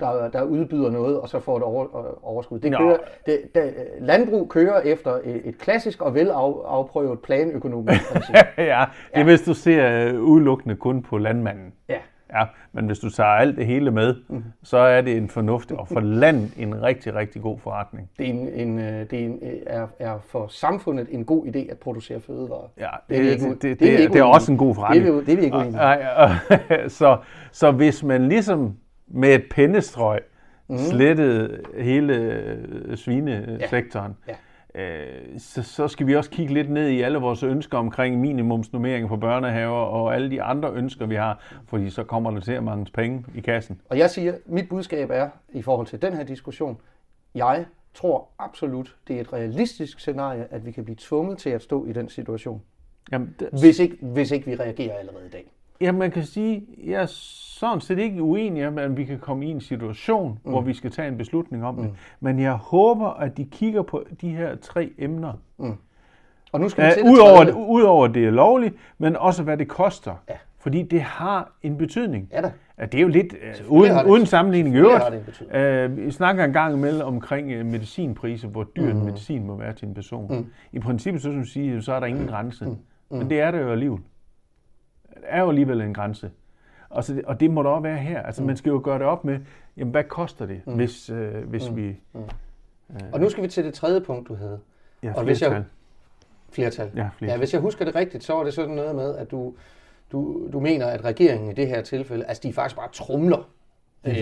der, 0.00 0.28
der 0.28 0.42
udbyder 0.42 0.90
noget, 0.90 1.20
og 1.20 1.28
så 1.28 1.40
får 1.40 1.54
det 1.54 1.62
over, 1.62 1.86
overskud. 2.22 2.58
Det 2.58 2.76
kører, 2.76 2.96
det, 3.26 3.40
det, 3.54 3.74
landbrug 4.00 4.48
kører 4.48 4.80
efter 4.80 5.12
et, 5.24 5.40
et 5.44 5.58
klassisk 5.58 6.02
og 6.02 6.14
velafprøvet 6.14 7.20
planøkonomisk 7.20 8.00
princip. 8.12 8.34
ja, 8.34 8.42
det 8.56 8.70
er 8.70 8.86
ja. 9.16 9.24
hvis 9.24 9.42
du 9.42 9.54
ser 9.54 10.12
udelukkende 10.18 10.76
kun 10.76 11.02
på 11.02 11.18
landmanden. 11.18 11.72
Ja. 11.88 11.98
Ja, 12.34 12.44
men 12.72 12.86
hvis 12.86 12.98
du 12.98 13.10
tager 13.10 13.30
alt 13.30 13.56
det 13.56 13.66
hele 13.66 13.90
med, 13.90 14.14
mm. 14.28 14.44
så 14.62 14.76
er 14.76 15.00
det 15.00 15.16
en 15.16 15.28
fornuftig 15.28 15.76
og 15.76 15.88
for 15.88 16.00
land 16.00 16.50
en 16.58 16.82
rigtig, 16.82 17.14
rigtig 17.14 17.42
god 17.42 17.58
forretning. 17.58 18.10
Det, 18.18 18.26
er, 18.26 18.30
en, 18.30 18.48
en, 18.48 18.78
øh, 18.78 18.84
det 18.84 19.12
er, 19.12 19.24
en, 19.24 19.38
øh, 19.42 19.52
er, 19.66 19.86
er 19.98 20.18
for 20.28 20.46
samfundet 20.48 21.06
en 21.10 21.24
god 21.24 21.46
idé 21.46 21.70
at 21.70 21.78
producere 21.78 22.20
fødevarer. 22.20 22.68
Ja, 22.78 22.88
det, 23.08 23.18
det, 23.18 23.26
er, 23.26 23.30
ikke, 23.32 23.50
det, 23.50 23.62
det, 23.62 23.80
det, 23.80 24.04
er, 24.04 24.08
det 24.08 24.18
er 24.18 24.24
også 24.24 24.52
en 24.52 24.58
god 24.58 24.74
forretning. 24.74 25.06
Det 25.06 25.14
er, 25.14 25.20
det 25.20 25.32
er 25.32 25.36
vi 25.36 25.44
ikke 25.44 25.56
uenige 25.56 26.90
så, 26.98 27.18
så 27.52 27.70
hvis 27.70 28.02
man 28.02 28.28
ligesom 28.28 28.76
med 29.08 29.34
et 29.34 29.44
pennestrøg 29.50 30.20
mm. 30.68 30.78
slettet 30.78 31.60
hele 31.78 32.14
øh, 32.14 32.96
svinesektoren, 32.96 34.16
Ja. 34.28 34.32
øh, 34.32 34.38
så, 35.38 35.62
så 35.62 35.88
skal 35.88 36.06
vi 36.06 36.16
også 36.16 36.30
kigge 36.30 36.54
lidt 36.54 36.70
ned 36.70 36.88
i 36.88 37.00
alle 37.00 37.18
vores 37.18 37.42
ønsker 37.42 37.78
omkring 37.78 38.20
minimumsnummeringer 38.20 39.08
på 39.08 39.16
børnehaver 39.16 39.76
og 39.76 40.14
alle 40.14 40.30
de 40.30 40.42
andre 40.42 40.72
ønsker, 40.72 41.06
vi 41.06 41.14
har, 41.14 41.60
fordi 41.68 41.90
så 41.90 42.04
kommer 42.04 42.30
der 42.30 42.40
til 42.40 42.52
at 42.52 42.64
mangle 42.64 42.92
penge 42.92 43.24
i 43.34 43.40
kassen. 43.40 43.80
Og 43.88 43.98
jeg 43.98 44.10
siger, 44.10 44.34
mit 44.46 44.68
budskab 44.68 45.10
er, 45.10 45.28
i 45.52 45.62
forhold 45.62 45.86
til 45.86 46.02
den 46.02 46.12
her 46.12 46.24
diskussion, 46.24 46.80
jeg 47.34 47.64
tror 47.94 48.28
absolut, 48.38 48.96
det 49.08 49.16
er 49.16 49.20
et 49.20 49.32
realistisk 49.32 50.00
scenarie, 50.00 50.46
at 50.50 50.66
vi 50.66 50.70
kan 50.70 50.84
blive 50.84 50.96
tvunget 50.98 51.38
til 51.38 51.50
at 51.50 51.62
stå 51.62 51.86
i 51.86 51.92
den 51.92 52.08
situation, 52.08 52.62
Jamen, 53.12 53.34
det, 53.40 53.48
hvis 53.60 53.78
ikke, 53.78 53.96
hvis 54.00 54.30
ikke 54.30 54.46
vi 54.46 54.56
reagerer 54.56 54.98
allerede 54.98 55.26
i 55.26 55.30
dag. 55.30 55.52
Ja, 55.80 55.92
man 55.92 56.10
kan 56.10 56.24
sige, 56.24 56.62
jeg 56.84 57.02
er 57.02 57.06
sådan 57.06 57.80
set 57.80 57.98
ikke 57.98 58.22
uenig 58.22 58.68
om, 58.68 58.78
at 58.78 58.96
vi 58.96 59.04
kan 59.04 59.18
komme 59.18 59.46
i 59.46 59.48
en 59.50 59.60
situation, 59.60 60.38
mm. 60.44 60.50
hvor 60.50 60.60
vi 60.60 60.74
skal 60.74 60.90
tage 60.90 61.08
en 61.08 61.16
beslutning 61.18 61.64
om 61.64 61.74
mm. 61.74 61.82
det. 61.82 61.92
Men 62.20 62.38
jeg 62.38 62.52
håber, 62.52 63.06
at 63.08 63.36
de 63.36 63.44
kigger 63.44 63.82
på 63.82 64.04
de 64.20 64.28
her 64.30 64.56
tre 64.56 64.92
emner. 64.98 65.32
Og 66.52 66.60
nu 66.60 66.68
skal 66.68 66.84
vi 66.84 66.88
Uh, 66.88 66.94
til 66.94 67.02
det 67.04 67.10
Udover 67.10 67.44
det, 67.44 67.52
udover 67.54 68.06
det 68.06 68.24
er 68.26 68.30
lovligt, 68.30 68.74
men 68.98 69.16
også 69.16 69.42
hvad 69.42 69.56
det 69.56 69.68
koster. 69.68 70.14
Ja. 70.28 70.34
Fordi 70.58 70.82
det 70.82 71.00
har 71.00 71.52
en 71.62 71.76
betydning. 71.78 72.28
Ja 72.32 72.40
da. 72.40 72.52
Det 72.86 72.94
er 72.94 73.02
jo 73.02 73.08
lidt 73.08 73.34
uh, 73.68 73.72
uden, 73.78 73.92
det- 73.92 74.06
uden 74.06 74.26
sammenligning 74.26 74.74
i 74.76 74.78
øvrigt. 74.78 75.04
det 75.50 75.90
Uh, 75.90 75.96
vi 75.96 76.10
snakker 76.10 76.44
en 76.44 76.52
gang 76.52 76.74
imellem 76.74 77.06
omkring 77.06 77.60
uh, 77.60 77.66
medicinpriser, 77.66 78.48
hvor 78.48 78.64
dyr 78.76 78.94
mm. 78.94 79.00
medicin 79.00 79.46
må 79.46 79.56
være 79.56 79.72
til 79.72 79.88
en 79.88 79.94
person. 79.94 80.36
Mm. 80.36 80.46
I 80.72 80.78
princippet, 80.78 81.22
så, 81.22 81.28
som 81.32 81.40
du 81.40 81.46
siger, 81.48 81.80
så 81.80 81.92
er 81.92 82.00
der 82.00 82.06
ingen 82.06 82.26
grænse. 82.26 82.64
Mm. 82.64 82.76
Men 83.18 83.30
det 83.30 83.40
er 83.40 83.50
der 83.50 83.58
jo 83.58 83.72
alligevel. 83.72 84.00
Er 85.22 85.40
jo 85.40 85.48
alligevel 85.48 85.80
en 85.80 85.94
grænse. 85.94 86.30
Og, 86.90 87.04
så, 87.04 87.14
det- 87.14 87.24
og 87.24 87.40
det 87.40 87.50
må 87.50 87.62
der 87.62 87.70
også 87.70 87.82
være 87.82 87.98
her. 87.98 88.22
Altså, 88.22 88.42
mm. 88.42 88.46
man 88.46 88.56
skal 88.56 88.70
jo 88.70 88.80
gøre 88.84 88.98
det 88.98 89.06
op 89.06 89.24
med, 89.24 89.38
jamen, 89.76 89.90
hvad 89.90 90.04
koster 90.04 90.46
det, 90.46 90.60
mm. 90.66 90.74
hvis, 90.74 91.10
øh, 91.10 91.48
hvis 91.48 91.70
mm. 91.70 91.76
vi... 91.76 91.96
Og 93.12 93.20
nu 93.20 93.28
skal 93.28 93.42
vi 93.42 93.48
til 93.48 93.64
det 93.64 93.74
tredje 93.74 94.00
punkt, 94.00 94.28
du 94.28 94.34
havde. 94.34 94.60
Ja, 95.02 95.12
Og 95.16 95.24
hvis 95.24 95.42
jeg- 95.42 95.50
flertal. 95.50 95.64
Flertal. 96.52 96.90
Ja, 96.96 97.10
flertal. 97.16 97.34
ja, 97.34 97.38
hvis 97.38 97.52
jeg 97.52 97.60
husker 97.60 97.84
det 97.84 97.94
rigtigt, 97.94 98.24
så 98.24 98.32
var 98.34 98.44
det 98.44 98.54
sådan 98.54 98.74
noget 98.74 98.94
med, 98.94 99.16
at 99.16 99.30
du, 99.30 99.54
du, 100.12 100.48
du 100.52 100.60
mener, 100.60 100.86
at 100.86 101.04
regeringen 101.04 101.50
i 101.50 101.54
det 101.54 101.66
her 101.68 101.82
tilfælde, 101.82 102.24
altså 102.24 102.40
de 102.42 102.52
faktisk 102.52 102.76
bare 102.76 102.88
trumler 102.92 103.50
øh, 104.04 104.14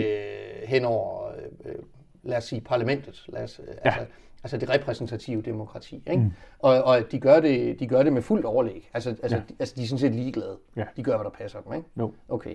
hen 0.67 0.85
over, 0.85 1.29
øh, 1.65 1.75
lad 2.23 2.37
os 2.37 2.45
sige, 2.45 2.61
parlamentet, 2.61 3.25
lad 3.29 3.43
os, 3.45 3.61
øh, 3.69 3.75
altså, 3.83 4.01
altså 4.45 4.57
det 4.57 4.71
repræsentative 4.71 5.43
demokrati. 5.43 6.03
Ikke? 6.11 6.23
Mm. 6.23 6.33
Og, 6.59 6.83
og 6.85 6.99
de 7.13 7.19
gør, 7.21 7.41
det, 7.41 7.81
de 7.81 7.87
gør 7.87 8.03
det 8.03 8.13
med 8.13 8.23
fuldt 8.23 8.45
overlæg. 8.45 8.91
Altså, 8.95 9.11
altså, 9.11 9.37
Ja. 9.37 9.43
de, 9.49 9.55
altså 9.59 9.75
de 9.77 9.83
er 9.83 9.87
sådan 9.87 9.99
set 9.99 10.15
ligeglade. 10.15 10.57
Ja. 10.77 10.85
De 10.97 11.03
gør, 11.03 11.17
hvad 11.17 11.25
der 11.25 11.31
passer 11.31 11.61
dem. 11.61 11.73
Ikke? 11.75 11.89
Jo. 11.99 12.13
Okay. 12.29 12.55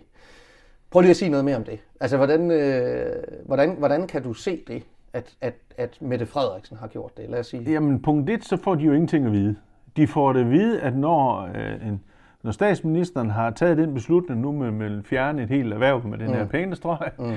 Prøv 0.92 1.02
lige 1.02 1.10
at 1.10 1.18
sige 1.18 1.30
noget 1.30 1.46
mere 1.46 1.56
om 1.56 1.64
det. 1.64 1.80
Altså, 2.00 2.18
hvordan, 2.18 2.52
øh, 2.52 3.24
hvordan, 3.46 3.76
hvordan 3.78 4.08
kan 4.08 4.24
du 4.24 4.34
se 4.34 4.64
det, 4.68 4.84
at, 5.14 5.36
at, 5.42 5.54
at 5.78 5.98
Mette 6.02 6.26
Frederiksen 6.26 6.78
har 6.78 6.88
gjort 6.88 7.18
det? 7.18 7.30
Lad 7.30 7.40
os 7.40 7.48
sige. 7.48 7.72
Jamen, 7.72 8.02
punkt 8.02 8.30
et, 8.30 8.46
så 8.46 8.58
får 8.58 8.76
de 8.76 8.84
jo 8.84 8.92
ingenting 8.92 9.26
at 9.26 9.32
vide. 9.32 9.56
De 9.98 10.08
får 10.08 10.34
det 10.34 10.40
at 10.40 10.50
vide, 10.50 10.82
at 10.82 10.96
når, 10.96 11.42
øh, 11.56 11.88
en, 11.88 12.02
når 12.44 12.52
statsministeren 12.52 13.30
har 13.30 13.50
taget 13.52 13.78
den 13.78 13.94
beslutning 13.94 14.42
nu 14.42 14.52
med, 14.52 14.72
med 14.72 14.98
at 15.00 15.06
fjerne 15.06 15.44
et 15.44 15.50
helt 15.50 15.74
erhverv 15.74 16.08
med 16.08 16.18
den 16.18 16.28
mm. 16.28 16.34
her 16.34 16.46
pengestrøg, 16.46 17.10
mm. 17.20 17.34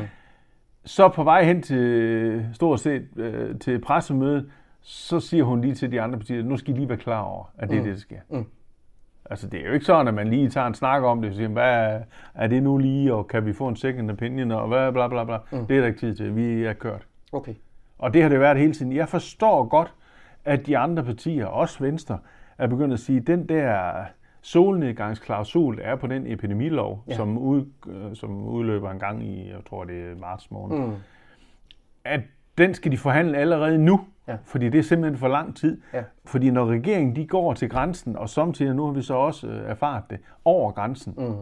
Så 0.87 1.09
på 1.09 1.25
vej 1.25 1.45
hen 1.45 1.63
til 1.63 2.47
stort 2.53 2.81
set 2.81 3.09
øh, 3.17 3.59
til 3.59 3.81
pressemødet, 3.81 4.51
så 4.81 5.21
siger 5.21 5.45
hun 5.45 5.61
lige 5.61 5.75
til 5.75 5.93
de 5.93 6.01
andre 6.01 6.19
partier, 6.19 6.43
nu 6.43 6.57
skal 6.57 6.75
I 6.75 6.77
lige 6.77 6.89
være 6.89 6.99
klar 6.99 7.21
over, 7.21 7.45
at 7.59 7.71
det 7.71 7.79
er 7.79 7.83
det, 7.83 7.93
der 7.93 8.01
sker. 8.01 8.21
Mm. 8.29 8.47
Altså, 9.31 9.47
det 9.47 9.61
er 9.61 9.67
jo 9.67 9.73
ikke 9.73 9.87
sådan, 9.87 10.09
at 10.09 10.15
man 10.15 10.29
lige 10.29 10.51
tager 10.51 10.67
en 10.67 10.75
snak 10.75 11.03
om 11.03 11.23
det, 11.23 11.31
og 11.31 11.37
siger, 11.37 11.49
hvad 11.49 11.75
er, 11.75 12.01
er 12.35 12.47
det 12.47 12.63
nu 12.63 12.79
lige, 12.79 13.15
og 13.15 13.29
kan 13.29 13.47
vi 13.47 13.53
få 13.53 13.69
en 13.69 13.77
second 13.77 14.11
opinion, 14.11 14.51
og 14.51 14.69
hvad, 14.69 14.93
bla 14.93 15.09
bla 15.09 15.25
bla. 15.25 15.39
Mm. 15.51 15.67
Det 15.67 15.77
er 15.77 15.81
der 15.81 15.87
ikke 15.87 16.01
tid 16.01 16.15
til, 16.15 16.37
vi 16.37 16.65
er 16.65 16.73
kørt. 16.73 17.07
Okay. 17.33 17.55
Og 17.99 18.15
det 18.15 18.23
har 18.23 18.29
det 18.29 18.41
været 18.41 18.59
hele 18.59 18.73
tiden. 18.73 18.93
Jeg 18.93 19.09
forstår 19.09 19.65
godt, 19.65 19.95
at 20.45 20.67
de 20.67 20.79
andre 20.79 21.05
partier, 21.05 21.47
også 21.47 21.85
Venstre, 21.85 22.19
er 22.59 22.67
begyndt 22.67 22.95
at 22.95 23.01
sige, 23.01 23.21
den 23.21 23.49
der 23.49 23.95
solnedgangsklausul, 24.47 25.79
er 25.83 25.97
på 25.97 26.07
den 26.07 26.27
epidemilov, 26.27 27.03
ja. 27.09 27.15
som, 27.15 27.39
ud, 27.39 27.65
øh, 27.89 28.17
som 28.17 28.43
udløber 28.45 28.91
en 28.91 28.99
gang 28.99 29.23
i, 29.23 29.49
jeg 29.49 29.59
tror 29.69 29.85
det 29.85 30.11
er 30.11 30.17
marts 30.17 30.51
måned, 30.51 30.79
mm. 30.79 30.93
at 32.05 32.21
den 32.59 32.75
skal 32.75 32.93
de 32.93 32.99
forhandle 32.99 33.39
allerede 33.39 33.79
nu, 33.79 34.01
Ja. 34.29 34.37
fordi 34.45 34.69
det 34.69 34.79
er 34.79 34.83
simpelthen 34.83 35.19
for 35.19 35.29
lang 35.29 35.57
tid. 35.57 35.81
Ja. 35.93 36.03
Fordi 36.25 36.51
når 36.51 36.67
regeringen 36.67 37.17
de 37.17 37.27
går 37.27 37.55
til 37.55 37.71
grænsen, 37.71 38.17
og 38.17 38.29
samtidig, 38.29 38.75
nu 38.75 38.85
har 38.87 38.93
vi 38.93 39.03
så 39.03 39.15
også 39.15 39.47
øh, 39.47 39.71
erfaret 39.71 40.03
det, 40.11 40.19
over 40.45 40.73
grænsen, 40.73 41.15
mm. 41.19 41.35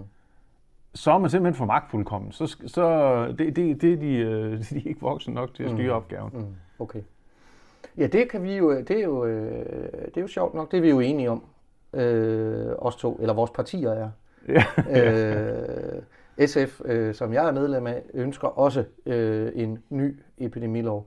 så 0.94 1.12
er 1.12 1.18
man 1.18 1.30
simpelthen 1.30 1.54
for 1.54 1.64
magtfuldkommen. 1.64 2.32
Så, 2.32 2.56
så 2.66 3.26
det, 3.38 3.56
det, 3.56 3.82
det 3.82 3.92
er 3.92 3.96
de, 3.96 4.16
øh, 4.16 4.58
de 4.70 4.76
er 4.76 4.88
ikke 4.88 5.00
voksne 5.00 5.34
nok 5.34 5.54
til 5.54 5.62
at 5.62 5.70
styre 5.70 5.92
mm. 5.92 5.96
opgaven. 5.96 6.30
Mm, 6.34 6.54
okay. 6.78 7.00
Ja, 7.98 8.06
det 8.06 8.30
kan 8.30 8.42
vi 8.42 8.56
jo, 8.56 8.80
det 8.80 8.90
er 8.90 9.04
jo, 9.04 9.26
det 9.26 10.16
er 10.16 10.20
jo 10.20 10.26
sjovt 10.26 10.54
nok, 10.54 10.70
det 10.70 10.76
er 10.76 10.80
vi 10.80 10.90
jo 10.90 11.00
enige 11.00 11.30
om, 11.30 11.42
øh, 11.94 12.72
os 12.78 12.96
to, 12.96 13.18
eller 13.20 13.35
vores 13.35 13.50
partier 13.50 13.90
er. 13.90 14.11
Ja. 14.48 14.64
øh, 16.38 16.46
SF, 16.46 16.80
øh, 16.85 17.14
som 17.14 17.33
jeg 17.33 17.46
er 17.46 17.52
medlem 17.52 17.87
af, 17.87 18.02
ønsker 18.14 18.48
også 18.48 18.85
øh, 19.07 19.52
en 19.54 19.78
ny 19.90 20.20
epidemilov. 20.38 21.07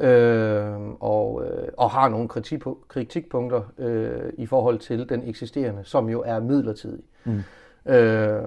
Øh, 0.00 0.80
og, 1.00 1.44
øh, 1.44 1.68
og 1.76 1.90
har 1.90 2.08
nogle 2.08 2.28
kritik, 2.28 2.62
kritikpunkter 2.88 3.62
øh, 3.78 4.32
i 4.38 4.46
forhold 4.46 4.78
til 4.78 5.08
den 5.08 5.28
eksisterende, 5.28 5.84
som 5.84 6.08
jo 6.08 6.22
er 6.26 6.40
midlertidig. 6.40 7.04
Mm. 7.24 7.42
Øh, 7.86 8.42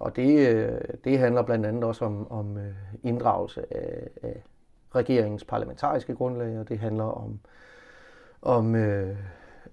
og 0.00 0.16
det, 0.16 0.48
øh, 0.48 0.80
det 1.04 1.18
handler 1.18 1.42
blandt 1.42 1.66
andet 1.66 1.84
også 1.84 2.04
om, 2.04 2.32
om 2.32 2.56
øh, 2.56 2.74
inddragelse 3.02 3.74
af, 3.74 4.08
af 4.22 4.42
regeringens 4.94 5.44
parlamentariske 5.44 6.14
grundlag, 6.14 6.58
og 6.58 6.68
det 6.68 6.78
handler 6.78 7.04
om, 7.04 7.40
om 8.42 8.74
øh, 8.74 9.16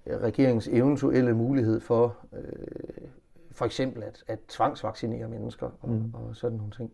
regeringens 0.06 0.68
eventuelle 0.68 1.34
mulighed 1.34 1.80
for 1.80 2.16
øh, 2.32 3.08
for 3.56 3.64
eksempel 3.64 4.02
at, 4.02 4.24
at 4.26 4.38
tvangsvaccinere 4.48 5.28
mennesker 5.28 5.70
og, 5.80 5.88
mm. 5.88 6.14
og 6.14 6.36
sådan 6.36 6.56
nogle 6.56 6.72
ting. 6.72 6.92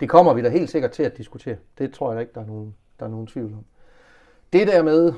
Det 0.00 0.08
kommer 0.08 0.34
vi 0.34 0.42
da 0.42 0.48
helt 0.48 0.70
sikkert 0.70 0.90
til 0.90 1.02
at 1.02 1.16
diskutere. 1.16 1.56
Det 1.78 1.94
tror 1.94 2.10
jeg 2.10 2.16
da 2.16 2.20
ikke, 2.20 2.32
der 2.34 2.40
er 2.40 2.46
nogen, 2.46 2.74
der 3.00 3.06
er 3.06 3.10
nogen 3.10 3.26
tvivl 3.26 3.52
om. 3.52 3.64
Det 4.52 4.66
der 4.66 4.82
med, 4.82 5.12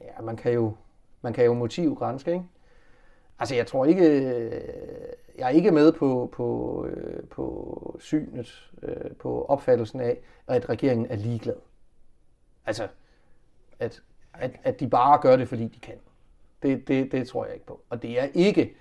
ja, 0.00 0.22
man 0.22 0.36
kan 0.36 0.52
jo, 0.52 0.72
man 1.22 1.32
kan 1.32 1.44
jo 1.44 1.54
motivgrænske, 1.54 2.32
ikke? 2.32 2.44
Altså, 3.38 3.54
jeg 3.54 3.66
tror 3.66 3.84
ikke, 3.84 4.04
jeg 5.38 5.44
er 5.44 5.48
ikke 5.48 5.70
med 5.70 5.92
på, 5.92 6.28
på, 6.32 6.86
øh, 6.86 7.24
på 7.28 7.96
synet, 8.00 8.70
øh, 8.82 9.10
på 9.18 9.44
opfattelsen 9.44 10.00
af, 10.00 10.18
at 10.46 10.68
regeringen 10.68 11.06
er 11.10 11.16
ligeglad. 11.16 11.56
Altså, 12.66 12.88
at, 13.78 14.02
at, 14.38 14.50
at 14.64 14.80
de 14.80 14.88
bare 14.88 15.18
gør 15.22 15.36
det, 15.36 15.48
fordi 15.48 15.64
de 15.64 15.80
kan. 15.80 15.94
Det, 16.62 16.88
det, 16.88 17.12
det 17.12 17.28
tror 17.28 17.44
jeg 17.44 17.54
ikke 17.54 17.66
på. 17.66 17.80
Og 17.90 18.02
det 18.02 18.20
er 18.20 18.26
ikke, 18.34 18.74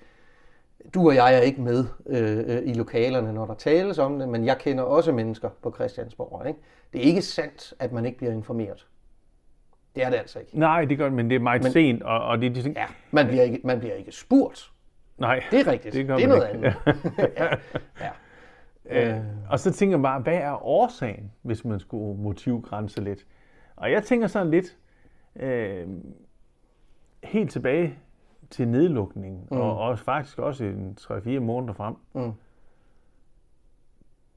du 0.94 1.08
og 1.08 1.16
jeg 1.16 1.36
er 1.36 1.40
ikke 1.40 1.62
med 1.62 1.86
øh, 2.06 2.62
i 2.66 2.74
lokalerne, 2.74 3.34
når 3.34 3.46
der 3.46 3.54
tales 3.54 3.98
om 3.98 4.20
det, 4.20 4.30
men 4.30 4.46
jeg 4.46 4.58
kender 4.58 4.84
også 4.84 5.12
mennesker 5.12 5.50
på 5.64 5.72
Christiansborg. 5.76 6.48
Ikke? 6.48 6.60
Det 6.94 7.02
er 7.02 7.04
ikke 7.04 7.22
sandt, 7.22 7.74
at 7.80 7.92
man 7.92 8.06
ikke 8.06 8.18
bliver 8.18 8.34
informeret. 8.34 8.88
Det 9.96 10.04
er 10.06 10.10
det 10.10 10.18
altså 10.18 10.40
ikke. 10.40 10.60
Nej, 10.60 10.86
det 10.86 10.98
gør 10.98 11.06
det, 11.06 11.14
men 11.14 11.30
det 11.30 11.36
er 11.36 11.40
meget 11.40 11.64
men, 11.64 11.72
sent, 11.72 12.04
og, 12.04 12.20
og 12.20 12.42
det 12.42 12.50
er 12.50 12.54
de 12.54 12.62
ting... 12.62 12.76
Ja, 12.76 12.86
man 13.12 13.28
bliver 13.28 13.44
ikke, 13.44 13.62
man 13.64 13.80
bliver 13.80 13.96
ikke 13.96 14.12
spurgt. 14.12 14.72
Nej, 15.18 15.44
Det 15.52 15.60
er 15.60 15.72
rigtigt. 15.72 15.94
Det 15.94 16.08
gør 16.08 16.16
det 16.16 16.24
er 16.24 16.28
noget 16.28 16.50
ikke. 16.56 16.68
andet. 16.68 17.32
ja. 17.38 17.48
ja. 18.90 19.18
Øh, 19.18 19.24
og 19.50 19.60
så 19.60 19.72
tænker 19.72 19.98
jeg 19.98 20.04
bare, 20.04 20.20
hvad 20.20 20.36
er 20.38 20.66
årsagen, 20.66 21.32
hvis 21.42 21.66
man 21.66 21.80
skulle 21.80 22.22
motivgrænse 22.22 23.04
lidt? 23.04 23.26
Og 23.76 23.92
jeg 23.92 24.04
tænker 24.04 24.28
sådan 24.28 24.52
lidt 24.52 24.78
øh, 25.40 25.88
helt 27.24 27.52
tilbage 27.52 28.00
til 28.50 28.68
nedlukningen, 28.68 29.48
mm. 29.52 29.58
og, 29.58 29.78
og 29.78 30.00
faktisk 30.00 30.40
også 30.40 30.64
en 30.64 30.98
3-4 31.02 31.40
måneder 31.40 31.74
frem. 31.74 31.96
Mm. 32.14 32.32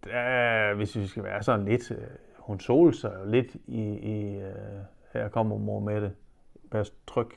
Der, 0.05 0.75
hvis 0.75 0.97
vi 0.97 1.07
skal 1.07 1.25
være 1.25 1.43
sådan 1.43 1.65
lidt, 1.65 1.91
øh, 1.91 1.99
hun 2.39 2.61
solede 2.61 2.97
sig 2.97 3.13
jo 3.21 3.31
lidt 3.31 3.55
i, 3.67 3.83
i 3.83 4.37
øh, 4.37 4.53
her 5.13 5.29
kommer 5.29 5.57
mor 5.57 5.81
med 5.81 6.01
det, 6.01 6.13
vær 6.73 6.85
tryg, 7.07 7.29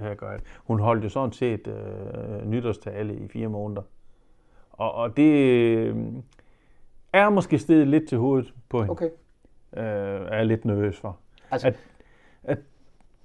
her 0.00 0.14
gør 0.14 0.30
jeg. 0.30 0.40
Hun 0.64 0.80
holdt 0.80 1.04
jo 1.04 1.08
sådan 1.08 1.32
set 1.32 1.66
øh, 1.66 2.46
nytårstale 2.46 3.16
i 3.16 3.28
fire 3.28 3.48
måneder. 3.48 3.82
Og, 4.70 4.94
og 4.94 5.16
det 5.16 5.88
er 7.12 7.28
måske 7.28 7.58
stedet 7.58 7.88
lidt 7.88 8.08
til 8.08 8.18
hovedet 8.18 8.54
på 8.68 8.78
hende. 8.78 8.90
Okay. 8.90 9.10
Øh, 9.76 9.82
er 10.28 10.36
jeg 10.36 10.46
lidt 10.46 10.64
nervøs 10.64 11.00
for. 11.00 11.18
Altså, 11.50 11.66
At, 11.66 11.78
at 12.42 12.58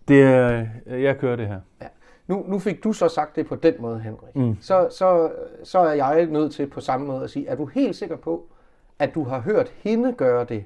det 0.08 0.24
er, 0.24 0.66
jeg 0.86 1.18
kører 1.18 1.36
det 1.36 1.48
her. 1.48 1.60
Ja. 1.82 1.88
Nu, 2.28 2.44
nu 2.48 2.60
fik 2.60 2.84
du 2.84 2.94
så 2.94 3.08
sagt 3.08 3.36
det 3.36 3.48
på 3.48 3.56
den 3.56 3.74
måde, 3.80 4.00
Henrik. 4.00 4.36
Mm. 4.36 4.58
Så, 4.62 4.88
så, 4.92 5.32
så 5.64 5.80
er 5.80 5.94
jeg 5.94 6.26
nødt 6.26 6.52
til 6.54 6.68
på 6.68 6.82
samme 6.82 7.08
måde 7.08 7.24
at 7.24 7.30
sige, 7.30 7.48
er 7.48 7.56
du 7.56 7.66
helt 7.66 7.96
sikker 7.96 8.16
på, 8.16 8.46
at 9.00 9.16
du 9.16 9.24
har 9.24 9.40
hørt 9.40 9.70
hende 9.84 10.14
gøre 10.14 10.44
det? 10.46 10.64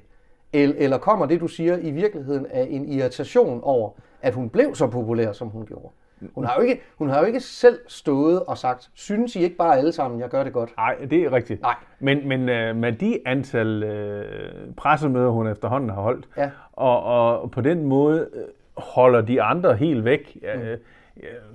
Eller, 0.54 0.76
eller 0.80 0.98
kommer 0.98 1.26
det, 1.26 1.40
du 1.40 1.48
siger, 1.48 1.78
i 1.78 1.92
virkeligheden 1.92 2.46
af 2.46 2.68
en 2.70 2.86
irritation 2.90 3.60
over, 3.64 3.90
at 4.22 4.34
hun 4.34 4.50
blev 4.50 4.76
så 4.76 4.88
populær, 4.88 5.32
som 5.32 5.48
hun 5.48 5.66
gjorde? 5.66 5.90
Hun 6.36 6.44
har, 6.46 6.56
jo 6.56 6.62
ikke, 6.62 6.82
hun 6.98 7.10
har 7.10 7.20
jo 7.20 7.26
ikke 7.26 7.40
selv 7.40 7.80
stået 7.88 8.44
og 8.44 8.58
sagt, 8.58 8.90
synes 8.94 9.36
I 9.36 9.44
ikke 9.44 9.56
bare 9.56 9.78
alle 9.78 9.92
sammen, 9.92 10.20
jeg 10.20 10.30
gør 10.30 10.44
det 10.44 10.54
godt? 10.54 10.74
Nej, 10.78 10.96
det 11.10 11.20
er 11.24 11.32
rigtigt. 11.34 11.62
Nej. 11.62 11.76
Men, 12.00 12.28
men 12.28 12.50
øh, 12.50 12.76
med 12.76 12.92
de 12.94 13.20
antal 13.26 13.84
øh, 13.84 14.74
pressemøder, 14.78 15.30
hun 15.30 15.48
efterhånden 15.48 15.90
har 15.90 16.02
holdt, 16.02 16.28
Ja. 16.38 16.50
og, 16.74 17.04
og 17.04 17.52
på 17.52 17.62
den 17.62 17.84
måde 17.84 18.30
øh, 18.34 18.44
holder 18.78 19.22
de 19.22 19.42
andre 19.42 19.76
helt 19.76 20.06
væk, 20.06 20.38
øh, 20.56 20.72
øh, 20.72 20.78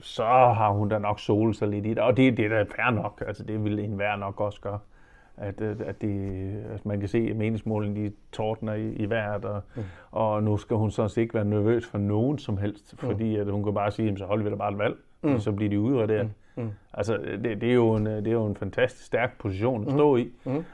så 0.00 0.24
har 0.24 0.70
hun 0.70 0.88
da 0.88 0.98
nok 0.98 1.20
solet 1.20 1.56
sig 1.56 1.68
lidt 1.68 1.86
i 1.86 1.88
det. 1.88 1.98
Og 1.98 2.16
det, 2.16 2.36
det 2.36 2.44
er 2.44 2.48
da 2.48 2.62
fair 2.62 2.90
nok. 2.90 3.22
Altså, 3.26 3.42
det 3.44 3.64
vil 3.64 3.78
enhver 3.78 4.16
nok 4.16 4.40
også 4.40 4.60
gøre. 4.60 4.78
At, 5.36 5.60
øh, 5.60 5.76
at, 5.86 6.00
det, 6.00 6.52
at 6.74 6.86
man 6.86 7.00
kan 7.00 7.08
se, 7.08 7.26
at 7.30 7.36
meningsmålene 7.36 8.00
de 8.04 8.12
tordner 8.32 8.74
i, 8.74 8.92
i 8.92 9.10
vejret, 9.10 9.44
og, 9.44 9.62
mm. 9.76 9.82
og 10.10 10.42
nu 10.42 10.56
skal 10.56 10.76
hun 10.76 10.90
så 10.90 11.14
ikke 11.20 11.34
være 11.34 11.44
nervøs 11.44 11.86
for 11.86 11.98
nogen 11.98 12.38
som 12.38 12.56
helst, 12.58 12.94
fordi 12.98 13.36
at 13.36 13.46
hun 13.46 13.64
kan 13.64 13.74
bare 13.74 13.90
sige, 13.90 14.06
"Jamen, 14.06 14.18
så 14.18 14.24
holder 14.24 14.44
vi 14.44 14.50
da 14.50 14.56
bare 14.56 14.72
et 14.72 14.78
valg, 14.78 14.96
mm. 15.22 15.34
og 15.34 15.40
så 15.40 15.52
bliver 15.52 15.70
de 15.70 15.80
udredet. 15.80 16.24
Mm. 16.56 16.62
Mm. 16.62 16.70
Altså, 16.94 17.16
det, 17.16 17.60
det, 17.60 17.70
er 17.70 17.74
jo 17.74 17.94
en, 17.94 18.06
det 18.06 18.26
er 18.26 18.32
jo 18.32 18.46
en 18.46 18.56
fantastisk 18.56 19.06
stærk 19.06 19.38
position 19.38 19.86
at 19.86 19.92
stå 19.92 20.16
i. 20.16 20.32
Mm. 20.44 20.64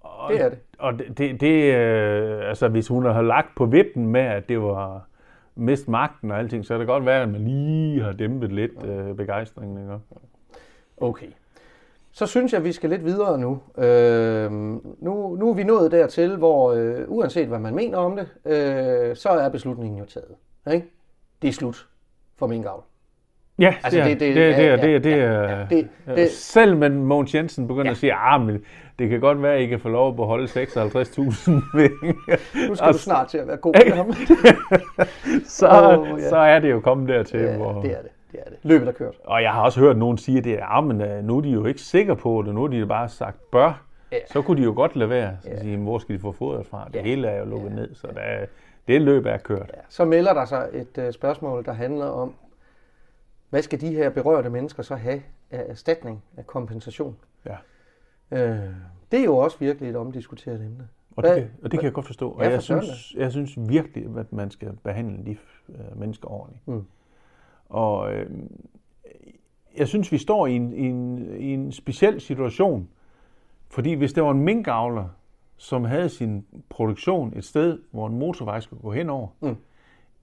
Og, 0.00 0.32
Det 0.32 0.40
er 0.40 0.48
det. 0.48 0.58
Og 0.78 0.98
det, 0.98 1.18
det, 1.18 1.40
det 1.40 1.74
øh, 1.74 2.48
altså 2.48 2.68
hvis 2.68 2.88
hun 2.88 3.04
har 3.04 3.22
lagt 3.22 3.48
på 3.56 3.66
vippen 3.66 4.06
med, 4.06 4.20
at 4.20 4.48
det 4.48 4.62
var 4.62 5.06
mist 5.54 5.88
magten 5.88 6.30
og 6.30 6.38
alting, 6.38 6.64
så 6.64 6.74
kan 6.74 6.80
det 6.80 6.86
godt 6.86 7.06
være, 7.06 7.22
at 7.22 7.28
man 7.28 7.44
lige 7.44 8.02
har 8.02 8.12
dæmpet 8.12 8.52
lidt 8.52 8.84
øh, 8.84 9.14
begejstringen. 9.16 9.78
Ikke? 9.78 9.98
Okay. 10.96 11.26
Så 12.12 12.26
synes 12.26 12.52
jeg, 12.52 12.58
at 12.58 12.64
vi 12.64 12.72
skal 12.72 12.90
lidt 12.90 13.04
videre 13.04 13.38
nu. 13.38 13.60
Øh, 13.78 14.52
nu, 14.52 15.36
nu 15.36 15.50
er 15.50 15.54
vi 15.54 15.64
nået 15.64 15.92
dertil, 15.92 16.36
hvor 16.36 16.72
øh, 16.72 17.04
uanset 17.08 17.48
hvad 17.48 17.58
man 17.58 17.74
mener 17.74 17.98
om 17.98 18.16
det, 18.16 18.28
øh, 18.44 19.16
så 19.16 19.28
er 19.28 19.48
beslutningen 19.48 19.98
jo 19.98 20.04
taget. 20.04 20.34
Ikke? 20.72 20.86
Det 21.42 21.48
er 21.48 21.52
slut 21.52 21.88
for 22.36 22.46
min 22.46 22.62
gavl. 22.62 22.82
Ja, 23.60 23.74
Altså, 23.84 23.98
det, 24.00 24.00
er, 24.00 24.04
det- 24.08 24.20
det, 24.20 24.34
det- 24.36 24.36
det, 24.36 24.56
det, 24.56 24.64
er, 24.64 24.70
ja, 24.70 24.76
det, 24.76 24.94
er, 24.94 24.98
det, 24.98 25.10
ja, 25.10 25.16
er, 25.16 25.58
ja, 25.58 25.66
det- 25.70 25.88
ja, 26.06 26.14
det- 26.14 26.30
Selv 26.30 26.76
men 26.76 27.04
Mogens 27.04 27.34
Jensen 27.34 27.66
begynder 27.68 27.84
Ja. 27.84 27.90
at 27.90 27.96
sige, 27.96 28.12
ah, 28.14 28.40
men 28.46 28.64
det 28.98 29.08
kan 29.08 29.20
godt 29.20 29.42
være, 29.42 29.54
at 29.54 29.60
I 29.60 29.66
kan 29.66 29.80
få 29.80 29.88
lov 29.88 30.08
at 30.08 30.16
beholde 30.16 30.44
56.000 30.48 31.50
ved. 31.78 31.90
Nu 32.68 32.74
skal 32.74 32.92
du 32.92 32.98
snart 32.98 33.28
til 33.28 33.38
at 33.38 33.46
være 33.48 33.56
god 33.56 33.74
med 33.86 33.92
ham. 33.96 34.12
så, 35.46 35.68
Åh, 35.98 36.20
ja. 36.20 36.28
så 36.28 36.36
er 36.36 36.58
det 36.58 36.70
jo 36.70 36.80
kommet 36.80 37.08
dertil, 37.08 37.40
Ja, 37.40 37.56
hvor... 37.56 37.72
det 37.82 37.90
er 37.90 38.02
det. 38.02 38.10
det, 38.32 38.40
er 38.46 38.50
det. 38.50 38.58
Løbet 38.62 38.88
er 38.88 38.92
kørt. 38.92 39.14
Og 39.24 39.42
jeg 39.42 39.50
har 39.50 39.62
også 39.62 39.80
hørt 39.80 39.96
nogen 39.96 40.18
sige, 40.18 40.38
at 40.38 40.44
det 40.44 40.52
er, 40.52 40.64
ah, 40.76 40.84
men 40.84 41.00
øh, 41.00 41.24
nu 41.24 41.36
er 41.36 41.40
de 41.40 41.48
jo 41.48 41.64
ikke 41.66 41.80
sikre 41.80 42.16
på 42.16 42.42
det, 42.46 42.54
nu 42.54 42.60
har 42.60 42.68
de 42.68 42.86
bare 42.86 43.08
sagt 43.08 43.50
bør. 43.52 43.82
Ja. 44.12 44.16
Så 44.32 44.42
kunne 44.42 44.60
de 44.60 44.64
jo 44.64 44.72
godt 44.76 44.96
lade 44.96 45.10
være. 45.10 45.30
Så 45.42 45.48
sige, 45.60 45.76
hvor 45.76 45.98
skal 45.98 46.14
de 46.14 46.20
få 46.20 46.32
fodret 46.32 46.66
fra? 46.66 46.84
Det 46.92 46.96
Ja. 46.98 47.02
hele 47.02 47.28
er 47.28 47.38
jo 47.38 47.44
lukket 47.44 47.72
ned, 47.72 47.94
så 47.94 48.06
der 48.14 48.20
er, 48.20 48.46
det 48.88 49.02
løb 49.02 49.26
er 49.26 49.36
kørt. 49.36 49.58
Ja. 49.74 49.80
Så 49.88 50.04
melder 50.04 50.32
der 50.34 50.44
sig 50.44 50.66
et 50.72 51.04
uh, 51.06 51.12
spørgsmål, 51.12 51.64
der 51.64 51.72
handler 51.72 52.06
om, 52.06 52.34
hvad 53.50 53.62
skal 53.62 53.80
de 53.80 53.88
her 53.94 54.10
berørte 54.10 54.50
mennesker 54.50 54.82
så 54.82 54.94
have 54.94 55.22
af 55.50 55.64
erstatning, 55.68 56.22
af 56.36 56.46
kompensation? 56.46 57.16
Ja. 57.46 57.56
Øh, 58.30 58.74
det 59.12 59.20
er 59.20 59.24
jo 59.24 59.36
også 59.36 59.56
virkelig 59.60 59.90
et 59.90 59.96
omdiskuteret 59.96 60.60
emne. 60.60 60.88
Og 61.16 61.22
det, 61.22 61.34
kan, 61.34 61.50
og 61.62 61.70
det 61.70 61.80
kan 61.80 61.84
jeg 61.84 61.92
godt 61.92 62.06
forstå. 62.06 62.30
Og 62.30 62.44
Ja, 62.44 62.50
jeg, 62.50 62.62
synes, 62.62 63.14
jeg 63.14 63.32
synes 63.32 63.58
virkelig, 63.68 64.18
at 64.18 64.32
man 64.32 64.50
skal 64.50 64.72
behandle 64.84 65.24
de 65.24 65.36
øh, 65.68 65.98
mennesker 66.00 66.30
ordentligt. 66.30 66.68
Mm. 66.68 66.84
Og 67.68 68.14
øh, 68.14 68.30
jeg 69.76 69.88
synes, 69.88 70.12
vi 70.12 70.18
står 70.18 70.46
i 70.46 70.52
en, 70.52 70.72
i, 70.72 70.86
en, 70.86 71.18
i 71.40 71.54
en 71.54 71.72
speciel 71.72 72.20
situation. 72.20 72.88
Fordi 73.68 73.92
hvis 73.92 74.12
det 74.12 74.22
var 74.22 74.30
en 74.30 74.42
minkavler, 74.42 75.08
som 75.56 75.84
havde 75.84 76.08
sin 76.08 76.46
produktion 76.68 77.32
et 77.36 77.44
sted, 77.44 77.78
hvor 77.90 78.06
en 78.06 78.18
motorvej 78.18 78.60
skulle 78.60 78.82
gå 78.82 78.92
henover, 78.92 79.28
Mm. 79.40 79.56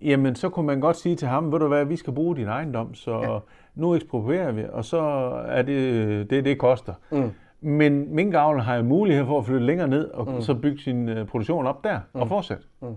Jamen 0.01 0.35
så 0.35 0.49
kunne 0.49 0.65
man 0.65 0.79
godt 0.79 0.97
sige 0.97 1.15
til 1.15 1.27
ham, 1.27 1.51
ved 1.51 1.59
du 1.59 1.67
hvad, 1.67 1.85
vi 1.85 1.95
skal 1.95 2.13
bruge 2.13 2.35
din 2.35 2.47
ejendom, 2.47 2.93
så 2.93 3.19
ja. 3.19 3.39
nu 3.75 3.95
eksproprierer 3.95 4.51
vi, 4.51 4.63
og 4.71 4.85
så 4.85 5.01
er 5.47 5.61
det 5.61 6.29
det, 6.29 6.45
det 6.45 6.59
koster. 6.59 6.93
Mm. 7.11 7.31
Men 7.61 8.15
minkavlen 8.15 8.61
har 8.61 8.75
jo 8.75 8.83
mulighed 8.83 9.25
for 9.25 9.39
at 9.39 9.45
flytte 9.45 9.65
længere 9.65 9.87
ned, 9.87 10.09
og 10.09 10.31
mm. 10.31 10.41
så 10.41 10.55
bygge 10.55 10.81
sin 10.81 11.09
uh, 11.09 11.27
produktion 11.27 11.67
op 11.67 11.83
der, 11.83 11.99
mm. 12.13 12.21
og 12.21 12.27
fortsætte. 12.27 12.63
Mm. 12.81 12.95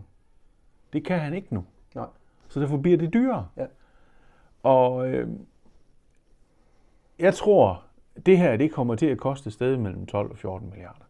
Det 0.93 1.05
kan 1.05 1.19
han 1.19 1.35
ikke 1.35 1.55
nu. 1.55 1.65
Nej. 1.95 2.07
Så 2.49 2.61
derfor 2.61 2.77
bliver 2.77 2.99
det 2.99 3.13
dyrere. 3.13 3.47
Ja. 3.57 3.67
Og 4.63 5.09
øh, 5.09 5.29
jeg 7.19 7.35
tror, 7.35 7.83
det 8.27 8.39
her 8.39 8.57
det 8.57 8.73
kommer 8.73 8.95
til 8.95 9.07
at 9.07 9.19
koste 9.19 9.47
et 9.47 9.53
sted 9.53 9.77
mellem 9.77 10.07
12 10.07 10.31
og 10.31 10.39
14 10.39 10.71
milliarder. 10.71 11.05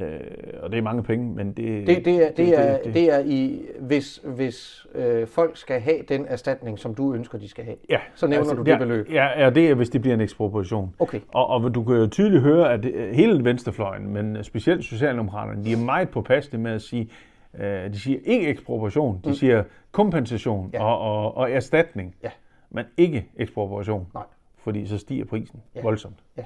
Øh, 0.00 0.20
og 0.62 0.70
det 0.70 0.78
er 0.78 0.82
mange 0.82 1.02
penge, 1.02 1.34
men 1.34 1.52
det, 1.52 1.86
Det, 1.86 2.04
det, 2.04 2.26
er, 2.26 2.30
det, 2.32 2.58
er, 2.58 2.78
det 2.92 3.12
er 3.12 3.18
i, 3.18 3.62
hvis, 3.80 4.20
hvis 4.24 4.86
øh, 4.94 5.26
folk 5.26 5.56
skal 5.56 5.80
have 5.80 5.98
den 6.08 6.26
erstatning, 6.28 6.78
som 6.78 6.94
du 6.94 7.14
ønsker, 7.14 7.38
de 7.38 7.48
skal 7.48 7.64
have. 7.64 7.76
Ja, 7.90 7.98
Så 8.14 8.26
nævner 8.26 8.54
du 8.54 8.62
det 8.62 8.72
ja, 8.72 8.78
beløb. 8.78 9.10
Ja, 9.12 9.44
ja, 9.44 9.50
det 9.50 9.70
er, 9.70 9.74
hvis 9.74 9.90
det 9.90 10.00
bliver 10.00 10.14
en 10.14 10.20
ekspropriation. 10.20 10.94
Okay. 10.98 11.20
Og, 11.28 11.46
og 11.46 11.74
du 11.74 11.84
kan 11.84 11.96
jo 11.96 12.06
tydeligt 12.06 12.42
høre, 12.42 12.72
at 12.72 12.84
øh, 12.84 13.14
hele 13.14 13.44
venstrefløjen, 13.44 14.12
men 14.12 14.44
specielt 14.44 14.84
Socialdemokraterne, 14.84 15.64
de 15.64 15.72
er 15.72 15.76
meget 15.76 16.08
påpasselige 16.10 16.60
med 16.60 16.72
at 16.72 16.82
sige, 16.82 17.10
øh, 17.58 17.92
de 17.92 18.00
siger 18.00 18.18
ikke 18.24 18.48
ekspropriation, 18.48 19.20
de 19.24 19.28
mm. 19.28 19.34
siger 19.34 19.62
kompensation 19.92 20.70
Ja. 20.74 20.84
og, 20.84 20.98
og, 20.98 21.36
og 21.36 21.50
erstatning, 21.50 22.14
Ja. 22.24 22.30
men 22.70 22.84
ikke 22.96 23.26
ekspropriation, 23.36 24.06
Nej. 24.14 24.22
fordi 24.58 24.86
så 24.86 24.98
stiger 24.98 25.24
prisen 25.24 25.60
ja. 25.74 25.82
voldsomt. 25.82 26.16
Ja 26.38 26.42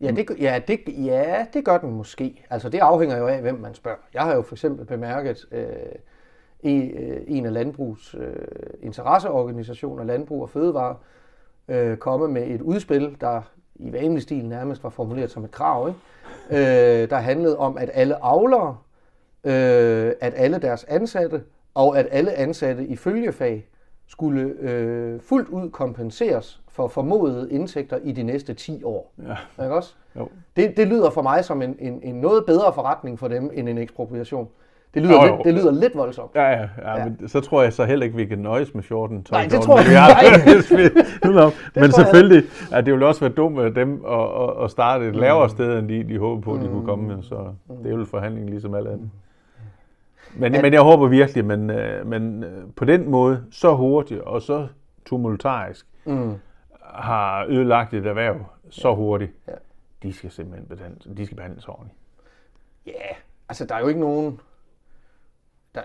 det, 0.00 0.26
ja, 0.40 0.60
det, 0.68 0.80
ja, 0.88 1.46
det 1.52 1.64
gør 1.64 1.78
den 1.78 1.90
måske. 1.90 2.46
Altså, 2.50 2.68
det 2.68 2.78
afhænger 2.78 3.16
jo 3.16 3.26
af, 3.26 3.40
hvem 3.40 3.54
man 3.54 3.74
spørger. 3.74 3.98
Jeg 4.14 4.22
har 4.22 4.34
jo 4.34 4.42
for 4.42 4.54
eksempel 4.54 4.86
bemærket 4.86 5.46
øh, 5.52 5.66
en, 6.60 6.90
øh, 6.90 7.20
en 7.26 7.46
af 7.46 7.52
landbrugs 7.52 8.14
øh, 8.14 8.36
interesseorganisationer, 8.82 10.04
Landbrug 10.04 10.42
og 10.42 10.50
Fødevare, 10.50 10.96
øh, 11.68 11.96
komme 11.96 12.28
med 12.28 12.46
et 12.46 12.60
udspil, 12.60 13.16
der 13.20 13.42
i 13.74 13.92
vanlig 13.92 14.22
stil 14.22 14.44
nærmest 14.48 14.84
var 14.84 14.90
formuleret 14.90 15.30
som 15.30 15.44
et 15.44 15.50
krav, 15.50 15.88
ikke? 15.88 16.00
Øh, 17.02 17.10
der 17.10 17.16
handlede 17.16 17.58
om, 17.58 17.78
at 17.78 17.90
alle 17.94 18.24
avlere, 18.24 18.76
øh, 19.44 20.12
at 20.20 20.32
alle 20.36 20.58
deres 20.58 20.84
ansatte 20.84 21.42
og 21.74 21.98
at 21.98 22.08
alle 22.10 22.32
ansatte 22.32 22.86
i 22.86 22.96
følgefag 22.96 23.68
skulle 24.06 24.42
øh, 24.42 25.20
fuldt 25.20 25.48
ud 25.48 25.70
kompenseres 25.70 26.60
for 26.88 26.88
formodede 26.88 27.48
indtægter 27.50 27.98
i 28.04 28.12
de 28.12 28.22
næste 28.22 28.54
10 28.54 28.84
år. 28.84 29.12
Ja. 29.58 29.62
Ikke 29.64 29.74
også? 29.76 29.94
Jo. 30.18 30.28
Det, 30.56 30.76
det 30.76 30.88
lyder 30.88 31.10
for 31.10 31.22
mig 31.22 31.44
som 31.44 31.62
en, 31.62 31.76
en, 31.78 32.00
en 32.02 32.14
noget 32.14 32.44
bedre 32.46 32.72
forretning 32.74 33.18
for 33.18 33.28
dem 33.28 33.50
end 33.54 33.68
en 33.68 33.78
ekspropriation. 33.78 34.48
Det 34.94 35.02
lyder, 35.02 35.14
Jo, 35.14 35.26
jo. 35.28 35.34
lidt, 35.36 35.44
det 35.44 35.54
lyder 35.54 35.70
lidt 35.72 35.96
voldsomt. 35.96 36.30
Ja, 36.34 36.42
ja, 36.50 36.52
ja, 36.58 36.66
Ja. 36.82 36.98
ja. 36.98 37.04
Men 37.04 37.28
så 37.28 37.40
tror 37.40 37.62
jeg 37.62 37.72
så 37.72 37.84
heller 37.84 38.04
ikke, 38.04 38.16
vi 38.16 38.24
kan 38.26 38.38
nøjes 38.38 38.74
med 38.74 38.82
14 38.82 39.22
12 39.24 39.40
Nej, 39.40 39.48
det 39.50 39.60
tror 39.60 39.78
jeg- 39.78 41.34
Nå, 41.34 41.50
men 41.80 41.92
selvfølgelig, 41.92 42.42
at 42.72 42.86
det 42.86 42.92
ville 42.92 43.06
også 43.06 43.20
være 43.20 43.30
dumt 43.32 43.60
af 43.60 43.74
dem 43.74 44.04
at, 44.08 44.20
at, 44.42 44.64
at 44.64 44.70
starte 44.70 45.08
et 45.08 45.16
lavere 45.16 45.48
sted, 45.50 45.78
end 45.78 45.88
de, 45.88 46.04
de 46.04 46.18
håber 46.18 46.42
på, 46.42 46.54
at 46.54 46.60
de 46.60 46.68
kunne 46.68 46.84
komme 46.86 47.08
med. 47.14 47.22
Så 47.22 47.36
det 47.82 47.92
er 47.92 47.96
jo 47.96 48.04
forhandling 48.04 48.50
ligesom 48.50 48.74
alle 48.74 48.90
andre. 48.90 49.08
Men, 50.36 50.52
men 50.62 50.72
jeg 50.72 50.80
håber 50.80 51.06
virkelig, 51.08 51.44
men, 51.44 51.70
øh, 51.70 52.06
men 52.06 52.44
øh, 52.44 52.50
på 52.76 52.84
den 52.84 53.10
måde, 53.10 53.40
så 53.52 53.74
hurtigt 53.74 54.20
og 54.20 54.42
så 54.42 54.66
tumultarisk, 55.06 55.86
Mm. 56.04 56.32
Har 56.94 57.46
ødelagt 57.48 57.94
et 57.94 58.06
erhverv 58.06 58.44
så 58.70 58.94
hurtigt, 58.94 59.32
Ja. 59.48 59.52
de 60.02 60.12
skal 60.12 60.30
simpelthen 60.30 60.66
behandles, 60.68 61.08
de 61.16 61.26
skal 61.26 61.36
behandles 61.36 61.68
ordentligt. 61.68 61.98
Ja, 62.86 62.92
altså 63.48 63.64
der 63.64 63.74
er 63.74 63.80
jo 63.80 63.88
ikke 63.88 64.00
nogen... 64.00 64.40
Der, 65.74 65.80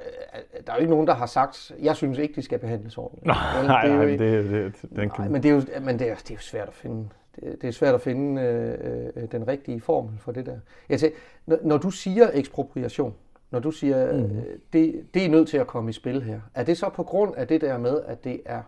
der 0.67 0.71
er 0.73 0.75
jo 0.77 0.81
ikke 0.81 0.91
nogen, 0.93 1.07
der 1.07 1.13
har 1.13 1.25
sagt, 1.25 1.71
jeg 1.81 1.95
synes 1.95 2.17
ikke, 2.17 2.35
de 2.35 2.41
skal 2.41 2.59
behandles 2.59 2.97
ordentligt. 2.97 3.25
Nej, 3.27 3.35
det 3.61 3.63
er 3.91 3.95
nej, 3.97 4.05
ikke- 4.05 4.23
det, 4.37 4.49
det, 4.51 4.89
den 4.89 5.07
Nej, 5.07 5.07
kan, 5.15 5.31
men 5.31 5.43
det 5.43 5.51
er 5.51 5.55
jo, 5.55 5.61
men 5.81 5.99
det 5.99 6.09
er, 6.09 6.15
det 6.15 6.31
er 6.31 6.35
jo 6.35 6.39
svært 6.41 6.67
at 6.67 6.73
finde. 6.73 7.09
Det, 7.35 7.61
det 7.61 7.67
er 7.67 7.71
svært 7.71 7.95
at 7.95 8.01
finde 8.01 8.41
øh, 8.41 9.23
øh, 9.23 9.31
den 9.31 9.47
rigtige 9.47 9.81
formel 9.81 10.17
for 10.19 10.31
det 10.31 10.45
der. 10.45 10.59
Jeg 10.89 10.99
tænker, 10.99 11.17
når, 11.45 11.57
når 11.63 11.77
du 11.77 11.89
siger 11.89 12.29
ekspropriation, 12.33 13.13
når 13.51 13.59
du 13.59 13.71
siger, 13.71 14.13
mm. 14.13 14.23
øh, 14.37 14.43
det, 14.73 15.05
det 15.13 15.25
er 15.25 15.29
nødt 15.29 15.47
til 15.49 15.57
at 15.57 15.67
komme 15.67 15.89
i 15.89 15.93
spil 15.93 16.23
her, 16.23 16.41
er 16.53 16.63
det 16.63 16.77
så 16.77 16.89
på 16.89 17.03
grund 17.03 17.35
af 17.35 17.47
det 17.47 17.61
der 17.61 17.77
med, 17.77 18.01
at 18.05 18.23
det 18.23 18.41
er 18.45 18.61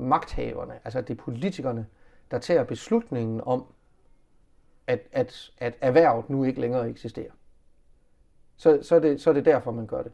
magthaverne, 0.00 0.74
altså 0.84 1.00
det 1.00 1.10
er 1.10 1.22
politikerne, 1.22 1.86
der 2.30 2.38
tager 2.38 2.64
beslutningen 2.64 3.40
om, 3.46 3.64
at, 4.86 5.00
at, 5.12 5.50
at 5.58 5.74
erhvervet 5.80 6.30
nu 6.30 6.44
ikke 6.44 6.60
længere 6.60 6.88
eksisterer? 6.88 7.30
Så, 8.56 8.78
så, 8.82 8.96
er 8.96 9.00
det, 9.00 9.20
så 9.20 9.30
er 9.30 9.34
det 9.34 9.44
derfor, 9.44 9.70
man 9.70 9.86
gør 9.86 10.02
det. 10.02 10.12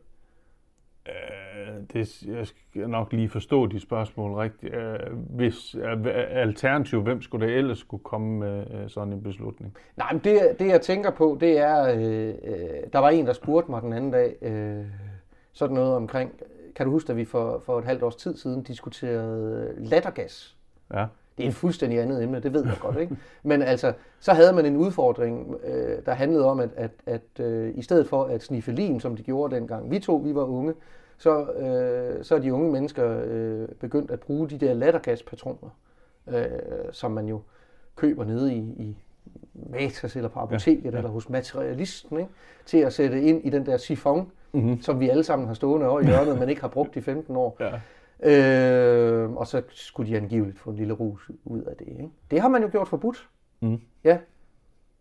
Øh, 1.09 1.83
det, 1.93 2.23
jeg 2.23 2.47
skal 2.47 2.91
nok 2.91 3.13
lige 3.13 3.29
forstå 3.29 3.67
de 3.67 3.81
spørgsmål 3.81 4.33
rigtigt. 4.33 4.75
Øh, 4.75 5.13
Hvis 5.13 5.75
øh, 5.75 5.99
alternativ, 6.31 7.03
hvem 7.03 7.23
skulle 7.23 7.47
det 7.47 7.57
ellers 7.57 7.79
skulle 7.79 8.05
komme 8.05 8.39
med 8.39 8.67
øh, 8.71 8.89
sådan 8.91 9.13
en 9.13 9.23
beslutning? 9.23 9.77
Nej, 9.97 10.13
men 10.13 10.21
det, 10.25 10.57
det 10.59 10.67
jeg 10.69 10.81
tænker 10.81 11.11
på, 11.11 11.37
det 11.41 11.59
er, 11.59 11.83
øh, 11.83 12.35
øh, 12.45 12.83
der 12.93 12.99
var 12.99 13.11
en, 13.11 13.27
der 13.27 13.33
spurgte 13.33 13.71
mig 13.71 13.83
den 13.83 13.93
anden 13.93 14.11
dag, 14.11 14.37
øh, 14.43 14.85
sådan 15.53 15.75
noget 15.75 15.95
omkring, 15.95 16.33
kan 16.77 16.87
du 16.87 16.93
huske, 16.93 17.11
at 17.11 17.17
vi 17.17 17.25
for, 17.25 17.63
for 17.67 17.79
et 17.79 17.85
halvt 17.85 18.03
års 18.03 18.17
tid 18.17 18.37
siden 18.37 18.63
diskuterede 18.63 19.75
lattergas? 19.79 20.57
Ja. 20.95 21.07
Det 21.39 21.45
er 21.45 21.49
et 21.49 21.55
fuldstændig 21.55 22.01
andet 22.01 22.23
emne, 22.23 22.41
det 22.41 22.53
ved 22.53 22.67
jeg 22.67 22.77
godt, 22.81 22.97
ikke? 22.97 23.17
Men 23.43 23.63
altså, 23.63 23.93
så 24.21 24.33
havde 24.33 24.53
man 24.53 24.67
en 24.67 24.77
udfordring, 24.77 25.57
øh, 25.65 26.07
der 26.07 26.13
handlede 26.13 26.45
om, 26.45 26.61
at, 26.61 26.71
at, 26.77 26.91
at 27.07 27.41
øh, 27.41 27.73
i 27.75 27.83
stedet 27.83 28.09
for 28.09 28.25
at 28.25 28.43
sniffe 28.43 28.73
lim, 28.73 29.01
som 29.01 29.17
de 29.17 29.23
gjorde 29.23 29.55
dengang 29.55 29.91
vi 29.91 29.99
to, 29.99 30.17
vi 30.17 30.35
var 30.35 30.45
unge, 30.45 30.75
så, 31.19 31.53
øh, 31.53 32.25
så 32.25 32.35
er 32.35 32.39
de 32.39 32.55
unge 32.55 32.73
mennesker 32.73 33.23
øh, 33.27 33.69
begyndt 33.69 34.11
at 34.11 34.21
bruge 34.21 34.49
de 34.49 34.59
der 34.59 34.75
lattergaspatroner, 34.75 35.69
øh, 36.29 36.45
som 36.93 37.11
man 37.11 37.29
jo 37.29 37.41
køber 37.97 38.25
nede 38.25 38.55
i, 38.55 38.59
i 38.59 38.97
Matas 39.71 40.17
eller 40.17 40.29
på 40.29 40.41
apoteket 40.41 40.85
ja, 40.85 40.91
ja. 40.91 40.97
eller 40.97 41.11
hos 41.11 41.29
materialisten, 41.29 42.19
ikke? 42.19 42.31
til 42.67 42.79
at 42.79 42.93
sætte 42.93 43.23
ind 43.23 43.45
i 43.45 43.51
den 43.51 43.67
der 43.67 43.77
sifon, 43.77 44.31
mm-hmm. 44.53 44.83
som 44.83 45.01
vi 45.01 45.09
alle 45.09 45.25
sammen 45.25 45.49
har 45.49 45.55
stående 45.55 45.89
over 45.89 46.01
i 46.01 46.05
hjørnet, 46.05 46.39
men 46.39 46.49
ikke 46.49 46.61
har 46.61 46.69
brugt 46.69 46.97
i 46.97 47.01
15 47.01 47.37
år. 47.37 47.57
Ja. 47.61 47.81
Øh, 48.23 49.33
og 49.33 49.47
så 49.47 49.63
skulle 49.69 50.11
de 50.11 50.17
angiveligt 50.17 50.59
få 50.59 50.71
en 50.71 50.77
lille 50.77 50.93
rus 50.93 51.31
ud 51.45 51.63
af 51.63 51.77
det. 51.77 51.89
Ikke? 51.89 52.09
Det 52.31 52.41
har 52.41 52.49
man 52.49 52.63
jo 52.63 52.69
gjort 52.73 52.89
forbudt. 52.89 53.29
Mm. 53.61 53.81
Ja. 54.05 54.19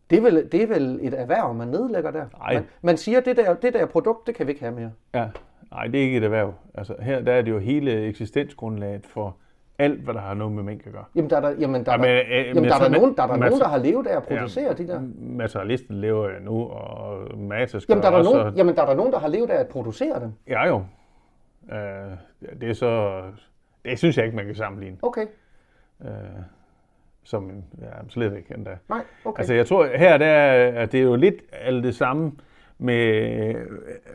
Det 0.09 0.17
er, 0.17 0.21
vel, 0.21 0.51
det 0.51 0.63
er 0.63 0.67
vel 0.67 0.99
et 1.01 1.13
erhverv, 1.13 1.53
man 1.53 1.67
nedlægger 1.67 2.11
der. 2.11 2.25
Man, 2.53 2.63
man 2.81 2.97
siger, 2.97 3.19
det 3.19 3.37
der, 3.37 3.53
det 3.53 3.73
der 3.73 3.85
produkt, 3.85 4.27
det 4.27 4.35
kan 4.35 4.47
vi 4.47 4.51
ikke 4.51 4.61
have 4.61 4.75
mere. 4.75 4.91
Ja. 5.13 5.29
Nej, 5.71 5.87
det 5.87 5.99
er 5.99 6.03
ikke 6.03 6.17
et 6.17 6.23
erhverv. 6.23 6.53
Altså, 6.73 6.95
her 7.01 7.21
der 7.21 7.33
er 7.33 7.41
det 7.41 7.51
jo 7.51 7.59
hele 7.59 7.91
eksistensgrundlaget 7.91 9.05
for 9.05 9.35
alt, 9.79 9.99
hvad 9.99 10.13
der 10.13 10.19
har 10.19 10.33
noget 10.33 10.53
med 10.53 10.63
mink 10.63 10.87
at 10.87 10.93
gøre. 10.93 11.03
Jamen, 11.15 11.29
der 11.29 11.37
er 11.37 11.41
der, 11.41 11.49
jamen, 11.49 11.85
der, 11.85 11.91
ja, 11.91 11.97
men, 11.97 12.07
der, 12.07 12.23
øh, 12.23 12.47
jamen, 12.47 12.63
der, 12.63 12.75
er 12.75 12.79
der, 12.79 12.89
nogen, 12.89 13.15
der, 13.15 13.23
er 13.23 13.27
der 13.27 13.35
nogen, 13.37 13.59
der 13.59 13.67
har 13.67 13.77
levet 13.77 14.07
af 14.07 14.17
at 14.17 14.23
producere 14.23 14.65
ja, 14.65 14.73
de 14.73 14.87
der. 14.87 15.01
Materialisten 15.19 15.95
lever 15.95 16.29
jo 16.29 16.39
nu, 16.41 16.63
og 16.63 17.37
Matas 17.37 17.89
jamen, 17.89 18.01
der 18.01 18.07
er 18.07 18.11
der 18.11 18.17
også... 18.17 18.33
Nogen, 18.33 18.55
jamen, 18.55 18.75
der 18.75 18.81
er 18.81 18.85
der 18.85 18.95
nogen, 18.95 19.11
der 19.11 19.19
har 19.19 19.27
levet 19.27 19.49
af 19.49 19.59
at 19.59 19.67
producere 19.67 20.19
dem. 20.19 20.31
Ja, 20.47 20.67
jo. 20.67 20.75
Uh, 20.75 21.71
det 22.61 22.69
er 22.69 22.73
så... 22.73 23.21
Det 23.85 23.97
synes 23.99 24.17
jeg 24.17 24.25
ikke, 24.25 24.35
man 24.35 24.45
kan 24.45 24.55
sammenligne. 24.55 24.97
Okay. 25.01 25.25
Uh, 25.99 26.07
som 27.23 27.63
ja, 27.81 27.87
slet 28.09 28.37
ikke 28.37 28.53
endda. 28.53 28.77
Nej, 28.89 29.01
okay. 29.25 29.39
Altså, 29.39 29.53
jeg 29.53 29.67
tror, 29.67 29.87
her 29.95 30.17
der, 30.17 30.35
at 30.81 30.91
det 30.91 30.99
er 30.99 31.03
jo 31.03 31.15
lidt 31.15 31.35
alt 31.51 31.83
det 31.83 31.95
samme 31.95 32.31
med, 32.77 33.55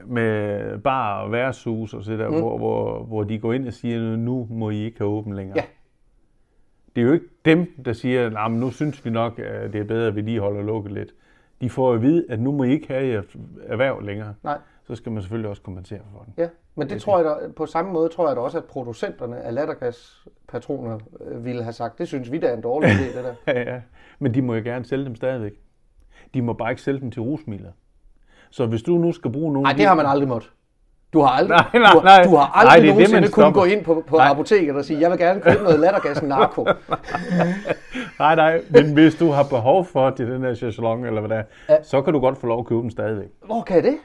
med 0.06 0.78
bar 0.78 1.22
og 1.22 1.32
værtshus 1.32 1.94
og 1.94 2.04
så 2.04 2.12
der, 2.12 2.28
mm. 2.28 2.38
hvor, 2.38 2.58
hvor, 2.58 3.02
hvor 3.02 3.24
de 3.24 3.38
går 3.38 3.52
ind 3.52 3.66
og 3.66 3.72
siger, 3.72 4.16
nu 4.16 4.46
må 4.50 4.70
I 4.70 4.84
ikke 4.84 4.98
have 4.98 5.10
åbent 5.10 5.36
længere. 5.36 5.58
Ja. 5.58 5.64
Det 6.96 7.02
er 7.02 7.06
jo 7.06 7.12
ikke 7.12 7.26
dem, 7.44 7.82
der 7.84 7.92
siger, 7.92 8.44
at 8.44 8.50
nu 8.52 8.70
synes 8.70 9.04
vi 9.04 9.10
nok, 9.10 9.38
at 9.38 9.72
det 9.72 9.80
er 9.80 9.84
bedre, 9.84 10.06
at 10.06 10.16
vi 10.16 10.20
lige 10.20 10.40
holder 10.40 10.62
lukket 10.62 10.92
lidt. 10.92 11.14
De 11.60 11.70
får 11.70 11.92
at 11.92 12.02
vide, 12.02 12.26
at 12.28 12.40
nu 12.40 12.52
må 12.52 12.64
I 12.64 12.70
ikke 12.70 12.88
have 12.88 13.24
erhverv 13.66 14.00
længere. 14.00 14.34
Nej. 14.42 14.58
Så 14.84 14.94
skal 14.94 15.12
man 15.12 15.22
selvfølgelig 15.22 15.50
også 15.50 15.62
kompensere 15.62 16.00
for 16.12 16.22
den. 16.24 16.34
Ja, 16.36 16.48
men 16.74 16.88
det, 16.88 16.94
det 16.94 17.02
tror 17.02 17.16
jeg 17.16 17.24
da, 17.24 17.48
på 17.56 17.66
samme 17.66 17.92
måde 17.92 18.08
tror 18.08 18.26
jeg 18.28 18.36
da 18.36 18.40
også, 18.40 18.58
at 18.58 18.64
producenterne 18.64 19.36
af 19.36 19.54
lattergaspatroner 19.54 20.98
øh, 21.20 21.44
ville 21.44 21.62
have 21.62 21.72
sagt, 21.72 21.98
det 21.98 22.08
synes 22.08 22.32
vi 22.32 22.38
da 22.38 22.46
er 22.46 22.54
en 22.54 22.60
dårlig 22.60 22.90
idé, 22.90 23.16
det 23.16 23.24
der. 23.24 23.34
ja, 23.54 23.72
ja, 23.74 23.80
men 24.18 24.34
de 24.34 24.42
må 24.42 24.54
jo 24.54 24.62
gerne 24.64 24.84
sælge 24.84 25.04
dem 25.04 25.14
stadigvæk. 25.14 25.52
De 26.34 26.42
må 26.42 26.52
bare 26.52 26.70
ikke 26.70 26.82
sælge 26.82 27.00
dem 27.00 27.10
til 27.10 27.22
rusmidler. 27.22 27.72
Så 28.50 28.66
hvis 28.66 28.82
du 28.82 28.98
nu 28.98 29.12
skal 29.12 29.32
bruge 29.32 29.52
nogle... 29.52 29.62
Nej, 29.62 29.72
det 29.72 29.86
har 29.86 29.94
man 29.94 30.06
aldrig 30.06 30.28
måttet. 30.28 30.50
Du 31.12 31.20
har 31.20 31.28
aldrig, 31.28 31.56
nej, 31.72 31.82
nej, 31.82 32.02
nej. 32.02 32.22
Du, 32.24 32.30
du 32.30 32.36
har 32.36 32.58
aldrig 32.58 32.80
nej, 32.80 32.90
nogensinde 32.90 33.22
det, 33.26 33.32
kunnet 33.32 33.54
gå 33.54 33.64
ind 33.64 33.84
på, 33.84 34.04
på 34.06 34.18
apoteket 34.18 34.76
og 34.76 34.84
sige, 34.84 35.00
jeg 35.00 35.10
vil 35.10 35.18
gerne 35.18 35.40
købe 35.40 35.62
noget 35.62 35.80
lattergas 35.80 36.22
narko. 36.22 36.64
nej, 38.18 38.34
nej, 38.34 38.62
men 38.70 38.92
hvis 38.92 39.14
du 39.14 39.30
har 39.30 39.42
behov 39.42 39.84
for 39.84 40.10
til 40.10 40.26
den 40.26 40.42
her 40.42 40.54
chaiselong, 40.54 41.06
eller 41.06 41.20
hvad 41.20 41.30
det 41.30 41.38
er, 41.38 41.74
ja. 41.74 41.82
så 41.82 42.02
kan 42.02 42.12
du 42.12 42.20
godt 42.20 42.38
få 42.38 42.46
lov 42.46 42.58
at 42.58 42.66
købe 42.66 42.80
den 42.80 42.90
stadigvæk. 42.90 43.28
Hvor 43.46 43.62
kan 43.62 43.84
det? 43.84 43.96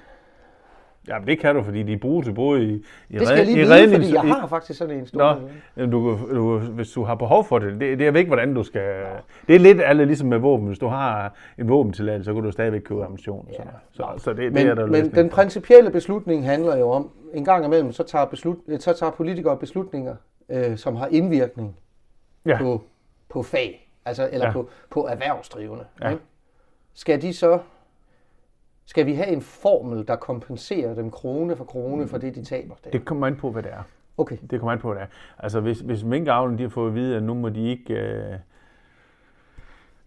Ja, 1.08 1.18
det 1.28 1.40
kan 1.40 1.56
du, 1.56 1.64
fordi 1.64 1.84
de 1.84 1.98
bruger 1.98 2.22
til 2.22 2.34
både 2.34 2.64
i, 2.64 2.84
i 3.10 3.18
Det 3.18 3.28
skal 3.28 3.38
jeg 3.38 3.46
lige 3.46 3.58
vide, 3.58 3.74
rednings... 3.74 3.96
fordi 3.96 4.14
jeg 4.14 4.22
har 4.22 4.48
faktisk 4.48 4.80
sådan 4.80 4.98
en 4.98 5.08
stor. 5.08 5.42
Nå, 5.76 5.86
du, 5.86 6.20
du, 6.32 6.60
hvis 6.60 6.92
du 6.92 7.04
har 7.04 7.16
behov 7.16 7.46
for 7.46 7.60
det, 7.60 7.80
det, 7.80 8.00
det 8.00 8.08
er 8.08 8.16
ikke, 8.16 8.30
hvordan 8.30 8.54
du 8.54 8.64
skal... 8.64 9.06
Det 9.48 9.56
er 9.56 9.60
lidt 9.60 9.82
alle 9.82 10.06
ligesom 10.06 10.28
med 10.28 10.38
våben. 10.38 10.68
Hvis 10.68 10.80
du 10.80 10.88
har 10.88 11.34
en 11.58 11.70
våbentilladelse, 11.70 12.26
så 12.26 12.34
kan 12.34 12.44
du 12.44 12.52
stadigvæk 12.52 12.82
købe 12.82 13.04
ammunition. 13.04 13.48
Ja. 13.52 13.64
Så, 13.92 14.04
så 14.18 14.34
det, 14.34 14.54
men, 14.54 14.66
det 14.66 14.72
er 14.72 14.76
der 14.76 14.86
Men 14.86 15.12
den 15.12 15.30
principielle 15.30 15.92
beslutning 15.92 16.46
handler 16.46 16.78
jo 16.78 16.90
om, 16.90 17.10
en 17.34 17.46
gang 17.46 17.66
imellem, 17.66 17.92
så 17.92 18.04
tager, 18.04 18.26
beslut, 18.26 18.58
så 18.80 18.94
tager 18.94 19.12
politikere 19.12 19.58
beslutninger, 19.58 20.16
øh, 20.50 20.78
som 20.78 20.96
har 20.96 21.08
indvirkning 21.08 21.76
ja. 22.46 22.58
på, 22.58 22.82
på 23.30 23.44
fag, 23.44 23.90
altså, 24.06 24.30
eller 24.32 24.46
ja. 24.46 24.52
på, 24.52 24.70
på 24.90 25.08
erhvervsdrivende. 25.08 25.86
Ja. 26.02 26.10
Ikke? 26.10 26.22
Skal 26.94 27.22
de 27.22 27.34
så 27.34 27.60
skal 28.86 29.06
vi 29.06 29.14
have 29.14 29.28
en 29.28 29.42
formel, 29.42 30.08
der 30.08 30.16
kompenserer 30.16 30.96
dem 30.96 31.12
krone 31.12 31.56
for 31.56 31.64
krone 31.64 32.08
for 32.08 32.18
det, 32.18 32.36
de 32.36 32.44
taber? 32.44 32.76
Der? 32.84 32.90
Det 32.90 33.06
kommer 33.06 33.28
an 33.28 33.36
på, 33.36 33.52
hvad 33.52 33.64
det 33.64 33.72
er. 33.72 33.84
Okay. 34.18 34.38
Det 34.52 34.60
kommer 34.60 34.72
an 34.72 34.80
på, 34.80 34.88
hvad 34.88 35.02
det 35.02 35.04
er. 35.04 35.44
Altså, 35.44 35.60
hvis, 35.60 35.80
hvis 35.80 36.04
minkavlen 36.04 36.58
de 36.58 36.64
har 36.64 36.70
fået 36.70 36.88
at 36.88 36.96
vide, 36.96 37.16
at 37.16 37.24
nu 37.24 37.34
må 37.34 37.50
de 37.50 37.68
ikke... 37.68 37.94
Øh, 37.94 38.34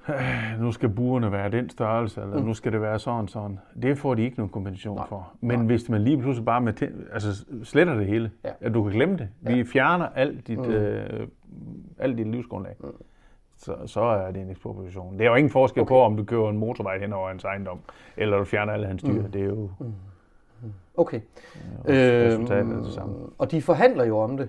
øh, 0.09 0.61
nu 0.62 0.72
skal 0.72 0.89
buerne 0.89 1.33
være 1.33 1.51
den 1.51 1.70
størrelse, 1.70 2.20
eller 2.20 2.39
mm. 2.39 2.45
nu 2.45 2.55
skal 2.55 2.72
det 2.72 2.81
være 2.81 2.99
sådan 2.99 3.29
sådan. 3.29 3.59
Det 3.83 3.99
får 3.99 4.14
de 4.14 4.22
ikke 4.22 4.37
nogen 4.37 4.51
kompensation 4.51 4.97
Nej. 4.97 5.07
for. 5.09 5.33
Men 5.41 5.59
Nej. 5.59 5.66
hvis 5.66 5.89
man 5.89 6.05
lige 6.05 6.18
pludselig 6.18 6.45
bare 6.45 6.61
med 6.61 6.72
altså, 7.12 7.45
sletter 7.64 7.95
det 7.95 8.07
hele, 8.07 8.31
ja. 8.45 8.51
at 8.61 8.74
du 8.74 8.83
kan 8.83 8.93
glemme 8.93 9.16
det. 9.16 9.29
Ja. 9.45 9.55
Vi 9.55 9.64
fjerner 9.64 10.07
alt 10.07 10.47
dit, 10.47 10.59
mm. 10.59 10.64
øh, 10.64 11.26
alt 11.99 12.18
dit 12.18 12.26
livsgrundlag. 12.26 12.74
Mm 12.81 12.89
så, 13.59 13.77
så 13.87 14.01
er 14.01 14.31
det 14.31 14.43
en 14.43 14.51
ekspropriation. 14.51 15.19
Det 15.19 15.27
er 15.27 15.31
jo 15.31 15.35
ingen 15.35 15.51
forskel 15.51 15.83
okay. 15.83 15.89
på, 15.89 16.01
om 16.01 16.17
du 16.17 16.25
kører 16.25 16.51
en 16.51 16.59
motorvej 16.59 16.99
hen 16.99 17.13
over 17.13 17.29
hans 17.29 17.45
ejendom, 17.45 17.81
eller 18.17 18.39
du 18.39 18.45
fjerner 18.45 18.73
alle 18.73 18.87
hans 18.87 19.03
dyr. 19.03 19.23
Mm. 19.23 19.31
Det 19.31 19.41
er 19.41 19.47
jo... 19.47 19.71
Mm. 19.79 19.95
Okay. 20.97 21.21
Ja, 21.89 22.33
øhm, 22.33 22.43
er 22.43 22.63
det 22.83 22.93
samme. 22.93 23.17
Og 23.39 23.51
de 23.51 23.63
forhandler 23.63 24.05
jo 24.05 24.19
om 24.19 24.37
det. 24.37 24.49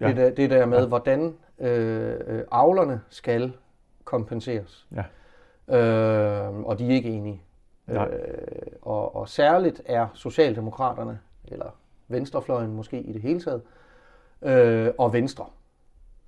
Ja. 0.00 0.08
Det, 0.08 0.16
der, 0.16 0.30
det 0.30 0.50
der 0.50 0.66
med, 0.66 0.78
ja. 0.78 0.86
hvordan 0.86 1.34
øh, 1.58 2.14
øh, 2.26 2.42
avlerne 2.50 3.00
skal 3.08 3.52
kompenseres. 4.04 4.88
Ja. 4.92 5.04
Øh, 5.78 6.54
og 6.54 6.78
de 6.78 6.86
er 6.86 6.90
ikke 6.90 7.08
enige. 7.08 7.42
Øh, 7.88 7.98
og, 8.82 9.16
og 9.16 9.28
særligt 9.28 9.82
er 9.86 10.06
Socialdemokraterne, 10.14 11.18
eller 11.44 11.66
Venstrefløjen 12.08 12.72
måske 12.72 13.00
i 13.00 13.12
det 13.12 13.22
hele 13.22 13.40
taget, 13.40 13.62
øh, 14.42 14.92
og 14.98 15.12
Venstre 15.12 15.44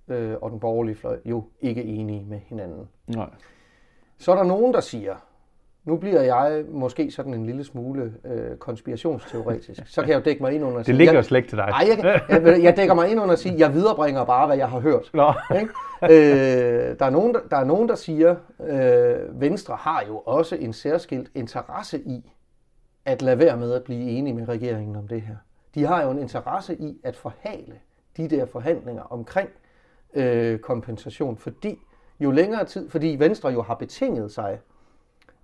øh, 0.09 0.35
og 0.43 0.51
den 0.51 0.61
borgerlige 0.61 0.97
fløj 0.97 1.19
jo 1.25 1.45
ikke 1.61 1.85
enige 1.85 2.25
med 2.25 2.39
hinanden. 2.47 2.89
Nej. 3.07 3.31
Så 4.19 4.33
er 4.33 4.37
der 4.37 4.45
nogen, 4.45 4.75
der 4.75 4.81
siger, 4.81 5.15
nu 5.85 5.97
bliver 5.97 6.23
jeg 6.23 6.65
måske 6.69 7.11
sådan 7.11 7.35
en 7.35 7.47
lille 7.47 7.65
smule 7.65 8.15
øh, 8.25 8.57
konspirationsteoretisk. 8.57 9.83
Så 9.87 10.01
kan 10.01 10.11
jeg 10.11 10.17
jo 10.17 10.23
dække 10.25 10.43
mig 10.43 10.53
ind 10.53 10.65
under 10.65 10.79
at 10.79 10.87
sige... 10.87 10.93
Det 10.93 10.99
ligger 10.99 11.15
jo 11.15 11.23
slet 11.23 11.39
ikke 11.39 11.49
til 11.49 11.59
dig. 11.59 11.67
Nej, 11.67 11.85
jeg, 11.89 12.21
jeg, 12.29 12.63
jeg 12.63 12.77
dækker 12.77 12.95
mig 12.95 13.11
ind 13.11 13.21
under 13.21 13.33
at 13.33 13.39
sige, 13.39 13.55
jeg 13.59 13.75
viderebringer 13.75 14.25
bare, 14.25 14.47
hvad 14.47 14.57
jeg 14.57 14.69
har 14.69 14.81
hørt. 14.81 15.11
Nå. 15.15 15.33
Ikke? 15.55 15.69
Øh, 16.03 16.99
der, 16.99 17.07
er 17.07 17.11
nogen, 17.11 17.35
der, 17.35 17.41
der 17.51 17.57
er 17.57 17.65
nogen, 17.65 17.89
der 17.89 17.95
siger, 17.95 18.37
øh, 18.67 19.41
Venstre 19.41 19.77
har 19.81 20.05
jo 20.09 20.19
også 20.19 20.57
en 20.57 20.73
særskilt 20.73 21.31
interesse 21.35 22.01
i 22.01 22.33
at 23.05 23.23
lade 23.23 23.39
være 23.39 23.57
med 23.57 23.73
at 23.73 23.83
blive 23.83 24.11
enige 24.11 24.35
med 24.35 24.49
regeringen 24.49 24.97
om 24.97 25.09
det 25.09 25.23
her. 25.23 25.37
De 25.75 25.85
har 25.85 26.03
jo 26.03 26.11
en 26.11 26.19
interesse 26.19 26.77
i 26.77 27.01
at 27.05 27.17
forhale 27.17 27.75
de 28.17 28.29
der 28.29 28.47
forhandlinger 28.47 29.03
omkring 29.03 29.49
øh, 30.17 30.59
kompensation, 30.59 31.37
fordi 31.37 31.79
jo 32.21 32.31
længere 32.31 32.65
tid, 32.65 32.91
fordi 32.91 33.17
Venstre 33.19 33.49
jo 33.49 33.63
har 33.63 33.75
betinget 33.75 34.33
sig, 34.33 34.59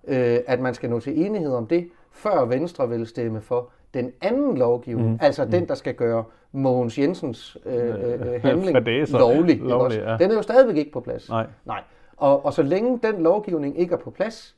øh, 0.07 0.39
at 0.47 0.59
man 0.59 0.73
skal 0.73 0.89
nå 0.89 0.99
til 0.99 1.25
enighed 1.25 1.53
om 1.53 1.67
det, 1.67 1.89
før 2.11 2.45
Venstre 2.45 2.89
vil 2.89 3.07
stemme 3.07 3.41
for 3.41 3.69
den 3.93 4.11
anden 4.21 4.57
lovgivning, 4.57 5.11
mm. 5.11 5.19
altså 5.21 5.45
mm. 5.45 5.51
den, 5.51 5.67
der 5.67 5.75
skal 5.75 5.93
gøre 5.93 6.23
Mogens 6.51 6.99
Jensens 6.99 7.57
øh, 7.65 7.75
øh, 7.75 8.41
handling 8.41 8.77
lovlig. 9.11 9.59
lovlig 9.59 9.97
ja. 9.97 10.17
Den 10.19 10.31
er 10.31 10.35
jo 10.35 10.41
stadigvæk 10.41 10.77
ikke 10.77 10.91
på 10.91 10.99
plads. 10.99 11.29
Nej. 11.29 11.47
Nej. 11.65 11.83
Og, 12.17 12.45
og 12.45 12.53
så 12.53 12.61
længe 12.63 12.99
den 13.03 13.23
lovgivning 13.23 13.79
ikke 13.79 13.93
er 13.93 13.97
på 13.97 14.11
plads, 14.11 14.55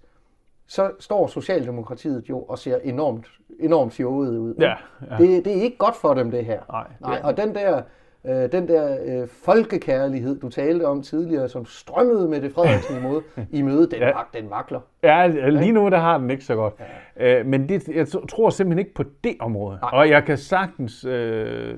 så 0.67 0.91
står 0.99 1.27
Socialdemokratiet 1.27 2.29
jo 2.29 2.41
og 2.41 2.59
ser 2.59 2.77
enormt, 2.83 3.27
enormt 3.59 3.93
fjollet 3.93 4.37
ud. 4.37 4.55
Ja, 4.59 4.73
ja. 5.11 5.17
Det, 5.17 5.45
det 5.45 5.57
er 5.57 5.61
ikke 5.61 5.77
godt 5.77 5.95
for 5.95 6.13
dem, 6.13 6.31
det 6.31 6.45
her. 6.45 6.59
Nej. 6.71 6.87
Nej. 7.01 7.21
Og 7.23 7.37
den 7.37 7.55
der 7.55 7.81
øh, 8.27 8.51
den 8.51 8.67
der 8.67 8.97
øh, 9.05 9.27
folkekærlighed, 9.27 10.39
du 10.39 10.49
talte 10.49 10.87
om 10.87 11.01
tidligere, 11.01 11.49
som 11.49 11.65
strømmede 11.65 12.29
med 12.29 12.41
det 12.41 12.51
Frederiksen 12.51 12.97
imod 12.97 13.21
i 13.51 13.61
møde, 13.61 13.89
den, 13.91 13.99
ja. 13.99 14.11
den 14.33 14.49
vakler. 14.49 14.79
Ja, 15.03 15.27
lige 15.49 15.71
nu 15.71 15.89
der 15.89 15.97
har 15.97 16.17
den 16.17 16.29
ikke 16.29 16.43
så 16.43 16.55
godt. 16.55 16.73
Ja. 17.17 17.39
Øh, 17.39 17.45
men 17.45 17.69
det, 17.69 17.87
jeg 17.87 18.07
tror 18.07 18.49
simpelthen 18.49 18.79
ikke 18.79 18.93
på 18.93 19.03
det 19.23 19.35
område. 19.39 19.79
Nej. 19.81 19.89
Og 19.93 20.09
jeg 20.09 20.23
kan 20.23 20.37
sagtens 20.37 21.05
øh, 21.05 21.75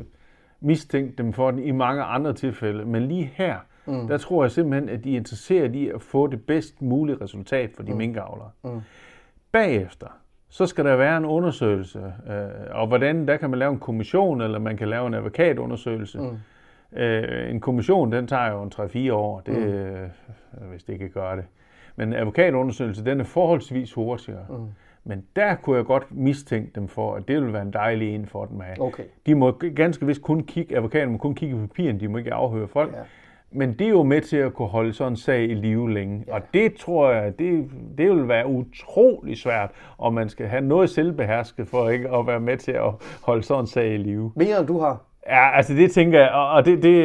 mistænke 0.62 1.14
dem 1.18 1.34
for 1.34 1.52
den 1.52 1.60
i 1.60 1.72
mange 1.72 2.04
andre 2.04 2.34
tilfælde. 2.34 2.86
Men 2.86 3.08
lige 3.08 3.32
her, 3.36 3.56
mm. 3.86 4.08
der 4.08 4.18
tror 4.18 4.44
jeg 4.44 4.52
simpelthen, 4.52 4.90
at 4.90 5.04
de 5.04 5.14
er 5.14 5.18
interesseret 5.18 5.76
i 5.76 5.90
at 5.90 6.02
få 6.02 6.28
det 6.28 6.46
bedst 6.46 6.82
mulige 6.82 7.18
resultat 7.22 7.70
for 7.76 7.84
de 7.84 7.92
mm. 7.92 7.98
minkavlere. 7.98 8.50
Mm. 8.64 8.82
Bagefter, 9.52 10.08
så 10.50 10.66
skal 10.66 10.86
der 10.86 10.96
være 10.96 11.18
en 11.18 11.26
undersøgelse. 11.26 12.00
Øh, 12.30 12.44
og 12.70 12.88
hvordan, 12.88 13.28
der 13.28 13.38
kan 13.38 13.50
man 13.50 13.60
lave 13.60 13.72
en 13.72 13.80
kommission, 13.80 14.42
eller 14.42 14.60
man 14.60 14.78
kan 14.78 14.88
lave 14.88 15.08
en 15.08 15.14
advokatundersøgelse. 15.14 16.20
Mm. 16.20 17.00
Øh, 17.00 17.52
en 17.52 17.60
kommission, 17.60 18.12
den 18.12 18.28
tager 18.28 18.52
jo 18.52 18.64
en 18.64 18.72
3-4 19.10 19.14
år, 19.14 19.40
det, 19.40 19.54
mm. 19.54 19.64
øh, 19.64 20.10
hvis 20.70 20.84
det 20.84 20.94
ikke 20.94 21.10
gøre 21.10 21.36
det. 21.36 21.46
Men 21.96 22.08
en 22.08 22.14
advokatundersøgelse, 22.14 23.06
den 23.06 23.20
er 23.20 23.24
forholdsvis 23.24 23.94
hurtigere. 23.94 24.46
Mm. 24.50 24.68
Men 25.04 25.24
der 25.36 25.56
kunne 25.56 25.78
jeg 25.78 25.86
godt 25.86 26.08
mistænke 26.12 26.72
dem 26.76 26.88
for, 26.88 27.16
at 27.16 27.28
det 27.28 27.36
ville 27.36 27.54
være 27.54 27.62
en 27.62 27.74
dejlig 27.74 28.16
en 28.16 28.26
for 28.26 28.46
dem 28.46 28.62
af. 28.62 28.76
Okay. 28.80 29.04
De 29.26 29.36
må 29.36 29.52
ganske 29.76 30.06
vist 30.06 30.22
kun 30.22 30.44
kigge, 30.44 30.76
advokaten 30.76 31.12
må 31.12 31.18
kun 31.18 31.36
kigge 31.36 31.56
på 31.56 31.62
papirerne, 31.62 32.00
de 32.00 32.08
må 32.08 32.18
ikke 32.18 32.34
afhøre 32.34 32.68
folk. 32.68 32.94
Ja. 32.94 33.00
Men 33.52 33.74
det 33.74 33.88
er 33.88 33.92
jo 33.92 34.04
med 34.04 34.22
til 34.22 34.38
at 34.38 34.54
kunne 34.54 34.68
holde 34.68 34.94
sådan 34.94 35.14
en 35.14 35.18
sag 35.18 35.44
i 35.44 35.54
live 35.54 35.92
længe. 35.94 36.24
Ja. 36.28 36.34
Og 36.34 36.42
det 36.54 36.74
tror 36.76 37.12
jeg, 37.12 37.40
det, 37.40 37.70
det 37.98 38.10
vil 38.10 38.28
være 38.28 38.48
utrolig 38.48 39.38
svært, 39.38 39.72
om 39.98 40.14
man 40.14 40.30
skal 40.30 40.48
have 40.48 40.62
noget 40.62 40.90
selvbehersket 40.90 41.68
for 41.68 41.90
ikke 41.90 42.10
at 42.10 42.28
være 42.28 42.40
med 42.40 42.58
til 42.58 42.72
at 42.72 42.94
holde 43.24 43.44
sådan 43.44 43.64
en 43.64 43.68
sag 43.68 43.94
i 43.94 43.98
live. 43.98 44.32
Mere 44.36 44.60
end 44.60 44.68
du 44.68 44.80
har? 44.80 45.08
Ja, 45.30 45.58
altså 45.58 45.74
det 45.74 45.92
tænker 45.92 46.20
jeg, 46.20 46.32
og 46.32 46.66
det, 46.66 46.84
det 46.84 46.96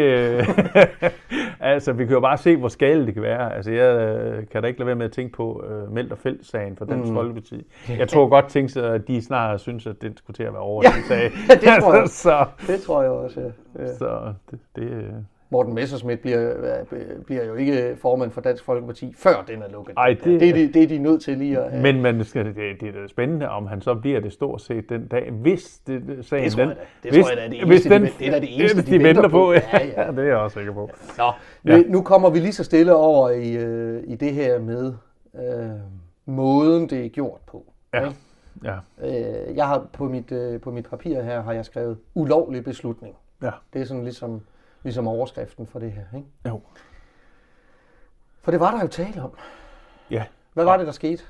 altså 1.61 1.93
vi 1.93 2.05
kan 2.05 2.15
jo 2.15 2.21
bare 2.21 2.39
se, 2.39 2.57
hvor 2.57 2.69
skale 2.69 3.07
det 3.07 3.15
kan 3.15 3.23
være. 3.23 3.55
Altså 3.57 3.71
jeg 3.71 3.97
øh, 3.97 4.47
kan 4.53 4.63
da 4.63 4.69
ikke 4.69 4.81
lade 4.81 4.87
være 4.87 4.97
med 4.97 5.07
at 5.07 5.13
tænke 5.13 5.33
på 5.33 5.65
uh, 5.87 5.93
Meldt 5.93 6.13
og 6.13 6.19
Felt-sagen 6.19 6.77
for 6.77 6.85
Dansk 6.85 7.09
mm. 7.09 7.15
Folkeparti. 7.15 7.67
Jeg 7.99 8.09
tror 8.09 8.29
godt 8.29 8.49
tænke 8.49 8.73
sig, 8.73 8.95
at 8.95 9.09
de 9.09 9.23
snart 9.23 9.61
synes, 9.61 9.87
at 9.87 10.03
det 10.03 10.19
skulle 10.19 10.35
til 10.35 10.43
at 10.43 10.53
være 10.53 10.63
over, 10.63 10.83
ja, 10.85 10.91
den 10.97 11.05
sag. 11.09 11.33
det 11.61 11.83
tror 11.83 11.95
jeg. 11.95 12.09
så, 12.09 12.47
det 12.67 12.81
tror 12.81 13.03
jeg 13.03 13.11
også, 13.11 13.41
ja. 13.79 13.87
Så 13.87 14.35
det, 14.51 14.59
det, 14.77 15.15
Morten 15.53 15.75
Messersmith 15.75 16.21
bliver, 16.21 16.55
bliver 17.27 17.45
jo 17.45 17.55
ikke 17.55 17.97
formand 17.97 18.31
for 18.31 18.41
Dansk 18.41 18.65
Folkeparti, 18.65 19.15
før 19.17 19.45
den 19.49 19.63
er 19.63 19.69
lukket. 19.69 19.95
Ej, 19.97 20.17
det, 20.25 20.41
det, 20.41 20.49
er 20.49 20.53
de, 20.53 20.73
det 20.73 20.83
er 20.83 20.87
de 20.87 20.99
nødt 20.99 21.23
til 21.23 21.39
lige 21.39 21.59
at... 21.59 21.83
Men, 21.83 22.03
men 22.03 22.19
det, 22.19 22.35
det, 22.35 22.55
det 22.81 22.89
er 22.89 23.09
spændende, 23.09 23.49
om 23.49 23.67
han 23.67 23.81
så 23.81 23.95
bliver 23.95 24.21
det 24.21 24.33
stort 24.33 24.63
set 24.63 24.89
den 24.89 25.07
dag, 25.07 25.31
hvis 25.31 25.79
det, 25.87 26.03
sagen... 26.25 26.45
Det 26.45 26.53
tror 26.53 26.63
jeg 26.63 26.69
da. 26.69 26.75
Det 27.03 27.13
hvis, 27.13 27.25
tror 27.25 27.31
jeg 27.31 27.39
da, 27.39 27.49
det, 27.49 27.63
eneste, 27.63 27.89
den, 27.89 28.03
de, 28.03 28.11
det 28.19 28.27
er 28.27 28.31
da 28.31 28.41
det 28.41 28.61
eneste, 28.61 28.83
de, 28.83 28.91
de 28.91 29.03
venter 29.03 29.23
på. 29.23 29.29
på. 29.29 29.53
Ja, 29.53 29.63
ja. 29.97 30.11
det 30.11 30.19
er 30.19 30.23
jeg 30.23 30.37
også 30.37 30.59
sikker 30.59 30.73
på. 30.73 30.91
Nå, 31.19 31.33
ja. 31.73 31.83
nu 31.89 32.03
kommer 32.03 32.31
vi 32.31 32.39
lige 32.39 32.53
så 32.53 32.65
stille 32.65 32.95
over 32.95 33.31
i, 33.31 33.57
øh, 33.57 34.03
i 34.07 34.15
det 34.15 34.33
her 34.33 34.59
med 34.59 34.95
øh, 35.35 35.71
måden, 36.27 36.89
det 36.89 37.05
er 37.05 37.09
gjort 37.09 37.41
på. 37.47 37.65
Ja. 37.95 38.09
Ja. 38.65 38.77
Øh, 39.03 39.57
jeg 39.57 39.67
har 39.67 39.87
på 39.93 40.05
mit, 40.05 40.33
øh, 40.33 40.61
på 40.61 40.71
mit 40.71 40.87
papir 40.87 41.23
her 41.23 41.43
har 41.43 41.53
jeg 41.53 41.65
skrevet 41.65 41.99
ulovlig 42.15 42.65
beslutning. 42.65 43.15
Ja. 43.43 43.51
Det 43.73 43.81
er 43.81 43.85
sådan 43.85 44.05
ligesom 44.05 44.41
ligesom 44.83 45.09
overskriften 45.09 45.67
for 45.67 45.79
det 45.79 45.93
her. 45.93 46.05
Ikke? 46.17 46.29
Jo. 46.49 46.61
For 48.43 48.51
det 48.51 48.61
var 48.61 48.71
der 48.71 48.83
jo 48.83 48.89
tale 48.89 49.23
om. 49.23 49.31
Ja. 50.11 50.25
Hvad 50.53 50.65
var 50.65 50.77
det, 50.77 50.87
der 50.87 50.93
skete? 50.93 51.23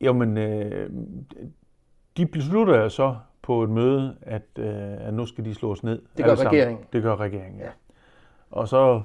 Jamen, 0.00 0.38
øh, 0.38 0.90
de 2.16 2.26
beslutter 2.26 2.88
så 2.88 3.16
på 3.42 3.62
et 3.62 3.70
møde, 3.70 4.16
at, 4.22 4.42
øh, 4.58 5.06
at 5.06 5.14
nu 5.14 5.26
skal 5.26 5.44
de 5.44 5.54
slås 5.54 5.82
ned. 5.82 6.02
Det 6.16 6.24
gør 6.24 6.34
regeringen. 6.34 6.84
Det 6.92 7.02
gør 7.02 7.16
regeringen, 7.16 7.60
ja. 7.60 7.66
ja. 7.66 7.70
Og 8.50 8.68
så 8.68 9.02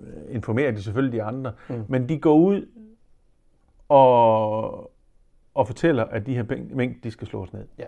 øh, 0.00 0.34
informerer 0.34 0.70
de 0.70 0.82
selvfølgelig 0.82 1.12
de 1.18 1.22
andre. 1.22 1.52
Mm. 1.68 1.84
Men 1.88 2.08
de 2.08 2.18
går 2.18 2.34
ud 2.34 2.68
og, 3.88 4.90
og 5.54 5.66
fortæller, 5.66 6.04
at 6.04 6.26
de 6.26 6.34
her 6.34 6.44
mængder, 6.70 7.00
de 7.02 7.10
skal 7.10 7.26
slås 7.26 7.52
ned. 7.52 7.66
Ja. 7.78 7.84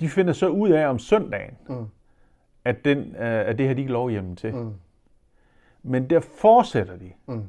De 0.00 0.08
finder 0.08 0.32
så 0.32 0.48
ud 0.48 0.70
af 0.70 0.88
om 0.88 0.98
søndagen, 0.98 1.56
mm 1.68 1.86
at, 2.64 2.84
den, 2.84 2.98
uh, 2.98 3.16
at 3.20 3.58
det 3.58 3.66
her 3.66 3.74
de 3.74 3.80
ikke 3.80 3.92
lovhjemme 3.92 4.36
til. 4.36 4.54
Mm. 4.54 4.72
Men 5.82 6.10
der 6.10 6.20
fortsætter 6.20 6.96
de, 6.96 7.12
mm. 7.26 7.44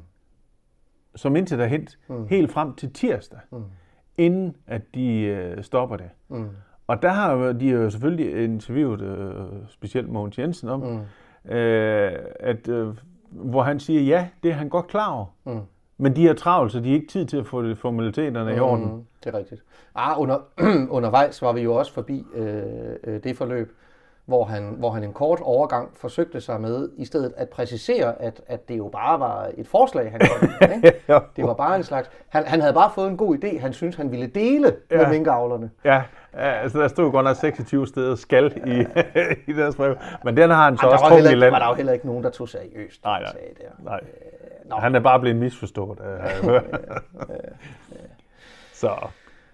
som 1.14 1.36
indtil 1.36 1.58
der 1.58 1.66
hent, 1.66 1.98
mm. 2.08 2.26
helt 2.26 2.52
frem 2.52 2.74
til 2.74 2.92
tirsdag, 2.92 3.38
mm. 3.52 3.64
inden 4.16 4.56
at 4.66 4.82
de 4.94 5.52
uh, 5.56 5.64
stopper 5.64 5.96
det. 5.96 6.10
Mm. 6.28 6.48
Og 6.86 7.02
der 7.02 7.08
har 7.08 7.52
de 7.52 7.70
jo 7.70 7.90
selvfølgelig 7.90 8.44
interviewet 8.44 9.00
uh, 9.00 9.68
specielt 9.68 10.08
Mogens 10.08 10.38
Jensen 10.38 10.68
om, 10.68 10.80
mm. 10.80 10.96
uh, 10.96 11.02
at, 12.40 12.68
uh, 12.68 12.96
hvor 13.30 13.62
han 13.62 13.80
siger, 13.80 14.02
ja, 14.02 14.28
det 14.42 14.50
er 14.50 14.54
han 14.54 14.68
godt 14.68 14.86
klar 14.86 15.12
over. 15.12 15.26
Mm. 15.44 15.60
Men 15.98 16.16
de 16.16 16.28
er 16.28 16.34
travlt, 16.34 16.72
så 16.72 16.80
de 16.80 16.88
har 16.88 16.94
ikke 16.94 17.06
tid 17.06 17.26
til 17.26 17.36
at 17.36 17.46
få 17.46 17.74
formaliteterne 17.74 18.50
mm, 18.50 18.56
i 18.56 18.60
orden. 18.60 19.06
Det 19.24 19.34
er 19.34 19.38
rigtigt. 19.38 19.62
Ah, 19.94 20.20
under, 20.20 20.38
undervejs 20.96 21.42
var 21.42 21.52
vi 21.52 21.60
jo 21.60 21.74
også 21.74 21.92
forbi 21.92 22.24
øh, 22.34 23.24
det 23.24 23.36
forløb, 23.36 23.76
hvor 24.26 24.44
han, 24.44 24.74
hvor 24.78 24.90
han 24.90 25.04
en 25.04 25.12
kort 25.12 25.40
overgang 25.42 25.90
forsøgte 25.96 26.40
sig 26.40 26.60
med, 26.60 26.88
i 26.96 27.04
stedet 27.04 27.32
at 27.36 27.48
præcisere, 27.48 28.22
at, 28.22 28.40
at 28.46 28.68
det 28.68 28.78
jo 28.78 28.88
bare 28.88 29.20
var 29.20 29.50
et 29.56 29.68
forslag, 29.68 30.10
han 30.10 30.20
kom 30.20 30.48
med. 30.60 30.92
Det 31.36 31.44
var 31.44 31.54
bare 31.54 31.76
en 31.76 31.82
slags... 31.82 32.10
Han, 32.28 32.46
han 32.46 32.60
havde 32.60 32.74
bare 32.74 32.90
fået 32.94 33.08
en 33.08 33.16
god 33.16 33.36
idé, 33.36 33.60
han 33.60 33.72
synes 33.72 33.96
han 33.96 34.10
ville 34.10 34.26
dele 34.26 34.76
ja. 34.90 34.96
med 34.96 35.08
minkavlerne. 35.08 35.70
Ja, 35.84 36.02
ja 36.34 36.52
altså 36.52 36.80
der 36.80 36.88
stod 36.88 37.12
godt 37.12 37.24
nok 37.24 37.36
26 37.36 37.86
steder 37.86 38.14
skal 38.14 38.62
i, 38.66 38.80
i 39.52 39.56
deres 39.56 39.76
brev. 39.76 39.96
Men 40.24 40.36
den 40.36 40.50
har 40.50 40.64
han 40.64 40.76
så 40.76 40.86
Ej, 40.86 40.92
også 40.92 41.04
trukket 41.08 41.30
i 41.30 41.34
land. 41.34 41.50
var 41.50 41.58
der 41.58 41.68
jo 41.68 41.74
heller 41.74 41.92
ikke 41.92 42.06
nogen, 42.06 42.24
der 42.24 42.30
tog 42.30 42.48
seriøst. 42.48 43.04
Nej, 43.04 43.20
nej. 43.20 43.32
Sagde 43.32 43.46
der. 43.60 43.90
nej. 43.90 44.00
Øh, 44.72 44.82
han 44.82 44.94
er 44.94 45.00
bare 45.00 45.20
blevet 45.20 45.36
misforstået. 45.36 45.98
Øh, 46.00 46.60
så. 48.82 48.90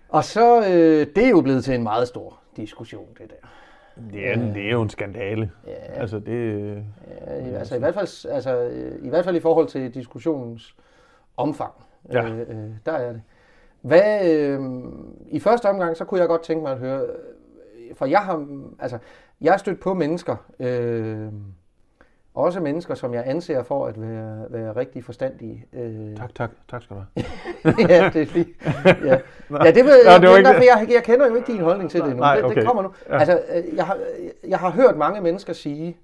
Og 0.09 0.25
så, 0.25 0.61
øh, 0.61 1.07
det 1.17 1.25
er 1.25 1.31
jo 1.31 1.41
blevet 1.41 1.65
til 1.65 1.75
en 1.75 1.83
meget 1.83 2.09
stor 2.09 2.39
diskussion, 2.57 3.07
det 3.19 3.31
der. 3.31 3.49
Ja, 4.13 4.33
øh, 4.33 4.55
det 4.55 4.67
er 4.67 4.71
jo 4.71 4.83
en 4.83 4.91
skandale. 4.91 5.51
Ja, 5.67 5.73
altså, 5.73 6.19
det, 6.19 6.75
ja, 7.27 7.59
altså, 7.59 7.77
i, 7.77 7.79
hvert 7.79 7.95
fald, 7.95 8.33
altså, 8.33 8.71
i 9.03 9.09
hvert 9.09 9.25
fald 9.25 9.37
i 9.37 9.41
forhold 9.41 9.69
til 9.69 9.95
diskussionens 9.95 10.77
omfang. 11.37 11.73
Ja. 12.13 12.25
Øh, 12.25 12.41
øh, 12.41 12.71
der 12.87 12.93
er 12.93 13.13
det. 13.13 13.23
Hvad, 13.81 14.31
øh, 14.31 14.61
I 15.29 15.41
første 15.41 15.67
omgang, 15.67 15.97
så 15.97 16.05
kunne 16.05 16.21
jeg 16.21 16.29
godt 16.29 16.43
tænke 16.43 16.63
mig 16.63 16.73
at 16.73 16.79
høre, 16.79 17.07
for 17.95 18.07
jeg 18.07 18.21
har, 18.21 18.47
altså, 18.79 18.99
jeg 19.41 19.53
har 19.53 19.59
stødt 19.59 19.81
på 19.81 19.95
mennesker, 19.95 20.37
øh, 20.61 21.29
også 22.35 22.61
mennesker, 22.61 22.95
som 22.95 23.15
jeg 23.15 23.23
anser 23.27 23.63
for 23.63 23.87
at 23.87 24.01
være, 24.01 24.47
være 24.51 24.77
rigtig 24.77 25.05
forstandige. 25.05 25.67
Øh... 25.73 26.17
Tak, 26.17 26.35
tak. 26.35 26.51
Tak 26.69 26.83
skal 26.83 26.97
du 26.97 27.03
have. 27.15 27.25
ja, 27.91 28.11
det 28.15 28.23
er 28.23 28.27
fint. 28.27 28.49
Ja, 28.87 29.19
ja 29.65 29.71
det, 29.71 29.85
vil, 29.85 29.93
Nå, 30.05 30.13
det, 30.13 30.23
det 30.23 30.37
ikke... 30.37 30.49
derfor, 30.49 30.63
jeg, 30.63 30.89
jeg 30.93 31.03
kender 31.05 31.27
jo 31.27 31.35
ikke 31.35 31.53
din 31.53 31.61
holdning 31.61 31.91
til 31.91 32.01
det. 32.01 32.17
Nej, 32.17 32.39
okay. 32.39 32.49
det, 32.49 32.57
det 32.57 32.67
kommer 32.67 32.83
nu. 32.83 32.93
Ja. 33.09 33.19
Altså, 33.19 33.43
øh, 33.55 33.77
jeg 33.77 33.87
har, 33.87 33.99
jeg 34.49 34.59
har 34.59 34.71
hørt 34.71 34.97
mange 34.97 35.21
mennesker 35.21 35.53
sige, 35.53 35.97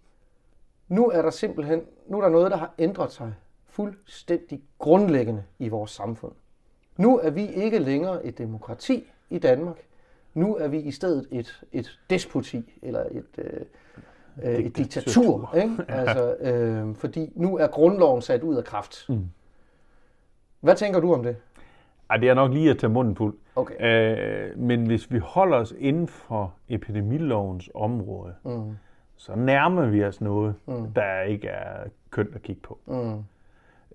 nu 0.89 1.09
er 1.09 1.23
der 1.23 1.31
simpelthen 1.31 1.83
nu 2.07 2.19
er 2.19 2.23
der 2.23 2.29
noget, 2.29 2.51
der 2.51 2.57
har 2.57 2.75
ændret 2.79 3.13
sig 3.13 3.35
fuldstændig 3.67 4.63
grundlæggende 4.79 5.43
i 5.59 5.69
vores 5.69 5.91
samfund. 5.91 6.33
Nu 6.97 7.19
er 7.19 7.31
vi 7.31 7.47
ikke 7.47 7.79
længere 7.79 8.27
et 8.27 8.39
demokrati 8.39 9.11
i 9.31 9.39
Danmark. 9.39 9.77
Nu 10.35 10.57
er 10.57 10.69
vi 10.69 10.79
i 10.79 10.91
stedet 10.91 11.27
et, 11.31 11.63
et 11.73 11.99
despoti, 12.11 12.81
eller 12.83 13.05
et... 13.11 13.27
Øh, 13.39 13.61
øh, 14.45 14.55
et 14.55 14.77
diktatur. 14.77 15.55
Ikke? 15.57 15.77
Altså, 15.89 16.37
øh, 16.41 16.95
fordi 16.95 17.33
nu 17.35 17.57
er 17.57 17.67
grundloven 17.67 18.23
sat 18.23 18.43
ud 18.43 18.57
af 18.57 18.65
kraft. 18.65 19.09
Mm. 19.09 19.29
Hvad 20.61 20.77
tænker 20.77 21.01
du 21.01 21.15
om 21.15 21.23
det? 21.23 21.37
Ej, 22.11 22.17
det 22.17 22.29
er 22.29 22.35
nok 22.35 22.53
lige 22.53 22.71
at 22.71 22.79
tage 22.79 22.91
munden 22.91 23.17
fuld. 23.17 23.35
Okay. 23.57 23.75
Øh, 23.81 24.59
men 24.59 24.87
hvis 24.87 25.13
vi 25.13 25.19
holder 25.19 25.57
os 25.57 25.75
inden 25.79 26.09
for 26.09 26.55
epidemilovens 26.69 27.71
område, 27.75 28.35
mm. 28.45 28.77
så 29.17 29.35
nærmer 29.37 29.87
vi 29.87 30.05
os 30.05 30.21
noget, 30.21 30.55
mm. 30.67 30.93
der 30.93 31.21
ikke 31.23 31.49
er 31.49 31.85
kønt 32.11 32.35
at 32.35 32.43
kigge 32.43 32.63
på. 32.63 32.79
Mm. 32.87 33.25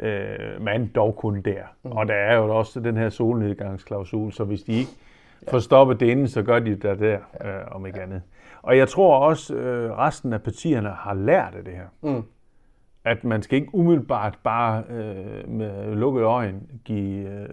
Øh, 0.05 0.61
men 0.61 0.87
dog 0.95 1.15
kun 1.15 1.41
der. 1.41 1.63
Mm. 1.83 1.91
Og 1.91 2.07
der 2.07 2.13
er 2.13 2.35
jo 2.35 2.57
også 2.57 2.79
den 2.79 2.97
her 2.97 3.09
solnedgangsklausul, 3.09 4.31
så 4.31 4.43
hvis 4.43 4.63
de 4.63 4.73
ikke 4.73 4.91
ja. 5.47 5.51
får 5.51 5.59
stoppet 5.59 5.99
det 5.99 6.05
inden, 6.05 6.27
så 6.27 6.41
gør 6.43 6.59
de 6.59 6.75
det 6.75 6.99
der, 6.99 7.19
øh, 7.45 7.75
om 7.75 7.85
ikke 7.85 7.97
ja. 7.97 8.03
andet. 8.03 8.21
Og 8.63 8.77
jeg 8.77 8.87
tror 8.89 9.17
også, 9.17 9.55
øh, 9.55 9.91
resten 9.91 10.33
af 10.33 10.41
partierne 10.41 10.89
har 10.89 11.13
lært 11.13 11.55
af 11.55 11.63
det 11.63 11.73
her. 11.73 11.87
Mm. 12.01 12.23
At 13.03 13.23
man 13.23 13.41
skal 13.41 13.55
ikke 13.59 13.75
umiddelbart 13.75 14.37
bare 14.43 14.83
øh, 14.89 15.49
med 15.49 15.95
lukkede 15.95 16.25
øjne 16.25 16.61
give 16.85 17.29
øh, 17.29 17.49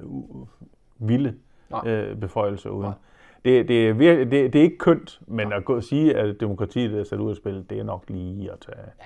vilde 0.99 1.35
øh, 1.87 2.17
beføjelser 2.17 2.71
uden. 2.71 2.93
Det, 3.45 3.69
det, 3.69 3.89
er 3.89 3.93
virkelig, 3.93 4.31
det, 4.31 4.53
det 4.53 4.59
er 4.59 4.63
ikke 4.63 4.79
kønt, 4.79 5.21
men 5.27 5.53
at 5.53 5.65
gå 5.65 5.77
og 5.77 5.83
sige, 5.83 6.17
at 6.17 6.41
demokratiet 6.41 7.01
er 7.01 7.05
sat 7.05 7.19
ud 7.19 7.31
af 7.31 7.37
spil, 7.37 7.65
det 7.71 7.79
er 7.79 7.85
nok 7.85 8.05
lige 8.09 8.53
at 8.53 8.59
tage... 8.61 8.79
Ja. 8.99 9.05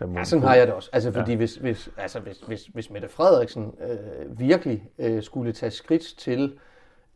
Ja, 0.00 0.24
sådan 0.24 0.42
har 0.44 0.54
jeg 0.54 0.66
det 0.66 0.74
også. 0.74 0.90
Altså, 0.92 1.12
fordi 1.12 1.30
ja. 1.30 1.36
hvis, 1.36 1.56
hvis, 1.56 1.90
altså, 1.96 2.20
hvis, 2.20 2.40
hvis, 2.40 2.66
hvis 2.66 2.90
Mette 2.90 3.08
Frederiksen 3.08 3.74
øh, 3.90 4.38
virkelig 4.38 4.88
øh, 4.98 5.22
skulle 5.22 5.52
tage 5.52 5.70
skridt 5.70 6.02
til 6.18 6.58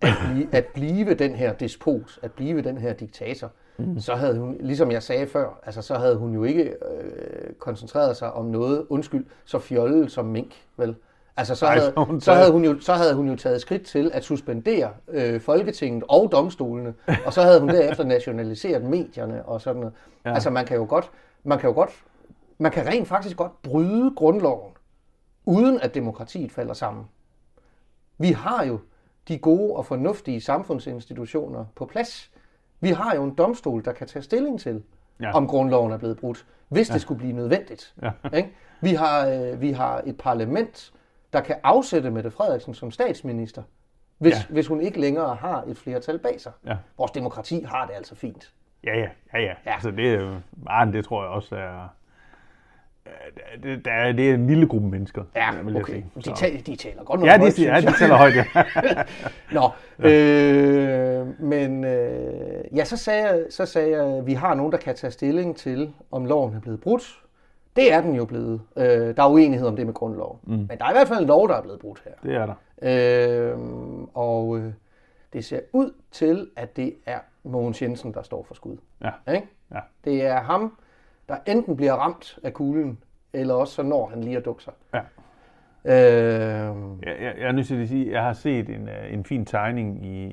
at, 0.01 0.13
blive, 0.25 0.55
at 0.55 0.67
blive 0.75 1.15
den 1.15 1.35
her 1.35 1.53
despot, 1.53 2.19
at 2.23 2.33
blive 2.33 2.63
den 2.63 2.79
her 2.79 2.93
diktator, 2.93 3.51
mm. 3.87 4.01
så 4.01 4.15
havde 4.15 4.39
hun, 4.39 4.57
ligesom 4.61 4.91
jeg 4.91 5.03
sagde 5.03 5.27
før, 5.27 5.61
altså 5.67 5.83
så 5.83 5.95
havde 5.95 6.17
hun 6.17 6.35
jo 6.35 6.45
ikke 6.45 6.63
øh, 6.65 7.53
koncentreret 7.59 8.17
sig 8.17 8.33
om 8.33 8.45
noget, 8.45 8.87
undskyld, 8.89 9.27
så 9.45 9.59
fjollet 9.59 10.13
som 10.13 10.25
mink, 10.25 10.55
vel? 10.77 10.97
Altså 11.37 11.55
så 11.55 11.67
havde, 11.67 11.93
Ej, 11.97 12.05
så, 12.21 12.35
havde 12.35 12.53
hun 12.53 12.65
jo, 12.65 12.81
så 12.81 12.93
havde 12.93 13.15
hun 13.15 13.29
jo 13.29 13.37
taget 13.37 13.61
skridt 13.61 13.83
til 13.83 14.11
at 14.15 14.25
suspendere 14.25 14.91
øh, 15.09 15.41
Folketinget 15.41 16.05
og 16.09 16.29
domstolene, 16.33 16.95
og 17.27 17.33
så 17.33 17.43
havde 17.43 17.61
hun 17.61 17.69
derefter 17.69 18.05
nationaliseret 18.05 18.85
medierne 18.85 19.45
og 19.47 19.61
sådan 19.61 19.81
noget. 19.81 19.95
Ja. 20.25 20.35
Altså 20.35 20.51
man 20.51 20.67
kan 20.67 20.77
jo 20.77 20.87
godt, 20.89 21.11
man 21.45 21.59
kan 21.59 21.69
jo 21.69 21.75
godt, 21.75 21.91
man 22.59 22.73
kan 22.73 22.87
rent 22.87 23.09
faktisk 23.09 23.37
godt 23.37 23.63
bryde 23.63 24.13
grundloven, 24.17 24.73
uden 25.45 25.81
at 25.81 25.95
demokratiet 25.95 26.53
falder 26.53 26.75
sammen. 26.75 27.05
Vi 28.19 28.29
har 28.29 28.65
jo 28.65 28.79
de 29.29 29.39
gode 29.39 29.77
og 29.77 29.87
fornuftige 29.87 30.41
samfundsinstitutioner 30.41 31.65
på 31.75 31.87
plads. 31.87 32.30
Vi 32.81 32.89
har 32.91 33.15
jo 33.15 33.25
en 33.25 33.35
domstol, 33.35 33.85
der 33.85 33.93
kan 33.93 34.07
tage 34.07 34.23
stilling 34.23 34.61
til, 34.61 34.83
ja. 35.21 35.33
om 35.33 35.47
grundloven 35.47 35.93
er 35.93 35.99
blevet 35.99 36.19
brudt, 36.19 36.47
hvis 36.69 36.89
ja. 36.89 36.95
det 36.95 37.03
skulle 37.03 37.19
blive 37.19 37.33
nødvendigt. 37.33 37.95
Ja. 38.03 38.11
Ikke? 38.37 38.53
Vi, 38.81 38.95
har, 38.95 39.27
øh, 39.27 39.61
vi 39.61 39.71
har 39.73 40.03
et 40.07 40.17
parlament, 40.17 40.93
der 41.33 41.41
kan 41.41 41.57
afsætte 41.63 42.11
Mette 42.11 42.31
Frederiksen 42.31 42.75
som 42.75 42.91
statsminister, 42.91 43.63
hvis, 44.19 44.35
ja. 44.35 44.43
hvis 44.49 44.67
hun 44.67 44.81
ikke 44.81 45.01
længere 45.01 45.35
har 45.35 45.63
et 45.63 45.77
flertal 45.77 46.19
bag 46.19 46.41
sig. 46.41 46.53
Ja. 46.67 46.77
Vores 46.99 47.11
demokrati 47.11 47.63
har 47.63 47.87
det 47.87 47.95
altså 47.95 48.15
fint. 48.15 48.53
Ja, 48.85 48.99
ja, 48.99 49.09
ja, 49.33 49.41
ja. 49.41 49.55
ja. 49.67 49.73
Altså 49.73 49.91
det, 49.91 50.43
det 50.93 51.05
tror 51.05 51.23
jeg 51.23 51.31
også 51.31 51.57
er, 51.57 51.89
det, 53.63 53.85
det, 53.85 53.93
er, 53.93 54.13
det 54.13 54.35
en 54.35 54.47
lille 54.47 54.69
gruppe 54.69 54.89
mennesker. 54.89 55.25
Ja, 55.37 55.63
vil 55.63 55.77
okay. 55.77 55.93
sige. 55.93 56.33
De, 56.33 56.37
taler, 56.37 56.63
de 56.63 56.77
taler 56.77 57.05
godt 57.05 57.21
nok 57.21 57.29
Ja, 57.29 57.35
de, 57.35 57.41
højt, 57.41 57.85
ja, 57.85 57.91
de 57.91 57.99
tæller 57.99 58.17
højt, 58.17 58.37
ja. 58.37 58.45
Nå, 59.57 59.69
øh, 60.09 61.43
men 61.43 61.85
øh, 61.85 62.65
ja, 62.77 62.85
så 62.85 62.97
sagde, 62.97 63.29
jeg, 63.29 63.45
så 63.51 63.67
sagde 63.67 63.91
jeg, 63.91 64.17
at 64.17 64.27
vi 64.27 64.35
har 64.35 64.55
nogen, 64.55 64.73
der 64.73 64.79
kan 64.79 64.95
tage 64.95 65.11
stilling 65.11 65.57
til, 65.57 65.93
om 66.11 66.25
loven 66.25 66.55
er 66.55 66.61
blevet 66.61 66.81
brudt. 66.81 67.21
Det 67.77 67.93
er 67.93 68.01
den 68.01 68.15
jo 68.15 68.25
blevet. 68.25 68.61
Øh, 68.77 69.17
der 69.17 69.23
er 69.23 69.29
uenighed 69.31 69.67
om 69.67 69.77
det 69.77 69.87
med 69.87 69.95
grundloven. 69.95 70.39
Mm. 70.43 70.53
Men 70.53 70.69
der 70.79 70.85
er 70.85 70.91
i 70.91 70.95
hvert 70.95 71.09
fald 71.09 71.21
en 71.21 71.27
lov, 71.27 71.49
der 71.49 71.55
er 71.55 71.63
blevet 71.63 71.81
brudt 71.81 72.03
her. 72.05 72.13
Det 72.23 72.37
er 72.37 72.47
der. 72.47 72.55
Øh, 73.53 73.59
og 74.15 74.59
øh, 74.59 74.73
det 75.33 75.45
ser 75.45 75.61
ud 75.73 75.93
til, 76.11 76.51
at 76.57 76.77
det 76.77 76.95
er 77.07 77.19
Mogens 77.45 77.83
Jensen, 77.83 78.15
der 78.15 78.23
står 78.23 78.43
for 78.43 78.55
skud. 78.55 78.77
Ja. 79.05 79.33
Ikke? 79.35 79.49
Ja. 79.75 79.81
Det 80.05 80.27
er 80.27 80.41
ham, 80.41 80.77
der 81.31 81.53
enten 81.53 81.77
bliver 81.77 81.93
ramt 81.93 82.39
af 82.43 82.53
kuglen, 82.55 82.99
eller 83.33 83.55
også 83.55 83.75
så 83.75 83.83
når 83.83 84.07
han 84.09 84.25
lige 84.25 84.37
at 84.37 84.45
dukke 84.45 84.63
sig. 84.63 84.73
Ja. 84.95 85.01
Øh, 85.85 86.77
Jeg, 87.03 87.17
jeg, 87.21 87.35
jeg 87.39 87.49
er 87.49 87.53
nødt 87.53 87.67
til 87.67 87.83
at 87.83 87.89
sige, 87.89 88.07
at 88.07 88.13
jeg 88.13 88.23
har 88.23 88.33
set 88.33 88.69
en, 88.69 88.89
øh, 88.89 89.13
en 89.13 89.25
fin 89.25 89.47
tegning 89.47 90.07
i, 90.07 90.27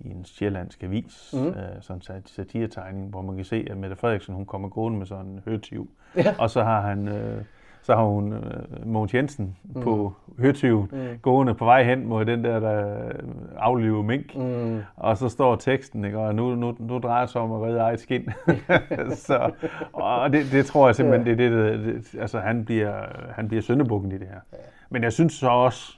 i 0.00 0.10
en 0.10 0.24
sjællandsk 0.24 0.82
avis, 0.82 1.34
mm. 1.36 1.46
øh, 1.46 1.54
sådan 1.80 1.96
en 1.98 2.02
sat- 2.02 2.28
satiretegning, 2.28 3.10
hvor 3.10 3.22
man 3.22 3.36
kan 3.36 3.44
se, 3.44 3.66
at 3.70 3.76
Mette 3.76 3.96
Frederiksen 3.96 4.34
hun 4.34 4.46
kommer 4.46 4.68
gående 4.68 4.98
med 4.98 5.06
sådan 5.06 5.26
en 5.26 5.40
høtyv. 5.44 5.90
Ja. 6.16 6.34
Og 6.38 6.50
så 6.50 6.62
har 6.62 6.80
han... 6.80 7.08
Øh, 7.08 7.42
så 7.84 7.94
har 7.94 8.04
hun 8.04 8.32
øh, 8.32 8.86
Mogens 8.86 9.14
Jensen 9.14 9.56
mm. 9.64 9.82
på 9.82 10.12
høtyven 10.38 10.88
mm. 10.92 11.18
gående 11.22 11.54
på 11.54 11.64
vej 11.64 11.84
hen 11.84 12.06
mod 12.06 12.24
den 12.24 12.44
der, 12.44 12.60
der 12.60 13.10
afliver 13.56 14.02
mink. 14.02 14.34
mm, 14.36 14.82
Og 14.96 15.16
så 15.16 15.28
står 15.28 15.56
teksten, 15.56 16.04
ikke? 16.04 16.18
og 16.18 16.34
nu, 16.34 16.54
nu, 16.54 16.76
nu 16.78 16.98
drejer 16.98 17.20
det 17.20 17.30
sig 17.30 17.40
om 17.40 17.52
at 17.52 17.62
redde 17.62 17.78
eget 17.80 18.00
skin. 18.00 18.30
så, 19.26 19.50
og 19.92 20.32
det, 20.32 20.46
det 20.52 20.66
tror 20.66 20.88
jeg 20.88 20.94
simpelthen, 20.94 21.26
det 21.26 21.32
er 21.32 21.50
det, 21.50 21.52
der, 21.52 21.92
det, 21.92 22.14
altså 22.20 22.38
han 22.38 22.64
bliver, 22.64 23.06
han 23.34 23.48
bliver 23.48 23.62
søndebukken 23.62 24.12
i 24.12 24.18
det 24.18 24.28
her. 24.28 24.58
Men 24.90 25.02
jeg 25.02 25.12
synes 25.12 25.32
så 25.32 25.48
også, 25.48 25.96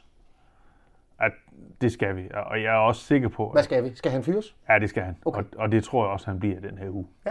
at 1.21 1.33
det 1.81 1.93
skal 1.93 2.17
vi, 2.17 2.23
og 2.35 2.63
jeg 2.63 2.75
er 2.75 2.79
også 2.79 3.03
sikker 3.05 3.29
på, 3.29 3.51
hvad 3.51 3.61
at 3.61 3.65
skal 3.65 3.85
vi? 3.85 3.95
Skal 3.95 4.13
han 4.13 4.23
fyres? 4.23 4.57
ja, 4.69 4.79
det 4.79 4.91
skal 4.91 5.03
han. 5.03 5.17
Okay. 5.25 5.41
Og, 5.41 5.47
og 5.57 5.73
det 5.73 5.85
tror 5.85 6.05
jeg 6.05 6.13
også, 6.13 6.27
han 6.27 6.39
bliver 6.39 6.61
den 6.61 6.79
her 6.79 6.91
uge. 6.91 7.07
Ja. 7.27 7.31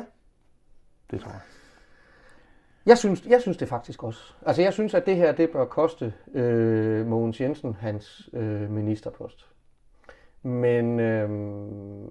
Det 1.11 1.19
tror 1.19 1.31
jeg. 1.31 1.39
Jeg 2.85 2.97
synes, 2.97 3.25
jeg 3.25 3.41
synes 3.41 3.57
det 3.57 3.67
faktisk 3.67 4.03
også. 4.03 4.33
Altså 4.45 4.61
jeg 4.61 4.73
synes, 4.73 4.93
at 4.93 5.05
det 5.05 5.15
her 5.15 5.31
det 5.31 5.49
bør 5.49 5.65
koste 5.65 6.13
øh, 6.33 7.07
Mogens 7.07 7.41
Jensen 7.41 7.73
hans 7.73 8.29
øh, 8.33 8.71
ministerpost. 8.71 9.47
Men, 10.41 10.99
øh, 10.99 11.29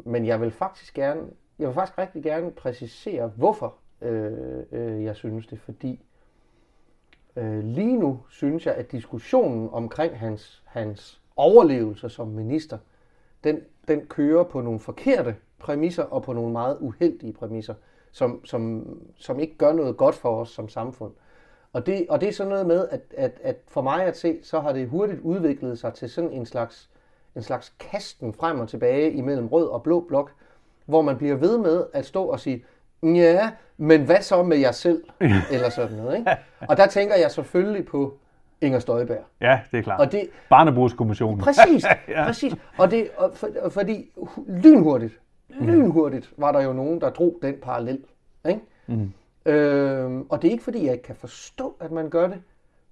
men 0.07 0.27
jeg 0.27 0.41
vil 0.41 0.51
faktisk 0.51 0.95
gerne, 0.95 1.21
jeg 1.59 1.69
vil 1.69 1.75
faktisk 1.75 1.99
rigtig 1.99 2.23
gerne 2.23 2.51
præcisere, 2.51 3.33
hvorfor 3.37 3.75
øh, 4.03 4.63
øh, 4.73 5.05
jeg 5.05 5.17
synes 5.17 5.47
det. 5.47 5.61
Fordi 5.61 6.01
øh, 7.37 7.65
lige 7.65 7.97
nu 7.97 8.21
synes 8.29 8.67
jeg, 8.67 8.75
at 8.75 8.93
diskussionen 8.93 9.69
omkring 9.73 10.19
hans, 10.19 10.63
hans 10.65 11.21
overlevelse 11.37 12.09
som 12.09 12.29
minister, 12.29 12.79
den, 13.45 13.61
den 13.89 14.07
kører 14.07 14.45
på 14.45 14.61
nogle 14.61 14.81
forkerte 14.81 15.37
præmisser 15.59 16.03
og 16.03 16.23
på 16.23 16.33
nogle 16.33 16.53
meget 16.53 16.79
uheldige 16.81 17.33
præmisser, 17.33 17.75
som, 18.15 18.45
som, 18.45 18.87
som 19.17 19.41
ikke 19.41 19.57
gør 19.57 19.73
noget 19.73 19.97
godt 19.97 20.15
for 20.15 20.41
os 20.41 20.49
som 20.49 20.69
samfund. 20.69 21.13
Og 21.73 21.87
det, 21.87 22.07
og 22.09 22.21
det 22.21 22.29
er 22.29 22.33
sådan 22.33 22.51
noget 22.51 22.67
med, 22.67 22.89
at, 22.91 23.01
at, 23.17 23.33
at 23.43 23.57
for 23.69 23.83
mig 23.83 24.05
at 24.05 24.17
se, 24.17 24.39
så 24.43 24.61
har 24.61 24.73
det 24.73 24.89
hurtigt 24.89 25.21
udviklet 25.21 25.79
sig 25.79 25.95
til 25.95 26.11
sådan 26.11 26.31
en 26.31 26.47
slags, 26.47 26.91
en 27.37 27.43
slags 27.43 27.73
kasten 27.81 28.35
frem 28.35 28.61
og 28.61 28.69
tilbage 28.69 29.13
imellem 29.13 29.47
rød 29.47 29.67
og 29.67 29.83
blå 29.83 30.01
blok, 30.01 30.31
hvor 30.87 31.03
man 31.03 31.17
bliver 31.17 31.35
ved 31.35 31.59
med 31.59 31.85
at 31.93 32.07
stå 32.07 32.25
og 32.25 32.41
sige, 32.41 32.65
ja, 33.03 33.51
men 33.77 34.05
hvad 34.05 34.21
så 34.23 34.43
med 34.43 34.57
jer 34.57 34.73
selv? 34.73 35.05
Eller 35.53 35.69
sådan 35.69 35.97
noget. 35.97 36.19
Ikke? 36.19 36.31
Og 36.69 36.77
der 36.77 36.87
tænker 36.87 37.15
jeg 37.15 37.31
selvfølgelig 37.31 37.87
på 37.87 38.19
Inger 38.61 38.79
Støjberg. 38.79 39.25
Ja, 39.41 39.61
det 39.71 39.79
er 39.79 39.83
klart. 39.83 40.01
Og 40.01 40.13
det, 40.13 40.29
Barnebrugskommissionen. 40.49 41.41
Præcis, 41.41 41.85
ja. 42.09 42.25
præcis. 42.27 42.55
Og, 42.79 42.91
det, 42.91 43.09
og, 43.17 43.31
for, 43.35 43.49
fordi 43.71 44.11
hu- 44.17 44.45
lynhurtigt, 44.49 45.21
lynhurtigt 45.49 46.33
var 46.37 46.53
der 46.53 46.61
jo 46.61 46.73
nogen, 46.73 47.01
der 47.01 47.11
drog 47.11 47.39
den 47.43 47.55
parallel. 47.63 48.05
Ikke? 48.49 48.61
Mm. 48.87 49.13
Øhm, 49.47 50.27
og 50.29 50.43
det 50.43 50.49
er 50.49 50.53
ikke 50.53 50.65
fordi, 50.65 50.85
jeg 50.85 50.93
ikke 50.93 51.05
kan 51.05 51.17
forstå, 51.17 51.77
at 51.81 51.93
man 51.93 52.11
gør 52.11 52.27
det, 52.27 52.43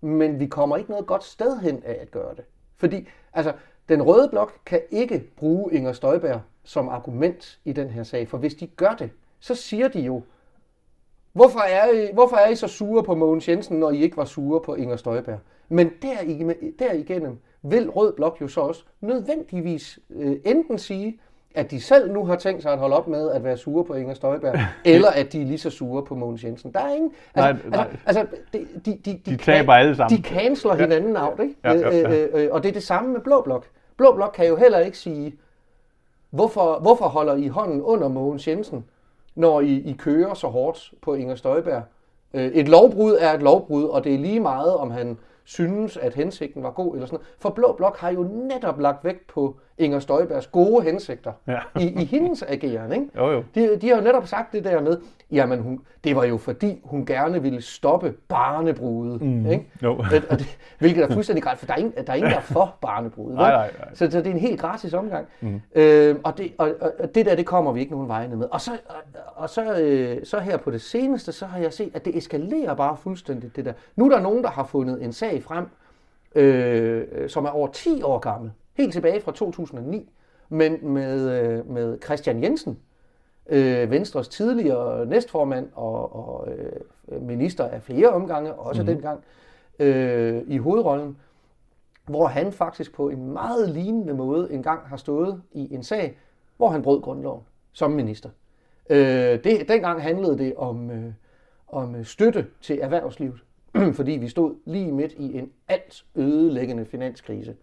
men 0.01 0.41
vi 0.41 0.47
kommer 0.47 0.77
ikke 0.77 0.91
noget 0.91 1.07
godt 1.07 1.25
sted 1.25 1.59
hen 1.59 1.83
af 1.85 1.99
at 2.01 2.11
gøre 2.11 2.35
det. 2.35 2.45
Fordi 2.77 3.09
altså, 3.33 3.53
den 3.89 4.03
røde 4.03 4.29
blok 4.29 4.53
kan 4.67 4.81
ikke 4.91 5.25
bruge 5.37 5.75
Inger 5.75 5.93
Støjberg 5.93 6.41
som 6.65 6.89
argument 6.89 7.61
i 7.65 7.73
den 7.73 7.91
her 7.91 8.03
sag, 8.03 8.29
for 8.29 8.39
hvis 8.39 8.55
de 8.55 8.67
gør 8.67 8.95
det, 8.99 9.11
så 9.41 9.55
siger 9.55 9.89
de 9.89 10.01
jo, 10.01 10.23
Hvorfor 11.33 11.61
er, 11.61 11.93
I, 11.93 12.13
hvorfor 12.13 12.37
er 12.37 12.49
I 12.49 12.57
så 12.57 12.69
sure 12.69 13.03
på 13.03 13.15
Mogens 13.15 13.49
Jensen, 13.49 13.79
når 13.79 13.91
I 13.91 14.03
ikke 14.03 14.17
var 14.17 14.25
sure 14.25 14.61
på 14.61 14.75
Inger 14.75 14.97
Støjberg? 14.97 15.39
Men 15.69 15.91
derigennem, 16.03 16.77
derigennem 16.79 17.39
vil 17.63 17.91
Rød 17.91 18.13
Blok 18.13 18.41
jo 18.41 18.49
så 18.49 18.61
også 18.61 18.85
nødvendigvis 19.01 19.99
øh, 20.11 20.37
enten 20.45 20.79
sige, 20.79 21.21
at 21.55 21.71
de 21.71 21.81
selv 21.81 22.13
nu 22.13 22.25
har 22.25 22.37
tænkt 22.37 22.63
sig 22.63 22.73
at 22.73 22.79
holde 22.79 22.97
op 22.97 23.09
med 23.09 23.31
at 23.31 23.45
være 23.45 23.57
sure 23.57 23.85
på 23.85 23.95
Inger 23.95 24.15
Støjberg, 24.15 24.59
eller 24.85 25.09
at 25.09 25.33
de 25.33 25.43
er 25.43 25.47
lige 25.47 25.59
så 25.59 25.71
sure 25.71 26.05
på 26.05 26.15
Mogens 26.15 26.45
Jensen. 26.45 26.73
Der 26.73 26.81
er 26.81 26.95
ingen... 26.95 27.13
Altså, 27.35 27.63
Nej, 27.69 27.71
nej. 27.77 27.97
altså, 28.07 28.21
altså 28.21 28.37
de, 28.53 28.67
de, 28.85 28.99
de, 29.05 29.21
De 29.31 29.37
taber 29.37 29.73
alle 29.73 29.97
sammen. 29.97 30.19
De 30.19 30.23
canceler 30.23 30.75
hinanden 30.75 31.17
out, 31.17 31.41
ikke? 31.41 31.55
Ja, 31.65 31.73
ja, 31.73 31.97
ja. 31.97 32.11
Øh, 32.11 32.29
øh, 32.35 32.45
øh, 32.45 32.49
og 32.53 32.63
det 32.63 32.69
er 32.69 32.73
det 32.73 32.83
samme 32.83 33.13
med 33.13 33.21
Blå 33.21 33.43
Blok. 33.43 33.67
Blå 33.97 34.15
Blok 34.15 34.33
kan 34.35 34.47
jo 34.47 34.57
heller 34.57 34.79
ikke 34.79 34.99
sige, 34.99 35.35
hvorfor, 36.31 36.79
hvorfor 36.81 37.05
holder 37.05 37.37
I 37.37 37.49
hånden 37.49 37.83
under 37.83 38.09
Mogens 38.09 38.49
Jensen, 38.49 38.85
når 39.35 39.61
I, 39.61 39.75
I 39.75 39.93
kører 39.99 40.35
så 40.35 40.47
hårdt 40.47 40.93
på 41.03 41.15
Inger 41.15 41.35
Støjberg? 41.35 41.83
Øh, 42.35 42.47
et 42.47 42.69
lovbrud 42.69 43.17
er 43.21 43.33
et 43.33 43.43
lovbrud, 43.43 43.85
og 43.85 44.05
det 44.05 44.15
er 44.15 44.19
lige 44.19 44.41
meget, 44.41 44.77
om 44.77 44.91
han 44.91 45.19
synes, 45.45 45.97
at 45.97 46.15
hensigten 46.15 46.63
var 46.63 46.71
god 46.71 46.95
eller 46.95 47.07
sådan 47.07 47.17
noget. 47.17 47.29
For 47.39 47.51
Blå 47.51 47.75
Blok 47.77 47.99
har 47.99 48.11
jo 48.11 48.23
netop 48.23 48.81
lagt 48.81 49.05
vægt 49.05 49.27
på 49.27 49.57
Inger 49.79 49.99
Støjbergs 49.99 50.47
gode 50.47 50.83
hensigter 50.85 51.33
Ja. 51.49 51.59
i, 51.81 51.87
i 52.03 52.05
hendes 52.05 52.43
ageren, 52.49 52.93
ikke? 52.93 53.07
Jo, 53.17 53.31
jo. 53.31 53.43
De, 53.55 53.77
de 53.77 53.89
har 53.89 53.97
jo 53.97 54.03
netop 54.03 54.27
sagt 54.27 54.53
det 54.53 54.65
der 54.65 54.81
med, 54.81 54.97
jamen 55.31 55.59
hun, 55.61 55.81
det 56.05 56.17
var 56.17 56.25
jo 56.25 56.37
fordi, 56.37 56.81
hun 56.85 57.07
gerne 57.07 57.43
ville 57.43 57.63
stoppe 57.63 58.15
barnebrudet, 58.29 59.23
mm. 59.23 59.47
ikke? 59.47 59.67
Jo. 59.83 59.97
Og 59.99 60.05
det, 60.11 60.59
hvilket 60.79 61.05
er 61.05 61.09
fuldstændig 61.15 61.43
gratis, 61.43 61.59
for 61.61 61.67
der 61.67 61.73
er 61.75 61.79
ingen, 61.79 61.93
der, 62.07 62.13
er 62.13 62.17
ingen, 62.17 62.31
der 62.31 62.37
er 62.37 62.41
for 62.41 62.75
barnebrudet. 62.81 63.37
Nej, 63.37 63.51
nej, 63.51 63.71
nej. 63.79 63.89
Så, 63.95 64.11
så 64.11 64.19
det 64.19 64.27
er 64.27 64.31
en 64.31 64.39
helt 64.39 64.61
gratis 64.61 64.95
omgang. 64.95 65.27
Mm. 65.41 65.61
Øh, 65.75 66.17
og, 66.25 66.39
det, 66.39 66.53
og, 66.59 66.71
og 66.99 67.15
det 67.15 67.27
der, 67.27 67.35
det 67.35 67.47
kommer 67.47 67.73
vi 67.73 67.81
ikke 67.81 67.93
nogen 67.93 68.09
vegne 68.09 68.37
med. 68.37 68.47
Og 68.51 68.61
så, 68.61 68.71
og, 68.89 68.97
og 69.35 69.51
så, 69.51 69.79
øh, 69.81 70.17
så 70.25 70.39
her 70.39 70.57
på 70.57 70.71
det 70.71 70.83
seneste, 70.83 71.33
så 71.33 71.47
har 71.47 71.59
jeg 71.59 71.73
set, 71.73 71.91
at 71.95 72.05
det 72.05 72.17
eskalerer 72.17 72.75
bare 72.75 72.97
fuldstændigt 72.97 73.57
det 73.57 73.65
der. 73.65 73.73
Nu 73.97 74.05
er 74.05 74.11
der 74.11 74.21
nogen, 74.21 74.43
der 74.43 74.51
har 74.51 74.65
fundet 74.65 75.03
en 75.05 75.13
sag 75.13 75.32
frem, 75.41 75.67
øh, 76.35 77.29
som 77.29 77.45
er 77.45 77.51
over 77.51 77.69
10 77.69 78.03
år 78.03 78.19
gammel, 78.19 78.53
helt 78.75 78.93
tilbage 78.93 79.21
fra 79.21 79.33
2009, 79.33 80.11
men 80.49 80.79
med, 80.83 81.43
øh, 81.43 81.71
med 81.71 81.99
Christian 82.05 82.43
Jensen, 82.43 82.79
øh, 83.47 83.91
Venstres 83.91 84.29
tidligere 84.29 85.07
næstformand 85.07 85.69
og, 85.75 86.17
og 86.17 86.49
øh, 86.53 87.23
minister 87.23 87.65
af 87.65 87.83
flere 87.83 88.09
omgange, 88.09 88.55
også 88.55 88.83
mm. 88.83 88.87
dengang, 88.87 89.25
øh, 89.79 90.43
i 90.47 90.59
hovedrollen, 90.59 91.17
hvor 92.09 92.27
han 92.27 92.53
faktisk 92.53 92.95
på 92.95 93.09
en 93.09 93.33
meget 93.33 93.69
lignende 93.69 94.15
måde 94.15 94.53
engang 94.53 94.81
har 94.87 94.97
stået 94.97 95.43
i 95.53 95.75
en 95.75 95.83
sag, 95.83 96.19
hvor 96.57 96.69
han 96.69 96.83
brød 96.83 97.01
grundloven 97.01 97.43
som 97.73 97.91
minister. 97.91 98.31
Øh, 98.91 99.45
det, 99.45 99.69
dengang 99.69 100.03
handlede 100.03 100.39
det 100.39 100.55
om, 100.57 100.91
øh, 100.91 101.13
om 101.69 102.05
støtte 102.05 102.47
til 102.61 102.79
erhvervslivet, 102.83 103.45
fordi 103.99 104.13
vi 104.13 104.29
stod 104.29 104.55
lige 104.65 104.93
midt 104.93 105.13
i 105.13 105.39
en 105.39 105.51
alt 105.69 106.05
ødelæggende 106.17 106.85
finanskrise. 106.85 107.57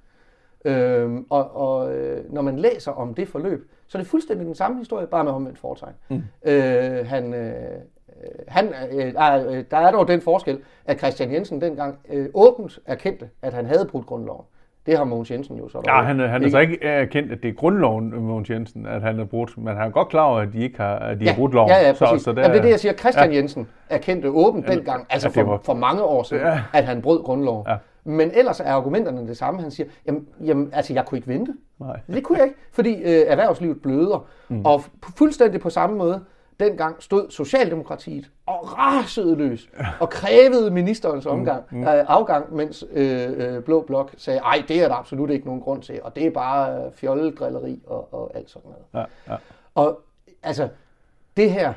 Øhm, 0.66 1.26
og 1.30 1.56
og 1.56 1.96
øh, 1.96 2.34
når 2.34 2.42
man 2.42 2.60
læser 2.60 2.92
om 2.92 3.14
det 3.14 3.28
forløb, 3.28 3.72
så 3.88 3.98
er 3.98 4.02
det 4.02 4.10
fuldstændig 4.10 4.46
den 4.46 4.56
samme 4.56 4.78
historie, 4.78 5.08
bare 5.08 5.24
med 5.24 5.32
omvendt 5.32 5.60
foretegn. 5.60 5.94
Mm. 6.10 6.24
Øh, 6.44 7.06
han, 7.06 7.34
øh, 7.34 7.82
han, 8.48 8.68
øh, 8.68 9.14
der, 9.14 9.50
øh, 9.50 9.64
der 9.72 9.78
er 9.78 9.92
dog 9.92 10.08
den 10.08 10.22
forskel, 10.22 10.62
at 10.86 10.98
Christian 10.98 11.32
Jensen 11.32 11.62
dengang 11.62 12.00
øh, 12.10 12.30
åbent 12.34 12.80
erkendte, 12.86 13.30
at 13.42 13.54
han 13.54 13.66
havde 13.66 13.88
brudt 13.92 14.06
grundloven. 14.06 14.46
Det 14.90 14.98
har 14.98 15.04
Mogens 15.06 15.32
Jensen 15.32 15.58
jo 15.58 15.70
så 15.70 15.82
Ja, 15.88 16.02
han, 16.02 16.20
han 16.20 16.44
er 16.44 16.50
så 16.50 16.60
ikke 16.60 16.84
erkendt, 16.84 17.32
at 17.32 17.44
det 17.44 17.50
er 17.50 17.54
grundloven, 17.54 18.14
Mogens 18.22 18.50
Jensen, 18.50 18.86
at 18.86 19.02
han 19.02 19.18
har 19.18 19.26
brudt, 19.26 19.58
men 19.58 19.68
han 19.68 19.88
er 19.88 19.90
godt 19.90 20.08
klar 20.08 20.24
over, 20.24 20.40
at 20.40 20.48
de 20.54 20.60
ikke 20.64 20.78
har, 20.78 20.96
at 20.96 21.20
de 21.20 21.28
har 21.28 21.36
brudt 21.36 21.54
loven. 21.54 21.70
Ja, 21.70 21.88
ja, 21.88 21.94
præcis. 21.94 22.22
Så, 22.22 22.24
Så, 22.24 22.32
det, 22.32 22.38
Jamen, 22.38 22.52
det 22.52 22.58
er 22.58 22.62
det, 22.62 22.70
jeg 22.70 22.80
siger. 22.80 22.94
Christian 22.94 23.32
ja. 23.32 23.38
Jensen 23.38 23.68
erkendte 23.90 24.30
åbent 24.30 24.68
dengang, 24.68 25.06
altså 25.10 25.30
for, 25.32 25.44
var- 25.44 25.62
for 25.66 25.74
mange 25.74 26.04
år 26.04 26.24
siden, 26.24 26.44
Ja. 26.44 26.60
at 26.74 26.84
han 26.84 27.02
brød 27.02 27.24
grundloven. 27.24 27.66
Ja. 27.70 27.76
Men 28.04 28.32
ellers 28.34 28.60
er 28.60 28.72
argumenterne 28.72 29.28
det 29.28 29.38
samme. 29.38 29.62
Han 29.62 29.72
siger, 29.72 29.88
jamen, 30.08 30.26
jamen 30.46 30.70
altså, 30.74 30.94
jeg 30.94 31.06
kunne 31.06 31.18
ikke 31.18 31.28
vente. 31.28 31.54
Nej. 31.80 32.00
Det 32.08 32.24
kunne 32.24 32.38
jeg 32.38 32.46
ikke, 32.48 32.58
fordi 32.74 32.94
øh, 33.02 33.22
erhvervslivet 33.28 33.82
bløder. 33.82 34.26
Mm. 34.50 34.66
Og 34.66 34.76
fu- 34.80 35.12
fuldstændig 35.18 35.62
på 35.62 35.70
samme 35.70 35.98
måde, 35.98 36.22
dengang 36.60 37.04
stod 37.04 37.30
Socialdemokratiet 37.30 38.32
og 38.46 38.78
rasede 38.78 39.36
løs 39.36 39.70
og 40.00 40.10
krævede 40.10 40.72
ministerens 40.72 41.26
omgang, 41.26 41.64
mm. 41.72 41.84
øh, 41.84 42.06
afgang, 42.08 42.56
mens 42.56 42.86
øh, 42.92 43.30
øh, 43.38 43.64
Blå 43.64 43.82
Blok 43.82 44.14
sagde, 44.18 44.40
ej, 44.40 44.64
det 44.68 44.84
er 44.84 44.88
der 44.88 44.96
absolut 44.96 45.30
ikke 45.30 45.46
nogen 45.46 45.62
grund 45.62 45.82
til, 45.82 46.00
og 46.04 46.16
det 46.16 46.26
er 46.26 46.32
bare 46.32 46.86
øh, 46.86 46.92
fjolledrilleri 46.94 47.82
og, 47.88 48.14
og 48.14 48.32
alt 48.36 48.50
sådan 48.50 48.72
noget. 48.72 49.08
Ja, 49.28 49.34
ja. 49.34 49.38
Og 49.76 50.02
altså, 50.44 50.70
det 51.38 51.52
her, 51.52 51.74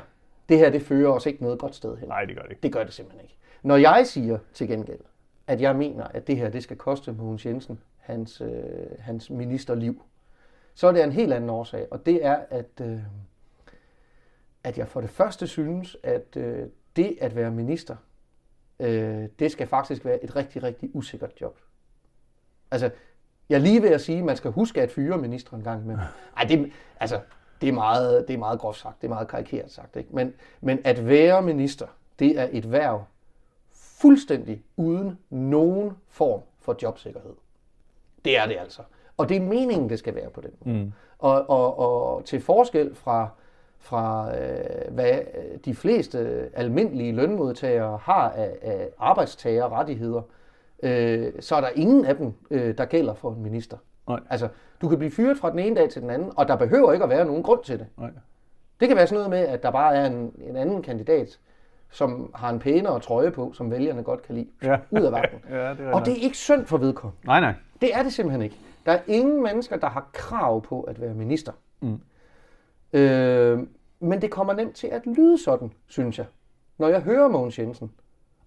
det 0.49 0.57
her, 0.57 0.69
det 0.69 0.81
fører 0.81 1.11
os 1.11 1.25
ikke 1.25 1.43
noget 1.43 1.59
godt 1.59 1.75
sted 1.75 1.97
hen. 1.97 2.07
Nej, 2.07 2.25
det 2.25 2.35
gør 2.35 2.41
det 2.41 2.51
ikke. 2.51 2.61
Det 2.63 2.73
gør 2.73 2.83
det 2.83 2.93
simpelthen 2.93 3.23
ikke. 3.23 3.37
Når 3.63 3.77
jeg 3.77 4.07
siger 4.07 4.37
til 4.53 4.67
gengæld, 4.67 4.99
at 5.47 5.61
jeg 5.61 5.75
mener, 5.75 6.03
at 6.03 6.27
det 6.27 6.37
her 6.37 6.49
det 6.49 6.63
skal 6.63 6.77
koste 6.77 7.11
Mogens 7.11 7.45
Jensen 7.45 7.79
hans, 7.99 8.41
øh, 8.41 8.49
hans 8.99 9.29
ministerliv, 9.29 10.01
så 10.73 10.87
er 10.87 10.91
det 10.91 11.03
en 11.03 11.11
helt 11.11 11.33
anden 11.33 11.49
årsag. 11.49 11.87
Og 11.91 12.05
det 12.05 12.25
er, 12.25 12.37
at, 12.49 12.81
øh, 12.81 12.99
at 14.63 14.77
jeg 14.77 14.87
for 14.87 15.01
det 15.01 15.09
første 15.09 15.47
synes, 15.47 15.97
at 16.03 16.37
øh, 16.37 16.67
det 16.95 17.17
at 17.21 17.35
være 17.35 17.51
minister, 17.51 17.95
øh, 18.79 19.29
det 19.39 19.51
skal 19.51 19.67
faktisk 19.67 20.05
være 20.05 20.23
et 20.23 20.35
rigtig, 20.35 20.63
rigtig 20.63 20.89
usikkert 20.93 21.41
job. 21.41 21.57
Altså, 22.71 22.89
jeg 23.49 23.55
er 23.55 23.59
lige 23.59 23.81
ved 23.81 23.89
at 23.89 24.01
sige, 24.01 24.17
at 24.17 24.23
man 24.23 24.37
skal 24.37 24.51
huske 24.51 24.81
at 24.81 24.91
fyre 24.91 25.17
ministeren 25.17 25.59
en 25.59 25.63
gang 25.63 25.83
imellem. 25.83 26.03
Ej, 26.37 26.43
det, 26.43 26.71
altså, 26.99 27.19
det 27.61 27.69
er 27.69 27.73
meget, 27.73 28.27
det 28.27 28.33
er 28.33 28.37
meget 28.37 28.59
groft 28.59 28.79
sagt, 28.79 29.01
det 29.01 29.07
er 29.07 29.09
meget 29.09 29.27
karikeret 29.27 29.71
sagt. 29.71 29.95
Ikke? 29.95 30.09
Men, 30.15 30.33
men 30.61 30.79
at 30.83 31.07
være 31.07 31.41
minister, 31.41 31.87
det 32.19 32.39
er 32.39 32.49
et 32.51 32.71
værv 32.71 33.05
fuldstændig 33.71 34.63
uden 34.77 35.19
nogen 35.29 35.91
form 36.09 36.41
for 36.59 36.75
jobsikkerhed. 36.81 37.33
Det 38.25 38.37
er 38.37 38.45
det 38.45 38.57
altså. 38.59 38.81
Og 39.17 39.29
det 39.29 39.37
er 39.37 39.41
meningen, 39.41 39.89
det 39.89 39.99
skal 39.99 40.15
være 40.15 40.29
på 40.29 40.41
den 40.41 40.51
måde. 40.65 40.83
Mm. 40.83 40.91
Og, 41.19 41.49
og, 41.49 41.79
og 41.79 42.25
til 42.25 42.41
forskel 42.41 42.95
fra, 42.95 43.29
fra 43.83 44.37
øh, 44.37 44.93
hvad 44.93 45.19
de 45.65 45.75
fleste 45.75 46.49
almindelige 46.53 47.11
lønmodtagere 47.11 47.99
har 48.01 48.29
af, 48.29 48.51
af 48.61 48.89
arbejdstagerrettigheder, 48.99 50.21
øh, 50.83 51.31
så 51.39 51.55
er 51.55 51.61
der 51.61 51.69
ingen 51.75 52.05
af 52.05 52.15
dem, 52.15 52.33
øh, 52.51 52.77
der 52.77 52.85
gælder 52.85 53.13
for 53.13 53.31
en 53.31 53.43
minister. 53.43 53.77
Nej. 54.07 54.19
Altså, 54.29 54.47
du 54.81 54.87
kan 54.89 54.97
blive 54.97 55.11
fyret 55.11 55.37
fra 55.37 55.51
den 55.51 55.59
ene 55.59 55.75
dag 55.75 55.89
til 55.89 56.01
den 56.01 56.09
anden, 56.09 56.31
og 56.35 56.47
der 56.47 56.55
behøver 56.55 56.93
ikke 56.93 57.03
at 57.03 57.09
være 57.09 57.25
nogen 57.25 57.43
grund 57.43 57.63
til 57.63 57.79
det. 57.79 57.87
Nej. 57.97 58.09
Det 58.79 58.87
kan 58.87 58.97
være 58.97 59.07
sådan 59.07 59.15
noget 59.17 59.29
med, 59.29 59.53
at 59.53 59.63
der 59.63 59.71
bare 59.71 59.95
er 59.95 60.05
en, 60.05 60.33
en 60.41 60.55
anden 60.55 60.81
kandidat, 60.81 61.39
som 61.91 62.31
har 62.35 62.49
en 62.49 62.59
pænere 62.59 62.99
trøje 62.99 63.31
på, 63.31 63.53
som 63.53 63.71
vælgerne 63.71 64.03
godt 64.03 64.21
kan 64.21 64.35
lide, 64.35 64.47
Ja. 64.63 64.77
ud 64.91 65.01
af 65.01 65.11
vagten. 65.11 65.39
Ja, 65.55 65.69
det 65.69 65.79
er 65.79 65.93
og 65.93 66.05
det 66.05 66.11
er 66.13 66.21
ikke 66.23 66.37
synd 66.37 66.65
for 66.65 66.77
vedkommende. 66.77 67.27
Nej, 67.27 67.39
nej. 67.39 67.53
Det 67.81 67.95
er 67.95 68.03
det 68.03 68.13
simpelthen 68.13 68.41
ikke. 68.41 68.55
Der 68.85 68.91
er 68.91 68.99
ingen 69.07 69.43
mennesker, 69.43 69.77
der 69.77 69.87
har 69.87 70.09
krav 70.13 70.61
på 70.61 70.81
at 70.81 71.01
være 71.01 71.13
minister. 71.13 71.51
Mm. 71.81 71.99
Øh, 72.93 73.59
men 73.99 74.21
det 74.21 74.31
kommer 74.31 74.53
nemt 74.53 74.75
til 74.75 74.87
at 74.87 75.05
lyde 75.05 75.43
sådan, 75.43 75.71
synes 75.87 76.17
jeg. 76.17 76.25
Når 76.77 76.87
jeg 76.87 77.01
hører 77.01 77.27
Mogens 77.27 77.59
Jensen 77.59 77.91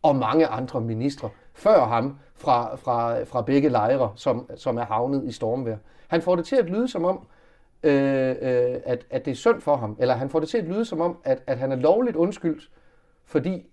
og 0.03 0.17
mange 0.17 0.47
andre 0.47 0.81
ministre 0.81 1.31
før 1.55 1.85
ham 1.85 2.19
fra, 2.35 2.77
fra, 2.77 3.23
fra 3.23 3.43
begge 3.43 3.69
lejre, 3.69 4.13
som, 4.17 4.51
som 4.57 4.77
er 4.77 4.85
havnet 4.85 5.25
i 5.25 5.33
stormvejr. 5.33 5.79
Han 6.09 6.23
får 6.23 6.37
det 6.37 6.45
til 6.45 6.57
at 6.57 6.65
lyde 6.65 6.89
som 6.89 7.05
om, 7.05 7.27
øh, 7.83 8.31
øh, 8.31 8.81
at, 8.85 9.07
at 9.11 9.25
det 9.25 9.31
er 9.31 9.35
synd 9.35 9.61
for 9.61 9.77
ham, 9.77 9.97
eller 9.99 10.15
han 10.15 10.31
får 10.31 10.41
det 10.41 10.49
til 10.49 10.59
at 10.59 10.65
lyde 10.65 10.85
som 10.85 11.01
om, 11.01 11.17
at, 11.25 11.43
at 11.47 11.59
han 11.59 11.73
er 11.73 11.77
lovligt 11.77 12.17
undskyldt, 12.17 12.71
fordi 13.25 13.67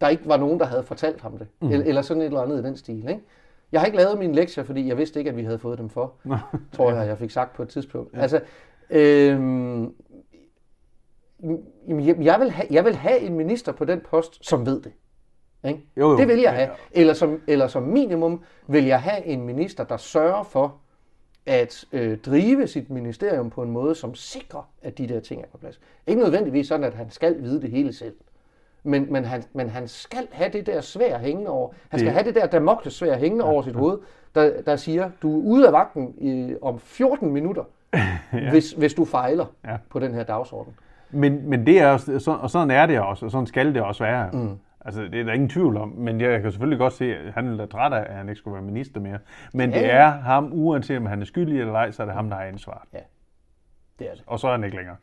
der 0.00 0.08
ikke 0.08 0.28
var 0.28 0.36
nogen, 0.36 0.60
der 0.60 0.66
havde 0.66 0.82
fortalt 0.82 1.20
ham 1.20 1.38
det. 1.38 1.46
Mm. 1.60 1.68
Eller, 1.70 1.86
eller 1.86 2.02
sådan 2.02 2.20
et 2.20 2.26
eller 2.26 2.40
andet 2.40 2.58
i 2.58 2.62
den 2.62 2.76
stil. 2.76 3.08
Ikke? 3.08 3.20
Jeg 3.72 3.80
har 3.80 3.86
ikke 3.86 3.98
lavet 3.98 4.18
mine 4.18 4.34
lektier, 4.34 4.64
fordi 4.64 4.88
jeg 4.88 4.98
vidste 4.98 5.18
ikke, 5.18 5.30
at 5.30 5.36
vi 5.36 5.42
havde 5.42 5.58
fået 5.58 5.78
dem 5.78 5.88
for. 5.88 6.14
tror 6.76 6.92
jeg, 6.92 7.06
jeg 7.08 7.18
fik 7.18 7.30
sagt 7.30 7.52
på 7.52 7.62
et 7.62 7.68
tidspunkt. 7.68 8.14
Ja. 8.14 8.20
Altså, 8.20 8.40
øhm, 8.92 9.94
jeg, 11.88 12.16
jeg, 12.20 12.40
vil 12.40 12.50
have, 12.50 12.66
jeg 12.70 12.84
vil 12.84 12.94
have 12.96 13.18
en 13.20 13.34
minister 13.34 13.72
på 13.72 13.84
den 13.84 14.00
post, 14.00 14.38
som 14.46 14.66
ved 14.66 14.80
det. 14.82 14.92
Ikke? 15.68 15.80
Jo, 15.96 16.10
jo. 16.10 16.16
Det 16.16 16.28
vil 16.28 16.36
jeg 16.36 16.42
Ja, 16.44 16.50
have. 16.50 16.68
ja. 16.94 17.00
Eller 17.00 17.14
som, 17.14 17.40
eller 17.46 17.66
som 17.66 17.82
minimum 17.82 18.42
vil 18.66 18.84
jeg 18.84 19.02
have 19.02 19.24
en 19.26 19.42
minister, 19.46 19.84
der 19.84 19.96
sørger 19.96 20.42
for 20.42 20.76
at 21.46 21.84
øh, 21.92 22.18
drive 22.18 22.66
sit 22.66 22.90
ministerium 22.90 23.50
på 23.50 23.62
en 23.62 23.70
måde, 23.70 23.94
som 23.94 24.14
sikrer, 24.14 24.68
at 24.82 24.98
de 24.98 25.08
der 25.08 25.20
ting 25.20 25.42
er 25.42 25.46
på 25.52 25.58
plads. 25.58 25.80
Ikke 26.06 26.22
nødvendigvis 26.22 26.68
sådan, 26.68 26.84
at 26.84 26.94
han 26.94 27.10
skal 27.10 27.42
vide 27.42 27.60
det 27.62 27.70
hele 27.70 27.92
selv. 27.92 28.14
Men, 28.84 29.12
men, 29.12 29.24
han, 29.24 29.42
men 29.52 29.68
han 29.68 29.88
skal 29.88 30.28
have 30.30 30.52
det 30.52 30.66
der 30.66 30.80
svær 30.80 31.18
hængende 31.18 31.50
over. 31.50 31.70
Han 31.88 31.98
skal 32.00 32.06
Det- 32.06 32.14
have 32.14 32.24
det 32.26 32.34
der 32.34 32.46
damokles 32.46 32.94
svær 32.94 33.16
hængende 33.18 33.44
over 33.44 33.62
sit 33.62 33.74
hoved, 33.76 33.98
der, 34.34 34.62
der 34.62 34.76
siger, 34.76 35.10
du 35.22 35.40
er 35.40 35.44
ude 35.44 35.66
af 35.66 35.72
vagten 35.72 36.14
i, 36.18 36.54
om 36.62 36.78
14 36.80 37.30
minutter, 37.32 37.64
ja. 38.32 38.50
hvis, 38.50 38.72
hvis 38.72 38.94
du 38.94 39.04
fejler 39.04 39.46
Ja. 39.64 39.76
på 39.90 39.98
den 39.98 40.14
her 40.14 40.22
dagsorden. 40.22 40.74
Men, 41.10 41.48
men 41.50 41.66
det 41.66 41.80
er 41.80 41.88
også, 41.88 42.18
så, 42.18 42.32
og 42.32 42.50
sådan 42.50 42.70
er 42.70 42.86
det 42.86 43.00
også, 43.00 43.24
og 43.24 43.30
sådan 43.30 43.46
skal 43.46 43.74
det 43.74 43.82
også 43.82 44.04
være. 44.04 44.30
Mm. 44.32 44.58
Altså, 44.84 45.02
det 45.02 45.14
er 45.20 45.24
der 45.24 45.32
ingen 45.32 45.48
tvivl 45.48 45.76
om, 45.76 45.88
men 45.88 46.20
jeg 46.20 46.42
kan 46.42 46.50
selvfølgelig 46.52 46.78
godt 46.78 46.92
se, 46.92 47.16
at 47.16 47.32
han 47.32 47.60
er 47.60 47.66
træt 47.66 47.92
af, 47.92 48.00
at 48.10 48.14
han 48.16 48.28
ikke 48.28 48.38
skulle 48.38 48.54
være 48.54 48.62
minister 48.64 49.00
mere. 49.00 49.18
Men 49.54 49.70
Ja, 49.70 49.78
det 49.78 49.82
ja. 49.86 49.88
er 49.96 50.10
ham, 50.10 50.50
uanset 50.52 50.96
om 50.96 51.06
han 51.06 51.20
er 51.20 51.24
skyldig 51.24 51.60
eller 51.60 51.72
ej, 51.74 51.90
så 51.90 52.02
er 52.02 52.06
det 52.06 52.14
ham, 52.14 52.28
der 52.30 52.36
har 52.36 52.44
ansvaret. 52.44 52.82
Ja, 52.92 52.98
det 53.98 54.10
er 54.10 54.14
det. 54.14 54.22
Og 54.26 54.38
så 54.40 54.46
er 54.48 54.52
han 54.52 54.64
ikke 54.64 54.76
længere. 54.76 54.96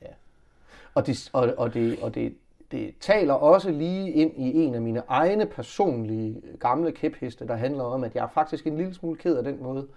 Og, 0.94 1.08
det, 1.08 1.30
og, 1.34 1.54
og, 1.58 1.74
det, 1.74 1.98
og 2.02 2.16
det, 2.16 2.36
det 2.72 2.92
taler 3.00 3.34
også 3.34 3.72
lige 3.72 4.12
ind 4.12 4.32
i 4.38 4.58
en 4.64 4.76
af 4.76 4.82
mine 4.82 5.02
egne 5.08 5.46
personlige 5.46 6.42
gamle 6.60 6.92
kæpheste, 6.92 7.48
der 7.48 7.56
handler 7.56 7.84
om, 7.84 8.04
at 8.04 8.16
jeg 8.16 8.24
er 8.24 8.28
faktisk 8.28 8.68
en 8.68 8.78
lille 8.78 8.94
smule 8.94 9.18
ked 9.18 9.38
af 9.38 9.44
den 9.44 9.64
måde, 9.64 9.88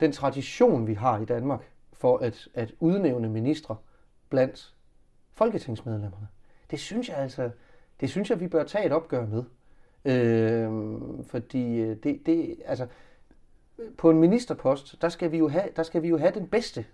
den 0.00 0.12
tradition, 0.12 0.86
vi 0.86 0.94
har 0.94 1.18
i 1.18 1.24
Danmark 1.24 1.60
for 1.98 2.18
at, 2.18 2.48
at 2.54 2.72
udnævne 2.80 3.28
ministre 3.28 3.76
blandt 4.28 4.74
folketingsmedlemmerne. 5.34 6.28
Det 6.70 6.80
synes 6.80 7.08
jeg 7.08 7.16
altså, 7.16 7.50
det 8.00 8.10
synes 8.10 8.30
jeg, 8.30 8.40
vi 8.40 8.48
bør 8.48 8.64
tage 8.64 8.86
et 8.86 8.92
opgør 8.92 9.26
med. 9.26 9.44
Øhm, 10.04 11.18
øh, 11.18 11.24
fordi 11.24 11.94
det, 11.94 12.26
det, 12.26 12.56
altså, 12.64 12.86
på 13.98 14.10
en 14.10 14.18
ministerpost, 14.18 15.02
der 15.02 15.08
skal 15.08 15.32
vi 15.32 15.38
jo 15.38 15.48
have, 15.48 15.68
der 15.76 15.82
skal 15.82 16.02
vi 16.02 16.08
jo 16.08 16.18
have 16.18 16.32
den 16.34 16.48
bedste. 16.48 16.86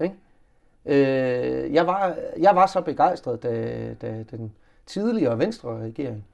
Ikke? 0.00 0.14
Øh, 0.86 1.74
jeg, 1.74 1.86
var, 1.86 2.16
jeg 2.38 2.56
var 2.56 2.66
så 2.66 2.80
begejstret, 2.80 3.42
da, 3.42 3.94
da 3.94 4.22
den 4.30 4.52
tidligere 4.86 5.38
venstre 5.38 5.78
regering, 5.78 6.26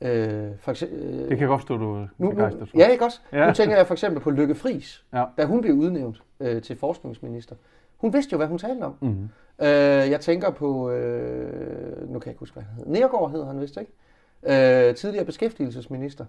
øh, 0.00 0.50
for 0.60 0.70
eksempel, 0.70 0.98
øh, 0.98 1.18
Det 1.18 1.28
kan 1.28 1.38
jeg 1.38 1.48
godt 1.48 1.60
forstå, 1.60 1.76
du 1.76 1.84
nu, 2.18 2.32
nu, 2.32 2.48
ja, 2.76 2.88
ikke 2.88 3.04
også? 3.04 3.20
Ja. 3.32 3.46
Nu 3.46 3.52
tænker 3.52 3.76
jeg 3.76 3.86
for 3.86 3.94
eksempel 3.94 4.20
på 4.22 4.30
Lykke 4.30 4.54
Friis, 4.54 5.04
Ja. 5.12 5.24
da 5.38 5.44
hun 5.44 5.60
blev 5.60 5.74
udnævnt 5.74 6.22
øh, 6.40 6.62
til 6.62 6.76
forskningsminister. 6.76 7.54
Hun 7.96 8.12
vidste 8.12 8.32
jo, 8.32 8.36
hvad 8.36 8.46
hun 8.46 8.58
talte 8.58 8.82
om. 8.82 8.94
Mm-hmm. 9.00 9.28
Øh, 9.60 9.68
jeg 10.10 10.20
tænker 10.20 10.50
på, 10.50 10.90
øh, 10.90 12.12
nu 12.12 12.18
kan 12.18 12.26
jeg 12.26 12.32
ikke 12.32 12.38
huske, 12.38 12.54
hvad 12.54 12.62
han 12.62 12.74
hed. 12.76 12.86
Nergård 12.86 13.30
hed 13.30 13.44
han 13.44 13.60
vist, 13.60 13.78
ikke? 13.80 14.88
Øh, 14.88 14.94
tidligere 14.94 15.24
beskæftigelsesminister. 15.24 16.24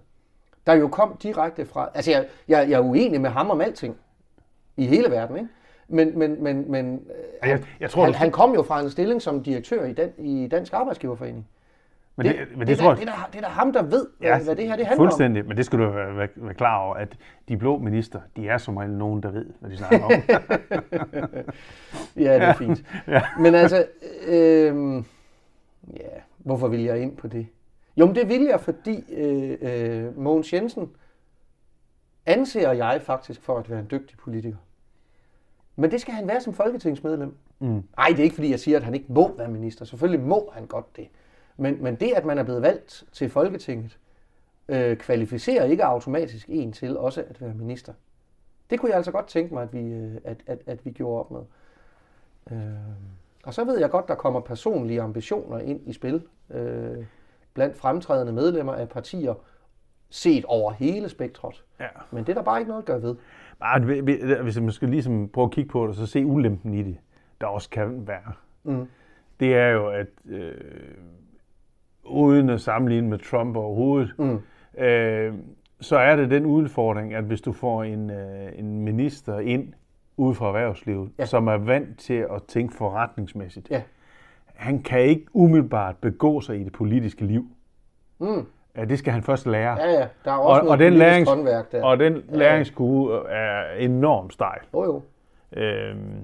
Der 0.66 0.72
jo 0.74 0.88
kom 0.88 1.16
direkte 1.22 1.66
fra... 1.66 1.88
Altså, 1.94 2.10
jeg, 2.10 2.26
jeg, 2.48 2.70
jeg 2.70 2.76
er 2.76 2.80
uenig 2.84 3.20
med 3.20 3.30
ham 3.30 3.50
om 3.50 3.60
alting. 3.60 3.96
I 4.76 4.86
hele 4.86 5.10
verden, 5.10 5.36
ikke? 5.36 5.48
Men, 5.88 6.18
men, 6.18 6.42
men, 6.42 6.70
men 6.70 7.02
Jeg, 7.42 7.62
jeg 7.80 7.90
tror, 7.90 8.02
han, 8.04 8.12
du- 8.12 8.18
han 8.18 8.30
kom 8.30 8.54
jo 8.54 8.62
fra 8.62 8.80
en 8.80 8.90
stilling 8.90 9.22
som 9.22 9.42
direktør 9.42 9.84
i, 9.84 9.92
den, 9.92 10.10
i 10.18 10.48
Dansk 10.48 10.72
Arbejdsgiverforening. 10.72 11.48
Men 12.16 12.26
det, 12.26 12.36
men 12.50 12.60
det, 12.60 12.66
det, 12.68 12.78
tror 12.78 12.94
da- 12.94 13.00
det, 13.00 13.08
er, 13.08 13.28
det 13.32 13.36
er 13.38 13.40
da 13.42 13.46
ham, 13.48 13.72
der 13.72 13.82
ved, 13.82 14.06
ja, 14.22 14.42
hvad 14.42 14.56
det 14.56 14.68
her 14.68 14.76
det 14.76 14.86
handler 14.86 15.04
om. 15.04 15.08
Fuldstændig, 15.10 15.46
men 15.46 15.56
det 15.56 15.66
skal 15.66 15.78
du 15.78 15.90
være, 15.90 16.28
være, 16.36 16.54
klar 16.54 16.78
over, 16.78 16.94
at 16.94 17.16
de 17.48 17.56
blå 17.56 17.78
minister, 17.78 18.20
de 18.36 18.48
er 18.48 18.58
som 18.58 18.76
regel 18.76 18.92
nogen, 18.92 19.22
der 19.22 19.30
ved, 19.30 19.46
hvad 19.60 19.70
de 19.70 19.76
snakker 19.76 20.04
om. 20.04 20.10
Ja, 22.16 22.34
det 22.34 22.42
er 22.42 22.52
fint. 22.54 22.84
ja. 23.06 23.22
Men 23.38 23.54
altså, 23.54 23.86
øh, 24.26 24.96
ja, 25.96 26.08
hvorfor 26.38 26.68
vil 26.68 26.80
jeg 26.82 27.00
ind 27.02 27.16
på 27.16 27.28
det? 27.28 27.46
Jo, 27.96 28.06
men 28.06 28.14
det 28.14 28.28
vil 28.28 28.42
jeg, 28.42 28.60
fordi 28.60 29.04
øh, 29.12 29.58
øh, 29.60 30.18
Mogens 30.18 30.52
Jensen 30.52 30.90
anser 32.26 32.72
jeg 32.72 33.00
faktisk 33.02 33.42
for 33.42 33.58
at 33.58 33.70
være 33.70 33.80
en 33.80 33.88
dygtig 33.90 34.18
politiker. 34.18 34.56
Men 35.76 35.90
det 35.90 36.00
skal 36.00 36.14
han 36.14 36.28
være 36.28 36.40
som 36.40 36.54
folketingsmedlem. 36.54 37.34
Mm. 37.58 37.82
Nej, 37.96 38.08
det 38.08 38.18
er 38.18 38.22
ikke 38.22 38.34
fordi, 38.34 38.50
jeg 38.50 38.60
siger, 38.60 38.76
at 38.76 38.84
han 38.84 38.94
ikke 38.94 39.12
må 39.12 39.36
være 39.38 39.48
minister. 39.48 39.84
Selvfølgelig 39.84 40.26
må 40.26 40.50
han 40.54 40.66
godt 40.66 40.96
det. 40.96 41.08
Men, 41.56 41.82
men 41.82 41.94
det, 41.94 42.12
at 42.16 42.24
man 42.24 42.38
er 42.38 42.42
blevet 42.42 42.62
valgt 42.62 43.04
til 43.12 43.30
Folketinget, 43.30 43.98
øh, 44.68 44.96
kvalificerer 44.96 45.64
ikke 45.64 45.84
automatisk 45.84 46.46
en 46.48 46.72
til 46.72 46.98
også 46.98 47.24
at 47.28 47.40
være 47.40 47.54
minister. 47.54 47.92
Det 48.70 48.80
kunne 48.80 48.88
jeg 48.88 48.96
altså 48.96 49.12
godt 49.12 49.26
tænke 49.26 49.54
mig, 49.54 49.62
at 49.62 49.72
vi, 49.72 49.92
øh, 49.92 50.14
at, 50.24 50.36
at, 50.46 50.58
at 50.66 50.84
vi 50.86 50.90
gjorde 50.90 51.20
op 51.20 51.30
med. 51.30 51.40
Øh, 52.52 52.58
og 53.44 53.54
så 53.54 53.64
ved 53.64 53.78
jeg 53.78 53.90
godt, 53.90 54.08
der 54.08 54.14
kommer 54.14 54.40
personlige 54.40 55.00
ambitioner 55.02 55.58
ind 55.58 55.80
i 55.88 55.92
spil 55.92 56.22
øh, 56.50 57.04
blandt 57.54 57.76
fremtrædende 57.76 58.32
medlemmer 58.32 58.72
af 58.74 58.88
partier, 58.88 59.34
set 60.10 60.44
over 60.44 60.72
hele 60.72 61.08
spektret. 61.08 61.64
ja. 61.80 61.86
Men 62.10 62.24
det 62.24 62.28
er 62.28 62.34
der 62.34 62.42
bare 62.42 62.58
ikke 62.58 62.68
noget 62.68 62.82
at 62.82 62.86
gøre 62.86 63.02
ved. 63.02 63.16
Bare, 63.60 63.82
vi- 63.86 64.00
vi- 64.00 64.20
hvis 64.42 64.60
man 64.60 64.72
skal 64.72 64.88
ligesom 64.88 65.28
prøve 65.28 65.44
at 65.44 65.50
kigge 65.50 65.70
på 65.70 65.80
det, 65.82 65.88
og 65.88 65.94
så 65.94 66.06
se 66.06 66.24
ulempen 66.26 66.74
i 66.74 66.82
det, 66.82 66.96
der 67.40 67.46
også 67.46 67.70
kan 67.70 68.06
være. 68.06 68.32
Mm. 68.64 68.88
Det 69.40 69.54
er 69.54 69.68
jo, 69.68 69.88
at 69.88 70.06
øh, 70.28 70.54
uden 72.04 72.48
at 72.50 72.60
sammenligne 72.60 73.08
med 73.08 73.18
Trump 73.18 73.56
overhovedet, 73.56 74.14
Mm. 74.18 74.38
øh, 74.82 75.34
så 75.80 75.96
er 75.98 76.16
det 76.16 76.30
den 76.30 76.46
udfordring, 76.46 77.14
at 77.14 77.24
hvis 77.24 77.40
du 77.40 77.52
får 77.52 77.82
en, 77.84 78.10
øh, 78.10 78.48
en 78.54 78.80
minister 78.80 79.38
ind 79.38 79.72
ude 80.16 80.34
fra 80.34 80.46
erhvervslivet, 80.46 81.08
Ja. 81.18 81.22
ja. 81.22 81.26
som 81.26 81.46
er 81.48 81.56
vant 81.56 81.98
til 81.98 82.26
at 82.34 82.42
tænke 82.48 82.74
forretningsmæssigt, 82.74 83.70
Ja. 83.70 83.82
han 84.54 84.82
kan 84.82 85.00
ikke 85.00 85.26
umiddelbart 85.32 85.96
begå 85.96 86.40
sig 86.40 86.60
i 86.60 86.64
det 86.64 86.72
politiske 86.72 87.24
liv. 87.24 87.46
Mm. 88.18 88.46
Ja, 88.76 88.84
det 88.84 88.98
skal 88.98 89.12
han 89.12 89.22
først 89.22 89.46
lære. 89.46 89.80
Ja, 89.80 89.90
ja. 89.92 90.06
Der 90.24 90.32
er 90.32 90.36
også 90.36 90.62
og, 90.62 90.68
og, 90.68 90.78
den 90.78 90.92
lærings, 90.92 91.30
håndværk 91.30 91.72
der. 91.72 91.84
og 91.84 91.98
den 91.98 92.22
læringsskue 92.28 93.28
er 93.28 93.74
enormt 93.78 94.32
stejl. 94.32 94.60
Jo, 94.74 94.84
jo. 94.84 95.02
Øhm, 95.60 96.16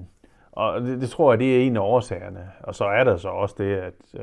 og 0.51 0.81
det, 0.81 1.01
det 1.01 1.09
tror 1.09 1.31
jeg, 1.31 1.39
det 1.39 1.57
er 1.57 1.61
en 1.67 1.75
af 1.77 1.81
årsagerne. 1.81 2.49
Og 2.63 2.75
så 2.75 2.85
er 2.85 3.03
der 3.03 3.17
så 3.17 3.27
også 3.29 3.55
det, 3.57 3.75
at 3.75 3.93
øh, 4.15 4.21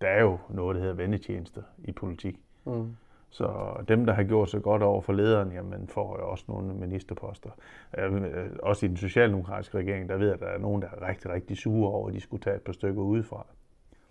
der 0.00 0.06
er 0.06 0.22
jo 0.22 0.38
noget, 0.48 0.74
der 0.74 0.80
hedder 0.80 0.94
vendetjenester 0.96 1.62
i 1.84 1.92
politik. 1.92 2.36
Mm. 2.64 2.96
Så 3.30 3.50
dem, 3.88 4.06
der 4.06 4.12
har 4.12 4.22
gjort 4.22 4.50
sig 4.50 4.62
godt 4.62 4.82
over 4.82 5.00
for 5.00 5.12
lederen, 5.12 5.52
jamen 5.52 5.88
får 5.88 6.18
jo 6.20 6.30
også 6.30 6.44
nogle 6.48 6.74
ministerposter. 6.74 7.50
Øh, 7.98 8.22
også 8.62 8.86
i 8.86 8.88
den 8.88 8.96
socialdemokratiske 8.96 9.78
regering, 9.78 10.08
der 10.08 10.16
ved 10.16 10.26
jeg, 10.26 10.34
at 10.34 10.40
der 10.40 10.46
er 10.46 10.58
nogen, 10.58 10.82
der 10.82 10.88
er 11.00 11.08
rigtig, 11.08 11.30
rigtig 11.30 11.56
sure 11.56 11.90
over, 11.92 12.08
at 12.08 12.14
de 12.14 12.20
skulle 12.20 12.42
tage 12.42 12.56
et 12.56 12.62
par 12.62 12.72
stykker 12.72 13.02
udefra. 13.02 13.46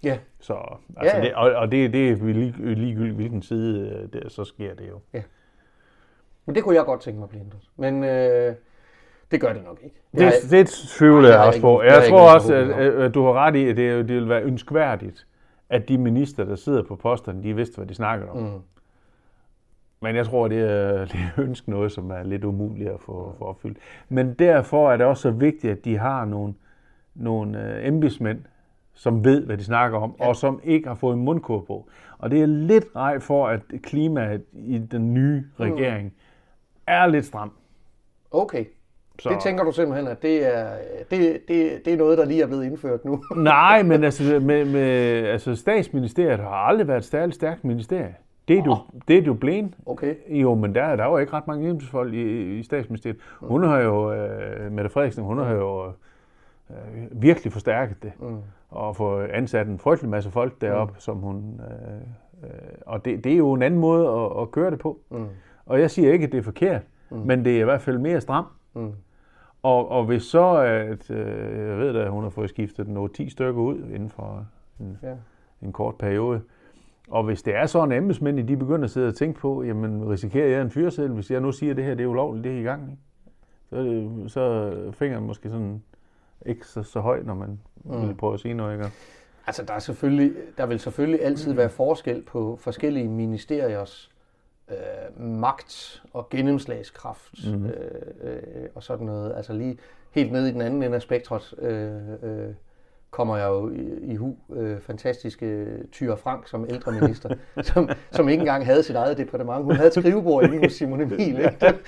Ja. 0.04 0.18
Så, 0.40 0.54
altså 0.98 1.18
Ja, 1.18 1.22
ja. 1.24 1.28
Det, 1.28 1.34
og, 1.36 1.52
og 1.52 1.72
det, 1.72 1.94
det 1.94 2.10
er 2.12 2.16
lig- 2.16 2.56
ligegyldigt, 2.76 3.16
hvilken 3.16 3.42
side 3.42 3.90
øh, 4.14 4.22
der, 4.22 4.30
så 4.30 4.44
sker 4.44 4.74
det 4.76 4.90
jo. 4.90 5.20
Men 6.46 6.56
det 6.56 6.64
kunne 6.64 6.76
jeg 6.76 6.86
godt 6.86 7.02
tænke 7.02 7.18
mig 7.20 7.24
at 7.26 7.30
blive 7.30 7.44
ændret. 7.44 7.62
Men 7.78 8.04
øh, 8.04 8.56
det 9.32 9.42
gør 9.42 9.54
det 9.54 9.64
nok 9.64 9.80
ikke. 9.84 9.96
Det, 10.12 10.34
det, 10.44 10.52
det 10.52 10.68
tvivler 10.68 11.22
det 11.22 11.30
jeg 11.30 11.40
også 11.40 11.58
jeg 11.58 11.62
på. 11.62 11.82
det 11.82 11.88
Jeg 11.92 12.02
jeg 12.02 12.10
tror 12.10 12.34
også, 12.34 12.54
at, 12.56 12.70
at 12.80 13.14
du 13.14 13.24
har 13.26 13.34
ret 13.34 13.56
i, 13.56 13.68
at 13.70 13.78
det, 13.78 13.90
er 13.90 13.96
det 13.98 14.08
vil 14.16 14.30
være 14.30 14.44
ønskværdigt, 14.44 15.28
at 15.74 15.90
de 15.90 15.98
minister, 15.98 16.44
der 16.44 16.56
sidder 16.56 16.84
på 16.84 16.96
posterne, 16.96 17.44
de 17.44 17.56
vidste, 17.56 17.76
hvad 17.76 17.86
de 17.86 17.94
snakkede 17.94 18.30
om. 18.30 18.38
Mm. 18.38 18.62
Men 20.02 20.16
jeg 20.16 20.26
tror, 20.26 20.48
det 20.48 20.60
er, 20.60 21.06
det 21.12 21.16
er 21.16 21.44
ønske 21.44 21.70
noget, 21.70 21.92
som 21.92 22.12
er 22.12 22.24
lidt 22.24 22.44
umuligt 22.44 22.90
at 22.90 23.00
få, 23.00 23.36
få 23.38 23.46
opfyldt. 23.46 23.78
Men 24.10 24.34
derfor 24.34 24.92
er 24.92 24.98
det 24.98 25.06
også 25.06 25.22
så 25.22 25.32
vigtigt, 25.32 25.72
at 25.72 25.86
de 25.86 25.98
har 25.98 26.26
nogle, 26.26 26.54
nogle 27.16 27.78
øh, 27.78 27.88
embedsmænd, 27.88 28.40
som 28.94 29.26
ved, 29.26 29.46
hvad 29.46 29.58
de 29.58 29.64
snakker 29.64 29.98
om, 29.98 30.16
ja. 30.20 30.28
og 30.28 30.36
som 30.36 30.60
ikke 30.64 30.88
har 30.88 30.96
fået 30.96 31.14
en 31.14 31.24
mundkur 31.24 31.62
på. 31.62 31.88
Og 32.18 32.32
det 32.32 32.42
er 32.42 32.46
lidt 32.46 32.86
rej 32.96 33.20
for, 33.20 33.48
at 33.48 33.62
klimaet 33.84 34.44
i 34.54 34.78
den 34.78 35.14
nye 35.14 35.44
regering 35.60 36.06
mm. 36.06 36.14
er 36.88 37.08
lidt 37.08 37.26
stram. 37.26 37.52
Okay. 38.32 38.66
Så... 39.20 39.30
Det 39.30 39.40
tænker 39.40 39.64
du 39.64 39.72
simpelthen, 39.72 40.08
at 40.08 40.22
det 40.22 40.56
er, 40.58 40.68
det, 41.12 41.42
det, 41.48 41.82
det 41.86 41.94
er 41.94 41.98
noget, 41.98 42.18
der 42.18 42.26
lige 42.26 42.42
er 42.42 42.48
blevet 42.48 42.66
indført 42.66 43.06
nu? 43.06 43.24
Nej, 43.36 43.84
men 43.84 44.04
altså, 44.04 44.40
med, 44.40 44.66
med, 44.66 44.82
altså 45.26 45.56
statsministeriet 45.56 46.40
har 46.40 46.50
aldrig 46.50 46.88
været 46.88 46.98
et 46.98 47.06
særligt 47.06 47.36
stærkt 47.36 47.64
ministerie. 47.64 48.16
Det 48.48 48.60
er, 48.60 48.64
du, 48.64 48.78
det 49.08 49.18
er 49.18 49.22
du 49.22 49.34
blæn. 49.34 49.76
Okay. 49.86 50.16
Jo, 50.30 50.56
men 50.56 50.76
der, 50.76 50.96
der 50.96 51.04
er 51.04 51.10
jo 51.10 51.18
ikke 51.18 51.34
ret 51.34 51.48
mange 51.48 51.70
embedsfolk 51.70 52.14
i, 52.14 52.58
i 52.60 52.64
statsministeriet. 52.64 53.18
Hun 53.40 53.64
har 53.64 53.80
jo, 53.80 54.14
øh, 54.14 54.72
Mette 54.72 54.90
Frederiksen, 54.90 55.24
hun 55.24 55.38
har 55.38 55.54
jo 55.54 55.86
øh, 56.70 56.76
virkelig 57.12 57.54
forstærket 57.54 58.04
det. 58.04 58.12
Mm. 58.20 58.38
Og 58.70 58.96
få 58.96 59.22
ansat 59.22 59.68
en 59.68 59.80
frygtelig 59.80 60.10
masse 60.10 60.32
folk 60.32 60.62
deroppe, 60.62 60.94
mm. 60.94 61.00
som 61.00 61.18
hun... 61.18 61.62
Øh, 61.62 62.50
øh, 62.50 62.50
og 62.86 63.06
det, 63.06 63.24
det 63.24 63.34
er 63.34 63.38
jo 63.38 63.54
en 63.54 63.64
anden 63.64 63.80
måde 63.80 64.08
at, 64.08 64.42
at 64.42 64.52
køre 64.52 64.72
det 64.72 64.80
på. 64.80 65.00
Mm. 65.10 65.26
Og 65.66 65.80
jeg 65.80 65.92
siger 65.92 66.14
ikke, 66.14 66.26
at 66.26 66.32
det 66.32 66.38
er 66.38 66.44
forkert, 66.44 66.82
mm. 67.10 67.18
men 67.18 67.46
det 67.46 67.56
er 67.56 67.62
i 67.62 67.64
hvert 67.64 67.82
fald 67.82 67.98
mere 67.98 68.22
stram. 68.22 68.46
Mm. 68.74 68.94
Og, 69.64 69.92
og 69.92 70.06
hvis 70.06 70.24
så, 70.24 70.56
at 70.56 71.12
øh, 71.12 71.68
jeg 71.70 71.78
ved 71.78 71.94
da, 71.94 72.00
at 72.00 72.12
hun 72.12 72.24
har 72.24 72.30
fået 72.30 72.50
skiftet 72.50 72.88
nogle 72.88 73.10
10 73.14 73.30
stykker 73.30 73.62
ud 73.62 73.78
inden 73.80 74.10
for 74.10 74.46
en, 74.80 74.98
Ja. 75.04 75.14
en 75.62 75.72
kort 75.74 75.96
periode, 75.96 76.42
og 77.08 77.24
hvis 77.24 77.44
det 77.44 77.56
er 77.56 77.66
sådan, 77.66 77.92
at 77.92 77.98
embedsmændene 77.98 78.48
de 78.48 78.58
begynder 78.58 78.84
at 78.84 78.90
sidde 78.92 79.08
og 79.08 79.16
tænke 79.16 79.40
på, 79.40 79.64
jamen 79.64 80.10
risikerer 80.10 80.48
jeg 80.48 80.62
en 80.62 80.72
fyreseddel, 80.72 81.14
hvis 81.14 81.32
jeg 81.32 81.42
nu 81.42 81.52
siger, 81.52 81.72
at 81.72 81.78
det 81.78 81.86
her 81.86 81.96
det 81.96 82.04
er 82.04 82.08
ulovligt, 82.08 82.44
det 82.44 82.52
er 82.56 82.60
i 82.60 82.64
gang, 82.64 82.92
ikke? 82.92 83.02
Så, 83.70 83.76
er 83.76 83.84
det, 83.84 84.32
så 84.32 84.42
er 84.42 84.92
fingeren 84.92 85.28
måske 85.28 85.50
sådan 85.50 85.84
ikke 86.46 86.68
så, 86.68 86.84
så 86.84 87.00
høj, 87.00 87.24
når 87.24 87.34
man 87.34 87.60
mm. 87.84 88.08
vil 88.08 88.16
prøve 88.16 88.34
at 88.34 88.40
sige 88.40 88.54
noget, 88.54 88.74
ikke? 88.74 88.86
Altså, 89.48 89.64
der, 89.64 89.74
er 89.74 89.80
selvfølgelig, 89.80 90.34
der 90.58 90.66
vil 90.66 90.80
selvfølgelig 90.80 91.26
altid 91.26 91.54
være 91.54 91.70
forskel 91.70 92.22
på 92.22 92.56
forskellige 92.62 93.08
ministeriers 93.08 94.12
øh, 94.70 95.22
magt 95.22 96.04
og 96.14 96.30
gennemslagskraft 96.30 97.48
mm. 97.48 97.66
øh, 97.66 98.02
øh, 98.22 98.68
og 98.76 98.84
sådan 98.84 99.06
noget. 99.06 99.34
Altså 99.36 99.54
lige 99.54 99.78
helt 100.12 100.32
ned 100.32 100.48
i 100.48 100.52
den 100.52 100.62
anden 100.62 100.84
ende 100.84 100.96
af 100.96 101.02
spektret 101.02 101.54
øh, 101.58 101.92
øh, 102.24 102.54
kommer 103.12 103.38
jeg 103.38 103.48
jo 103.48 103.70
i, 103.70 104.12
i 104.12 104.16
hu 104.16 104.38
øh, 104.54 104.80
fantastiske 104.80 105.68
Tyre 105.92 106.18
Frank 106.18 106.48
som 106.48 106.66
ældreminister, 106.70 107.36
som, 107.74 107.90
som 108.12 108.30
ikke 108.30 108.42
engang 108.42 108.66
havde 108.66 108.84
sit 108.84 108.96
eget 108.96 109.18
departement. 109.18 109.64
Hun 109.64 109.76
havde 109.76 109.88
et 109.88 109.94
skrivebord 109.94 110.44
inde 110.44 110.60
hos 110.60 110.74
Simon 110.74 111.02
Emil. 111.02 111.40
Ikke? 111.40 111.58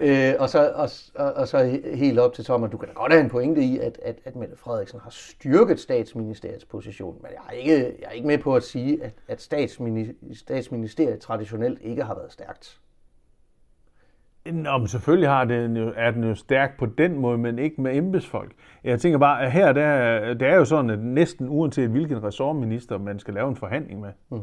Øh, 0.00 0.32
og, 0.38 0.48
så, 0.48 0.72
og, 1.14 1.32
og, 1.34 1.48
så 1.48 1.58
he- 1.58 1.96
helt 1.96 2.18
op 2.18 2.32
til 2.32 2.44
Thomas, 2.44 2.70
du 2.70 2.76
kan 2.76 2.88
da 2.88 2.94
godt 2.94 3.12
have 3.12 3.24
en 3.24 3.30
pointe 3.30 3.62
i, 3.62 3.78
at, 3.78 3.98
at, 4.02 4.18
at 4.24 4.36
Mette 4.36 4.56
Frederiksen 4.56 5.00
har 5.00 5.10
styrket 5.10 5.80
statsministeriets 5.80 6.64
position, 6.64 7.16
men 7.22 7.30
jeg 7.30 7.40
er 7.48 7.52
ikke, 7.52 7.96
jeg 8.00 8.06
er 8.06 8.10
ikke 8.10 8.26
med 8.26 8.38
på 8.38 8.56
at 8.56 8.62
sige, 8.62 9.04
at, 9.04 9.12
at 9.28 9.40
statsmini- 9.52 10.34
statsministeriet 10.34 11.18
traditionelt 11.20 11.78
ikke 11.82 12.02
har 12.02 12.14
været 12.14 12.32
stærkt. 12.32 12.80
Nå, 14.52 14.78
men 14.78 14.88
selvfølgelig 14.88 15.28
har 15.28 15.44
den 15.44 15.76
jo, 15.76 15.92
er 15.96 16.10
den 16.10 16.24
jo 16.24 16.34
stærk 16.34 16.78
på 16.78 16.86
den 16.86 17.18
måde, 17.18 17.38
men 17.38 17.58
ikke 17.58 17.80
med 17.80 17.96
embedsfolk. 17.96 18.52
Jeg 18.84 19.00
tænker 19.00 19.18
bare, 19.18 19.42
at 19.42 19.52
her 19.52 19.72
der, 19.72 20.34
det 20.34 20.48
er 20.48 20.54
jo 20.56 20.64
sådan, 20.64 20.90
at 20.90 20.98
næsten 20.98 21.48
uanset 21.48 21.88
hvilken 21.88 22.22
ressortminister 22.22 22.98
man 22.98 23.18
skal 23.18 23.34
lave 23.34 23.48
en 23.48 23.56
forhandling 23.56 24.00
med, 24.00 24.10
mm. 24.30 24.40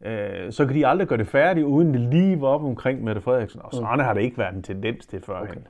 Øh, 0.00 0.52
så 0.52 0.66
kan 0.66 0.74
de 0.74 0.86
aldrig 0.86 1.08
gøre 1.08 1.18
det 1.18 1.28
færdigt, 1.28 1.66
uden 1.66 1.94
det 1.94 2.00
lige 2.00 2.40
var 2.40 2.48
op 2.48 2.64
omkring 2.64 3.04
Mette 3.04 3.20
Frederiksen. 3.20 3.60
Og 3.64 3.72
sådan 3.72 3.98
mm. 3.98 4.04
har 4.04 4.14
det 4.14 4.20
ikke 4.20 4.38
været 4.38 4.54
en 4.54 4.62
tendens 4.62 5.06
til 5.06 5.22
førhen. 5.22 5.48
Okay. 5.48 5.60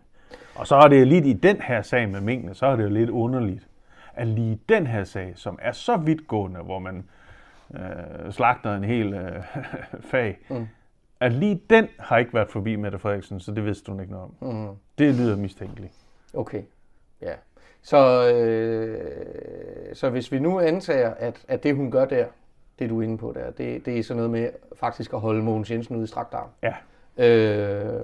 Og 0.55 0.67
så 0.67 0.77
er 0.77 0.89
det 0.89 1.07
lidt 1.07 1.27
i 1.27 1.33
den 1.33 1.57
her 1.61 1.83
sag 1.83 2.09
med 2.09 2.21
mængden, 2.21 2.55
så 2.55 2.67
er 2.67 2.77
det 2.77 2.85
jo 2.85 2.89
lidt 2.89 3.11
underligt, 3.11 3.67
at 4.15 4.27
lige 4.27 4.61
den 4.69 4.87
her 4.87 5.05
sag, 5.05 5.33
som 5.37 5.59
er 5.63 5.73
så 5.73 5.97
vidtgående, 5.97 6.61
hvor 6.61 6.79
man 6.79 7.05
øh, 7.75 8.33
slagter 8.33 8.75
en 8.75 8.85
hel 8.85 9.15
øh, 9.15 9.43
fag, 10.11 10.39
mm. 10.51 10.69
at 11.21 11.33
lige 11.33 11.61
den 11.71 11.89
har 11.99 12.19
ikke 12.19 12.35
været 12.35 12.49
forbi 12.49 12.77
Mette 12.77 12.99
Frederiksen, 12.99 13.41
så 13.41 13.53
det 13.53 13.65
vidste 13.65 13.93
hun 13.93 14.01
ikke 14.01 14.13
noget 14.13 14.31
om. 14.41 14.49
Mm. 14.55 14.69
Det 14.99 15.15
lyder 15.15 15.37
mistænkeligt. 15.37 15.93
Okay, 16.35 16.63
ja. 17.23 17.33
Så, 17.83 18.33
øh, 18.33 19.95
så 19.95 20.11
hvis 20.11 20.33
vi 20.33 20.39
nu 20.39 20.61
antager, 20.61 21.15
at, 21.15 21.45
at 21.49 21.63
det 21.63 21.77
hun 21.77 21.91
gør 21.91 22.05
der, 22.05 22.27
det 22.79 22.91
du 22.91 22.99
er 22.99 23.03
inde 23.03 23.19
på 23.19 23.33
der, 23.33 23.51
det, 23.51 23.87
det 23.87 23.99
er 23.99 24.03
sådan 24.03 24.17
noget 24.17 24.31
med 24.31 24.49
faktisk 24.77 25.13
at 25.13 25.21
holde 25.21 25.43
Mogens 25.43 25.71
Jensen 25.71 25.97
ude 25.97 26.05
i 26.05 26.07
strakt 26.07 26.35
arm. 26.35 26.49
Ja. 26.63 26.75
Øh, 27.27 28.01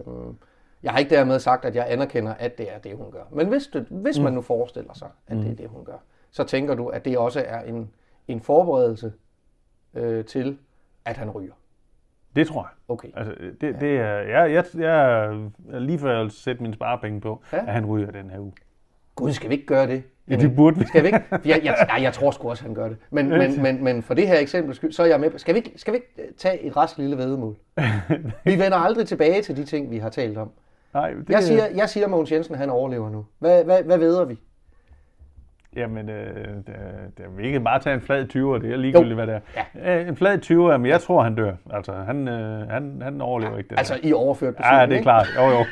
jeg 0.82 0.92
har 0.92 0.98
ikke 0.98 1.14
dermed 1.14 1.38
sagt, 1.38 1.64
at 1.64 1.76
jeg 1.76 1.86
anerkender, 1.88 2.34
at 2.34 2.58
det 2.58 2.74
er 2.74 2.78
det, 2.78 2.96
hun 2.96 3.10
gør. 3.12 3.22
Men 3.32 3.48
hvis, 3.48 3.66
det, 3.66 3.86
hvis 3.90 4.18
man 4.18 4.32
nu 4.32 4.40
forestiller 4.40 4.94
sig, 4.94 5.08
at 5.26 5.36
det 5.36 5.50
er 5.50 5.54
det, 5.54 5.68
hun 5.68 5.84
gør, 5.84 5.96
så 6.30 6.44
tænker 6.44 6.74
du, 6.74 6.86
at 6.88 7.04
det 7.04 7.18
også 7.18 7.44
er 7.46 7.60
en, 7.60 7.90
en 8.28 8.40
forberedelse 8.40 9.12
øh, 9.94 10.24
til, 10.24 10.58
at 11.04 11.16
han 11.16 11.30
ryger. 11.30 11.52
Det 12.36 12.46
tror 12.46 12.62
jeg. 12.62 12.70
Okay. 12.88 13.08
Altså, 13.16 13.34
det, 13.60 13.80
det 13.80 13.96
er, 13.98 14.18
jeg, 14.18 14.52
jeg, 14.52 14.64
jeg 14.74 15.24
er 15.70 15.78
lige 15.78 15.98
før 15.98 16.12
jeg 16.12 16.22
vil 16.22 16.30
sætte 16.30 16.62
mine 16.62 16.74
sparepenge 16.74 17.20
på, 17.20 17.42
Ja. 17.52 17.56
ja. 17.56 17.66
at 17.66 17.72
han 17.72 17.86
ryger 17.86 18.10
den 18.10 18.30
her 18.30 18.38
uge. 18.38 18.52
Gud, 19.14 19.32
skal 19.32 19.48
vi 19.50 19.54
ikke 19.54 19.66
gøre 19.66 19.86
det? 19.86 20.02
Ja, 20.28 20.36
det 20.36 20.56
burde 20.56 20.78
vi. 20.78 20.86
Skal 20.86 21.02
vi 21.02 21.06
ikke? 21.06 21.20
Jeg, 21.44 21.60
jeg, 21.64 21.86
nej, 21.88 22.02
jeg 22.02 22.12
tror 22.12 22.30
sgu 22.30 22.50
også, 22.50 22.62
han 22.62 22.74
gør 22.74 22.88
det. 22.88 22.96
Men, 23.10 23.28
men, 23.28 23.62
men, 23.62 23.84
men 23.84 24.02
for 24.02 24.14
det 24.14 24.28
her 24.28 24.38
eksempel 24.38 24.92
så 24.92 25.02
er 25.02 25.06
jeg 25.06 25.20
med 25.20 25.30
på. 25.30 25.38
Skal 25.38 25.54
vi 25.54 25.58
ikke, 25.58 25.72
skal 25.76 25.92
vi 25.92 25.96
ikke 25.96 26.08
øh, 26.18 26.24
tage 26.38 26.62
et 26.62 26.76
rask 26.76 26.98
lille 26.98 27.16
vedemål? 27.16 27.56
Vi 28.44 28.58
vender 28.58 28.76
aldrig 28.76 29.06
tilbage 29.06 29.42
til 29.42 29.56
de 29.56 29.64
ting, 29.64 29.90
vi 29.90 29.98
har 29.98 30.08
talt 30.08 30.38
om. 30.38 30.50
Nej, 30.94 31.10
det, 31.10 31.30
Jeg 31.30 31.42
siger, 31.42 31.66
jeg 31.74 31.88
siger 31.88 32.08
Mogens 32.08 32.32
Jensen, 32.32 32.54
han 32.54 32.70
overlever 32.70 33.10
nu. 33.10 33.24
Hvad, 33.38 33.64
hvad, 33.64 33.82
hvad 33.82 33.98
veder 33.98 34.24
vi? 34.24 34.40
Jamen, 35.76 36.08
øh, 36.08 36.34
det, 36.66 36.66
det, 37.18 37.24
vi 37.38 37.50
kan 37.50 37.64
bare 37.64 37.78
tage 37.80 37.94
en 37.94 38.00
flad 38.00 38.22
20'er, 38.24 38.62
det 38.66 38.72
er 38.72 38.76
ligegyldigt, 38.76 39.10
Jo. 39.10 39.14
hvad 39.14 39.26
det 39.26 39.34
er. 39.34 39.62
Ja. 39.94 40.08
En 40.08 40.16
flad 40.16 40.38
20'er, 40.50 40.76
men 40.76 40.86
jeg 40.86 41.00
tror, 41.00 41.22
han 41.22 41.34
dør. 41.34 41.52
Altså, 41.72 41.92
han, 41.92 42.28
øh, 42.28 42.68
han, 42.70 42.98
han 43.02 43.20
overlever 43.20 43.58
ikke 43.58 43.68
det 43.70 43.78
Altså 43.78 43.94
der. 44.02 44.08
i 44.08 44.12
overført 44.12 44.56
betydning, 44.56 44.80
Ja, 44.80 44.86
det 44.86 44.92
er 44.92 44.96
ikke? 44.96 45.02
klart. 45.02 45.26
Jo, 45.36 45.42
jo. 45.50 45.64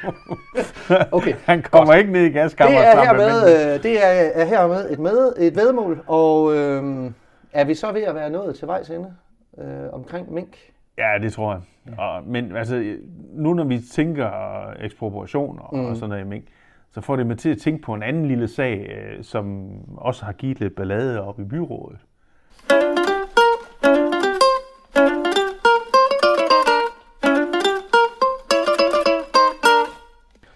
Okay, 1.19 1.35
han 1.47 1.63
kommer 1.63 1.95
ikke 1.95 2.13
ned 2.13 2.21
i 2.23 2.29
gaskammeret 2.29 2.81
Det 2.81 2.89
er 2.89 3.05
sammen 3.05 3.17
med 3.17 3.31
hermed, 3.31 3.75
øh, 3.77 3.83
det 3.83 4.05
er, 4.07 4.31
er 4.35 4.45
hermed 4.45 4.91
et, 4.91 4.99
med, 4.99 5.33
et 5.39 5.57
vedmål, 5.57 6.03
og 6.07 6.55
øh, 6.57 7.11
er 7.53 7.65
vi 7.65 7.75
så 7.75 7.93
ved 7.93 8.03
at 8.03 8.15
være 8.15 8.31
nået 8.31 8.55
til 8.55 8.69
vejs 8.69 8.91
ende 8.91 9.13
øh, 9.59 9.93
omkring 9.93 10.33
mink? 10.33 10.57
Ja, 10.99 11.19
det 11.23 11.33
tror 11.33 11.53
jeg. 11.53 11.61
Og, 11.99 12.23
men 12.27 12.57
altså, 12.57 12.95
nu 13.33 13.55
når 13.55 13.65
vi 13.65 13.81
tænker 13.93 14.31
ekspropriation 14.81 15.59
og, 15.63 15.77
mm. 15.79 15.85
og 15.87 15.97
sådan 15.97 16.09
noget 16.09 16.25
i 16.25 16.27
mink, 16.29 16.45
så 16.95 17.01
får 17.01 17.17
det 17.17 17.27
mig 17.27 17.39
til 17.39 17.49
at 17.49 17.59
tænke 17.59 17.83
på 17.83 17.95
en 17.95 18.03
anden 18.03 18.29
lille 18.29 18.49
sag, 18.49 18.91
øh, 18.91 19.25
som 19.25 19.71
også 19.97 20.25
har 20.25 20.33
givet 20.33 20.61
lidt 20.61 20.77
ballade 20.77 21.21
op 21.21 21.41
i 21.41 21.45
byrådet. 21.45 21.99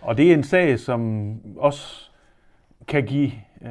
Og 0.01 0.17
det 0.17 0.31
er 0.31 0.35
en 0.35 0.45
sag, 0.45 0.79
som 0.79 1.33
også 1.57 2.11
kan 2.89 3.07
give 3.07 3.33
øh, 3.63 3.71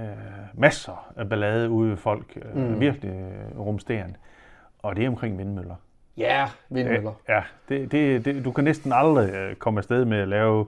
masser 0.54 1.14
af 1.18 1.30
ballade 1.30 1.70
ude 1.70 1.90
ved 1.90 1.98
folk. 1.98 2.38
Øh, 2.46 2.58
mm. 2.58 2.80
Virkelig 2.80 3.12
øh, 3.12 3.60
rumsterende. 3.60 4.16
Og 4.80 4.96
det 4.96 5.06
er 5.06 5.10
omkring 5.10 5.38
vindmøller. 5.38 5.76
Ja, 6.18 6.48
vindmøller. 6.70 7.14
Ja, 7.30 7.42
det, 7.70 7.92
det, 7.92 8.26
det, 8.26 8.46
du 8.46 8.52
kan 8.52 8.64
næsten 8.64 8.92
aldrig 8.94 9.30
øh, 9.30 9.56
komme 9.56 9.80
afsted 9.80 10.06
med 10.06 10.18
at 10.18 10.28
lave 10.28 10.66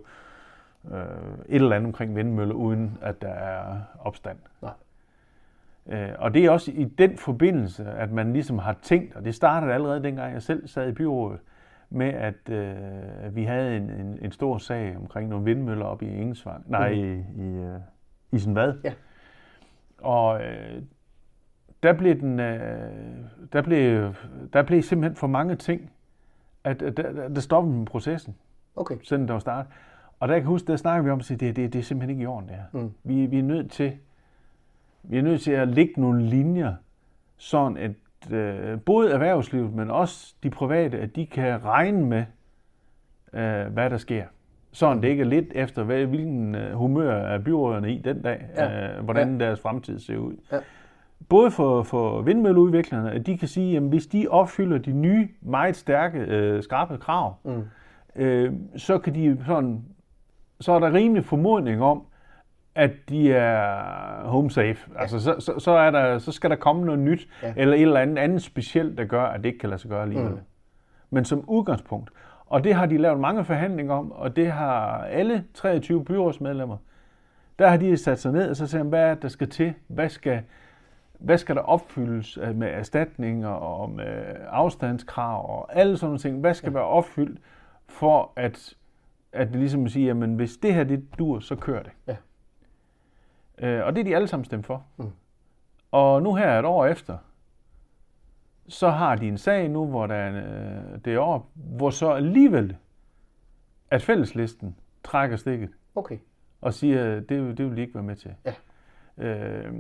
øh, 0.94 1.02
et 1.50 1.56
eller 1.56 1.76
andet 1.76 1.88
omkring 1.88 2.16
vindmøller, 2.16 2.56
uden 2.56 2.98
at 3.02 3.22
der 3.22 3.28
er 3.28 3.82
opstand. 4.00 4.38
Nej. 4.62 4.74
Øh, 5.88 6.10
og 6.20 6.34
det 6.34 6.46
er 6.46 6.52
også 6.52 6.72
i 6.72 6.84
den 6.84 7.18
forbindelse, 7.18 7.86
at 7.86 8.12
man 8.12 8.34
ligesom 8.34 8.60
har 8.60 8.76
tænkt, 8.82 9.16
og 9.16 9.26
det 9.26 9.36
startede 9.36 9.74
allerede 9.74 10.04
dengang 10.04 10.34
jeg 10.34 10.42
selv 10.42 10.68
sad 10.68 10.90
i 10.90 10.92
byrådet, 10.92 11.40
med 11.90 12.08
at 12.08 12.50
øh, 12.50 13.36
vi 13.36 13.44
havde 13.44 13.78
en, 13.78 13.90
en, 13.90 14.20
en 14.22 14.32
stor 14.32 14.58
sag 14.58 14.98
omkring 14.98 15.30
nogle 15.30 15.46
vindmøller 15.46 15.86
op 15.86 16.02
i 16.02 16.08
Ingesvang, 16.08 16.64
nej, 16.68 16.88
i, 16.88 17.14
i 17.38 17.58
øh, 17.58 17.80
Isenvad. 18.32 18.74
Ja. 18.84 18.94
Og 19.98 20.44
øh, 20.44 20.82
der 21.84 21.94
blev, 21.94 22.20
den, 22.20 22.40
øh, 22.40 22.92
der, 23.54 23.62
blev, 23.62 24.14
der 24.54 24.64
blev 24.64 24.82
simpelthen 24.82 25.16
for 25.16 25.28
mange 25.28 25.56
ting, 25.56 25.92
at, 26.64 26.82
at 26.82 26.98
der, 26.98 27.28
der 27.28 27.42
stoppede 27.42 27.78
med 27.78 27.86
processen, 27.86 28.36
Okay. 28.76 28.96
siden 29.04 29.28
der 29.28 29.34
var 29.34 29.40
startet. 29.40 29.74
Og 30.20 30.28
der 30.28 30.34
kan 30.34 30.42
jeg 30.42 30.48
huske, 30.48 30.68
der 30.68 30.76
snakker 30.76 31.04
vi 31.04 31.10
om, 31.10 31.20
at 31.20 31.28
det, 31.30 31.40
det, 31.40 31.56
det 31.56 31.76
er 31.76 31.84
simpelthen 31.84 32.10
ikke 32.10 32.24
i 32.24 32.26
orden, 32.26 32.50
det 32.50 32.56
her. 32.56 32.80
Mm. 32.82 32.92
Vi, 33.04 33.26
vi 33.26 33.40
er 33.40 33.44
nødt 33.44 33.72
til 33.72 33.92
vi 35.04 35.18
er 35.18 35.22
nødt 35.22 35.42
til 35.42 35.52
at 35.52 35.68
lægge 35.68 36.02
nogle 36.02 36.24
linjer, 36.24 36.74
sådan 37.38 37.78
at 37.78 37.92
øh, 38.34 38.80
både 38.82 39.12
erhvervslivet, 39.12 39.74
men 39.74 39.92
også 39.92 40.36
de 40.44 40.50
private, 40.50 41.00
at 41.00 41.16
de 41.16 41.26
kan 41.26 41.64
regne 41.66 42.06
med, 42.06 42.24
øh, 43.34 43.66
hvad 43.74 43.90
der 43.90 43.98
sker. 43.98 44.24
Sådan 44.72 45.02
det 45.04 45.08
ikke 45.10 45.22
er 45.22 45.28
lidt 45.28 45.46
efter, 45.56 45.84
hvad, 45.84 46.06
hvilken 46.06 46.56
øh, 46.56 46.74
humør 46.74 47.12
er 47.16 47.38
byråderne 47.40 47.94
i 47.94 47.98
den 47.98 48.22
dag, 48.22 48.46
Ja. 48.56 48.98
øh, 48.98 49.04
hvordan 49.04 49.40
deres 49.40 49.60
fremtid 49.60 50.00
ser 50.00 50.18
ud. 50.18 50.34
Ja. 50.52 50.58
Både 51.30 51.52
for, 51.52 51.84
for 51.84 52.22
vindmølleudviklerne, 52.22 53.12
at 53.12 53.26
de 53.26 53.38
kan 53.38 53.48
sige, 53.48 53.78
at 53.78 53.84
hvis 53.84 54.08
de 54.08 54.28
opfylder 54.30 54.78
de 54.78 54.92
nye, 54.92 55.28
meget 55.42 55.76
stærke, 55.76 56.20
øh, 56.20 56.64
skarpe 56.64 56.98
krav, 56.98 57.36
Mm. 57.44 57.62
øh, 58.16 58.54
så 58.76 58.98
kan 58.98 59.16
de 59.16 59.38
sådan, 59.46 59.86
så 60.62 60.72
er 60.72 60.80
der 60.80 60.94
rimelig 60.94 61.26
formodning 61.26 61.84
om, 61.84 62.04
at 62.76 62.92
de 63.10 63.34
er 63.34 64.28
home 64.28 64.52
safe. 64.52 64.78
Ja. 64.94 65.02
Altså, 65.02 65.20
så, 65.20 65.36
så, 65.40 65.60
så, 65.60 65.72
er 65.72 65.92
der, 65.92 66.18
så 66.18 66.32
skal 66.32 66.50
der 66.50 66.56
komme 66.56 66.86
noget 66.86 67.00
nyt, 67.00 67.28
Ja. 67.42 67.48
ja. 67.48 67.54
eller 67.58 67.76
et 67.76 67.82
eller 67.82 68.00
andet, 68.00 68.18
andet 68.18 68.42
specielt, 68.44 68.98
der 68.98 69.06
gør, 69.06 69.24
at 69.24 69.40
det 69.40 69.46
ikke 69.46 69.60
kan 69.60 69.70
lade 69.70 69.82
sig 69.82 69.90
gøre 69.90 70.02
alligevel. 70.02 70.32
Mm. 70.32 70.40
Men 71.10 71.26
som 71.26 71.44
udgangspunkt. 71.50 72.10
Og 72.46 72.64
det 72.64 72.74
har 72.74 72.86
de 72.86 72.98
lavet 72.98 73.20
mange 73.20 73.46
forhandlinger 73.46 73.94
om, 73.94 74.12
og 74.12 74.36
det 74.36 74.52
har 74.52 75.04
alle 75.04 75.44
23 75.54 76.06
byrådsmedlemmer. 76.06 76.78
Der 77.60 77.68
har 77.68 77.78
de 77.78 77.98
sat 77.98 78.20
sig 78.20 78.32
ned 78.32 78.50
og 78.50 78.56
så 78.56 78.68
sagt, 78.68 78.86
hvad 78.86 79.04
er 79.04 79.14
der 79.16 79.28
skal 79.28 79.50
til? 79.50 79.74
Hvad 79.88 80.10
skal, 80.10 80.42
hvad 81.20 81.38
skal 81.38 81.56
der 81.56 81.62
opfyldes 81.62 82.38
øh, 82.38 82.56
med 82.56 82.68
erstatninger 82.68 83.50
og 83.50 83.90
med 83.90 84.24
afstandskrav 84.50 85.60
og 85.60 85.80
alle 85.80 85.98
sådan 85.98 86.08
nogle 86.08 86.20
ting? 86.20 86.40
Hvad 86.40 86.54
skal 86.54 86.74
være 86.74 86.84
opfyldt 86.84 87.40
for 87.88 88.32
at, 88.36 88.74
at 89.32 89.48
det 89.48 89.56
ligesom 89.56 89.88
siger, 89.88 90.08
jamen 90.08 90.36
hvis 90.36 90.58
det 90.58 90.74
her 90.74 90.84
det 90.84 91.06
dur, 91.20 91.40
så 91.40 91.56
kører 91.56 91.84
det. 91.84 91.92
Ja. 92.08 92.16
Øh, 93.58 93.86
og 93.86 93.96
det 93.96 94.00
er 94.02 94.06
de 94.06 94.16
alle 94.16 94.28
sammen 94.28 94.46
stemt 94.46 94.66
for. 94.66 94.86
Mm. 94.98 95.12
Og 95.92 96.24
nu 96.24 96.36
her 96.36 96.60
et 96.60 96.66
år 96.66 96.86
efter, 96.86 97.18
så 98.68 98.90
har 98.90 99.16
de 99.16 99.28
en 99.28 99.38
sag 99.38 99.70
nu, 99.70 99.88
hvor 99.88 100.08
der 100.08 100.16
er, 100.16 100.36
øh, 100.94 101.00
det 101.06 101.14
er 101.14 101.20
år, 101.20 101.52
hvor 101.54 101.90
så 101.90 102.12
alligevel, 102.12 102.78
at 103.92 104.02
fælleslisten 104.02 104.76
trækker 105.04 105.38
stikket 105.38 105.70
Okay. 105.96 106.18
og 106.62 106.74
siger, 106.74 107.16
at 107.16 107.30
det, 107.30 107.58
det 107.58 107.66
vil 107.66 107.78
de 107.78 107.82
ikke 107.82 107.94
være 107.94 108.04
med 108.04 108.16
til. 108.16 108.34
Ja. 108.46 108.54
Øh, 109.18 109.74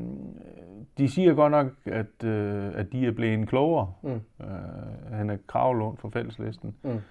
de 0.97 1.09
siger 1.09 1.33
godt 1.33 1.51
nok, 1.51 1.67
at, 1.85 2.23
øh, 2.23 2.71
at 2.75 2.91
de 2.91 3.07
er 3.07 3.11
blevet 3.11 3.47
klogere. 3.47 3.93
Mm. 4.01 4.21
Øh, 4.41 5.13
han 5.13 5.29
er 5.29 5.37
kravlund 5.47 5.97
for 5.97 6.09
fælleslisten. 6.09 6.75
Mm. 6.83 7.01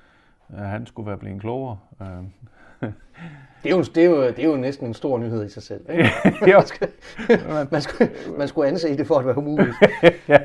Øh, 0.52 0.58
han 0.58 0.86
skulle 0.86 1.06
være 1.08 1.18
blevet 1.18 1.40
klogere. 1.40 1.78
Øh, 2.02 2.08
Det 3.62 3.72
er, 3.72 3.76
jo, 3.76 3.82
det, 3.82 3.96
er 4.04 4.04
jo, 4.10 4.26
det 4.26 4.38
er 4.38 4.44
jo 4.48 4.56
næsten 4.56 4.86
en 4.86 4.94
stor 4.94 5.18
nyhed 5.18 5.44
i 5.46 5.48
sig 5.48 5.62
selv. 5.62 5.90
Ikke? 5.90 6.04
jo, 6.52 6.62
man, 7.70 7.82
skulle, 7.82 8.10
man 8.38 8.48
skulle 8.48 8.68
anse 8.68 8.96
det 8.96 9.06
for 9.06 9.18
at 9.18 9.26
være 9.26 9.38
umuligt. 9.38 9.76
ja, 10.28 10.38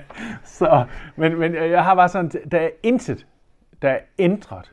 så, 0.43 0.85
men, 1.15 1.39
men 1.39 1.55
jeg 1.55 1.83
har 1.83 1.95
bare 1.95 2.09
sådan, 2.09 2.31
der 2.51 2.59
er 2.59 2.69
intet, 2.83 3.27
der 3.81 3.89
er 3.89 3.99
ændret 4.19 4.71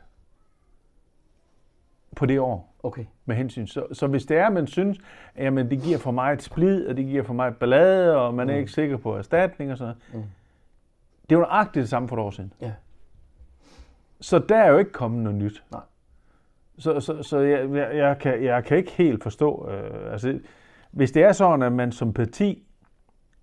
på 2.15 2.25
det 2.25 2.39
år 2.39 2.75
Okay. 2.83 3.05
med 3.25 3.35
hensyn. 3.35 3.67
Så, 3.67 3.85
så 3.93 4.07
hvis 4.07 4.25
det 4.25 4.37
er, 4.37 4.47
at 4.47 4.53
man 4.53 4.67
synes, 4.67 4.97
at 5.35 5.45
jamen, 5.45 5.69
det 5.69 5.81
giver 5.81 5.97
for 5.97 6.11
meget 6.11 6.41
splid, 6.41 6.87
og 6.87 6.97
det 6.97 7.05
giver 7.05 7.23
for 7.23 7.33
meget 7.33 7.57
ballade, 7.57 8.17
og 8.17 8.33
man 8.33 8.49
er 8.49 8.53
Mm. 8.53 8.59
ikke 8.59 8.71
sikker 8.71 8.97
på 8.97 9.15
erstatning 9.17 9.71
og 9.71 9.77
sådan 9.77 9.95
noget. 10.11 10.25
Mm. 10.25 10.29
Det 11.29 11.37
var 11.37 11.43
nøjagtigt 11.43 11.81
det 11.81 11.89
samme 11.89 12.07
for 12.07 12.15
et 12.15 12.21
år 12.21 12.31
siden. 12.31 12.53
Ja. 12.61 12.71
Så 14.21 14.39
der 14.39 14.55
er 14.57 14.71
jo 14.71 14.77
ikke 14.77 14.91
kommet 14.91 15.23
noget 15.23 15.37
nyt. 15.39 15.63
Nej. 15.71 15.81
Så, 16.77 16.99
så, 16.99 17.23
så 17.23 17.39
jeg, 17.39 17.69
jeg, 17.69 17.95
jeg, 17.97 18.17
kan, 18.19 18.43
jeg 18.43 18.63
kan 18.63 18.77
ikke 18.77 18.91
helt 18.91 19.23
forstå, 19.23 19.69
øh, 19.69 20.11
altså, 20.11 20.39
hvis 20.91 21.11
det 21.11 21.23
er 21.23 21.31
sådan, 21.31 21.61
at 21.61 21.71
man 21.71 21.91
som 21.91 22.13
parti 22.13 22.63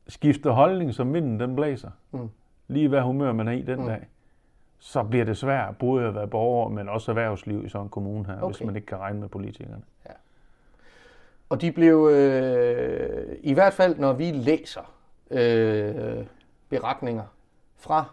skifter 0.09 0.51
holdning, 0.51 0.95
som 0.95 1.15
vinden 1.15 1.41
den 1.41 1.57
blæser, 1.57 1.91
Mm. 2.11 2.29
lige 2.69 2.89
hvad 2.89 3.01
humør 3.01 3.33
man 3.33 3.49
er 3.49 3.53
i 3.53 3.63
den 3.63 3.81
Mm. 3.81 3.87
dag, 3.87 4.07
så 4.79 5.03
bliver 5.03 5.25
det 5.25 5.37
svært 5.37 5.77
både 5.79 6.07
at 6.07 6.15
være 6.15 6.29
borger, 6.29 6.69
men 6.69 6.89
også 6.89 7.11
erhvervsliv 7.11 7.65
i 7.65 7.69
sådan 7.69 7.85
en 7.87 7.89
kommune 7.91 8.27
her, 8.27 8.37
okay. 8.43 8.47
hvis 8.55 8.67
man 8.67 8.77
ikke 8.77 8.87
kan 8.87 8.99
regne 8.99 9.21
med 9.21 9.29
politikerne. 9.29 9.83
Og 11.49 11.61
de 11.61 11.73
blev, 11.73 12.09
øh, 12.13 13.37
i 13.41 13.53
hvert 13.55 13.73
fald 13.73 13.97
når 13.99 14.13
vi 14.13 14.31
læser 14.31 14.93
øh, 15.31 16.27
beretninger 16.69 17.25
fra 17.77 18.05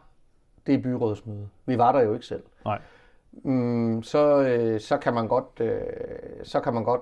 det 0.67 0.81
byrådsmøde, 0.83 1.49
vi 1.65 1.77
var 1.77 1.91
der 1.91 2.01
jo 2.01 2.13
ikke 2.13 2.25
selv, 2.25 2.43
Nej. 2.65 2.81
mm, 3.31 4.03
så, 4.03 4.41
øh, 4.47 4.79
så, 4.79 4.97
kan 4.97 5.13
man 5.13 5.27
godt, 5.27 5.59
øh, 5.59 5.81
så 6.43 6.59
kan 6.59 6.73
man 6.73 6.83
godt 6.83 7.01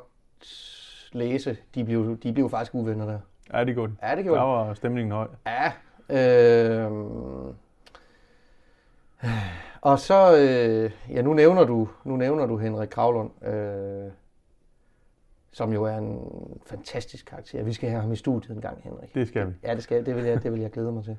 læse, 1.11 1.57
de 1.75 1.83
blev, 1.85 2.17
de 2.17 2.33
blev 2.33 2.49
faktisk 2.49 2.75
uvenner 2.75 3.05
der. 3.05 3.19
Ja, 3.53 3.59
det 3.59 3.69
er 3.69 3.73
godt. 3.75 3.91
Ja, 4.03 4.09
det 4.09 4.17
Der 4.17 4.23
gjorde 4.23 4.41
de. 4.41 4.45
var 4.45 4.73
stemningen 4.73 5.11
høj. 5.11 5.27
Ja. 5.45 5.71
Øh, 6.09 6.91
og 9.81 9.99
så, 9.99 10.37
øh, 10.37 10.91
ja, 11.15 11.21
nu 11.21 11.33
nævner 11.33 11.63
du, 11.63 11.89
nu 12.03 12.15
nævner 12.15 12.45
du 12.45 12.57
Henrik 12.57 12.89
Kravlund, 12.89 13.45
øh, 13.47 14.11
som 15.51 15.73
jo 15.73 15.83
er 15.83 15.97
en 15.97 16.19
fantastisk 16.65 17.25
karakter. 17.25 17.63
Vi 17.63 17.73
skal 17.73 17.89
have 17.89 18.01
ham 18.01 18.11
i 18.11 18.15
studiet 18.15 18.55
en 18.55 18.61
gang, 18.61 18.81
Henrik. 18.83 19.15
Det 19.15 19.27
skal 19.27 19.47
vi. 19.47 19.53
Ja, 19.63 19.75
det, 19.75 19.83
skal, 19.83 20.05
det, 20.05 20.15
vil 20.15 20.23
jeg, 20.23 20.43
det 20.43 20.51
vil 20.51 20.61
jeg 20.61 20.71
glæde 20.71 20.91
mig 20.91 21.03
til. 21.03 21.17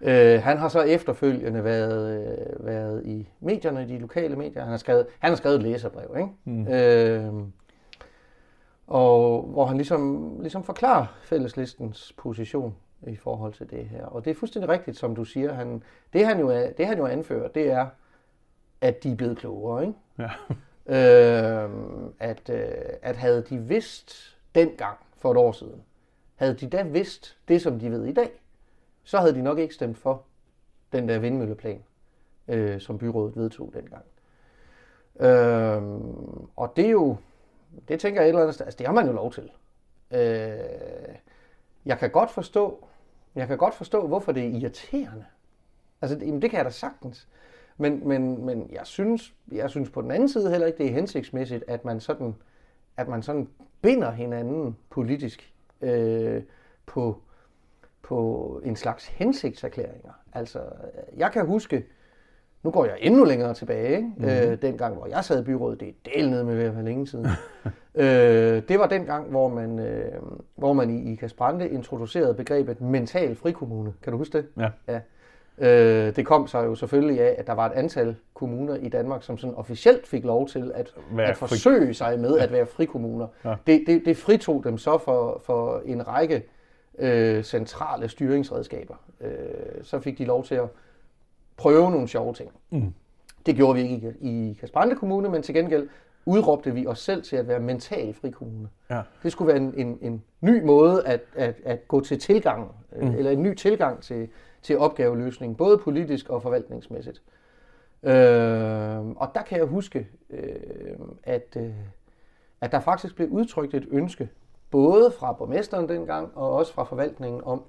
Øh, 0.00 0.42
han 0.42 0.58
har 0.58 0.68
så 0.68 0.80
efterfølgende 0.80 1.64
været, 1.64 2.28
øh, 2.28 2.66
været 2.66 3.06
i 3.06 3.28
medierne, 3.40 3.88
de 3.88 3.98
lokale 3.98 4.36
medier. 4.36 4.62
Han 4.62 4.70
har 4.70 4.76
skrevet, 4.76 5.06
han 5.18 5.30
har 5.30 5.36
skrevet 5.36 5.56
et 5.56 5.62
læserbrev, 5.62 6.16
ikke? 6.16 6.30
Mm. 6.44 6.68
Øh, 6.68 7.32
og 8.86 9.42
hvor 9.42 9.66
han 9.66 9.76
ligesom, 9.76 10.34
ligesom 10.40 10.64
forklarer 10.64 11.06
fælleslistens 11.22 12.14
position 12.18 12.74
i 13.06 13.16
forhold 13.16 13.52
til 13.52 13.70
det 13.70 13.84
her. 13.84 14.04
Og 14.04 14.24
det 14.24 14.30
er 14.30 14.34
fuldstændig 14.34 14.68
rigtigt, 14.68 14.96
som 14.96 15.14
du 15.14 15.24
siger. 15.24 15.52
Han, 15.52 15.82
det, 16.12 16.26
han 16.26 16.40
jo 16.40 16.48
er, 16.48 16.70
det 16.70 16.86
han 16.86 16.98
jo 16.98 17.06
anfører, 17.06 17.48
det 17.48 17.70
er, 17.70 17.86
at 18.80 19.02
de 19.02 19.12
er 19.12 19.16
blevet 19.16 19.38
klogere. 19.38 19.82
Ikke? 19.82 19.94
Ja. 20.18 20.30
Øh, 20.86 21.70
at, 22.20 22.50
øh, 22.50 22.68
at 23.02 23.16
havde 23.16 23.44
de 23.50 23.58
vidst 23.58 24.36
dengang 24.54 24.98
for 25.16 25.30
et 25.30 25.36
år 25.36 25.52
siden, 25.52 25.82
havde 26.34 26.54
de 26.54 26.68
da 26.68 26.82
vidst 26.82 27.36
det, 27.48 27.62
som 27.62 27.78
de 27.78 27.90
ved 27.90 28.04
i 28.04 28.12
dag, 28.12 28.39
så 29.10 29.18
havde 29.18 29.34
de 29.34 29.42
nok 29.42 29.58
ikke 29.58 29.74
stemt 29.74 29.98
for 29.98 30.22
den 30.92 31.08
der 31.08 31.18
vindmølleplan, 31.18 31.82
øh, 32.48 32.80
som 32.80 32.98
byrådet 32.98 33.36
vedtog 33.36 33.72
dengang. 33.74 34.04
Øh, 35.20 35.82
og 36.56 36.72
det 36.76 36.86
er 36.86 36.90
jo, 36.90 37.16
det 37.88 38.00
tænker 38.00 38.20
jeg 38.20 38.26
et 38.26 38.28
eller 38.28 38.40
andet 38.40 38.54
sted, 38.54 38.66
altså 38.66 38.78
det 38.78 38.86
har 38.86 38.94
man 38.94 39.06
jo 39.06 39.12
lov 39.12 39.32
til. 39.32 39.50
Øh, 40.10 40.18
jeg 41.86 41.98
kan 41.98 42.10
godt 42.10 42.30
forstå, 42.30 42.86
jeg 43.34 43.48
kan 43.48 43.58
godt 43.58 43.74
forstå, 43.74 44.06
hvorfor 44.06 44.32
det 44.32 44.42
er 44.42 44.48
irriterende. 44.60 45.24
Altså, 46.02 46.18
det, 46.18 46.26
jamen, 46.26 46.42
det 46.42 46.50
kan 46.50 46.56
jeg 46.56 46.64
da 46.64 46.70
sagtens. 46.70 47.28
Men, 47.76 48.08
men, 48.08 48.44
men 48.46 48.70
jeg, 48.72 48.86
synes, 48.86 49.34
jeg 49.52 49.70
synes 49.70 49.90
på 49.90 50.02
den 50.02 50.10
anden 50.10 50.28
side 50.28 50.50
heller 50.50 50.66
ikke, 50.66 50.78
det 50.78 50.86
er 50.86 50.94
hensigtsmæssigt, 50.94 51.64
at 51.68 51.84
man 51.84 52.00
sådan, 52.00 52.34
at 52.96 53.08
man 53.08 53.22
sådan 53.22 53.48
binder 53.82 54.10
hinanden 54.10 54.76
politisk 54.90 55.52
øh, 55.80 56.42
på, 56.86 57.22
på 58.02 58.60
en 58.64 58.76
slags 58.76 59.06
hensigtserklæringer. 59.06 60.10
Altså, 60.32 60.58
jeg 61.16 61.30
kan 61.32 61.46
huske, 61.46 61.84
nu 62.62 62.70
går 62.70 62.84
jeg 62.84 62.96
endnu 63.00 63.24
længere 63.24 63.54
tilbage, 63.54 63.96
ikke? 63.96 64.08
Mm-hmm. 64.16 64.30
Øh, 64.30 64.62
dengang, 64.62 64.94
hvor 64.94 65.06
jeg 65.06 65.24
sad 65.24 65.42
i 65.42 65.44
byrådet, 65.44 65.80
det 65.80 65.88
er 65.88 65.92
del 66.14 66.30
ned 66.30 66.42
med 66.44 66.56
ved 66.56 66.64
at 66.64 66.74
være 66.74 66.84
længe 66.84 67.06
siden. 67.06 67.26
øh, 67.94 68.62
det 68.68 68.78
var 68.78 68.86
den 68.86 69.04
gang, 69.04 69.30
hvor 69.30 69.48
man, 69.48 69.78
øh, 69.78 70.12
hvor 70.56 70.72
man 70.72 70.90
i, 70.90 71.12
i 71.12 71.14
Kasprande 71.14 71.68
introducerede 71.68 72.34
begrebet 72.34 72.80
mental 72.80 73.36
frikommune. 73.36 73.92
Kan 74.02 74.12
du 74.12 74.18
huske 74.18 74.38
det? 74.38 74.46
Ja. 74.58 74.70
ja. 74.88 75.00
Øh, 75.58 76.16
det 76.16 76.26
kom 76.26 76.46
så 76.46 76.58
jo 76.58 76.74
selvfølgelig 76.74 77.20
af, 77.20 77.34
at 77.38 77.46
der 77.46 77.52
var 77.52 77.66
et 77.66 77.72
antal 77.72 78.16
kommuner 78.34 78.74
i 78.74 78.88
Danmark, 78.88 79.22
som 79.22 79.38
sådan 79.38 79.56
officielt 79.56 80.06
fik 80.06 80.24
lov 80.24 80.48
til 80.48 80.72
at, 80.74 80.94
Være 81.12 81.26
at 81.26 81.36
fri- 81.36 81.48
forsøge 81.48 81.94
sig 81.94 82.18
med 82.20 82.38
at 82.38 82.52
være 82.52 82.66
frikommuner. 82.66 83.26
Ja. 83.44 83.54
Det, 83.66 83.84
det, 83.86 84.02
det 84.04 84.16
fritog 84.16 84.64
dem 84.64 84.78
så 84.78 84.98
for, 84.98 85.42
for 85.44 85.82
en 85.84 86.08
række 86.08 86.42
øh, 87.00 87.44
centrale 87.44 88.08
styringsredskaber. 88.08 88.94
Øh, 89.20 89.30
så 89.82 90.00
fik 90.00 90.18
de 90.18 90.24
lov 90.24 90.44
til 90.44 90.54
at 90.54 90.68
prøve 91.56 91.90
nogle 91.90 92.08
sjove 92.08 92.34
ting. 92.34 92.50
Mm. 92.70 92.94
Det 93.46 93.56
gjorde 93.56 93.74
vi 93.74 93.88
ikke 93.88 94.14
i, 94.20 94.50
i 94.50 94.54
Kasprande 94.60 94.96
Kommune, 94.96 95.28
men 95.28 95.42
til 95.42 95.54
gengæld 95.54 95.88
udråbte 96.26 96.74
vi 96.74 96.86
os 96.86 96.98
selv 96.98 97.22
til 97.22 97.36
at 97.36 97.48
være 97.48 97.60
mental 97.60 98.14
frikommune. 98.14 98.68
Ja. 98.90 99.02
Det 99.22 99.32
skulle 99.32 99.48
være 99.48 99.56
en, 99.56 99.74
en, 99.76 99.98
en 100.00 100.22
ny 100.40 100.62
måde 100.64 101.06
at, 101.06 101.20
at, 101.34 101.54
at 101.64 101.88
gå 101.88 102.00
til 102.00 102.18
tilgang, 102.18 102.74
mm. 102.96 103.14
eller 103.14 103.30
en 103.30 103.42
ny 103.42 103.54
tilgang 103.54 104.02
til, 104.02 104.28
til 104.62 104.78
opgaveløsning, 104.78 105.56
både 105.56 105.78
politisk 105.78 106.28
og 106.28 106.42
forvaltningsmæssigt. 106.42 107.22
Øh, 108.02 109.06
og 109.06 109.30
der 109.34 109.42
kan 109.48 109.58
jeg 109.58 109.66
huske, 109.66 110.08
øh, 110.30 110.44
at, 111.22 111.56
øh, 111.56 111.70
at 112.60 112.72
der 112.72 112.80
faktisk 112.80 113.16
blev 113.16 113.28
udtrykt 113.28 113.74
et 113.74 113.88
ønske, 113.90 114.28
både 114.70 115.10
fra 115.10 115.32
borgmesteren 115.32 115.88
dengang, 115.88 116.36
og 116.36 116.52
også 116.52 116.72
fra 116.72 116.84
forvaltningen 116.84 117.44
om, 117.44 117.62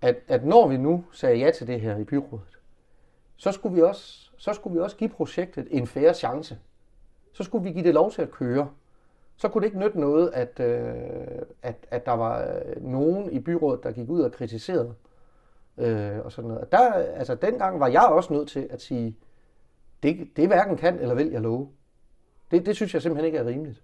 at, 0.00 0.16
at 0.28 0.44
når 0.44 0.68
vi 0.68 0.76
nu 0.76 1.04
sagde 1.12 1.36
ja 1.36 1.50
til 1.50 1.66
det 1.66 1.80
her 1.80 1.96
i 1.96 2.04
byrådet, 2.04 2.58
så 3.36 3.52
skulle 3.52 3.74
vi 3.74 3.82
også, 3.82 4.30
så 4.36 4.52
skulle 4.52 4.74
vi 4.74 4.80
også 4.80 4.96
give 4.96 5.10
projektet 5.10 5.66
en 5.70 5.86
færre 5.86 6.14
chance. 6.14 6.58
Så 7.32 7.44
skulle 7.44 7.64
vi 7.64 7.72
give 7.72 7.84
det 7.84 7.94
lov 7.94 8.10
til 8.10 8.22
at 8.22 8.30
køre. 8.30 8.70
Så 9.36 9.48
kunne 9.48 9.62
det 9.62 9.66
ikke 9.66 9.78
nytte 9.78 10.00
noget, 10.00 10.30
at, 10.34 10.60
øh, 10.60 11.42
at, 11.62 11.76
at 11.90 12.06
der 12.06 12.12
var 12.12 12.42
øh, 12.42 12.82
nogen 12.82 13.32
i 13.32 13.40
byrådet, 13.40 13.82
der 13.82 13.92
gik 13.92 14.08
ud 14.08 14.20
og 14.20 14.32
kritiserede. 14.32 14.94
Øh, 15.78 16.18
og 16.24 16.32
sådan 16.32 16.50
noget. 16.50 16.72
Der, 16.72 16.92
altså, 16.92 17.34
dengang 17.34 17.80
var 17.80 17.88
jeg 17.88 18.02
også 18.02 18.32
nødt 18.32 18.48
til 18.48 18.68
at 18.70 18.82
sige, 18.82 19.16
det, 20.02 20.28
det 20.36 20.46
hverken 20.46 20.76
kan 20.76 20.98
eller 20.98 21.14
vil 21.14 21.30
jeg 21.30 21.40
love. 21.40 21.68
Det, 22.50 22.66
det 22.66 22.76
synes 22.76 22.94
jeg 22.94 23.02
simpelthen 23.02 23.26
ikke 23.26 23.38
er 23.38 23.46
rimeligt. 23.46 23.82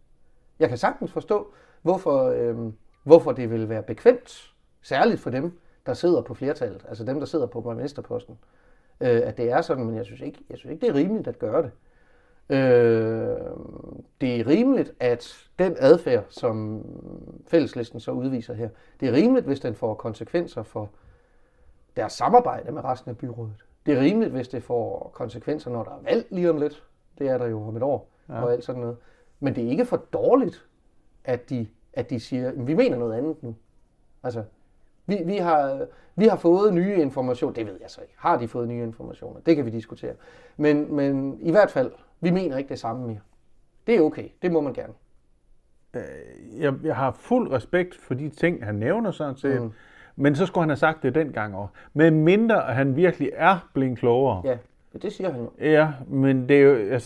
Jeg 0.59 0.69
kan 0.69 0.79
sagtens 0.79 1.13
forstå, 1.13 1.53
hvorfor, 1.83 2.25
øh, 2.25 2.57
hvorfor 3.05 3.33
det 3.33 3.51
vil 3.51 3.69
være 3.69 3.83
bekvemt, 3.83 4.55
særligt 4.83 5.21
for 5.21 5.31
dem, 5.31 5.59
der 5.87 5.95
sidder 5.95 6.23
på 6.23 6.35
flertallet, 6.35 6.85
altså 6.89 7.05
dem, 7.05 7.19
der 7.19 7.27
sidder 7.27 7.47
på 7.47 7.61
borgmesterposten, 7.61 8.39
øh, 9.01 9.21
at 9.25 9.37
det 9.37 9.51
er 9.51 9.61
sådan, 9.61 9.85
men 9.85 9.97
jeg 9.97 10.05
synes, 10.05 10.21
ikke, 10.21 10.39
jeg 10.51 10.59
synes 10.59 10.73
ikke, 10.73 10.87
det 10.87 10.91
er 10.91 10.95
rimeligt 10.95 11.29
at 11.29 11.39
gøre 11.39 11.63
det. 11.63 11.71
Øh, 12.51 13.37
det 14.21 14.41
er 14.41 14.47
rimeligt, 14.47 14.95
at 15.01 15.49
den 15.59 15.77
adfærd, 15.79 16.25
som 16.29 16.85
fælleslisten 17.47 18.01
så 18.01 18.11
udviser 18.11 18.55
her, 18.55 18.69
det 19.01 19.09
er 19.09 19.13
rimeligt, 19.13 19.47
hvis 19.47 19.61
den 19.61 19.75
får 19.75 19.95
konsekvenser 19.95 20.63
for 20.63 20.91
deres 21.97 22.13
samarbejde 22.13 22.73
med 22.73 22.85
resten 22.85 23.11
af 23.11 23.19
byrådet. 23.19 23.65
Det 23.87 23.97
er 23.97 24.01
rimeligt, 24.01 24.33
hvis 24.33 24.49
det 24.49 24.63
får 24.63 25.11
konsekvenser, 25.15 25.71
når 25.71 25.83
der 25.83 25.91
er 25.91 26.03
valg 26.03 26.27
lige 26.31 26.51
om 26.51 26.57
lidt. 26.57 26.85
Det 27.19 27.29
er 27.29 27.39
der 27.39 27.47
jo 27.47 27.67
om 27.67 27.77
et 27.77 27.83
år 27.83 28.09
ja. 28.29 28.43
og 28.43 28.53
alt 28.53 28.65
sådan 28.65 28.81
noget. 28.81 28.97
Men 29.41 29.55
det 29.55 29.65
er 29.65 29.71
ikke 29.71 29.85
for 29.85 29.97
dårligt, 29.97 30.67
at 31.29 31.51
de, 31.51 31.67
at 31.93 32.11
de 32.11 32.21
siger, 32.21 32.53
vi 32.57 32.75
mener 32.75 32.97
noget 32.97 33.15
andet 33.15 33.43
nu. 33.43 33.55
Altså, 34.23 34.45
vi, 35.07 35.19
vi, 35.25 35.37
har, 35.37 35.87
vi 36.17 36.27
har 36.27 36.37
fået 36.37 36.75
nye 36.75 36.95
informationer. 36.95 37.55
Det 37.55 37.67
ved 37.67 37.79
jeg 37.81 37.91
så 37.91 38.01
ikke. 38.01 38.15
Har 38.17 38.39
de 38.39 38.49
fået 38.49 38.69
nye 38.69 38.83
informationer? 38.83 39.41
Det 39.41 39.57
kan 39.57 39.65
vi 39.65 39.71
diskutere. 39.71 40.13
Men, 40.57 40.95
men 40.95 41.39
i 41.41 41.51
hvert 41.51 41.71
fald, 41.71 41.93
vi 42.21 42.31
mener 42.31 42.57
ikke 42.57 42.69
det 42.69 42.79
samme 42.79 43.07
mere. 43.07 43.21
Det 43.87 43.97
er 43.97 44.01
okay. 44.01 44.29
Det 44.43 44.53
må 44.53 44.61
man 44.61 44.73
gerne. 44.73 44.93
Øh, 45.95 46.61
jeg, 46.61 46.75
jeg 46.85 46.97
har 46.97 47.11
fuld 47.11 47.53
respekt 47.53 47.95
for 47.95 48.15
de 48.15 48.29
ting, 48.29 48.65
han 48.65 48.75
nævner 48.75 49.11
sådan 49.11 49.37
set. 49.37 49.63
Mm. 49.63 49.73
Men 50.17 50.35
så 50.35 50.47
skulle 50.47 50.63
han 50.63 50.69
have 50.69 50.77
sagt 50.77 51.03
det 51.03 51.15
dengang 51.15 51.57
også. 51.57 51.75
Med 51.95 52.11
mindre, 52.11 52.69
at 52.69 52.75
han 52.75 52.97
virkelig 52.97 53.31
er 53.35 53.69
blevet 53.75 53.99
klogere. 53.99 54.43
Ja, 54.45 54.59
det 55.03 55.13
siger 55.13 55.31
han 55.31 55.41
jo. 55.41 55.51
Ja, 55.61 55.93
men 56.07 56.49
det 56.49 56.57
er 56.57 56.63
jo, 56.63 56.89
jeg, 56.89 57.03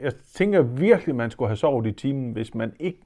jeg 0.00 0.14
tænker 0.34 0.62
virkelig, 0.62 1.14
man 1.14 1.30
skulle 1.30 1.48
have 1.48 1.56
sovet 1.56 1.86
i 1.86 1.92
timen, 1.92 2.32
hvis 2.32 2.54
man 2.54 2.72
ikke 2.78 3.00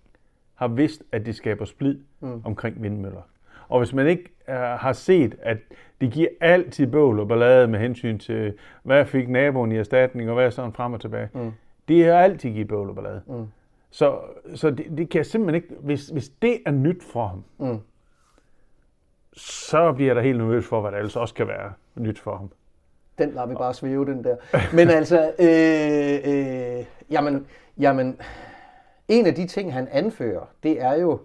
har 0.69 0.74
vidst, 0.74 1.03
at 1.12 1.27
det 1.27 1.36
skaber 1.36 1.65
splid 1.65 1.99
mm. 2.20 2.43
omkring 2.45 2.82
vindmøller. 2.82 3.23
Og 3.69 3.78
hvis 3.78 3.93
man 3.93 4.07
ikke 4.07 4.31
uh, 4.49 4.55
har 4.55 4.93
set, 4.93 5.36
at 5.43 5.59
det 6.01 6.12
giver 6.12 6.28
altid 6.41 6.86
bøvl 6.86 7.20
og 7.20 7.28
ballade 7.28 7.69
med 7.69 7.78
hensyn 7.78 8.19
til, 8.19 8.55
hvad 8.82 9.07
fik 9.07 9.28
naboen 9.28 9.73
i 9.73 9.77
erstatning, 9.77 10.28
og 10.28 10.35
hvad 10.35 10.47
er 10.47 10.51
sådan 10.51 10.73
frem 10.73 10.93
og 10.93 11.01
tilbage. 11.01 11.28
Mm. 11.32 11.53
Det 11.89 12.05
har 12.05 12.12
altid 12.12 12.51
givet 12.51 12.69
bøvl 12.69 12.89
og 12.89 12.95
ballade. 12.95 13.23
Mm. 13.27 13.47
Så, 13.91 14.19
så 14.55 14.70
det, 14.70 14.86
det 14.99 15.11
kan 15.11 15.19
jeg 15.19 15.27
simpelthen 15.27 15.55
ikke, 15.55 15.74
hvis, 15.81 16.09
hvis 16.09 16.28
det 16.28 16.59
er 16.66 16.70
nyt 16.70 17.03
for 17.03 17.27
ham, 17.27 17.45
mm. 17.59 17.78
så 19.36 19.93
bliver 19.93 20.15
der 20.15 20.20
helt 20.20 20.39
nervøs 20.39 20.66
for, 20.66 20.81
hvad 20.81 20.93
der 20.93 20.99
ellers 20.99 21.16
også 21.16 21.35
kan 21.35 21.49
være 21.49 21.73
nyt 21.95 22.19
for 22.19 22.36
ham. 22.36 22.51
Den 23.19 23.31
lader 23.31 23.47
vi 23.47 23.55
bare 23.55 23.74
svæve, 23.74 24.07
den 24.07 24.24
der. 24.24 24.36
Men 24.77 24.89
altså, 24.89 25.32
øh, 25.39 26.78
øh, 26.78 26.85
jamen, 27.11 27.47
jamen, 27.78 28.20
en 29.09 29.26
af 29.26 29.35
de 29.35 29.47
ting, 29.47 29.72
han 29.72 29.89
anfører, 29.90 30.47
det 30.62 30.81
er 30.81 30.94
jo, 30.94 31.18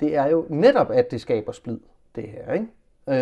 det 0.00 0.16
er 0.16 0.26
jo 0.26 0.46
netop, 0.48 0.90
at 0.90 1.10
det 1.10 1.20
skaber 1.20 1.52
splid, 1.52 1.80
det 2.16 2.28
her. 2.28 2.52
Ikke? 2.52 2.66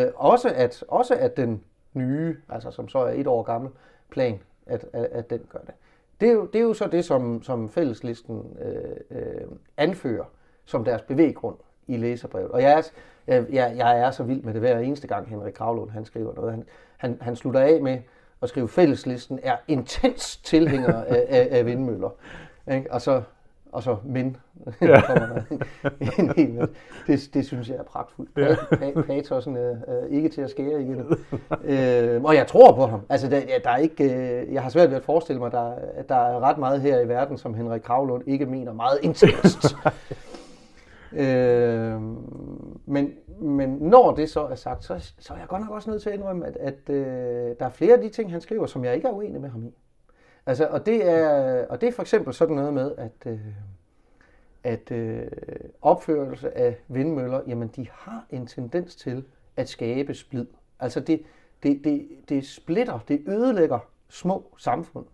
Øh, 0.07 0.13
også, 0.15 0.53
at, 0.55 0.85
også 0.89 1.15
at 1.15 1.37
den 1.37 1.65
nye, 1.95 2.37
altså 2.49 2.71
som 2.71 2.89
så 2.89 2.99
er 2.99 3.11
et 3.11 3.27
år 3.27 3.43
gammel 3.43 3.71
plan, 4.11 4.41
at, 4.67 4.85
at, 4.93 5.05
at 5.05 5.31
den 5.31 5.41
gør 5.49 5.59
det. 5.59 5.75
Det 6.21 6.29
er, 6.29 6.33
jo, 6.33 6.47
det 6.47 6.59
er 6.59 6.63
jo 6.63 6.75
så 6.75 6.87
det, 6.87 7.05
som, 7.05 7.43
som 7.43 7.69
fælleslisten 7.69 8.57
øh, 8.61 9.19
øh, 9.19 9.49
anfører 9.77 10.25
som 10.65 10.85
deres 10.85 11.03
bevæggrund 11.03 11.57
i 11.87 11.97
læserbrevet. 11.97 12.51
Og 12.51 12.63
jeg 12.63 12.85
er, 13.27 13.45
jeg, 13.53 13.75
jeg 13.77 14.01
er 14.01 14.11
så 14.11 14.23
vild 14.23 14.43
med 14.43 14.53
det 14.53 14.61
hver 14.61 14.79
eneste 14.79 15.07
gang, 15.07 15.29
Henrik 15.29 15.53
Kravlund 15.53 15.91
han 15.91 16.05
skriver 16.05 16.35
noget. 16.35 16.51
Han, 16.53 16.65
han, 16.97 17.19
han 17.21 17.37
slutter 17.37 17.61
af 17.61 17.83
med 17.83 17.99
at 18.43 18.49
skrive, 18.49 18.69
fælleslisten 18.69 19.41
er 19.43 19.57
intens 19.69 20.37
tilhænger 20.37 21.03
af, 21.03 21.27
af, 21.29 21.49
af 21.51 21.67
vindmøller. 21.67 22.11
Ikke? 22.73 22.93
Og 22.93 23.01
så 23.01 23.23
og 23.73 23.83
så 23.83 23.97
men, 24.05 24.37
ja. 24.81 25.03
en 26.19 26.33
hel 26.37 26.69
det, 27.07 27.31
det 27.35 27.47
synes 27.47 27.69
jeg 27.69 27.77
er 27.77 27.83
pragtfuldt. 27.83 28.31
Ja. 28.37 28.57
Patosen 29.03 29.57
er, 29.57 29.77
er 29.87 30.07
ikke 30.11 30.29
til 30.29 30.41
at 30.41 30.51
skære 30.51 30.83
igen. 30.83 31.17
øh, 31.65 32.23
og 32.23 32.35
jeg 32.35 32.47
tror 32.47 32.73
på 32.73 32.87
ham. 32.87 33.01
Altså, 33.09 33.29
der, 33.29 33.41
der 33.65 33.71
er 33.71 33.77
ikke, 33.77 34.05
øh, 34.05 34.55
jeg 34.55 34.63
har 34.63 34.71
svært 34.71 34.91
ved 34.91 34.97
at 34.97 35.05
forestille 35.05 35.41
mig, 35.41 35.53
der, 35.53 35.75
at 35.95 36.09
der 36.09 36.15
er 36.15 36.41
ret 36.41 36.59
meget 36.59 36.81
her 36.81 37.01
i 37.01 37.09
verden, 37.09 37.39
som 37.39 37.55
Henrik 37.55 37.83
Kravlund 37.83 38.23
ikke 38.27 38.47
mener 38.47 38.73
meget 38.73 38.99
intenst. 39.03 39.77
øh, 41.13 42.01
men, 42.87 43.13
men 43.41 43.71
når 43.71 44.15
det 44.15 44.31
så 44.31 44.41
er 44.47 44.55
sagt, 44.55 44.85
så, 44.85 45.13
så 45.19 45.35
er 45.35 45.39
jeg 45.39 45.49
godt 45.49 45.63
nok 45.63 45.71
også 45.71 45.91
nødt 45.91 46.03
til 46.03 46.11
at 46.11 46.17
indrømme, 46.17 46.47
at, 46.47 46.57
at 46.57 46.95
øh, 46.95 47.57
der 47.59 47.67
er 47.67 47.71
flere 47.71 47.95
af 47.95 48.01
de 48.01 48.09
ting, 48.09 48.31
han 48.31 48.41
skriver, 48.41 48.67
som 48.67 48.85
jeg 48.85 48.95
ikke 48.95 49.09
er 49.09 49.13
uenig 49.13 49.41
med 49.41 49.51
ham 49.51 49.65
i. 49.65 49.75
Altså, 50.47 50.67
og, 50.67 50.87
det 50.87 51.11
er, 51.11 51.67
og 51.67 51.81
det 51.81 51.89
er 51.89 51.93
for 51.93 52.03
eksempel 52.03 52.35
sådan 52.35 52.57
noget 52.57 52.75
med, 52.75 52.95
at, 52.97 53.27
øh, 53.27 53.41
at 54.65 54.91
øh, 54.91 55.27
opførelse 55.83 56.59
af 56.59 56.77
vindmøller, 56.89 57.41
jamen 57.47 57.69
de 57.69 57.89
har 57.93 58.27
en 58.31 58.47
tendens 58.47 58.97
til 58.97 59.25
at 59.57 59.69
skabe 59.69 60.15
splid. 60.15 60.47
Altså 60.81 61.01
det, 61.01 61.23
det, 61.63 61.81
det, 61.85 62.09
det 62.29 62.47
splitter, 62.47 62.99
det 63.09 63.23
ødelægger 63.29 63.79
små 64.09 64.55
samfund. 64.57 65.07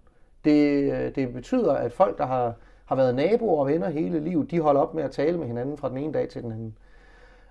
Det, 0.45 0.93
øh, 0.93 1.15
det 1.15 1.33
betyder, 1.33 1.73
at 1.73 1.93
folk, 1.93 2.19
der 2.19 2.27
har, 2.27 2.55
har 2.85 2.97
været 2.97 3.15
naboer 3.15 3.61
og 3.61 3.67
venner 3.67 3.89
hele 3.89 4.21
livet, 4.21 4.51
de 4.51 4.61
holder 4.61 4.81
op 4.81 4.95
med 4.95 5.03
at 5.03 5.11
tale 5.11 5.39
med 5.39 5.47
hinanden 5.47 5.79
fra 5.79 5.89
den 5.89 5.99
ene 5.99 6.13
dag 6.13 6.29
til 6.29 6.43
den 6.43 6.53
anden. 6.53 6.77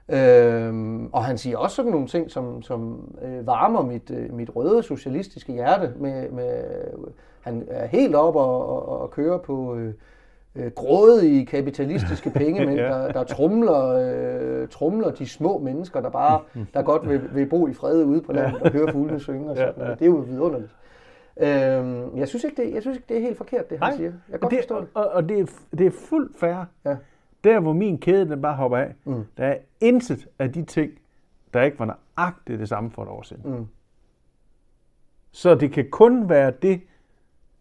Øhm, 0.10 1.06
og 1.06 1.26
han 1.26 1.38
siger 1.38 1.58
også 1.58 1.76
sådan 1.76 1.92
nogle 1.92 2.08
ting, 2.08 2.32
som, 2.32 2.62
som 2.62 3.10
øh, 3.22 3.48
varmer 3.48 3.82
mit, 3.82 4.12
øh, 4.12 4.34
mit 4.34 4.56
røde 4.56 4.84
socialistiske 4.84 5.54
hjerte. 5.54 5.94
Med, 6.00 6.30
med, 6.30 6.64
han 7.42 7.64
er 7.68 7.86
helt 7.86 8.16
op 8.16 8.36
og, 8.36 8.70
og, 8.70 9.02
og 9.02 9.12
kører 9.12 9.38
på 9.38 9.76
øh, 9.76 9.94
øh, 10.56 10.72
grådige 10.76 11.46
kapitalistiske 11.46 12.30
penge, 12.40 12.66
men 12.66 12.78
ja. 12.78 12.84
der, 12.84 13.12
der 13.12 13.24
trumler, 13.24 13.86
øh, 13.88 14.68
trumler 14.68 15.12
de 15.12 15.28
små 15.28 15.58
mennesker, 15.58 16.02
der 16.02 16.10
bare 16.10 16.40
der 16.74 16.82
godt 16.82 17.10
vil, 17.10 17.22
vil 17.34 17.46
bo 17.46 17.68
i 17.68 17.74
fred 17.74 18.04
ude 18.04 18.22
på 18.22 18.34
landet 18.34 18.62
og 18.62 18.72
høre 18.72 18.92
fuglene 18.92 19.20
synge 19.20 19.50
og 19.50 19.58
sådan 19.58 19.74
ja, 19.78 19.86
ja. 19.86 19.92
Det 19.92 20.02
er 20.02 20.06
jo 20.06 20.24
vidunderligt. 20.28 20.76
Øhm, 21.38 22.18
jeg 22.18 22.28
synes 22.28 22.44
ikke, 22.44 22.64
det, 22.64 22.74
jeg 22.74 22.82
synes 22.82 22.98
ikke, 22.98 23.06
det 23.10 23.18
er 23.18 23.22
helt 23.22 23.38
forkert, 23.38 23.70
det 23.70 23.80
han 23.80 23.90
Nej, 23.90 23.98
siger. 23.98 24.12
Jeg 24.12 24.20
kan 24.32 24.40
godt 24.40 24.52
det, 24.52 24.60
forstå 24.60 24.80
det. 24.80 24.88
Og, 24.94 25.08
og 25.08 25.30
det, 25.30 25.40
er, 25.40 25.46
det 25.78 25.88
er 25.88 25.92
fuldt 25.92 26.40
fair. 26.40 26.66
Ja. 26.86 26.96
Der, 27.46 27.60
hvor 27.60 27.74
min 27.74 27.98
kæde 27.98 28.30
den 28.30 28.42
bare 28.42 28.56
hopper 28.56 28.78
af, 28.78 28.94
mm. 29.06 29.24
der 29.38 29.46
er 29.46 29.58
intet 29.82 30.28
af 30.40 30.52
de 30.52 30.64
ting, 30.64 30.92
der 31.54 31.62
ikke 31.62 31.80
var 31.80 31.98
nøjagtigt 32.18 32.60
det 32.60 32.70
samme 32.70 32.92
for 32.92 33.04
et 33.04 33.10
år 33.10 33.22
siden. 33.22 33.58
Mm. 33.58 33.68
Så 35.32 35.56
det 35.56 35.72
kan 35.72 35.86
kun 35.92 36.30
være 36.30 36.52
det, 36.62 36.82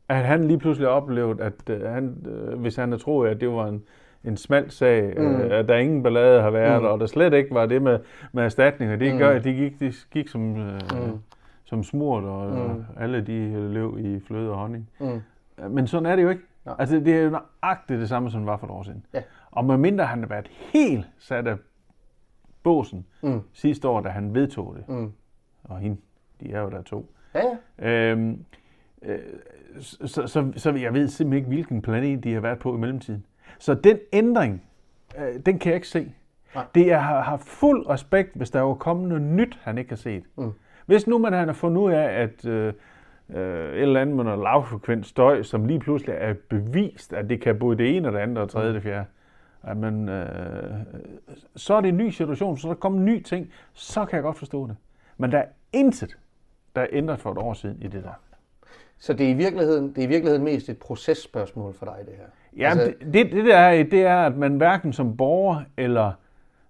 at 0.08 0.24
han 0.24 0.44
lige 0.44 0.58
pludselig 0.58 0.88
oplevede, 0.88 1.42
at 1.42 1.70
uh, 1.70 1.82
han, 1.82 2.16
uh, 2.26 2.60
hvis 2.60 2.76
han 2.76 2.88
havde 2.88 3.02
troet, 3.02 3.30
at 3.30 3.40
det 3.40 3.48
var 3.50 3.66
en, 3.66 3.82
en 4.24 4.36
smal 4.36 4.70
sag, 4.70 5.14
mm. 5.16 5.34
uh, 5.34 5.40
at 5.40 5.68
der 5.68 5.76
ingen 5.76 6.02
ballade 6.02 6.42
har 6.42 6.50
været, 6.50 6.82
mm. 6.82 6.88
og 6.88 7.00
der 7.00 7.06
slet 7.06 7.32
ikke 7.32 7.54
var 7.54 7.66
det 7.66 7.82
med, 7.82 7.98
med 8.32 8.44
erstatninger, 8.44 8.96
det 8.96 9.12
mm. 9.12 9.18
gør, 9.18 9.30
at 9.30 9.44
de 9.44 9.52
gik, 9.52 9.80
de 9.80 9.92
gik 10.10 10.28
som, 10.28 10.52
uh, 10.52 10.58
mm. 11.06 11.18
som 11.64 11.82
smurt, 11.82 12.24
og 12.24 12.68
mm. 12.68 12.84
alle 13.00 13.20
de 13.20 13.68
løb 13.72 13.98
i 13.98 14.20
fløde 14.20 14.50
og 14.50 14.56
honning. 14.56 14.90
Mm. 15.00 15.20
Men 15.70 15.86
sådan 15.86 16.06
er 16.06 16.16
det 16.16 16.22
jo 16.22 16.28
ikke. 16.28 16.42
Ja. 16.66 16.72
Altså, 16.78 16.96
det 16.96 17.14
er 17.14 17.22
jo 17.22 17.30
nøjagtigt 17.30 18.00
det 18.00 18.08
samme, 18.08 18.30
som 18.30 18.40
det 18.40 18.46
var 18.46 18.56
for 18.56 18.66
et 18.66 18.70
år 18.70 18.82
siden. 18.82 19.06
Ja. 19.14 19.22
Og 19.54 19.64
medmindre 19.64 20.04
han 20.04 20.18
har 20.18 20.26
været 20.26 20.48
helt 20.48 21.06
sat 21.18 21.46
af 21.46 21.56
båsen 22.62 23.06
mm. 23.22 23.40
sidste 23.52 23.88
år, 23.88 24.00
da 24.00 24.08
han 24.08 24.34
vedtog 24.34 24.76
det, 24.76 24.88
mm. 24.88 25.12
og 25.64 25.78
hende, 25.78 25.96
de 26.40 26.52
er 26.52 26.60
jo 26.60 26.70
der 26.70 26.82
to. 26.82 27.10
Ja, 27.34 27.42
ja. 27.78 28.10
Øhm, 28.10 28.44
øh, 29.02 29.18
så, 29.80 30.26
så, 30.26 30.52
så 30.56 30.72
jeg 30.72 30.94
ved 30.94 31.08
simpelthen 31.08 31.32
ikke, 31.32 31.48
hvilken 31.48 31.82
planet 31.82 32.24
de 32.24 32.32
har 32.32 32.40
været 32.40 32.58
på 32.58 32.74
i 32.74 32.78
mellemtiden. 32.78 33.26
Så 33.58 33.74
den 33.74 33.98
ændring, 34.12 34.62
øh, 35.18 35.40
den 35.46 35.58
kan 35.58 35.68
jeg 35.68 35.74
ikke 35.74 35.88
se. 35.88 36.12
Nej. 36.54 36.64
Det 36.74 36.86
jeg 36.86 37.04
har, 37.04 37.20
har 37.20 37.36
fuld 37.36 37.88
respekt, 37.88 38.30
hvis 38.34 38.50
der 38.50 38.60
er 38.60 38.74
kommet 38.74 39.08
noget 39.08 39.22
nyt, 39.22 39.58
han 39.62 39.78
ikke 39.78 39.90
har 39.90 39.96
set. 39.96 40.24
Mm. 40.36 40.52
Hvis 40.86 41.06
nu 41.06 41.18
man 41.18 41.32
har 41.32 41.52
fundet 41.52 41.80
ud 41.80 41.92
af, 41.92 42.22
at 42.22 42.46
øh, 42.46 42.72
øh, 43.30 43.74
et 43.74 43.82
eller 43.82 44.00
andet 44.00 44.16
med 44.16 44.24
noget 44.24 44.38
lavfrekvent 44.38 45.06
støj, 45.06 45.42
som 45.42 45.64
lige 45.64 45.80
pludselig 45.80 46.16
er 46.18 46.34
bevist, 46.48 47.12
at 47.12 47.30
det 47.30 47.40
kan 47.40 47.58
både 47.58 47.78
det 47.78 47.96
ene 47.96 48.08
og 48.08 48.12
det 48.12 48.18
andet 48.18 48.38
og 48.38 48.48
tredje 48.48 48.68
og 48.68 48.74
det 48.74 48.82
fjerde, 48.82 49.04
at 49.66 49.76
man, 49.76 50.08
øh, 50.08 50.26
så 51.56 51.74
er 51.74 51.80
det 51.80 51.88
en 51.88 51.96
ny 51.96 52.10
situation, 52.10 52.58
så 52.58 52.68
der 52.68 52.74
kommer 52.74 53.00
nye 53.00 53.22
ting, 53.22 53.52
så 53.72 54.04
kan 54.04 54.16
jeg 54.16 54.22
godt 54.22 54.38
forstå 54.38 54.66
det. 54.66 54.76
Men 55.16 55.32
der 55.32 55.38
er 55.38 55.46
intet, 55.72 56.16
der 56.76 56.82
er 56.82 56.86
ændret 56.92 57.20
for 57.20 57.32
et 57.32 57.38
år 57.38 57.54
siden 57.54 57.82
i 57.82 57.88
det 57.88 58.04
der. 58.04 58.20
Så 58.98 59.12
det 59.12 59.26
er 59.26 59.30
i 59.30 59.34
virkeligheden, 59.34 59.88
det 59.88 59.98
er 59.98 60.02
i 60.02 60.08
virkeligheden 60.08 60.44
mest 60.44 60.68
et 60.68 60.78
processpørgsmål 60.78 61.74
for 61.74 61.86
dig, 61.86 61.96
det 62.06 62.14
her? 62.16 62.24
Ja, 62.56 62.70
altså... 62.70 62.94
det, 63.00 63.14
det, 63.14 63.32
det 63.32 63.44
der 63.44 63.56
er, 63.56 63.82
det 63.82 64.02
er, 64.02 64.16
at 64.16 64.36
man 64.36 64.56
hverken 64.56 64.92
som 64.92 65.16
borger 65.16 65.62
eller 65.76 66.12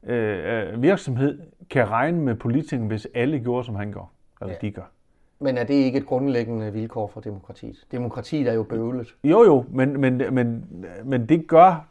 øh, 0.02 0.72
øh 0.72 0.82
virksomhed 0.82 1.40
kan 1.70 1.90
regne 1.90 2.20
med 2.20 2.34
politikeren, 2.34 2.86
hvis 2.86 3.08
alle 3.14 3.40
gjorde, 3.40 3.64
som 3.64 3.74
han 3.74 3.92
gør. 3.92 4.10
Eller 4.40 4.54
Ja. 4.62 4.66
de 4.66 4.70
gør. 4.70 4.90
Men 5.38 5.58
er 5.58 5.64
det 5.64 5.74
ikke 5.74 5.98
et 5.98 6.06
grundlæggende 6.06 6.72
vilkår 6.72 7.06
for 7.06 7.20
demokratiet? 7.20 7.84
Demokratiet 7.92 8.48
er 8.48 8.52
jo 8.52 8.62
bøvlet. 8.62 9.14
Jo, 9.24 9.44
jo, 9.44 9.64
men, 9.70 10.00
men, 10.00 10.22
men, 10.34 10.64
men 11.04 11.28
det 11.28 11.46
gør... 11.46 11.86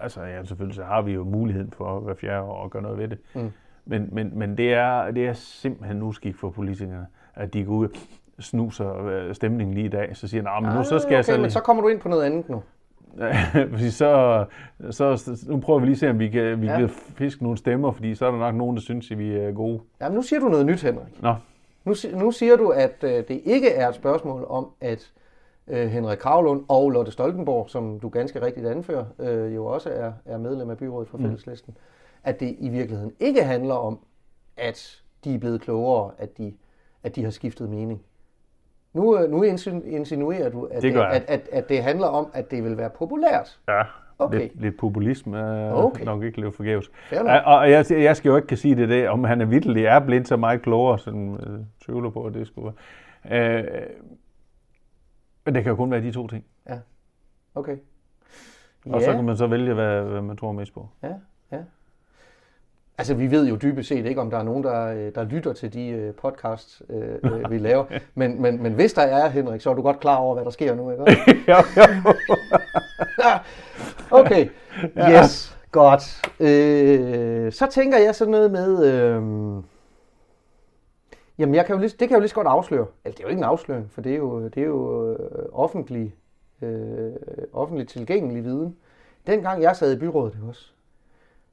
Altså, 0.00 0.22
ja, 0.22 0.44
selvfølgelig 0.44 0.76
så 0.76 0.82
har 0.84 1.02
vi 1.02 1.12
jo 1.12 1.24
muligheden 1.24 1.70
for 1.76 2.00
hver 2.00 2.14
fjerde 2.14 2.42
år 2.42 2.64
at 2.64 2.70
gøre 2.70 2.82
noget 2.82 2.98
ved 2.98 3.08
det. 3.08 3.18
Mm. 3.34 3.50
Men, 3.86 4.08
men, 4.12 4.38
men 4.38 4.58
det, 4.58 4.74
er, 4.74 5.10
det 5.10 5.26
er 5.26 5.32
simpelthen 5.32 6.02
uskik 6.02 6.36
for 6.36 6.50
politikerne, 6.50 7.06
at 7.34 7.54
de 7.54 7.64
går 7.64 7.72
ud 7.74 7.88
og 8.38 8.42
snuser 8.44 9.06
øh, 9.06 9.34
stemningen 9.34 9.74
lige 9.74 9.86
i 9.86 9.88
dag. 9.88 10.16
Så 10.16 10.28
siger 10.28 10.42
"Nå, 10.42 10.50
men 10.66 10.76
nu 10.76 10.84
så 10.84 10.98
skal 10.98 11.08
Ah, 11.08 11.12
jeg 11.16 11.24
så 11.24 11.32
okay, 11.32 11.36
lige... 11.36 11.42
men 11.42 11.50
så 11.50 11.60
kommer 11.60 11.82
du 11.82 11.88
ind 11.88 12.00
på 12.00 12.08
noget 12.08 12.22
andet 12.22 12.48
nu. 12.48 12.62
fordi 13.72 13.90
så, 13.90 14.44
så, 14.90 15.40
nu 15.48 15.60
prøver 15.60 15.78
vi 15.80 15.86
lige 15.86 15.92
at 15.94 15.98
se, 15.98 16.10
om 16.10 16.18
vi 16.18 16.28
kan, 16.28 16.60
vi 16.60 16.66
Ja. 16.66 16.78
kan 16.78 16.88
fiske 16.88 17.42
nogle 17.42 17.58
stemmer, 17.58 17.92
fordi 17.92 18.14
så 18.14 18.26
er 18.26 18.30
der 18.30 18.38
nok 18.38 18.54
nogen, 18.54 18.76
der 18.76 18.82
synes, 18.82 19.10
at 19.10 19.18
vi 19.18 19.36
er 19.36 19.52
gode. 19.52 19.80
Jamen, 20.00 20.16
nu 20.16 20.22
siger 20.22 20.40
du 20.40 20.48
noget 20.48 20.66
nyt, 20.66 20.82
Henrik. 20.82 21.22
Nå, 21.22 21.34
Nu, 21.84 21.94
nu 22.14 22.30
siger 22.30 22.56
du, 22.56 22.68
at 22.68 22.96
øh, 23.02 23.10
det 23.10 23.40
ikke 23.44 23.70
er 23.70 23.88
et 23.88 23.94
spørgsmål 23.94 24.46
om, 24.48 24.66
at 24.80 25.10
øh, 25.68 25.88
Henrik 25.88 26.18
Kravlund 26.18 26.64
og 26.68 26.90
Lotte 26.90 27.12
Stoltenborg, 27.12 27.70
som 27.70 28.00
du 28.00 28.08
ganske 28.08 28.42
rigtigt 28.42 28.66
anfører, 28.66 29.04
øh, 29.18 29.54
jo 29.54 29.66
også 29.66 29.90
er, 29.90 30.12
er 30.24 30.38
medlem 30.38 30.70
af 30.70 30.76
byrådet 30.78 31.08
for 31.08 31.18
fælleslisten, 31.18 31.76
at 32.24 32.40
det 32.40 32.56
i 32.58 32.68
virkeligheden 32.68 33.12
ikke 33.20 33.42
handler 33.44 33.74
om, 33.74 33.98
at 34.56 35.02
de 35.24 35.34
er 35.34 35.38
blevet 35.38 35.60
klogere, 35.60 36.10
at 36.18 36.38
de, 36.38 36.54
at 37.02 37.16
de 37.16 37.24
har 37.24 37.30
skiftet 37.30 37.68
mening. 37.70 38.02
Nu, 38.92 39.18
øh, 39.18 39.30
nu 39.30 39.44
insinu- 39.44 39.86
insinuerer 39.86 40.48
du, 40.48 40.64
at 40.64 40.82
Det 40.82 40.94
jeg. 40.94 41.10
at, 41.12 41.24
at, 41.28 41.48
at 41.52 41.68
det 41.68 41.82
handler 41.82 42.06
om, 42.06 42.30
at 42.34 42.50
det 42.50 42.64
vil 42.64 42.76
være 42.76 42.90
populært. 42.90 43.60
ja. 43.68 43.82
Okay. 44.18 44.38
Lidt, 44.40 44.60
lidt 44.60 44.78
populisme 44.78 45.38
er 45.38 45.72
Okay. 45.72 46.04
nok 46.04 46.22
ikke 46.22 46.40
lidt 46.40 46.54
forgæves. 46.54 46.90
Og 47.46 47.70
jeg, 47.70 47.84
jeg 47.90 48.16
skal 48.16 48.28
jo 48.28 48.36
ikke 48.36 48.48
kan 48.48 48.56
sige 48.56 48.74
det 48.76 48.88
der, 48.88 49.10
om 49.10 49.24
han 49.24 49.40
er 49.40 49.44
vitterlig 49.44 49.84
er 49.84 50.00
blind 50.00 50.26
så 50.26 50.36
meget 50.36 50.62
klogere, 50.62 50.98
som 50.98 51.34
øh, 51.34 51.60
tvivler 51.84 52.10
på, 52.10 52.24
at 52.24 52.34
det 52.34 52.46
skulle 52.46 52.72
være. 53.24 53.58
Øh, 53.60 53.64
men 55.44 55.54
det 55.54 55.62
kan 55.62 55.70
jo 55.70 55.76
kun 55.76 55.90
være 55.90 56.00
de 56.00 56.12
to 56.12 56.26
ting. 56.28 56.44
Okay. 57.54 57.76
Og 58.86 59.02
så 59.02 59.12
kan 59.12 59.24
man 59.24 59.36
så 59.36 59.46
vælge, 59.46 59.74
hvad, 59.74 60.02
hvad 60.02 60.22
man 60.22 60.36
tror 60.36 60.52
mest 60.52 60.74
på. 60.74 60.88
Ja, 61.02 61.12
ja. 61.52 61.58
Altså, 62.98 63.14
vi 63.14 63.30
ved 63.30 63.48
jo 63.48 63.56
dybest 63.56 63.88
set 63.88 64.06
ikke, 64.06 64.20
om 64.20 64.30
der 64.30 64.38
er 64.38 64.42
nogen, 64.42 64.64
der, 64.64 64.86
øh, 64.86 65.14
der 65.14 65.24
lytter 65.24 65.52
til 65.52 65.72
de 65.72 65.88
øh, 65.88 66.14
podcasts, 66.14 66.82
øh, 66.90 67.50
vi 67.52 67.58
laver. 67.58 67.84
Men, 68.14 68.42
men, 68.42 68.62
men 68.62 68.72
hvis 68.72 68.92
der 68.92 69.02
er, 69.02 69.28
Henrik, 69.28 69.60
så 69.60 69.70
er 69.70 69.74
du 69.74 69.82
godt 69.82 70.00
klar 70.00 70.16
over, 70.16 70.34
hvad 70.34 70.44
der 70.44 70.50
sker 70.50 70.74
nu, 70.74 70.90
ikke? 70.90 71.04
ja, 71.52 71.56
ja. 73.18 73.38
Okay, 74.10 74.48
yes, 74.98 75.58
godt. 75.70 76.30
Øh, 76.40 77.52
så 77.52 77.66
tænker 77.70 77.98
jeg 77.98 78.14
sådan 78.14 78.30
noget 78.30 78.50
med... 78.50 78.84
Øh, 78.92 79.22
jamen, 81.38 81.54
jeg 81.54 81.66
kan 81.66 81.74
jo 81.74 81.80
lige, 81.80 81.90
det 81.90 81.98
kan 81.98 82.10
jeg 82.10 82.16
jo 82.16 82.20
lige 82.20 82.28
så 82.28 82.34
godt 82.34 82.46
afsløre. 82.46 82.86
Altså, 83.04 83.16
det 83.16 83.20
er 83.20 83.24
jo 83.24 83.28
ikke 83.28 83.40
en 83.40 83.44
afsløring, 83.44 83.90
for 83.90 84.00
det 84.00 84.12
er 84.12 84.16
jo, 84.18 84.44
det 84.48 84.56
er 84.62 84.66
jo 84.66 85.10
øh, 85.12 85.18
offentlig, 85.52 86.14
øh, 86.62 87.12
offentligt 87.52 87.90
tilgængelig 87.90 88.44
viden. 88.44 88.76
Dengang 89.26 89.62
jeg 89.62 89.76
sad 89.76 89.96
i 89.96 89.98
byrådet 89.98 90.38
også, 90.48 90.70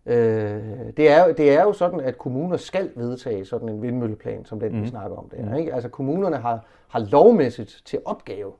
Øh, 0.05 0.63
det, 0.97 1.09
er, 1.11 1.25
jo- 1.27 1.33
det 1.37 1.51
er 1.53 1.63
jo 1.63 1.73
sådan, 1.73 1.99
at 1.99 2.17
kommuner 2.17 2.57
skal 2.57 2.91
vedtage 2.95 3.45
sådan 3.45 3.69
en 3.69 3.81
vindmølleplan, 3.81 4.45
som 4.45 4.59
den, 4.59 4.75
mm. 4.75 4.81
vi 4.81 4.87
snakker 4.87 5.17
om 5.17 5.29
der. 5.29 5.55
Ikke? 5.55 5.73
Altså 5.73 5.89
kommunerne 5.89 6.37
har, 6.37 6.65
har 6.87 6.99
lovmæssigt 6.99 7.81
til 7.85 7.99
opgave, 8.05 8.51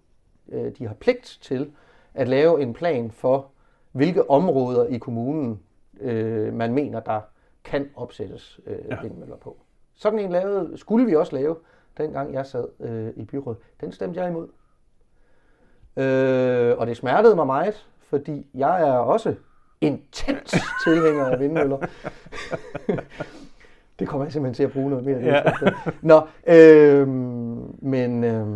øh, 0.49 0.71
de 0.77 0.87
har 0.87 0.93
pligt 0.93 1.37
til 1.41 1.71
at 2.13 2.27
lave 2.27 2.61
en 2.61 2.73
plan 2.73 3.11
for, 3.11 3.47
hvilke 3.91 4.29
områder 4.29 4.85
i 4.87 4.97
kommunen 4.97 5.59
øh, 6.01 6.53
man 6.53 6.73
mener, 6.73 6.99
der 6.99 7.21
kan 7.63 7.89
opsættes 7.95 8.59
øh, 8.67 8.77
ja. 8.89 9.01
vindmøller 9.01 9.35
på. 9.37 9.57
Sådan 10.01 10.19
en 10.19 10.31
lavede, 10.31 10.77
skulle 10.77 11.05
vi 11.05 11.15
også 11.15 11.35
lave, 11.35 11.55
dengang 11.97 12.33
jeg 12.33 12.45
sad 12.45 12.67
øh, 12.79 13.09
i 13.15 13.25
byrådet. 13.25 13.59
Den 13.81 13.91
stemte 13.91 14.19
jeg 14.19 14.29
imod. 14.29 14.47
Øh, 15.97 16.77
og 16.77 16.87
det 16.87 16.97
smertede 16.97 17.35
mig 17.35 17.45
meget, 17.45 17.87
fordi 17.99 18.47
jeg 18.53 18.89
er 18.89 18.93
også 18.93 19.35
intens 19.81 20.55
tilhænger 20.83 21.25
af 21.25 21.39
vindmøller. 21.39 21.77
det 23.99 24.07
kommer 24.07 24.25
jeg 24.25 24.33
simpelthen 24.33 24.53
til 24.53 24.63
at 24.63 24.71
bruge 24.71 24.89
noget 24.89 25.05
mere. 25.05 25.17
Ja. 25.17 25.43
Nå, 26.01 26.21
øh, 26.47 27.07
men, 27.83 28.23
øh, 28.23 28.47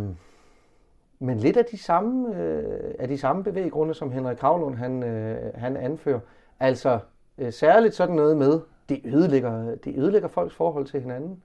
men 1.18 1.38
lidt 1.38 1.56
af 1.56 1.64
de 1.64 1.78
samme, 1.78 2.36
øh, 2.36 2.94
af 2.98 3.08
de 3.08 3.18
samme 3.18 3.44
bevæggrunde, 3.44 3.94
som 3.94 4.12
Henrik 4.12 4.36
Kravlund 4.36 4.76
han, 4.76 5.02
øh, 5.02 5.54
han 5.54 5.76
anfører. 5.76 6.20
Altså 6.60 6.98
øh, 7.38 7.52
særligt 7.52 7.94
sådan 7.94 8.16
noget 8.16 8.36
med, 8.36 8.60
det 8.88 9.00
ødelægger, 9.04 9.74
det 9.74 9.98
ødelægger 9.98 10.28
folks 10.28 10.54
forhold 10.54 10.86
til 10.86 11.00
hinanden. 11.00 11.42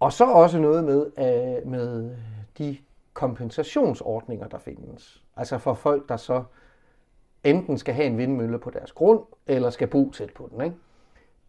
Og 0.00 0.12
så 0.12 0.24
også 0.24 0.58
noget 0.58 0.84
med, 0.84 1.06
øh, 1.18 1.70
med 1.70 2.16
de 2.58 2.76
kompensationsordninger, 3.12 4.48
der 4.48 4.58
findes. 4.58 5.22
Altså 5.36 5.58
for 5.58 5.74
folk, 5.74 6.08
der 6.08 6.16
så 6.16 6.44
enten 7.44 7.78
skal 7.78 7.94
have 7.94 8.06
en 8.06 8.18
vindmølle 8.18 8.58
på 8.58 8.70
deres 8.70 8.92
grund, 8.92 9.20
eller 9.46 9.70
skal 9.70 9.88
bo 9.88 10.10
tæt 10.10 10.30
på 10.30 10.48
den. 10.52 10.64
Ikke? 10.64 10.76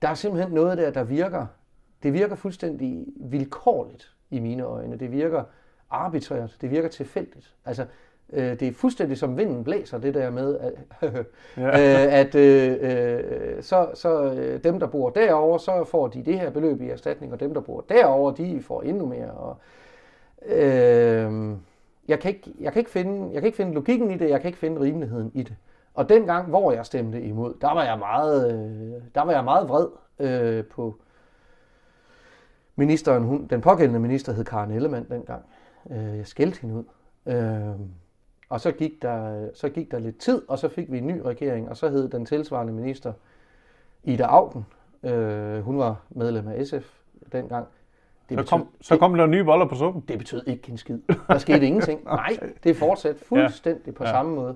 Der 0.01 0.07
er 0.07 0.13
simpelthen 0.13 0.53
noget 0.53 0.77
der, 0.77 0.91
der 0.91 1.03
virker. 1.03 1.47
Det 2.03 2.13
virker 2.13 2.35
fuldstændig 2.35 3.05
vilkårligt 3.15 4.15
i 4.29 4.39
mine 4.39 4.63
øjne. 4.63 4.99
Det 4.99 5.11
virker 5.11 5.43
arbitrært. 5.89 6.57
Det 6.61 6.71
virker 6.71 6.89
tilfældigt. 6.89 7.55
Altså, 7.65 7.85
øh, 8.33 8.59
det 8.59 8.67
er 8.67 8.73
fuldstændig 8.73 9.17
som 9.17 9.37
vinden 9.37 9.63
blæser, 9.63 9.97
det 9.97 10.13
der 10.13 10.29
med, 10.29 10.57
at, 10.59 10.73
ja. 11.57 11.67
øh, 12.05 12.13
at 12.13 12.35
øh, 12.35 12.77
øh, 12.81 13.63
så, 13.63 13.89
så 13.93 14.33
øh, 14.33 14.63
dem, 14.63 14.79
der 14.79 14.87
bor 14.87 15.09
derovre, 15.09 15.59
så 15.59 15.83
får 15.83 16.07
de 16.07 16.23
det 16.25 16.39
her 16.39 16.49
beløb 16.49 16.81
i 16.81 16.89
erstatning, 16.89 17.33
og 17.33 17.39
dem, 17.39 17.53
der 17.53 17.61
bor 17.61 17.85
derovre, 17.89 18.35
de 18.37 18.61
får 18.61 18.81
endnu 18.81 19.05
mere. 19.05 19.31
Og, 19.31 19.57
øh, 20.45 21.55
jeg, 22.07 22.19
kan 22.19 22.31
ikke, 22.31 22.53
jeg, 22.59 22.73
kan 22.73 22.79
ikke 22.79 22.91
finde, 22.91 23.33
jeg 23.33 23.41
kan 23.41 23.45
ikke 23.45 23.57
finde 23.57 23.73
logikken 23.73 24.11
i 24.11 24.17
det, 24.17 24.29
jeg 24.29 24.41
kan 24.41 24.47
ikke 24.47 24.59
finde 24.59 24.81
rimeligheden 24.81 25.31
i 25.33 25.43
det. 25.43 25.55
Og 25.93 26.09
den 26.09 26.25
gang, 26.25 26.49
hvor 26.49 26.71
jeg 26.71 26.85
stemte 26.85 27.21
imod, 27.21 27.53
der 27.61 27.73
var 27.73 27.83
jeg 27.83 27.99
meget, 27.99 28.53
øh, 28.53 29.01
der 29.15 29.21
var 29.21 29.31
jeg 29.31 29.43
meget 29.43 29.69
vred 29.69 29.87
øh, 30.19 30.65
på 30.65 30.95
ministeren. 32.75 33.23
Hun, 33.23 33.47
den 33.47 33.61
pågældende 33.61 33.99
minister 33.99 34.33
hed 34.33 34.45
Karen 34.45 34.71
Ellemann 34.71 35.09
dengang. 35.09 35.45
Øh, 35.91 36.17
jeg 36.17 36.27
skældte 36.27 36.61
hende 36.61 36.75
ud. 36.75 36.83
Øh, 37.25 37.79
og 38.51 38.61
så 38.61 38.71
gik, 38.71 39.01
der, 39.01 39.47
så 39.53 39.69
gik 39.69 39.91
der 39.91 39.99
lidt 39.99 40.17
tid, 40.19 40.41
og 40.47 40.59
så 40.59 40.69
fik 40.69 40.91
vi 40.91 40.97
en 40.97 41.07
ny 41.07 41.19
regering, 41.25 41.69
og 41.69 41.77
så 41.77 41.89
hed 41.89 42.09
den 42.09 42.25
tilsvarende 42.25 42.73
minister 42.73 43.13
Ida 44.03 44.23
Augen. 44.23 44.65
Øh, 45.03 45.59
hun 45.61 45.77
var 45.77 46.01
medlem 46.09 46.47
af 46.47 46.65
SF 46.67 46.93
dengang. 47.31 47.67
Det 48.29 48.39
Så 48.39 48.45
kom, 48.45 48.67
så 48.81 48.97
kom 48.97 49.13
der 49.13 49.25
nye 49.25 49.43
boller 49.43 49.65
på 49.67 49.75
suppen. 49.75 50.03
det 50.07 50.17
betød 50.17 50.41
ikke 50.47 50.71
en 50.71 50.77
skid. 50.77 50.99
Der 51.27 51.37
skete 51.37 51.65
ingenting. 51.67 52.03
Nej, 52.03 52.37
det 52.63 52.75
fortsatte 52.77 53.25
fuldstændig 53.25 53.95
på 53.95 54.03
Ja. 54.03 54.09
samme 54.11 54.35
måde. 54.35 54.55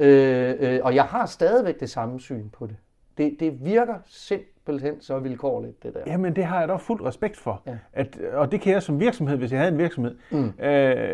Øh, 0.00 0.54
øh, 0.60 0.80
og 0.82 0.94
jeg 0.94 1.04
har 1.04 1.26
stadigvæk 1.26 1.80
det 1.80 1.90
samme 1.90 2.20
syn 2.20 2.48
på 2.48 2.66
det. 2.66 2.76
Det, 3.18 3.36
det 3.40 3.64
virker 3.64 3.94
simpelthen 4.06 5.00
så 5.00 5.18
vilkårligt, 5.18 5.82
det 5.82 5.94
der. 5.94 6.00
Jamen, 6.06 6.36
det 6.36 6.44
har 6.44 6.58
jeg 6.58 6.68
da 6.68 6.76
fuld 6.76 7.04
respekt 7.04 7.36
for. 7.36 7.62
Ja. 7.66 7.76
At, 7.92 8.18
og 8.32 8.52
det 8.52 8.60
kan 8.60 8.72
jeg 8.72 8.82
som 8.82 9.00
virksomhed, 9.00 9.36
hvis 9.36 9.52
jeg 9.52 9.60
havde 9.60 9.72
en 9.72 9.78
virksomhed, 9.78 10.14
mm. 10.30 10.64
øh, 10.64 11.08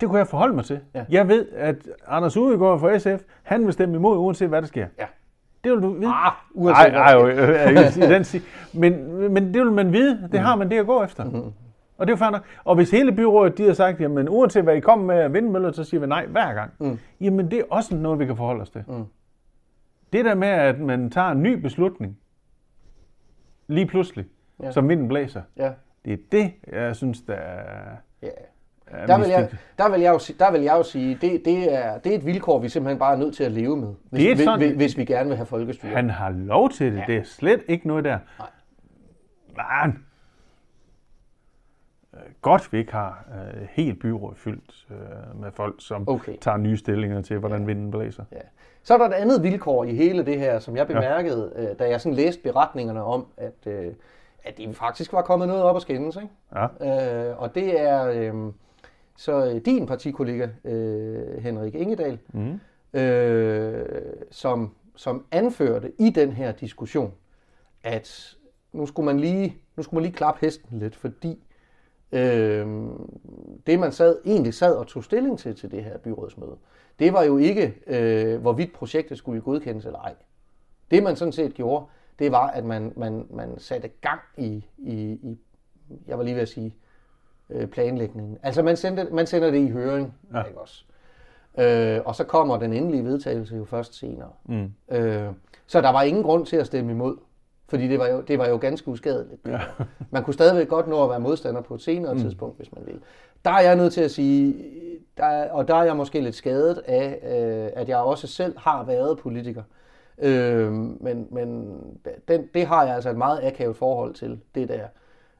det 0.00 0.08
kunne 0.08 0.18
jeg 0.18 0.26
forholde 0.26 0.54
mig 0.54 0.64
til. 0.64 0.80
Ja. 0.94 1.04
Jeg 1.10 1.28
ved, 1.28 1.48
at 1.52 1.76
Anders 2.06 2.36
Udegaard 2.36 2.80
fra 2.80 2.98
SF, 2.98 3.22
han 3.42 3.64
vil 3.64 3.72
stemme 3.72 3.96
imod, 3.96 4.18
uanset 4.18 4.48
hvad 4.48 4.62
der 4.62 4.68
sker. 4.68 4.86
Ja. 4.98 5.06
Det 5.64 5.72
vil 5.72 5.82
du 5.82 5.92
vide. 5.92 6.12
Ah, 6.14 6.32
uanset 6.54 6.84
Ej, 6.84 6.90
hvad 6.90 7.00
ej, 7.00 7.12
der 7.12 7.20
jo, 7.20 7.28
øh, 7.28 7.98
øh, 7.98 8.08
i 8.08 8.14
den 8.14 8.24
sige. 8.24 8.42
Men, 8.72 9.12
men 9.32 9.54
det 9.54 9.62
vil 9.62 9.72
man 9.72 9.92
vide. 9.92 10.28
Det 10.32 10.40
har 10.40 10.56
man 10.56 10.70
det 10.70 10.78
at 10.78 10.86
gå 10.86 11.04
efter. 11.04 11.24
Mm. 11.24 11.52
Og 11.98 12.06
det 12.06 12.12
er 12.12 12.16
jo 12.16 12.16
fair 12.16 12.30
nok. 12.30 12.42
Og 12.64 12.74
hvis 12.74 12.90
hele 12.90 13.12
byrådet 13.12 13.58
de 13.58 13.66
har 13.66 13.72
sagt, 13.72 14.00
jamen 14.00 14.28
uanset 14.28 14.62
hvad 14.62 14.74
I 14.74 14.80
kommer 14.80 15.06
med 15.06 15.22
af 15.22 15.32
vindmøller, 15.32 15.72
så 15.72 15.84
siger 15.84 16.00
vi 16.00 16.06
nej 16.06 16.26
hver 16.26 16.54
gang. 16.54 16.70
Mm. 16.78 16.98
Jamen 17.20 17.50
det 17.50 17.58
er 17.58 17.62
også 17.70 17.94
noget, 17.96 18.18
vi 18.18 18.26
kan 18.26 18.36
forholde 18.36 18.62
os 18.62 18.70
til. 18.70 18.84
Mm. 18.86 19.04
Det 20.12 20.24
der 20.24 20.34
med, 20.34 20.48
at 20.48 20.80
man 20.80 21.10
tager 21.10 21.28
en 21.28 21.42
ny 21.42 21.52
beslutning, 21.60 22.18
lige 23.68 23.86
pludselig, 23.86 24.24
Ja. 24.60 24.64
ja. 24.66 24.70
som 24.72 24.88
vinden 24.88 25.08
blæser, 25.08 25.42
Ja. 25.56 25.72
det 26.04 26.12
er 26.12 26.16
det, 26.32 26.52
jeg 26.72 26.96
synes, 26.96 27.22
der 27.22 27.34
er, 27.34 27.96
Ja. 28.22 28.28
er 28.86 29.06
Der 29.06 29.18
vil, 29.18 29.28
jeg, 29.28 29.50
der, 29.78 29.90
vil 29.90 30.00
jeg 30.00 30.12
jo, 30.12 30.34
der 30.38 30.52
vil 30.52 30.60
jeg 30.60 30.72
jo 30.72 30.82
sige, 30.82 31.18
det, 31.20 31.42
det, 31.44 31.74
er, 31.74 31.98
det 31.98 32.12
er 32.14 32.18
et 32.18 32.26
vilkår, 32.26 32.58
vi 32.58 32.68
simpelthen 32.68 32.98
bare 32.98 33.14
er 33.14 33.18
nødt 33.18 33.34
til 33.36 33.44
at 33.44 33.52
leve 33.52 33.76
med, 33.76 33.94
hvis, 34.10 34.22
Det 34.22 34.32
er 34.32 34.36
sådan- 34.36 34.58
hvis, 34.68 34.76
hvis 34.76 34.96
vi 34.96 35.04
gerne 35.04 35.28
vil 35.28 35.36
have 35.36 35.46
folkestyre. 35.46 35.90
Han 35.90 36.10
har 36.10 36.30
lov 36.30 36.70
til 36.70 36.86
det. 36.92 36.96
Ja. 36.96 37.00
Ja. 37.00 37.06
Det 37.06 37.16
er 37.16 37.24
slet 37.24 37.62
ikke 37.68 37.86
noget 37.88 38.04
der. 38.04 38.18
Nej. 38.38 38.48
Men 39.84 40.04
øh, 42.14 42.20
godt, 42.40 42.72
vi 42.72 42.78
ikke 42.78 42.92
har 42.92 43.24
øh, 43.56 43.68
helt 43.70 44.00
byråd 44.00 44.34
fyldt 44.34 44.86
øh, 44.90 45.40
med 45.40 45.50
folk, 45.52 45.74
som 45.78 46.08
Okay. 46.08 46.36
tager 46.40 46.56
nye 46.56 46.76
stillinger 46.76 47.22
til, 47.22 47.38
hvordan 47.38 47.66
vinden 47.66 47.90
blæser. 47.90 48.24
Ja. 48.32 48.38
Så 48.82 48.94
er 48.94 48.98
der 48.98 49.04
et 49.08 49.12
andet 49.12 49.42
vilkår 49.42 49.84
i 49.84 49.94
hele 49.94 50.26
det 50.26 50.38
her, 50.38 50.58
som 50.58 50.76
jeg 50.76 50.86
bemærkede, 50.86 51.52
ja. 51.56 51.74
da 51.74 51.88
jeg 51.90 52.00
sådan 52.00 52.16
læste 52.16 52.42
beretningerne 52.42 53.02
om, 53.04 53.26
at, 53.36 53.66
øh, 53.66 53.92
at 54.44 54.58
de 54.58 54.74
faktisk 54.74 55.12
var 55.12 55.22
kommet 55.22 55.48
noget 55.48 55.62
op 55.62 55.76
at 55.76 55.82
skændes. 55.82 56.16
Ikke? 56.16 56.28
Ja. 56.82 57.30
Øh, 57.30 57.42
og 57.42 57.54
det 57.54 57.80
er 57.80 58.06
øh, 58.08 58.52
så 59.16 59.44
øh, 59.46 59.60
din 59.64 59.86
partikollega, 59.86 60.48
øh, 60.64 61.42
Henrik 61.42 61.74
Ingedal, 61.74 62.18
Mm. 62.32 62.60
øh, 63.00 63.86
som, 64.30 64.74
som 64.96 65.24
anførte 65.32 65.92
i 65.98 66.10
den 66.10 66.32
her 66.32 66.52
diskussion, 66.52 67.12
at 67.84 68.34
nu 68.72 68.86
skulle 68.86 69.06
man 69.06 69.20
lige, 69.20 69.56
nu 69.76 69.82
skulle 69.82 69.98
man 69.98 70.02
lige 70.04 70.16
klappe 70.16 70.40
hesten 70.40 70.78
lidt, 70.78 70.96
fordi 70.96 71.44
øh, 72.12 72.66
det 73.66 73.78
man 73.78 73.92
sad, 73.92 74.18
egentlig 74.24 74.54
sad 74.54 74.74
og 74.74 74.86
tog 74.86 75.04
stilling 75.04 75.38
til 75.38 75.56
til 75.56 75.70
det 75.70 75.84
her 75.84 75.98
byrådsmøde, 75.98 76.56
det 77.02 77.12
var 77.12 77.22
jo 77.22 77.38
ikke, 77.38 77.74
øh, 77.86 78.40
hvorvidt 78.40 78.72
projektet 78.72 79.18
skulle 79.18 79.40
godkendes 79.40 79.86
eller 79.86 79.98
ej. 79.98 80.14
Det 80.90 81.02
man 81.02 81.16
sådan 81.16 81.32
set 81.32 81.54
gjorde, 81.54 81.84
det 82.18 82.32
var, 82.32 82.46
at 82.46 82.64
man, 82.64 82.92
man, 82.96 83.26
man 83.30 83.58
satte 83.58 83.88
gang 83.88 84.20
i, 84.36 84.64
i, 84.78 84.92
i, 85.02 85.38
jeg 86.06 86.18
var 86.18 86.24
lige 86.24 86.34
ved 86.34 86.42
at 86.42 86.48
sige, 86.48 86.74
øh, 87.50 87.68
planlægningen. 87.68 88.38
Altså 88.42 88.62
man, 88.62 88.76
sendte, 88.76 89.04
man 89.04 89.26
sender 89.26 89.50
det 89.50 89.58
i 89.58 89.68
høring, 89.68 90.14
ja. 90.34 90.42
ikke 90.42 90.60
også? 90.60 90.84
Øh, 91.58 92.00
og 92.04 92.14
så 92.14 92.24
kommer 92.24 92.56
den 92.56 92.72
endelige 92.72 93.04
vedtagelse 93.04 93.56
jo 93.56 93.64
først 93.64 93.94
senere. 93.94 94.30
Mm. 94.44 94.72
Øh, 94.90 95.28
så 95.66 95.80
der 95.80 95.90
var 95.90 96.02
ingen 96.02 96.22
grund 96.22 96.46
til 96.46 96.56
at 96.56 96.66
stemme 96.66 96.92
imod, 96.92 97.16
fordi 97.72 97.88
det 97.88 97.98
var 97.98 98.06
jo, 98.06 98.20
det 98.20 98.38
var 98.38 98.48
jo 98.48 98.56
ganske 98.56 98.88
uskadeligt. 98.88 99.40
Ja. 99.46 99.60
Man 100.10 100.24
kunne 100.24 100.34
stadigvæk 100.34 100.68
godt 100.68 100.88
nå 100.88 101.04
at 101.04 101.10
være 101.10 101.20
modstander 101.20 101.60
på 101.60 101.74
et 101.74 101.82
senere 101.82 102.14
mm. 102.14 102.20
tidspunkt, 102.20 102.56
hvis 102.56 102.72
man 102.72 102.86
vil. 102.86 103.00
Der 103.44 103.50
er 103.50 103.60
jeg 103.60 103.76
nødt 103.76 103.92
til 103.92 104.00
at 104.00 104.10
sige, 104.10 104.64
der, 105.16 105.50
og 105.50 105.68
der 105.68 105.74
er 105.74 105.84
jeg 105.84 105.96
måske 105.96 106.20
lidt 106.20 106.34
skadet 106.34 106.82
af, 106.86 107.18
øh, 107.22 107.70
at 107.82 107.88
jeg 107.88 107.98
også 107.98 108.26
selv 108.26 108.58
har 108.58 108.84
været 108.84 109.18
politiker. 109.18 109.62
Øh, 110.18 110.72
men 110.72 111.28
men 111.30 111.78
den, 112.28 112.48
det 112.54 112.66
har 112.66 112.84
jeg 112.84 112.94
altså 112.94 113.10
et 113.10 113.16
meget 113.16 113.40
akavet 113.42 113.76
forhold 113.76 114.14
til, 114.14 114.40
det 114.54 114.68
der. 114.68 114.86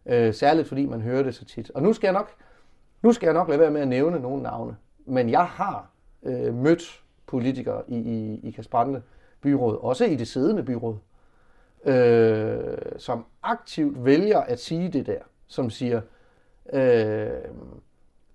Øh, 0.06 0.34
særligt 0.34 0.68
fordi 0.68 0.86
man 0.86 1.00
hører 1.00 1.22
det 1.22 1.34
så 1.34 1.44
tit. 1.44 1.70
Og 1.70 1.82
nu 1.82 1.92
skal 1.92 2.06
jeg 2.06 2.14
nok, 2.14 2.30
nu 3.02 3.12
skal 3.12 3.26
jeg 3.26 3.34
nok 3.34 3.48
lade 3.48 3.60
være 3.60 3.70
med 3.70 3.80
at 3.80 3.88
nævne 3.88 4.20
nogle 4.20 4.42
navne. 4.42 4.76
Men 5.06 5.30
jeg 5.30 5.44
har 5.44 5.90
øh, 6.22 6.54
mødt 6.54 7.02
politikere 7.26 7.82
i, 7.88 7.96
i, 7.96 8.40
i 8.48 8.50
Kasprande 8.50 9.02
byråd, 9.42 9.78
også 9.80 10.04
i 10.04 10.16
det 10.16 10.28
siddende 10.28 10.62
byråd, 10.62 10.96
øh, 11.84 12.78
som 12.98 13.24
aktivt 13.42 14.04
vælger 14.04 14.40
at 14.40 14.60
sige 14.60 14.88
det 14.88 15.06
der, 15.06 15.20
som 15.46 15.70
siger, 15.70 16.00
øh, 16.72 17.30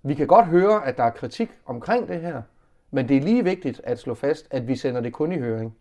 vi 0.02 0.14
kan 0.14 0.26
godt 0.26 0.46
høre, 0.46 0.86
at 0.86 0.96
der 0.96 1.04
er 1.04 1.10
kritik 1.10 1.50
omkring 1.66 2.08
det 2.08 2.20
her, 2.20 2.42
men 2.90 3.08
det 3.08 3.16
er 3.16 3.20
lige 3.20 3.44
vigtigt 3.44 3.80
at 3.84 3.98
slå 3.98 4.14
fast, 4.14 4.46
at 4.50 4.68
vi 4.68 4.76
sender 4.76 5.00
det 5.00 5.12
kun 5.12 5.32
i 5.32 5.38
høring. 5.38 5.76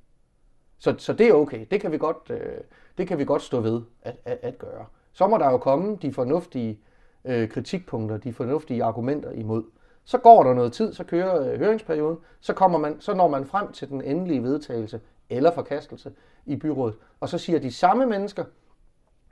Så, 0.80 0.96
så 0.98 1.14
det 1.14 1.28
er 1.28 1.34
okay. 1.34 1.66
Det 1.72 1.82
kan 1.82 1.92
vi 1.92 1.98
godt, 1.98 2.30
øh, 2.30 2.58
det 2.98 3.08
kan 3.08 3.18
vi 3.18 3.26
godt 3.26 3.42
stå 3.42 3.60
ved 3.60 3.82
at, 4.02 4.16
at, 4.26 4.40
at 4.42 4.58
gøre. 4.58 4.86
Så 5.12 5.28
må 5.28 5.38
der 5.38 5.52
jo 5.52 5.58
komme 5.58 5.98
de 6.02 6.14
fornuftige 6.14 6.80
øh, 7.26 7.50
kritikpunkter, 7.50 8.18
de 8.18 8.34
fornuftige 8.34 8.84
argumenter 8.84 9.32
imod. 9.32 9.64
Så 10.06 10.18
går 10.18 10.44
der 10.44 10.54
noget 10.54 10.74
tid, 10.74 10.94
så 10.94 11.04
kører 11.04 11.52
øh, 11.52 11.60
høringsperioden, 11.60 12.18
så, 12.40 12.54
kommer 12.54 12.78
man, 12.78 13.02
så 13.02 13.14
når 13.14 13.28
man 13.28 13.46
frem 13.46 13.72
til 13.72 13.90
den 13.90 14.02
endelige 14.02 14.44
vedtagelse 14.44 15.00
eller 15.30 15.52
forkastelse 15.52 16.12
i 16.46 16.56
byrådet. 16.56 16.96
Og 17.20 17.30
så 17.30 17.38
siger 17.38 17.60
de 17.60 17.72
samme 17.72 18.06
mennesker, 18.06 18.44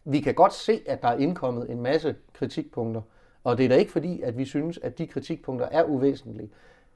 vi 0.04 0.20
kan 0.20 0.34
godt 0.34 0.54
se, 0.54 0.82
at 0.88 1.02
der 1.02 1.08
er 1.08 1.18
indkommet 1.18 1.70
en 1.70 1.82
masse 1.82 2.16
kritikpunkter, 2.34 3.02
og 3.44 3.58
det 3.58 3.66
er 3.66 3.70
da 3.70 3.76
ikke 3.76 3.92
fordi, 3.92 4.22
at 4.22 4.38
vi 4.38 4.46
synes, 4.46 4.78
at 4.78 4.98
de 4.98 5.08
kritikpunkter 5.08 5.68
er 5.72 5.84
uvæsentlige. 5.84 6.50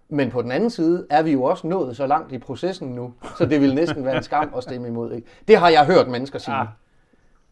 Men 0.09 0.29
på 0.29 0.41
den 0.41 0.51
anden 0.51 0.69
side 0.69 1.07
er 1.09 1.23
vi 1.23 1.31
jo 1.31 1.43
også 1.43 1.67
nået 1.67 1.97
så 1.97 2.07
langt 2.07 2.31
i 2.31 2.37
processen 2.37 2.89
nu, 2.89 3.13
så 3.37 3.45
det 3.45 3.61
vil 3.61 3.75
næsten 3.75 4.05
være 4.05 4.17
en 4.17 4.23
skam 4.23 4.53
at 4.57 4.63
stemme 4.63 4.87
imod. 4.87 5.13
Ikke? 5.13 5.27
Det 5.47 5.57
har 5.57 5.69
jeg 5.69 5.85
hørt 5.85 6.07
mennesker 6.07 6.39
sige. 6.39 6.55
Ah. 6.55 6.67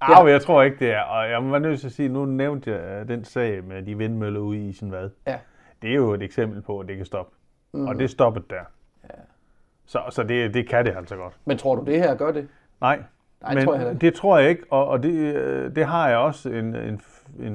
Ja. 0.01 0.19
Arh, 0.19 0.29
jeg 0.29 0.41
tror 0.41 0.63
ikke, 0.63 0.79
det 0.79 0.91
er. 0.91 1.01
Og 1.01 1.29
jeg 1.29 1.43
må 1.43 1.57
nødt 1.57 1.79
til 1.79 1.87
at 1.87 1.93
sige, 1.93 2.09
nu 2.09 2.25
nævnte 2.25 2.71
jeg 2.71 3.07
den 3.07 3.23
sag 3.23 3.63
med 3.63 3.83
de 3.83 3.97
vindmøller 3.97 4.39
ude 4.39 4.69
i 4.69 4.73
sin 4.73 4.89
hvad. 4.89 5.09
Ja. 5.27 5.39
Det 5.81 5.89
er 5.89 5.95
jo 5.95 6.13
et 6.13 6.21
eksempel 6.21 6.61
på, 6.61 6.79
at 6.79 6.87
det 6.87 6.97
kan 6.97 7.05
stoppe. 7.05 7.35
Mm. 7.73 7.87
Og 7.87 7.95
det 7.95 8.09
stoppet 8.09 8.49
der. 8.49 8.63
Ja. 9.03 9.19
Så, 9.87 9.99
så 10.09 10.23
det, 10.23 10.53
det 10.53 10.69
kan 10.69 10.85
det 10.85 10.95
altså 10.97 11.15
godt. 11.15 11.33
Men 11.45 11.57
tror 11.57 11.75
du, 11.75 11.85
det 11.85 11.99
her 11.99 12.15
gør 12.15 12.31
det? 12.31 12.47
Nej, 12.81 13.03
Nej 13.41 13.53
men 13.53 13.65
tror 13.65 13.75
jeg 13.75 14.01
det 14.01 14.13
tror 14.13 14.37
jeg 14.37 14.49
ikke. 14.49 14.63
Og, 14.69 14.87
og 14.87 15.03
det, 15.03 15.13
øh, 15.13 15.75
det 15.75 15.85
har 15.85 16.09
jeg 16.09 16.17
også 16.17 16.49
en, 16.49 16.75
en, 16.75 17.01
en, 17.39 17.53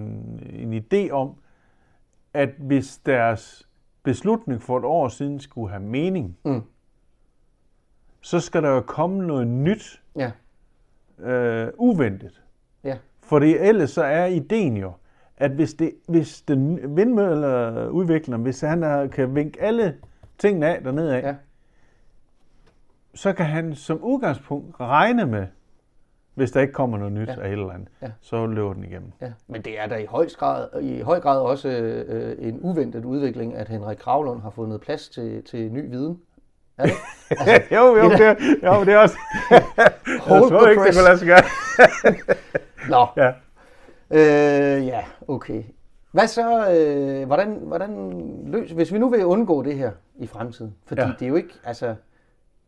en 0.53 0.85
idé 0.85 1.11
om, 1.11 1.35
at 2.35 2.49
hvis 2.59 2.99
deres 3.07 3.69
beslutning 4.03 4.63
for 4.63 4.79
et 4.79 4.85
år 4.85 5.09
siden 5.09 5.41
skulle 5.41 5.71
have 5.71 5.83
mening, 5.83 6.39
mm. 6.45 6.63
så 8.21 8.41
skal 8.41 8.63
der 8.63 8.71
jo 8.71 8.81
komme 8.81 9.27
noget 9.27 9.47
nyt, 9.47 10.03
ja. 10.17 10.31
øh, 11.19 11.73
uventet. 11.77 12.43
Ja. 12.85 12.97
Fordi 13.23 13.57
ellers 13.57 13.91
så 13.91 14.03
er 14.03 14.27
ideen 14.27 14.77
jo, 14.77 14.93
at 15.37 15.51
hvis, 15.51 15.75
det, 15.75 15.93
hvis 16.09 16.43
den 16.43 16.97
vindmøller 16.97 18.37
hvis 18.37 18.61
han 18.61 18.83
er, 18.83 19.07
kan 19.07 19.35
vinke 19.35 19.63
alle 19.63 19.97
tingene 20.39 20.77
af 20.77 20.83
dernede 20.83 21.17
af, 21.17 21.23
ja. 21.23 21.35
Så 23.15 23.33
kan 23.33 23.47
han 23.47 23.75
som 23.75 23.99
udgangspunkt 24.03 24.81
regne 24.81 25.27
med, 25.27 25.47
hvis 26.35 26.51
der 26.51 26.61
ikke 26.61 26.73
kommer 26.73 26.99
noget 26.99 27.13
nyt 27.13 27.29
ja. 27.29 27.41
af 27.41 27.47
et 27.47 27.53
eller 27.53 27.71
andet, 27.71 27.89
ja. 28.03 28.11
så 28.21 28.47
løber 28.47 28.73
den 28.73 28.85
igennem. 28.85 29.13
Ja. 29.21 29.33
Men 29.47 29.63
det 29.63 29.81
er 29.81 29.87
da 29.87 29.97
i 29.97 30.07
høj 30.07 30.29
grad, 30.39 30.83
i 30.83 31.01
høj 31.01 31.21
grad 31.21 31.41
også 31.41 31.69
øh, 31.69 32.49
en 32.49 32.61
uventet 32.61 33.05
udvikling, 33.05 33.55
at 33.55 33.69
Henrik 33.69 33.99
Kravlund 33.99 34.43
har 34.43 34.51
fundet 34.51 34.81
plads 34.81 35.09
til, 35.09 35.45
til 35.45 35.73
ny 35.73 35.91
viden. 35.91 36.21
Er 36.79 36.87
det? 36.87 36.93
Altså, 37.31 37.75
jo, 37.75 37.97
jo, 37.97 38.11
det 38.11 38.21
er, 38.21 38.35
jo, 38.63 38.85
det 38.85 38.95
er 38.95 38.99
også... 38.99 39.17
Hold 40.21 40.43
jeg 40.43 40.51
tror 40.51 40.69
ikke, 40.69 40.85
det 40.85 40.95
kunne 40.95 41.05
lade 41.05 41.19
sig 41.19 41.29
gøre. 41.29 41.43
Nå. 42.95 43.07
Ja. 43.17 43.33
Øh, 44.11 44.87
ja, 44.87 45.05
okay. 45.29 45.63
Hvad 46.13 46.27
så, 46.27 46.71
øh, 46.71 47.27
hvordan, 47.27 47.59
hvordan 47.63 48.21
løs, 48.47 48.71
hvis 48.71 48.93
vi 48.93 48.99
nu 48.99 49.09
vil 49.09 49.25
undgå 49.25 49.63
det 49.63 49.77
her 49.77 49.91
i 50.19 50.27
fremtiden, 50.27 50.75
fordi 50.87 51.01
ja. 51.01 51.11
det 51.19 51.23
er 51.23 51.29
jo 51.29 51.35
ikke, 51.35 51.55
altså, 51.65 51.95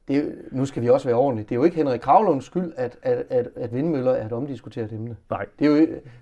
det 0.09 0.35
nu 0.51 0.65
skal 0.65 0.83
vi 0.83 0.89
også 0.89 1.09
være 1.09 1.17
ordentlige, 1.17 1.45
det 1.45 1.53
er 1.53 1.57
jo 1.57 1.65
ikke 1.65 1.77
Henrik 1.77 2.01
Kravlunds 2.01 2.45
skyld, 2.45 2.73
at, 2.77 2.97
at, 3.03 3.25
at, 3.31 3.49
at 3.57 3.75
vindmøller 3.75 4.13
er 4.13 4.27
et 4.27 4.33
omdiskuteret 4.33 4.93
emne. 4.93 5.17
Nej. 5.31 5.47
Det 5.59 5.67
er, 5.67 5.71
jo, 5.71 5.77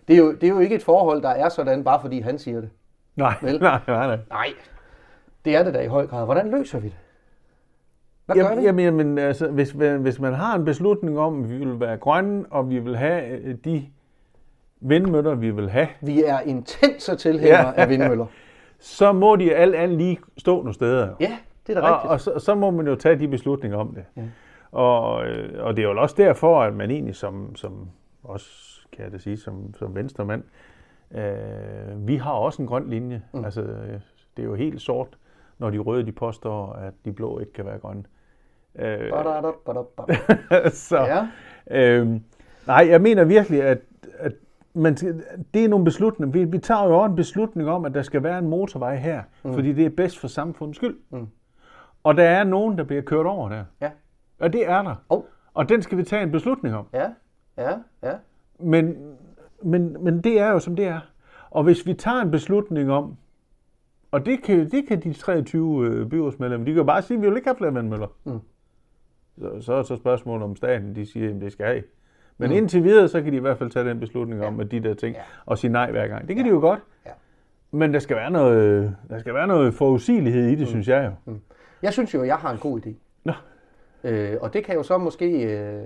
det, 0.08 0.14
er 0.14 0.18
jo, 0.18 0.32
det 0.32 0.44
er 0.44 0.48
jo 0.48 0.58
ikke 0.58 0.74
et 0.74 0.82
forhold, 0.82 1.22
der 1.22 1.28
er 1.28 1.48
sådan, 1.48 1.84
bare 1.84 2.00
fordi 2.00 2.20
han 2.20 2.38
siger 2.38 2.60
det. 2.60 2.70
Nej, 3.16 3.34
Vel? 3.42 3.60
nej, 3.62 3.80
nej, 3.86 4.06
nej. 4.06 4.18
Nej, 4.30 4.48
det 5.44 5.56
er 5.56 5.62
det 5.62 5.74
da 5.74 5.80
i 5.80 5.86
høj 5.86 6.06
grad. 6.06 6.24
Hvordan 6.24 6.50
løser 6.50 6.78
vi 6.80 6.86
det? 6.86 6.96
Hvad 8.26 8.36
jamen, 8.36 8.50
gør 8.50 8.60
vi? 8.60 8.66
Jamen, 8.66 8.84
jamen 8.84 9.18
altså, 9.18 9.48
hvis, 9.48 9.70
hvis 10.00 10.20
man 10.20 10.34
har 10.34 10.54
en 10.54 10.64
beslutning 10.64 11.18
om, 11.18 11.44
at 11.44 11.50
vi 11.50 11.56
vil 11.56 11.80
være 11.80 11.96
grønne, 11.96 12.44
og 12.50 12.70
vi 12.70 12.78
vil 12.78 12.96
have 12.96 13.28
øh, 13.28 13.54
de 13.64 13.86
vindmøller, 14.80 15.34
vi 15.34 15.50
vil 15.50 15.70
have. 15.70 15.88
Vi 16.00 16.24
er 16.24 16.40
intense 16.40 17.16
tilhængere 17.16 17.68
ja. 17.68 17.82
af 17.82 17.88
vindmøller. 17.88 18.26
så 18.78 19.12
må 19.12 19.36
de 19.36 19.54
alt 19.54 19.74
andet 19.74 19.98
lige 19.98 20.18
stå 20.38 20.56
nogle 20.56 20.74
steder. 20.74 21.14
Ja, 21.20 21.38
det 21.66 21.76
er 21.76 21.80
da 21.80 21.86
rigtigt. 21.86 22.04
Og, 22.04 22.10
og 22.10 22.20
så, 22.20 22.38
så 22.38 22.54
må 22.54 22.70
man 22.70 22.86
jo 22.86 22.94
tage 22.94 23.18
de 23.18 23.28
beslutninger 23.28 23.78
om 23.78 23.94
det. 23.94 24.04
Ja. 24.16 24.22
Og, 24.72 25.26
øh, 25.26 25.64
og 25.64 25.76
det 25.76 25.84
er 25.84 25.88
jo 25.88 26.00
også 26.00 26.14
derfor, 26.18 26.62
at 26.62 26.74
man 26.74 26.90
egentlig 26.90 27.16
som, 27.16 27.56
som 27.56 27.88
også 28.22 28.80
kan 28.92 29.04
jeg 29.04 29.12
da 29.12 29.18
sige, 29.18 29.36
som, 29.36 29.74
som 29.74 29.94
venstremand, 29.94 30.42
øh, 31.14 32.06
vi 32.06 32.16
har 32.16 32.32
også 32.32 32.62
en 32.62 32.68
grøn 32.68 32.90
linje. 32.90 33.22
Mm. 33.32 33.44
Altså, 33.44 33.62
det 34.36 34.42
er 34.42 34.46
jo 34.46 34.54
helt 34.54 34.80
sort, 34.80 35.18
når 35.58 35.70
de 35.70 35.78
røde 35.78 36.06
de 36.06 36.12
påstår, 36.12 36.72
at 36.72 36.94
de 37.04 37.12
blå 37.12 37.38
ikke 37.38 37.52
kan 37.52 37.66
være 37.66 37.78
grønne. 37.78 38.04
Øh, 38.78 39.10
så, 40.88 40.98
ja. 40.98 41.26
øh, 41.70 42.08
nej, 42.66 42.86
jeg 42.90 43.00
mener 43.00 43.24
virkelig, 43.24 43.62
at, 43.62 43.78
at 44.18 44.32
men 44.74 44.94
det 45.54 45.64
er 45.64 45.68
nogle 45.68 45.84
beslutninger. 45.84 46.32
Vi, 46.32 46.44
vi 46.44 46.58
tager 46.58 46.84
jo 46.84 46.98
også 46.98 47.10
en 47.10 47.16
beslutning 47.16 47.70
om, 47.70 47.84
at 47.84 47.94
der 47.94 48.02
skal 48.02 48.22
være 48.22 48.38
en 48.38 48.48
motorvej 48.48 48.96
her, 48.96 49.22
mm. 49.44 49.54
fordi 49.54 49.72
det 49.72 49.86
er 49.86 49.90
bedst 49.90 50.18
for 50.18 50.28
samfundets 50.28 50.76
skyld. 50.76 50.96
Mm. 51.10 51.26
Og 52.04 52.16
der 52.16 52.24
er 52.24 52.44
nogen, 52.44 52.78
der 52.78 52.84
bliver 52.84 53.02
kørt 53.02 53.26
over 53.26 53.48
der. 53.48 53.64
Ja. 53.80 53.90
Og 54.40 54.52
det 54.52 54.68
er 54.68 54.82
der. 54.82 54.94
Oh. 55.08 55.22
Og 55.54 55.68
den 55.68 55.82
skal 55.82 55.98
vi 55.98 56.02
tage 56.02 56.22
en 56.22 56.32
beslutning 56.32 56.74
om. 56.74 56.86
Ja, 56.92 57.10
ja, 57.58 57.70
ja. 58.02 58.12
Men, 58.58 59.16
men, 59.62 60.04
men 60.04 60.20
det 60.20 60.40
er 60.40 60.48
jo, 60.48 60.58
som 60.58 60.76
det 60.76 60.86
er. 60.86 61.00
Og 61.50 61.64
hvis 61.64 61.86
vi 61.86 61.94
tager 61.94 62.20
en 62.20 62.30
beslutning 62.30 62.92
om, 62.92 63.16
og 64.10 64.26
det 64.26 64.42
kan, 64.42 64.70
det 64.70 64.86
kan 64.88 65.00
de 65.00 65.12
23 65.12 65.86
øh, 65.86 66.06
byrådsmedlemmer, 66.06 66.64
de 66.64 66.70
kan 66.70 66.78
jo 66.78 66.84
bare 66.84 67.02
sige, 67.02 67.16
at 67.16 67.22
vi 67.22 67.28
vil 67.28 67.36
ikke 67.36 67.48
have 67.48 67.56
flere 67.56 67.74
vandmøller. 67.74 68.06
Mm. 68.24 68.40
Så, 69.38 69.60
så 69.60 69.72
er 69.72 69.82
så 69.82 69.96
spørgsmålet 69.96 70.44
om 70.44 70.56
staten, 70.56 70.96
de 70.96 71.06
siger, 71.06 71.34
at 71.34 71.40
det 71.40 71.52
skal 71.52 71.66
have. 71.66 71.82
Men 72.38 72.50
mm. 72.50 72.56
indtil 72.56 72.84
videre, 72.84 73.08
så 73.08 73.22
kan 73.22 73.32
de 73.32 73.36
i 73.36 73.40
hvert 73.40 73.58
fald 73.58 73.70
tage 73.70 73.88
den 73.88 74.00
beslutning 74.00 74.40
ja. 74.40 74.46
om, 74.46 74.60
at 74.60 74.70
de 74.70 74.80
der 74.80 74.94
ting, 74.94 75.16
ja. 75.16 75.22
og 75.46 75.58
sige 75.58 75.72
nej 75.72 75.90
hver 75.90 76.06
gang. 76.06 76.28
Det 76.28 76.36
kan 76.36 76.44
ja. 76.44 76.50
de 76.50 76.54
jo 76.54 76.60
godt. 76.60 76.80
Ja. 77.06 77.10
Men 77.70 77.94
der 77.94 77.98
skal 77.98 78.16
være 78.16 78.30
noget, 78.30 78.96
der 79.08 79.18
skal 79.18 79.34
være 79.34 79.46
noget 79.46 79.74
forudsigelighed 79.74 80.46
i 80.46 80.50
det, 80.50 80.60
mm. 80.60 80.66
synes 80.66 80.88
jeg 80.88 81.04
jo. 81.04 81.32
Mm. 81.32 81.40
Jeg 81.82 81.92
synes 81.92 82.14
jo, 82.14 82.20
at 82.20 82.26
jeg 82.26 82.36
har 82.36 82.50
en 82.52 82.58
god 82.58 82.80
idé. 82.80 82.90
Nå. 83.24 83.32
Øh, 84.04 84.36
og 84.40 84.52
det 84.52 84.64
kan 84.64 84.74
jo 84.74 84.82
så 84.82 84.98
måske... 84.98 85.42
Øh, 85.42 85.82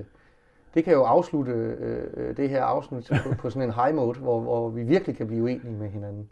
det 0.74 0.84
kan 0.84 0.92
jo 0.92 1.02
afslutte 1.02 1.52
øh, 1.52 2.36
det 2.36 2.48
her 2.48 2.62
afsnit 2.62 3.10
på, 3.24 3.34
på 3.42 3.50
sådan 3.50 3.68
en 3.68 3.74
high 3.74 3.94
mode, 3.94 4.18
hvor, 4.18 4.40
hvor 4.40 4.68
vi 4.68 4.82
virkelig 4.82 5.16
kan 5.16 5.26
blive 5.26 5.42
uenige 5.42 5.72
med 5.72 5.88
hinanden. 5.88 6.30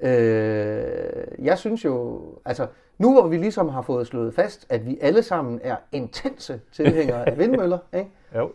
Øh, 0.00 1.44
jeg 1.46 1.58
synes 1.58 1.84
jo, 1.84 2.22
altså 2.44 2.66
nu 2.98 3.12
hvor 3.12 3.28
vi 3.28 3.36
ligesom 3.36 3.68
har 3.68 3.82
fået 3.82 4.06
slået 4.06 4.34
fast, 4.34 4.66
at 4.68 4.86
vi 4.86 4.98
alle 5.00 5.22
sammen 5.22 5.60
er 5.62 5.76
intense 5.92 6.60
tilhængere 6.72 7.28
af 7.28 7.38
vindmøller, 7.38 7.78
ikke? 7.94 8.10
Jo. 8.34 8.50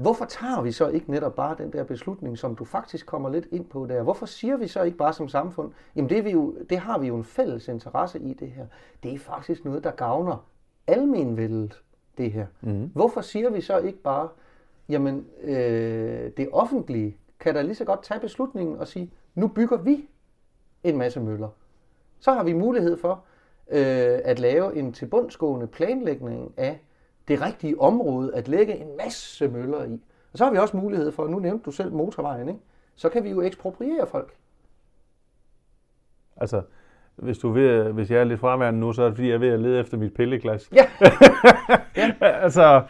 Hvorfor 0.00 0.24
tager 0.24 0.62
vi 0.62 0.72
så 0.72 0.88
ikke 0.88 1.10
netop 1.10 1.34
bare 1.34 1.56
den 1.58 1.72
der 1.72 1.84
beslutning, 1.84 2.38
som 2.38 2.56
du 2.56 2.64
faktisk 2.64 3.06
kommer 3.06 3.30
lidt 3.30 3.46
ind 3.50 3.64
på 3.64 3.86
der? 3.86 4.02
Hvorfor 4.02 4.26
siger 4.26 4.56
vi 4.56 4.66
så 4.66 4.82
ikke 4.82 4.96
bare 4.96 5.12
som 5.12 5.28
samfund, 5.28 5.72
jamen 5.96 6.10
det, 6.10 6.24
vi 6.24 6.30
jo, 6.30 6.54
det 6.70 6.78
har 6.78 6.98
vi 6.98 7.06
jo 7.06 7.16
en 7.16 7.24
fælles 7.24 7.68
interesse 7.68 8.18
i 8.20 8.34
det 8.34 8.50
her. 8.50 8.66
Det 9.02 9.14
er 9.14 9.18
faktisk 9.18 9.64
noget, 9.64 9.84
der 9.84 9.90
gavner 9.90 10.46
almenvældet, 10.86 11.82
det 12.18 12.32
her. 12.32 12.46
Mm. 12.60 12.90
Hvorfor 12.94 13.20
siger 13.20 13.50
vi 13.50 13.60
så 13.60 13.78
ikke 13.78 13.98
bare, 13.98 14.28
jamen 14.88 15.26
øh, 15.42 16.30
det 16.36 16.48
offentlige 16.52 17.16
kan 17.40 17.54
da 17.54 17.62
lige 17.62 17.74
så 17.74 17.84
godt 17.84 18.02
tage 18.02 18.20
beslutningen 18.20 18.78
og 18.78 18.88
sige, 18.88 19.12
nu 19.34 19.48
bygger 19.48 19.76
vi 19.76 20.08
en 20.84 20.98
masse 20.98 21.20
møller. 21.20 21.48
Så 22.20 22.32
har 22.32 22.44
vi 22.44 22.52
mulighed 22.52 22.96
for 22.96 23.24
øh, 23.70 24.18
at 24.24 24.38
lave 24.38 24.76
en 24.76 24.92
tilbundsgående 24.92 25.66
planlægning 25.66 26.54
af 26.56 26.80
det 27.30 27.40
rigtige 27.40 27.80
område 27.80 28.34
at 28.34 28.48
lægge 28.48 28.76
en 28.76 28.96
masse 28.96 29.48
møller 29.48 29.84
i. 29.84 30.00
Og 30.32 30.38
så 30.38 30.44
har 30.44 30.50
vi 30.52 30.58
også 30.58 30.76
mulighed 30.76 31.12
for, 31.12 31.28
nu 31.28 31.38
nævnte 31.38 31.64
du 31.64 31.70
selv 31.70 31.92
motorvejen, 31.92 32.48
ikke? 32.48 32.60
så 32.94 33.08
kan 33.08 33.24
vi 33.24 33.30
jo 33.30 33.40
ekspropriere 33.40 34.06
folk. 34.06 34.36
Altså, 36.36 36.62
hvis, 37.22 37.38
du 37.38 37.48
er 37.48 37.52
ved, 37.52 37.92
hvis 37.92 38.10
jeg 38.10 38.20
er 38.20 38.24
lidt 38.24 38.40
fraværende 38.40 38.80
nu, 38.80 38.92
så 38.92 39.02
er 39.02 39.06
det 39.06 39.14
fordi, 39.16 39.28
jeg 39.28 39.34
er 39.34 39.38
ved 39.38 39.48
at 39.48 39.60
lede 39.60 39.80
efter 39.80 39.96
mit 39.98 40.14
pilleglas. 40.14 40.70
Ja. 41.96 42.10
altså, 42.20 42.82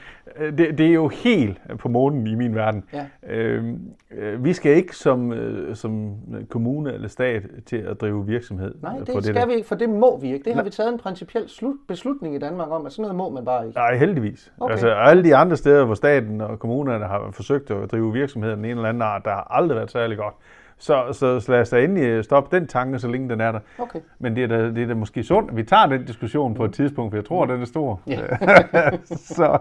det, 0.59 0.79
det 0.79 0.87
er 0.87 0.93
jo 0.93 1.09
helt 1.09 1.61
på 1.79 1.89
månen 1.89 2.27
i 2.27 2.35
min 2.35 2.55
verden. 2.55 2.85
Ja. 2.93 3.07
Øhm, 3.29 3.81
øh, 4.19 4.45
vi 4.45 4.53
skal 4.53 4.77
ikke 4.77 4.97
som, 4.97 5.33
øh, 5.33 5.77
som 5.77 6.15
kommune 6.49 6.93
eller 6.93 7.09
stat 7.09 7.43
til 7.67 7.77
at 7.77 8.01
drive 8.01 8.27
virksomhed 8.27 8.75
Nej, 8.83 8.99
det, 8.99 9.07
det 9.07 9.25
skal 9.25 9.35
der. 9.35 9.47
vi 9.47 9.53
ikke, 9.53 9.69
for 9.69 9.75
det 9.75 9.89
må 9.89 10.21
vi 10.21 10.33
ikke. 10.33 10.45
Det 10.45 10.55
har 10.55 10.63
vi 10.63 10.71
taget 10.71 10.93
en 10.93 10.99
principiel 10.99 11.49
slut, 11.49 11.77
beslutning 11.89 12.35
i 12.35 12.39
Danmark 12.39 12.71
om, 12.71 12.87
at 12.87 12.93
sådan 12.93 13.03
noget 13.03 13.17
må 13.17 13.31
man 13.31 13.45
bare 13.45 13.67
ikke. 13.67 13.79
Nej, 13.79 13.97
heldigvis. 13.97 14.53
Okay. 14.61 14.73
Altså, 14.73 14.89
alle 14.89 15.25
de 15.25 15.37
andre 15.37 15.57
steder, 15.57 15.85
hvor 15.85 15.95
staten 15.95 16.41
og 16.41 16.59
kommunerne 16.59 17.05
har 17.05 17.29
forsøgt 17.33 17.71
at 17.71 17.91
drive 17.91 18.13
virksomhed 18.13 18.51
af 18.51 18.57
den 18.57 18.65
ene 18.65 18.75
eller 18.75 18.89
anden 18.89 19.03
art, 19.03 19.25
der 19.25 19.31
har 19.31 19.47
aldrig 19.51 19.77
været 19.77 19.91
særlig 19.91 20.19
godt. 20.19 20.35
Så, 20.81 21.13
så, 21.13 21.41
så 21.41 21.53
lad 21.53 21.61
os 21.61 21.71
da 21.71 21.85
endelig 21.85 22.25
stoppe 22.25 22.57
den 22.57 22.67
tanke, 22.67 22.99
så 22.99 23.09
længe 23.09 23.29
den 23.29 23.41
er 23.41 23.53
der. 23.53 23.61
Okay. 23.79 24.01
Men 24.19 24.37
det 24.37 24.45
er, 24.45 24.49
da, 24.49 24.65
det 24.71 24.83
er 24.83 24.87
da 24.87 24.95
måske 24.95 25.23
sundt, 25.23 25.51
at 25.51 25.57
vi 25.57 25.63
tager 25.63 25.87
den 25.87 26.05
diskussion 26.05 26.55
på 26.55 26.65
et 26.65 26.73
tidspunkt, 26.73 27.13
for 27.13 27.17
jeg 27.17 27.25
tror, 27.25 27.47
den 27.47 27.61
er 27.61 27.65
stor. 27.65 28.01
Ja. 28.07 28.21
så, 29.37 29.59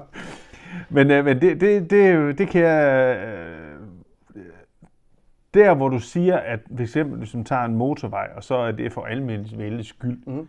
men 0.90 1.12
øh, 1.12 1.26
men 1.26 1.42
det, 1.42 1.62
det, 1.62 1.90
det, 1.92 2.38
det 2.38 2.48
kan 2.50 2.62
jeg... 2.62 3.18
øh, 3.28 4.44
Der, 5.54 5.74
hvor 5.76 5.90
du 5.90 6.00
siger, 6.00 6.38
at 6.38 6.60
for 6.76 6.82
eksempel, 6.82 7.18
hvis 7.18 7.34
man 7.36 7.44
tager 7.46 7.64
en 7.64 7.76
motorvej, 7.76 8.28
og 8.36 8.44
så 8.44 8.56
er 8.56 8.72
det 8.72 8.94
for 8.94 9.02
almindelig 9.02 9.86
skyld, 9.86 10.18
Mhm. 10.26 10.48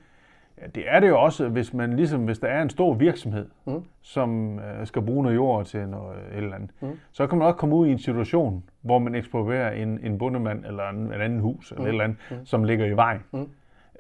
Ja, 0.61 0.67
det 0.67 0.85
er 0.87 1.01
det 1.01 1.09
jo 1.09 1.21
også, 1.23 1.49
hvis 1.49 1.75
man 1.75 1.97
ligesom, 1.97 2.25
hvis 2.25 2.39
der 2.39 2.49
er 2.49 2.63
en 2.63 2.71
stor 2.71 2.95
virksomhed, 2.95 3.47
Mhm. 3.67 3.85
som 4.03 4.59
øh, 4.59 4.87
skal 4.87 5.03
bruge 5.03 5.23
noget 5.23 5.37
jord 5.37 5.65
til 5.67 5.89
noget 5.89 6.17
et 6.33 6.37
eller 6.37 6.55
andet, 6.55 6.71
Mhm. 6.81 6.99
så 7.13 7.27
kan 7.27 7.39
man 7.39 7.47
også 7.47 7.57
komme 7.57 7.75
ud 7.77 7.87
i 7.87 7.93
en 7.93 7.99
situation, 7.99 8.65
hvor 8.81 8.99
man 8.99 9.15
eksproprierer 9.15 9.71
en, 9.71 9.99
en 10.03 10.19
bondemand 10.19 10.65
eller 10.65 10.89
en, 10.89 10.97
en 10.97 11.13
anden 11.13 11.41
hus 11.41 11.71
eller 11.73 11.85
et 11.85 11.89
eller 11.89 12.05
andet, 12.05 12.19
som 12.45 12.65
ligger 12.65 12.87
i 12.87 12.97
vejen. 12.97 13.21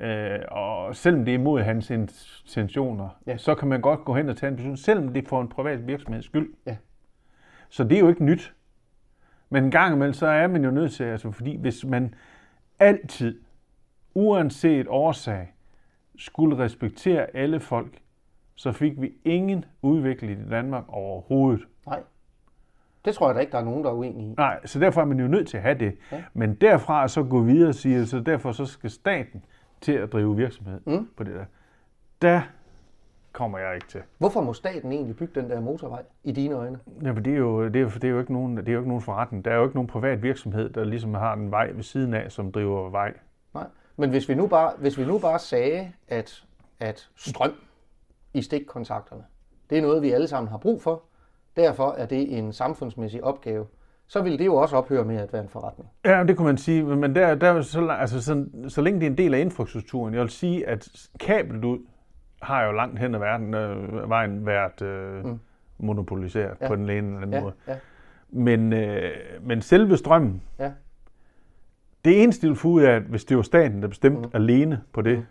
Øh, 0.00 0.38
og 0.48 0.96
selvom 0.96 1.24
det 1.24 1.34
er 1.34 1.38
imod 1.38 1.60
hans 1.62 1.90
intentioner, 1.90 3.08
Ja. 3.26 3.36
så 3.36 3.54
kan 3.54 3.68
man 3.68 3.80
godt 3.80 4.00
gå 4.04 4.14
hen 4.14 4.28
og 4.28 4.36
tage 4.36 4.48
en 4.50 4.56
beslutning, 4.56 4.78
selvom 4.78 5.08
det 5.12 5.24
er 5.24 5.28
for 5.28 5.40
en 5.40 5.48
privat 5.48 5.86
virksomheds 5.86 6.24
skyld. 6.24 6.48
Ja. 6.66 6.76
Så 7.68 7.84
det 7.84 7.92
er 7.96 8.00
jo 8.00 8.08
ikke 8.08 8.24
nyt. 8.24 8.54
Men 9.50 9.64
en 9.64 9.70
gang 9.70 9.94
imellem, 9.94 10.12
så 10.12 10.26
er 10.26 10.46
man 10.46 10.64
jo 10.64 10.70
nødt 10.70 10.92
til, 10.92 11.04
altså 11.04 11.30
fordi 11.30 11.56
hvis 11.56 11.84
man 11.84 12.14
altid, 12.78 13.40
uanset 14.14 14.86
årsag, 14.88 15.48
skulle 16.20 16.58
respektere 16.58 17.36
alle 17.36 17.60
folk, 17.60 17.98
så 18.54 18.72
fik 18.72 19.00
vi 19.00 19.12
ingen 19.24 19.64
udvikling 19.82 20.32
i 20.46 20.50
Danmark 20.50 20.84
overhovedet. 20.88 21.66
Nej. 21.86 22.02
Det 23.04 23.14
tror 23.14 23.28
jeg 23.28 23.34
da 23.34 23.40
ikke, 23.40 23.52
der 23.52 23.58
er 23.58 23.64
nogen, 23.64 23.84
der 23.84 23.90
er 23.90 23.94
uenige 23.94 24.30
i. 24.30 24.34
Nej, 24.36 24.66
så 24.66 24.80
derfor 24.80 25.00
er 25.00 25.04
man 25.04 25.20
jo 25.20 25.26
nødt 25.28 25.48
til 25.48 25.56
at 25.56 25.62
have 25.62 25.78
det. 25.78 25.96
Ja. 26.12 26.22
Men 26.34 26.54
derfra 26.54 27.08
så 27.08 27.22
gå 27.22 27.40
videre 27.42 27.68
og 27.68 27.74
sige, 27.74 28.06
så 28.06 28.20
derfor 28.20 28.52
så 28.52 28.66
skal 28.66 28.90
staten 28.90 29.44
til 29.80 29.92
at 29.92 30.12
drive 30.12 30.36
virksomhed 30.36 30.80
Mm. 30.86 31.08
på 31.16 31.24
det 31.24 31.34
der. 31.34 31.44
Der 32.22 32.40
kommer 33.32 33.58
jeg 33.58 33.74
ikke 33.74 33.86
til. 33.88 34.00
Hvorfor 34.18 34.40
må 34.40 34.52
staten 34.52 34.92
egentlig 34.92 35.16
bygge 35.16 35.40
den 35.40 35.50
der 35.50 35.60
motorvej 35.60 36.02
i 36.24 36.32
dine 36.32 36.54
øjne? 36.54 36.78
Ja, 37.02 37.10
for 37.10 37.20
det 37.20 37.32
er 37.32 37.36
jo, 37.38 37.68
det 37.68 37.82
er, 37.82 37.88
det 37.88 38.04
er 38.04 38.08
jo 38.08 38.18
ikke 38.20 38.32
nogen, 38.32 38.56
det 38.56 38.68
er 38.68 38.72
jo 38.72 38.78
ikke 38.78 38.88
nogen 38.88 39.02
forretning. 39.02 39.44
Der 39.44 39.50
er 39.50 39.56
jo 39.56 39.64
ikke 39.64 39.76
nogen 39.76 39.88
privat 39.88 40.22
virksomhed, 40.22 40.68
der 40.70 40.84
ligesom 40.84 41.14
har 41.14 41.32
en 41.34 41.50
vej 41.50 41.70
ved 41.72 41.82
siden 41.82 42.14
af, 42.14 42.32
som 42.32 42.52
driver 42.52 42.90
vej. 42.90 43.12
Nej. 43.54 43.66
Men 44.00 44.10
hvis 44.10 44.28
vi 44.28 44.34
nu 44.34 44.46
bare, 44.46 44.72
hvis 44.78 44.98
vi 44.98 45.04
nu 45.04 45.18
bare 45.18 45.38
sagde, 45.38 45.92
at, 46.08 46.44
at 46.80 47.08
strøm 47.16 47.52
i 48.34 48.42
stikkontakterne, 48.42 49.22
det 49.70 49.78
er 49.78 49.82
noget, 49.82 50.02
vi 50.02 50.10
alle 50.10 50.28
sammen 50.28 50.50
har 50.50 50.58
brug 50.58 50.82
for, 50.82 51.02
derfor 51.56 51.92
er 51.92 52.06
det 52.06 52.38
en 52.38 52.52
samfundsmæssig 52.52 53.24
opgave, 53.24 53.66
så 54.06 54.22
vil 54.22 54.38
det 54.38 54.46
jo 54.46 54.56
også 54.56 54.76
ophøre 54.76 55.04
med 55.04 55.16
at 55.16 55.32
være 55.32 55.42
en 55.42 55.48
forretning. 55.48 55.90
Ja, 56.04 56.24
det 56.24 56.36
kunne 56.36 56.46
man 56.46 56.58
sige, 56.58 56.82
men 56.82 57.14
der, 57.14 57.34
der 57.34 57.48
er 57.48 57.62
så, 57.62 57.88
altså, 57.88 58.22
så, 58.22 58.44
så 58.68 58.80
længe 58.82 59.00
det 59.00 59.06
er 59.06 59.10
en 59.10 59.18
del 59.18 59.34
af 59.34 59.38
infrastrukturen, 59.38 60.14
jeg 60.14 60.22
vil 60.22 60.30
sige, 60.30 60.68
at 60.68 60.88
kablet 61.20 61.64
ud 61.64 61.78
har 62.42 62.64
jo 62.64 62.72
langt 62.72 62.98
hen 62.98 63.14
ad 63.14 63.18
verden, 63.20 63.54
øh, 63.54 64.10
vejen 64.10 64.46
været 64.46 64.82
øh, 64.82 65.24
mm. 65.24 65.38
monopoliseret 65.78 66.56
ja. 66.60 66.68
på 66.68 66.76
den 66.76 66.90
ene 66.90 66.96
eller 66.96 67.16
anden 67.20 67.32
Ja, 67.32 67.40
måde. 67.40 67.54
ja, 67.68 67.76
Men, 68.28 68.72
øh, 68.72 69.10
men 69.42 69.62
selve 69.62 69.96
strømmen, 69.96 70.42
ja. 70.58 70.72
Det 72.04 72.22
eneste, 72.22 72.42
de 72.42 72.48
vil 72.50 72.56
få 72.56 72.68
ud 72.68 72.82
af, 72.82 73.00
hvis 73.00 73.24
det 73.24 73.36
var 73.36 73.42
staten, 73.42 73.82
der 73.82 73.88
bestemte 73.88 74.20
mm. 74.20 74.30
alene 74.34 74.80
på 74.92 75.02
det, 75.02 75.26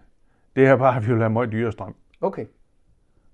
det 0.56 0.68
er 0.68 0.76
bare, 0.76 0.96
at 0.96 1.08
vi 1.08 1.12
vil 1.12 1.22
have 1.22 1.30
meget 1.30 1.52
dyre 1.52 1.72
strøm. 1.72 1.96
Okay. 2.22 2.46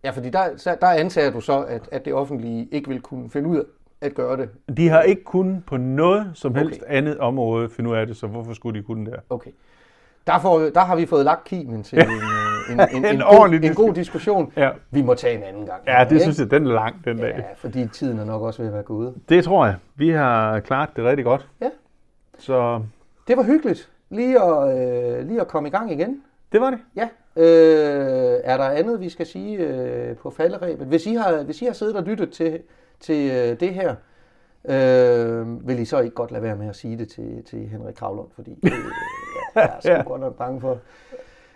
Ja, 0.04 0.10
fordi 0.10 0.30
der, 0.30 0.76
der 0.82 0.88
antager 0.88 1.32
du 1.32 1.42
så, 1.42 1.64
at, 1.64 1.90
at 1.92 2.06
det 2.06 2.14
offentlige 2.14 2.68
ikke 2.72 2.90
vil 2.90 3.02
kunne 3.02 3.30
finde 3.30 3.50
ud 3.50 3.58
af 3.58 3.64
at 4.02 4.14
gøre 4.14 4.38
det. 4.38 4.50
De 4.78 4.90
har 4.90 5.02
ikke 5.02 5.24
kun 5.24 5.64
på 5.68 5.78
noget 5.78 6.32
som 6.34 6.56
helst 6.56 6.82
Okay. 6.82 6.98
andet 6.98 7.18
område 7.20 7.70
finde 7.70 7.90
ud 7.90 7.96
af 7.96 8.08
det, 8.08 8.18
så 8.18 8.28
hvorfor 8.28 8.54
skulle 8.54 8.80
de 8.80 8.86
kunne 8.86 9.12
der? 9.12 9.18
Okay. 9.30 9.52
Der, 10.28 10.40
får, 10.40 10.60
der 10.60 10.80
har 10.80 10.96
vi 10.96 11.06
fået 11.06 11.26
lagt 11.26 11.44
kimen 11.44 11.84
til 11.84 11.98
en, 12.02 12.06
øh, 12.06 12.74
en, 12.74 12.80
en, 12.80 13.06
en, 13.06 13.06
En 13.06 13.22
god, 13.22 13.38
ordentlig 13.40 13.70
en 13.70 13.76
god 13.76 13.94
diskussion. 13.94 14.54
Ja, 14.58 14.70
Vi 14.92 15.02
må 15.02 15.14
tage 15.14 15.38
en 15.38 15.44
anden 15.44 15.66
gang. 15.66 15.82
ja 15.88 16.04
det 16.04 16.12
ikke? 16.12 16.22
synes 16.24 16.40
jeg, 16.40 16.52
den 16.52 16.68
er 16.68 16.74
lang 16.74 17.06
den 17.06 17.18
dag. 17.18 17.36
Ja, 17.38 17.44
fordi 17.58 17.88
tiden 17.88 18.20
er 18.20 18.26
nok 18.26 18.42
også 18.42 18.62
ved 18.62 18.68
at 18.70 18.74
være 18.74 18.84
gået. 18.84 19.14
Det 19.30 19.44
tror 19.44 19.66
jeg. 19.66 19.76
Vi 19.96 20.10
har 20.10 20.60
klaret 20.60 20.90
det 20.96 21.04
rigtig 21.04 21.26
godt. 21.26 21.48
Ja. 21.62 21.70
Så 22.40 22.82
Det 23.28 23.38
var 23.38 23.44
hyggeligt 23.44 23.90
lige 24.10 24.42
at, 24.44 24.78
øh, 25.20 25.28
lige 25.28 25.42
at 25.42 25.48
komme 25.48 25.70
i 25.70 25.72
gang 25.72 25.92
igen. 25.92 26.22
det 26.52 26.62
var 26.62 26.70
det. 26.70 26.80
Ja. 26.96 27.10
Øh, 27.38 28.40
er 28.44 28.58
der 28.58 28.64
andet, 28.64 29.00
vi 29.02 29.10
skal 29.10 29.26
sige 29.26 29.58
øh, 29.58 30.16
på 30.18 30.30
falderæbet? 30.30 30.88
Hvis 30.88 31.06
I 31.06 31.14
har, 31.14 31.44
hvis 31.44 31.62
I 31.62 31.66
har 31.66 31.74
siddet 31.74 31.96
og 31.96 32.04
lyttet 32.04 32.32
til, 32.32 32.60
til 33.00 33.32
øh, 33.32 33.60
det 33.60 33.74
her, 33.74 33.96
øh, 34.70 35.68
vil 35.68 35.80
I 35.80 35.86
så 35.86 36.00
ikke 36.00 36.16
godt 36.16 36.32
lade 36.32 36.44
være 36.44 36.56
med 36.56 36.70
at 36.70 36.76
sige 36.76 36.98
det 36.98 37.10
til, 37.10 37.44
til 37.50 37.60
Henrik 37.60 37.96
Kravlund, 37.96 38.28
fordi 38.36 38.60
øh, 38.64 38.72
ja, 39.56 39.62
jeg 39.62 39.70
er 39.76 39.80
sgu 39.82 39.90
Ja. 39.92 40.02
godt 40.02 40.22
nok 40.22 40.38
bange 40.38 40.62
for. 40.62 40.78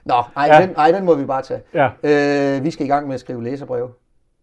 Nå, 0.05 0.13
ej, 0.35 0.45
Ja. 0.45 0.61
den, 0.67 0.75
ej, 0.77 0.91
den 0.91 1.05
må 1.05 1.15
vi 1.15 1.25
bare 1.25 1.41
tage. 1.41 1.61
Ja, 1.73 1.89
Øh, 2.03 2.63
vi 2.63 2.71
skal 2.71 2.85
i 2.85 2.89
gang 2.89 3.07
med 3.07 3.13
at 3.13 3.19
skrive 3.19 3.43
læserbreve. 3.43 3.89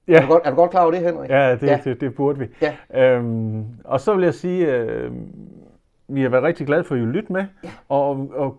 Er, 0.09 0.13
ja. 0.13 0.21
du 0.21 0.27
godt, 0.27 0.43
er 0.47 0.51
du 0.51 0.57
godt 0.57 0.71
klar 0.71 0.83
over 0.83 0.91
det, 0.91 1.01
Henrik? 1.01 1.31
ja, 1.31 1.53
det, 1.61 1.63
ja. 1.67 1.81
Det, 1.85 2.01
det 2.01 2.15
burde 2.15 2.39
vi. 2.39 2.47
Ja. 2.63 2.77
Øhm, 3.15 3.65
og 3.85 4.01
så 4.01 4.15
vil 4.15 4.25
jeg 4.25 4.35
sige, 4.35 4.67
øh, 4.75 5.11
vi 6.09 6.23
har 6.23 6.29
været 6.29 6.43
rigtig 6.45 6.67
glade 6.67 6.85
for, 6.85 6.95
at 6.95 7.01
I 7.01 7.05
vil 7.05 7.13
lytte 7.15 7.33
med. 7.33 7.45
Ja. 7.65 7.71
Og, 7.89 8.31
og 8.35 8.59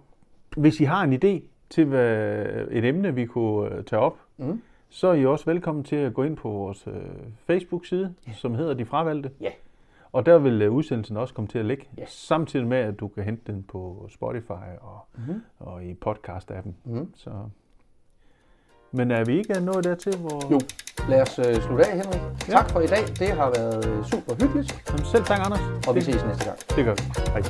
hvis 0.58 0.80
I 0.80 0.84
har 0.84 1.04
en 1.04 1.14
idé 1.14 1.44
til 1.70 1.86
hvad, 1.86 2.46
et 2.72 2.86
emne, 2.86 3.16
vi 3.16 3.26
kunne 3.26 3.76
øh, 3.76 3.84
tage 3.84 4.00
op, 4.00 4.18
Mm. 4.40 4.62
så 4.90 5.08
er 5.08 5.14
I 5.14 5.26
også 5.26 5.46
velkommen 5.46 5.84
til 5.84 5.96
at 5.96 6.14
gå 6.14 6.24
ind 6.24 6.38
på 6.38 6.50
vores 6.50 6.88
øh, 6.88 6.94
Facebook-side, 7.48 8.14
ja. 8.28 8.34
som 8.34 8.56
hedder 8.56 8.74
De 8.74 8.86
Fravalgte. 8.86 9.32
Ja. 9.42 9.50
Og 10.12 10.26
der 10.26 10.38
vil 10.38 10.62
øh, 10.62 10.72
udsendelsen 10.72 11.18
også 11.18 11.34
komme 11.34 11.48
til 11.48 11.60
at 11.60 11.66
ligge, 11.66 11.86
Ja. 11.98 12.04
samtidig 12.08 12.68
med, 12.68 12.78
at 12.78 13.00
du 13.00 13.08
kan 13.08 13.24
hente 13.24 13.52
den 13.52 13.64
på 13.64 14.08
Spotify 14.10 14.52
og, 14.82 15.00
Mhm. 15.18 15.42
og 15.60 15.84
i 15.86 15.94
podcast-appen. 16.06 16.70
Mhm. 16.84 17.12
Så. 17.16 17.30
Men 18.98 19.12
er 19.12 19.24
vi 19.24 19.38
ikke 19.38 19.60
nået 19.60 19.84
dertil, 19.84 20.18
hvor... 20.18 20.52
Jo. 20.52 20.60
Lad 21.10 21.22
os 21.22 21.40
øh, 21.40 21.62
slutte 21.62 21.86
af, 21.86 21.92
Henrik. 21.98 22.22
Tak 22.50 22.70
for 22.72 22.80
i 22.82 22.88
dag. 22.88 23.04
Det 23.20 23.28
har 23.30 23.50
været 23.56 23.86
øh, 23.86 24.06
super 24.06 24.36
hyggeligt, 24.42 24.84
Jamen, 24.90 25.06
selv 25.06 25.26
tak, 25.26 25.40
Anders. 25.46 25.62
og 25.88 25.96
vi 25.96 26.02
ses 26.02 26.24
næste 26.26 26.46
gang. 26.46 26.58
Det 26.76 26.86
gør 26.86 26.94
vi. 26.94 27.04
Hej. 27.32 27.42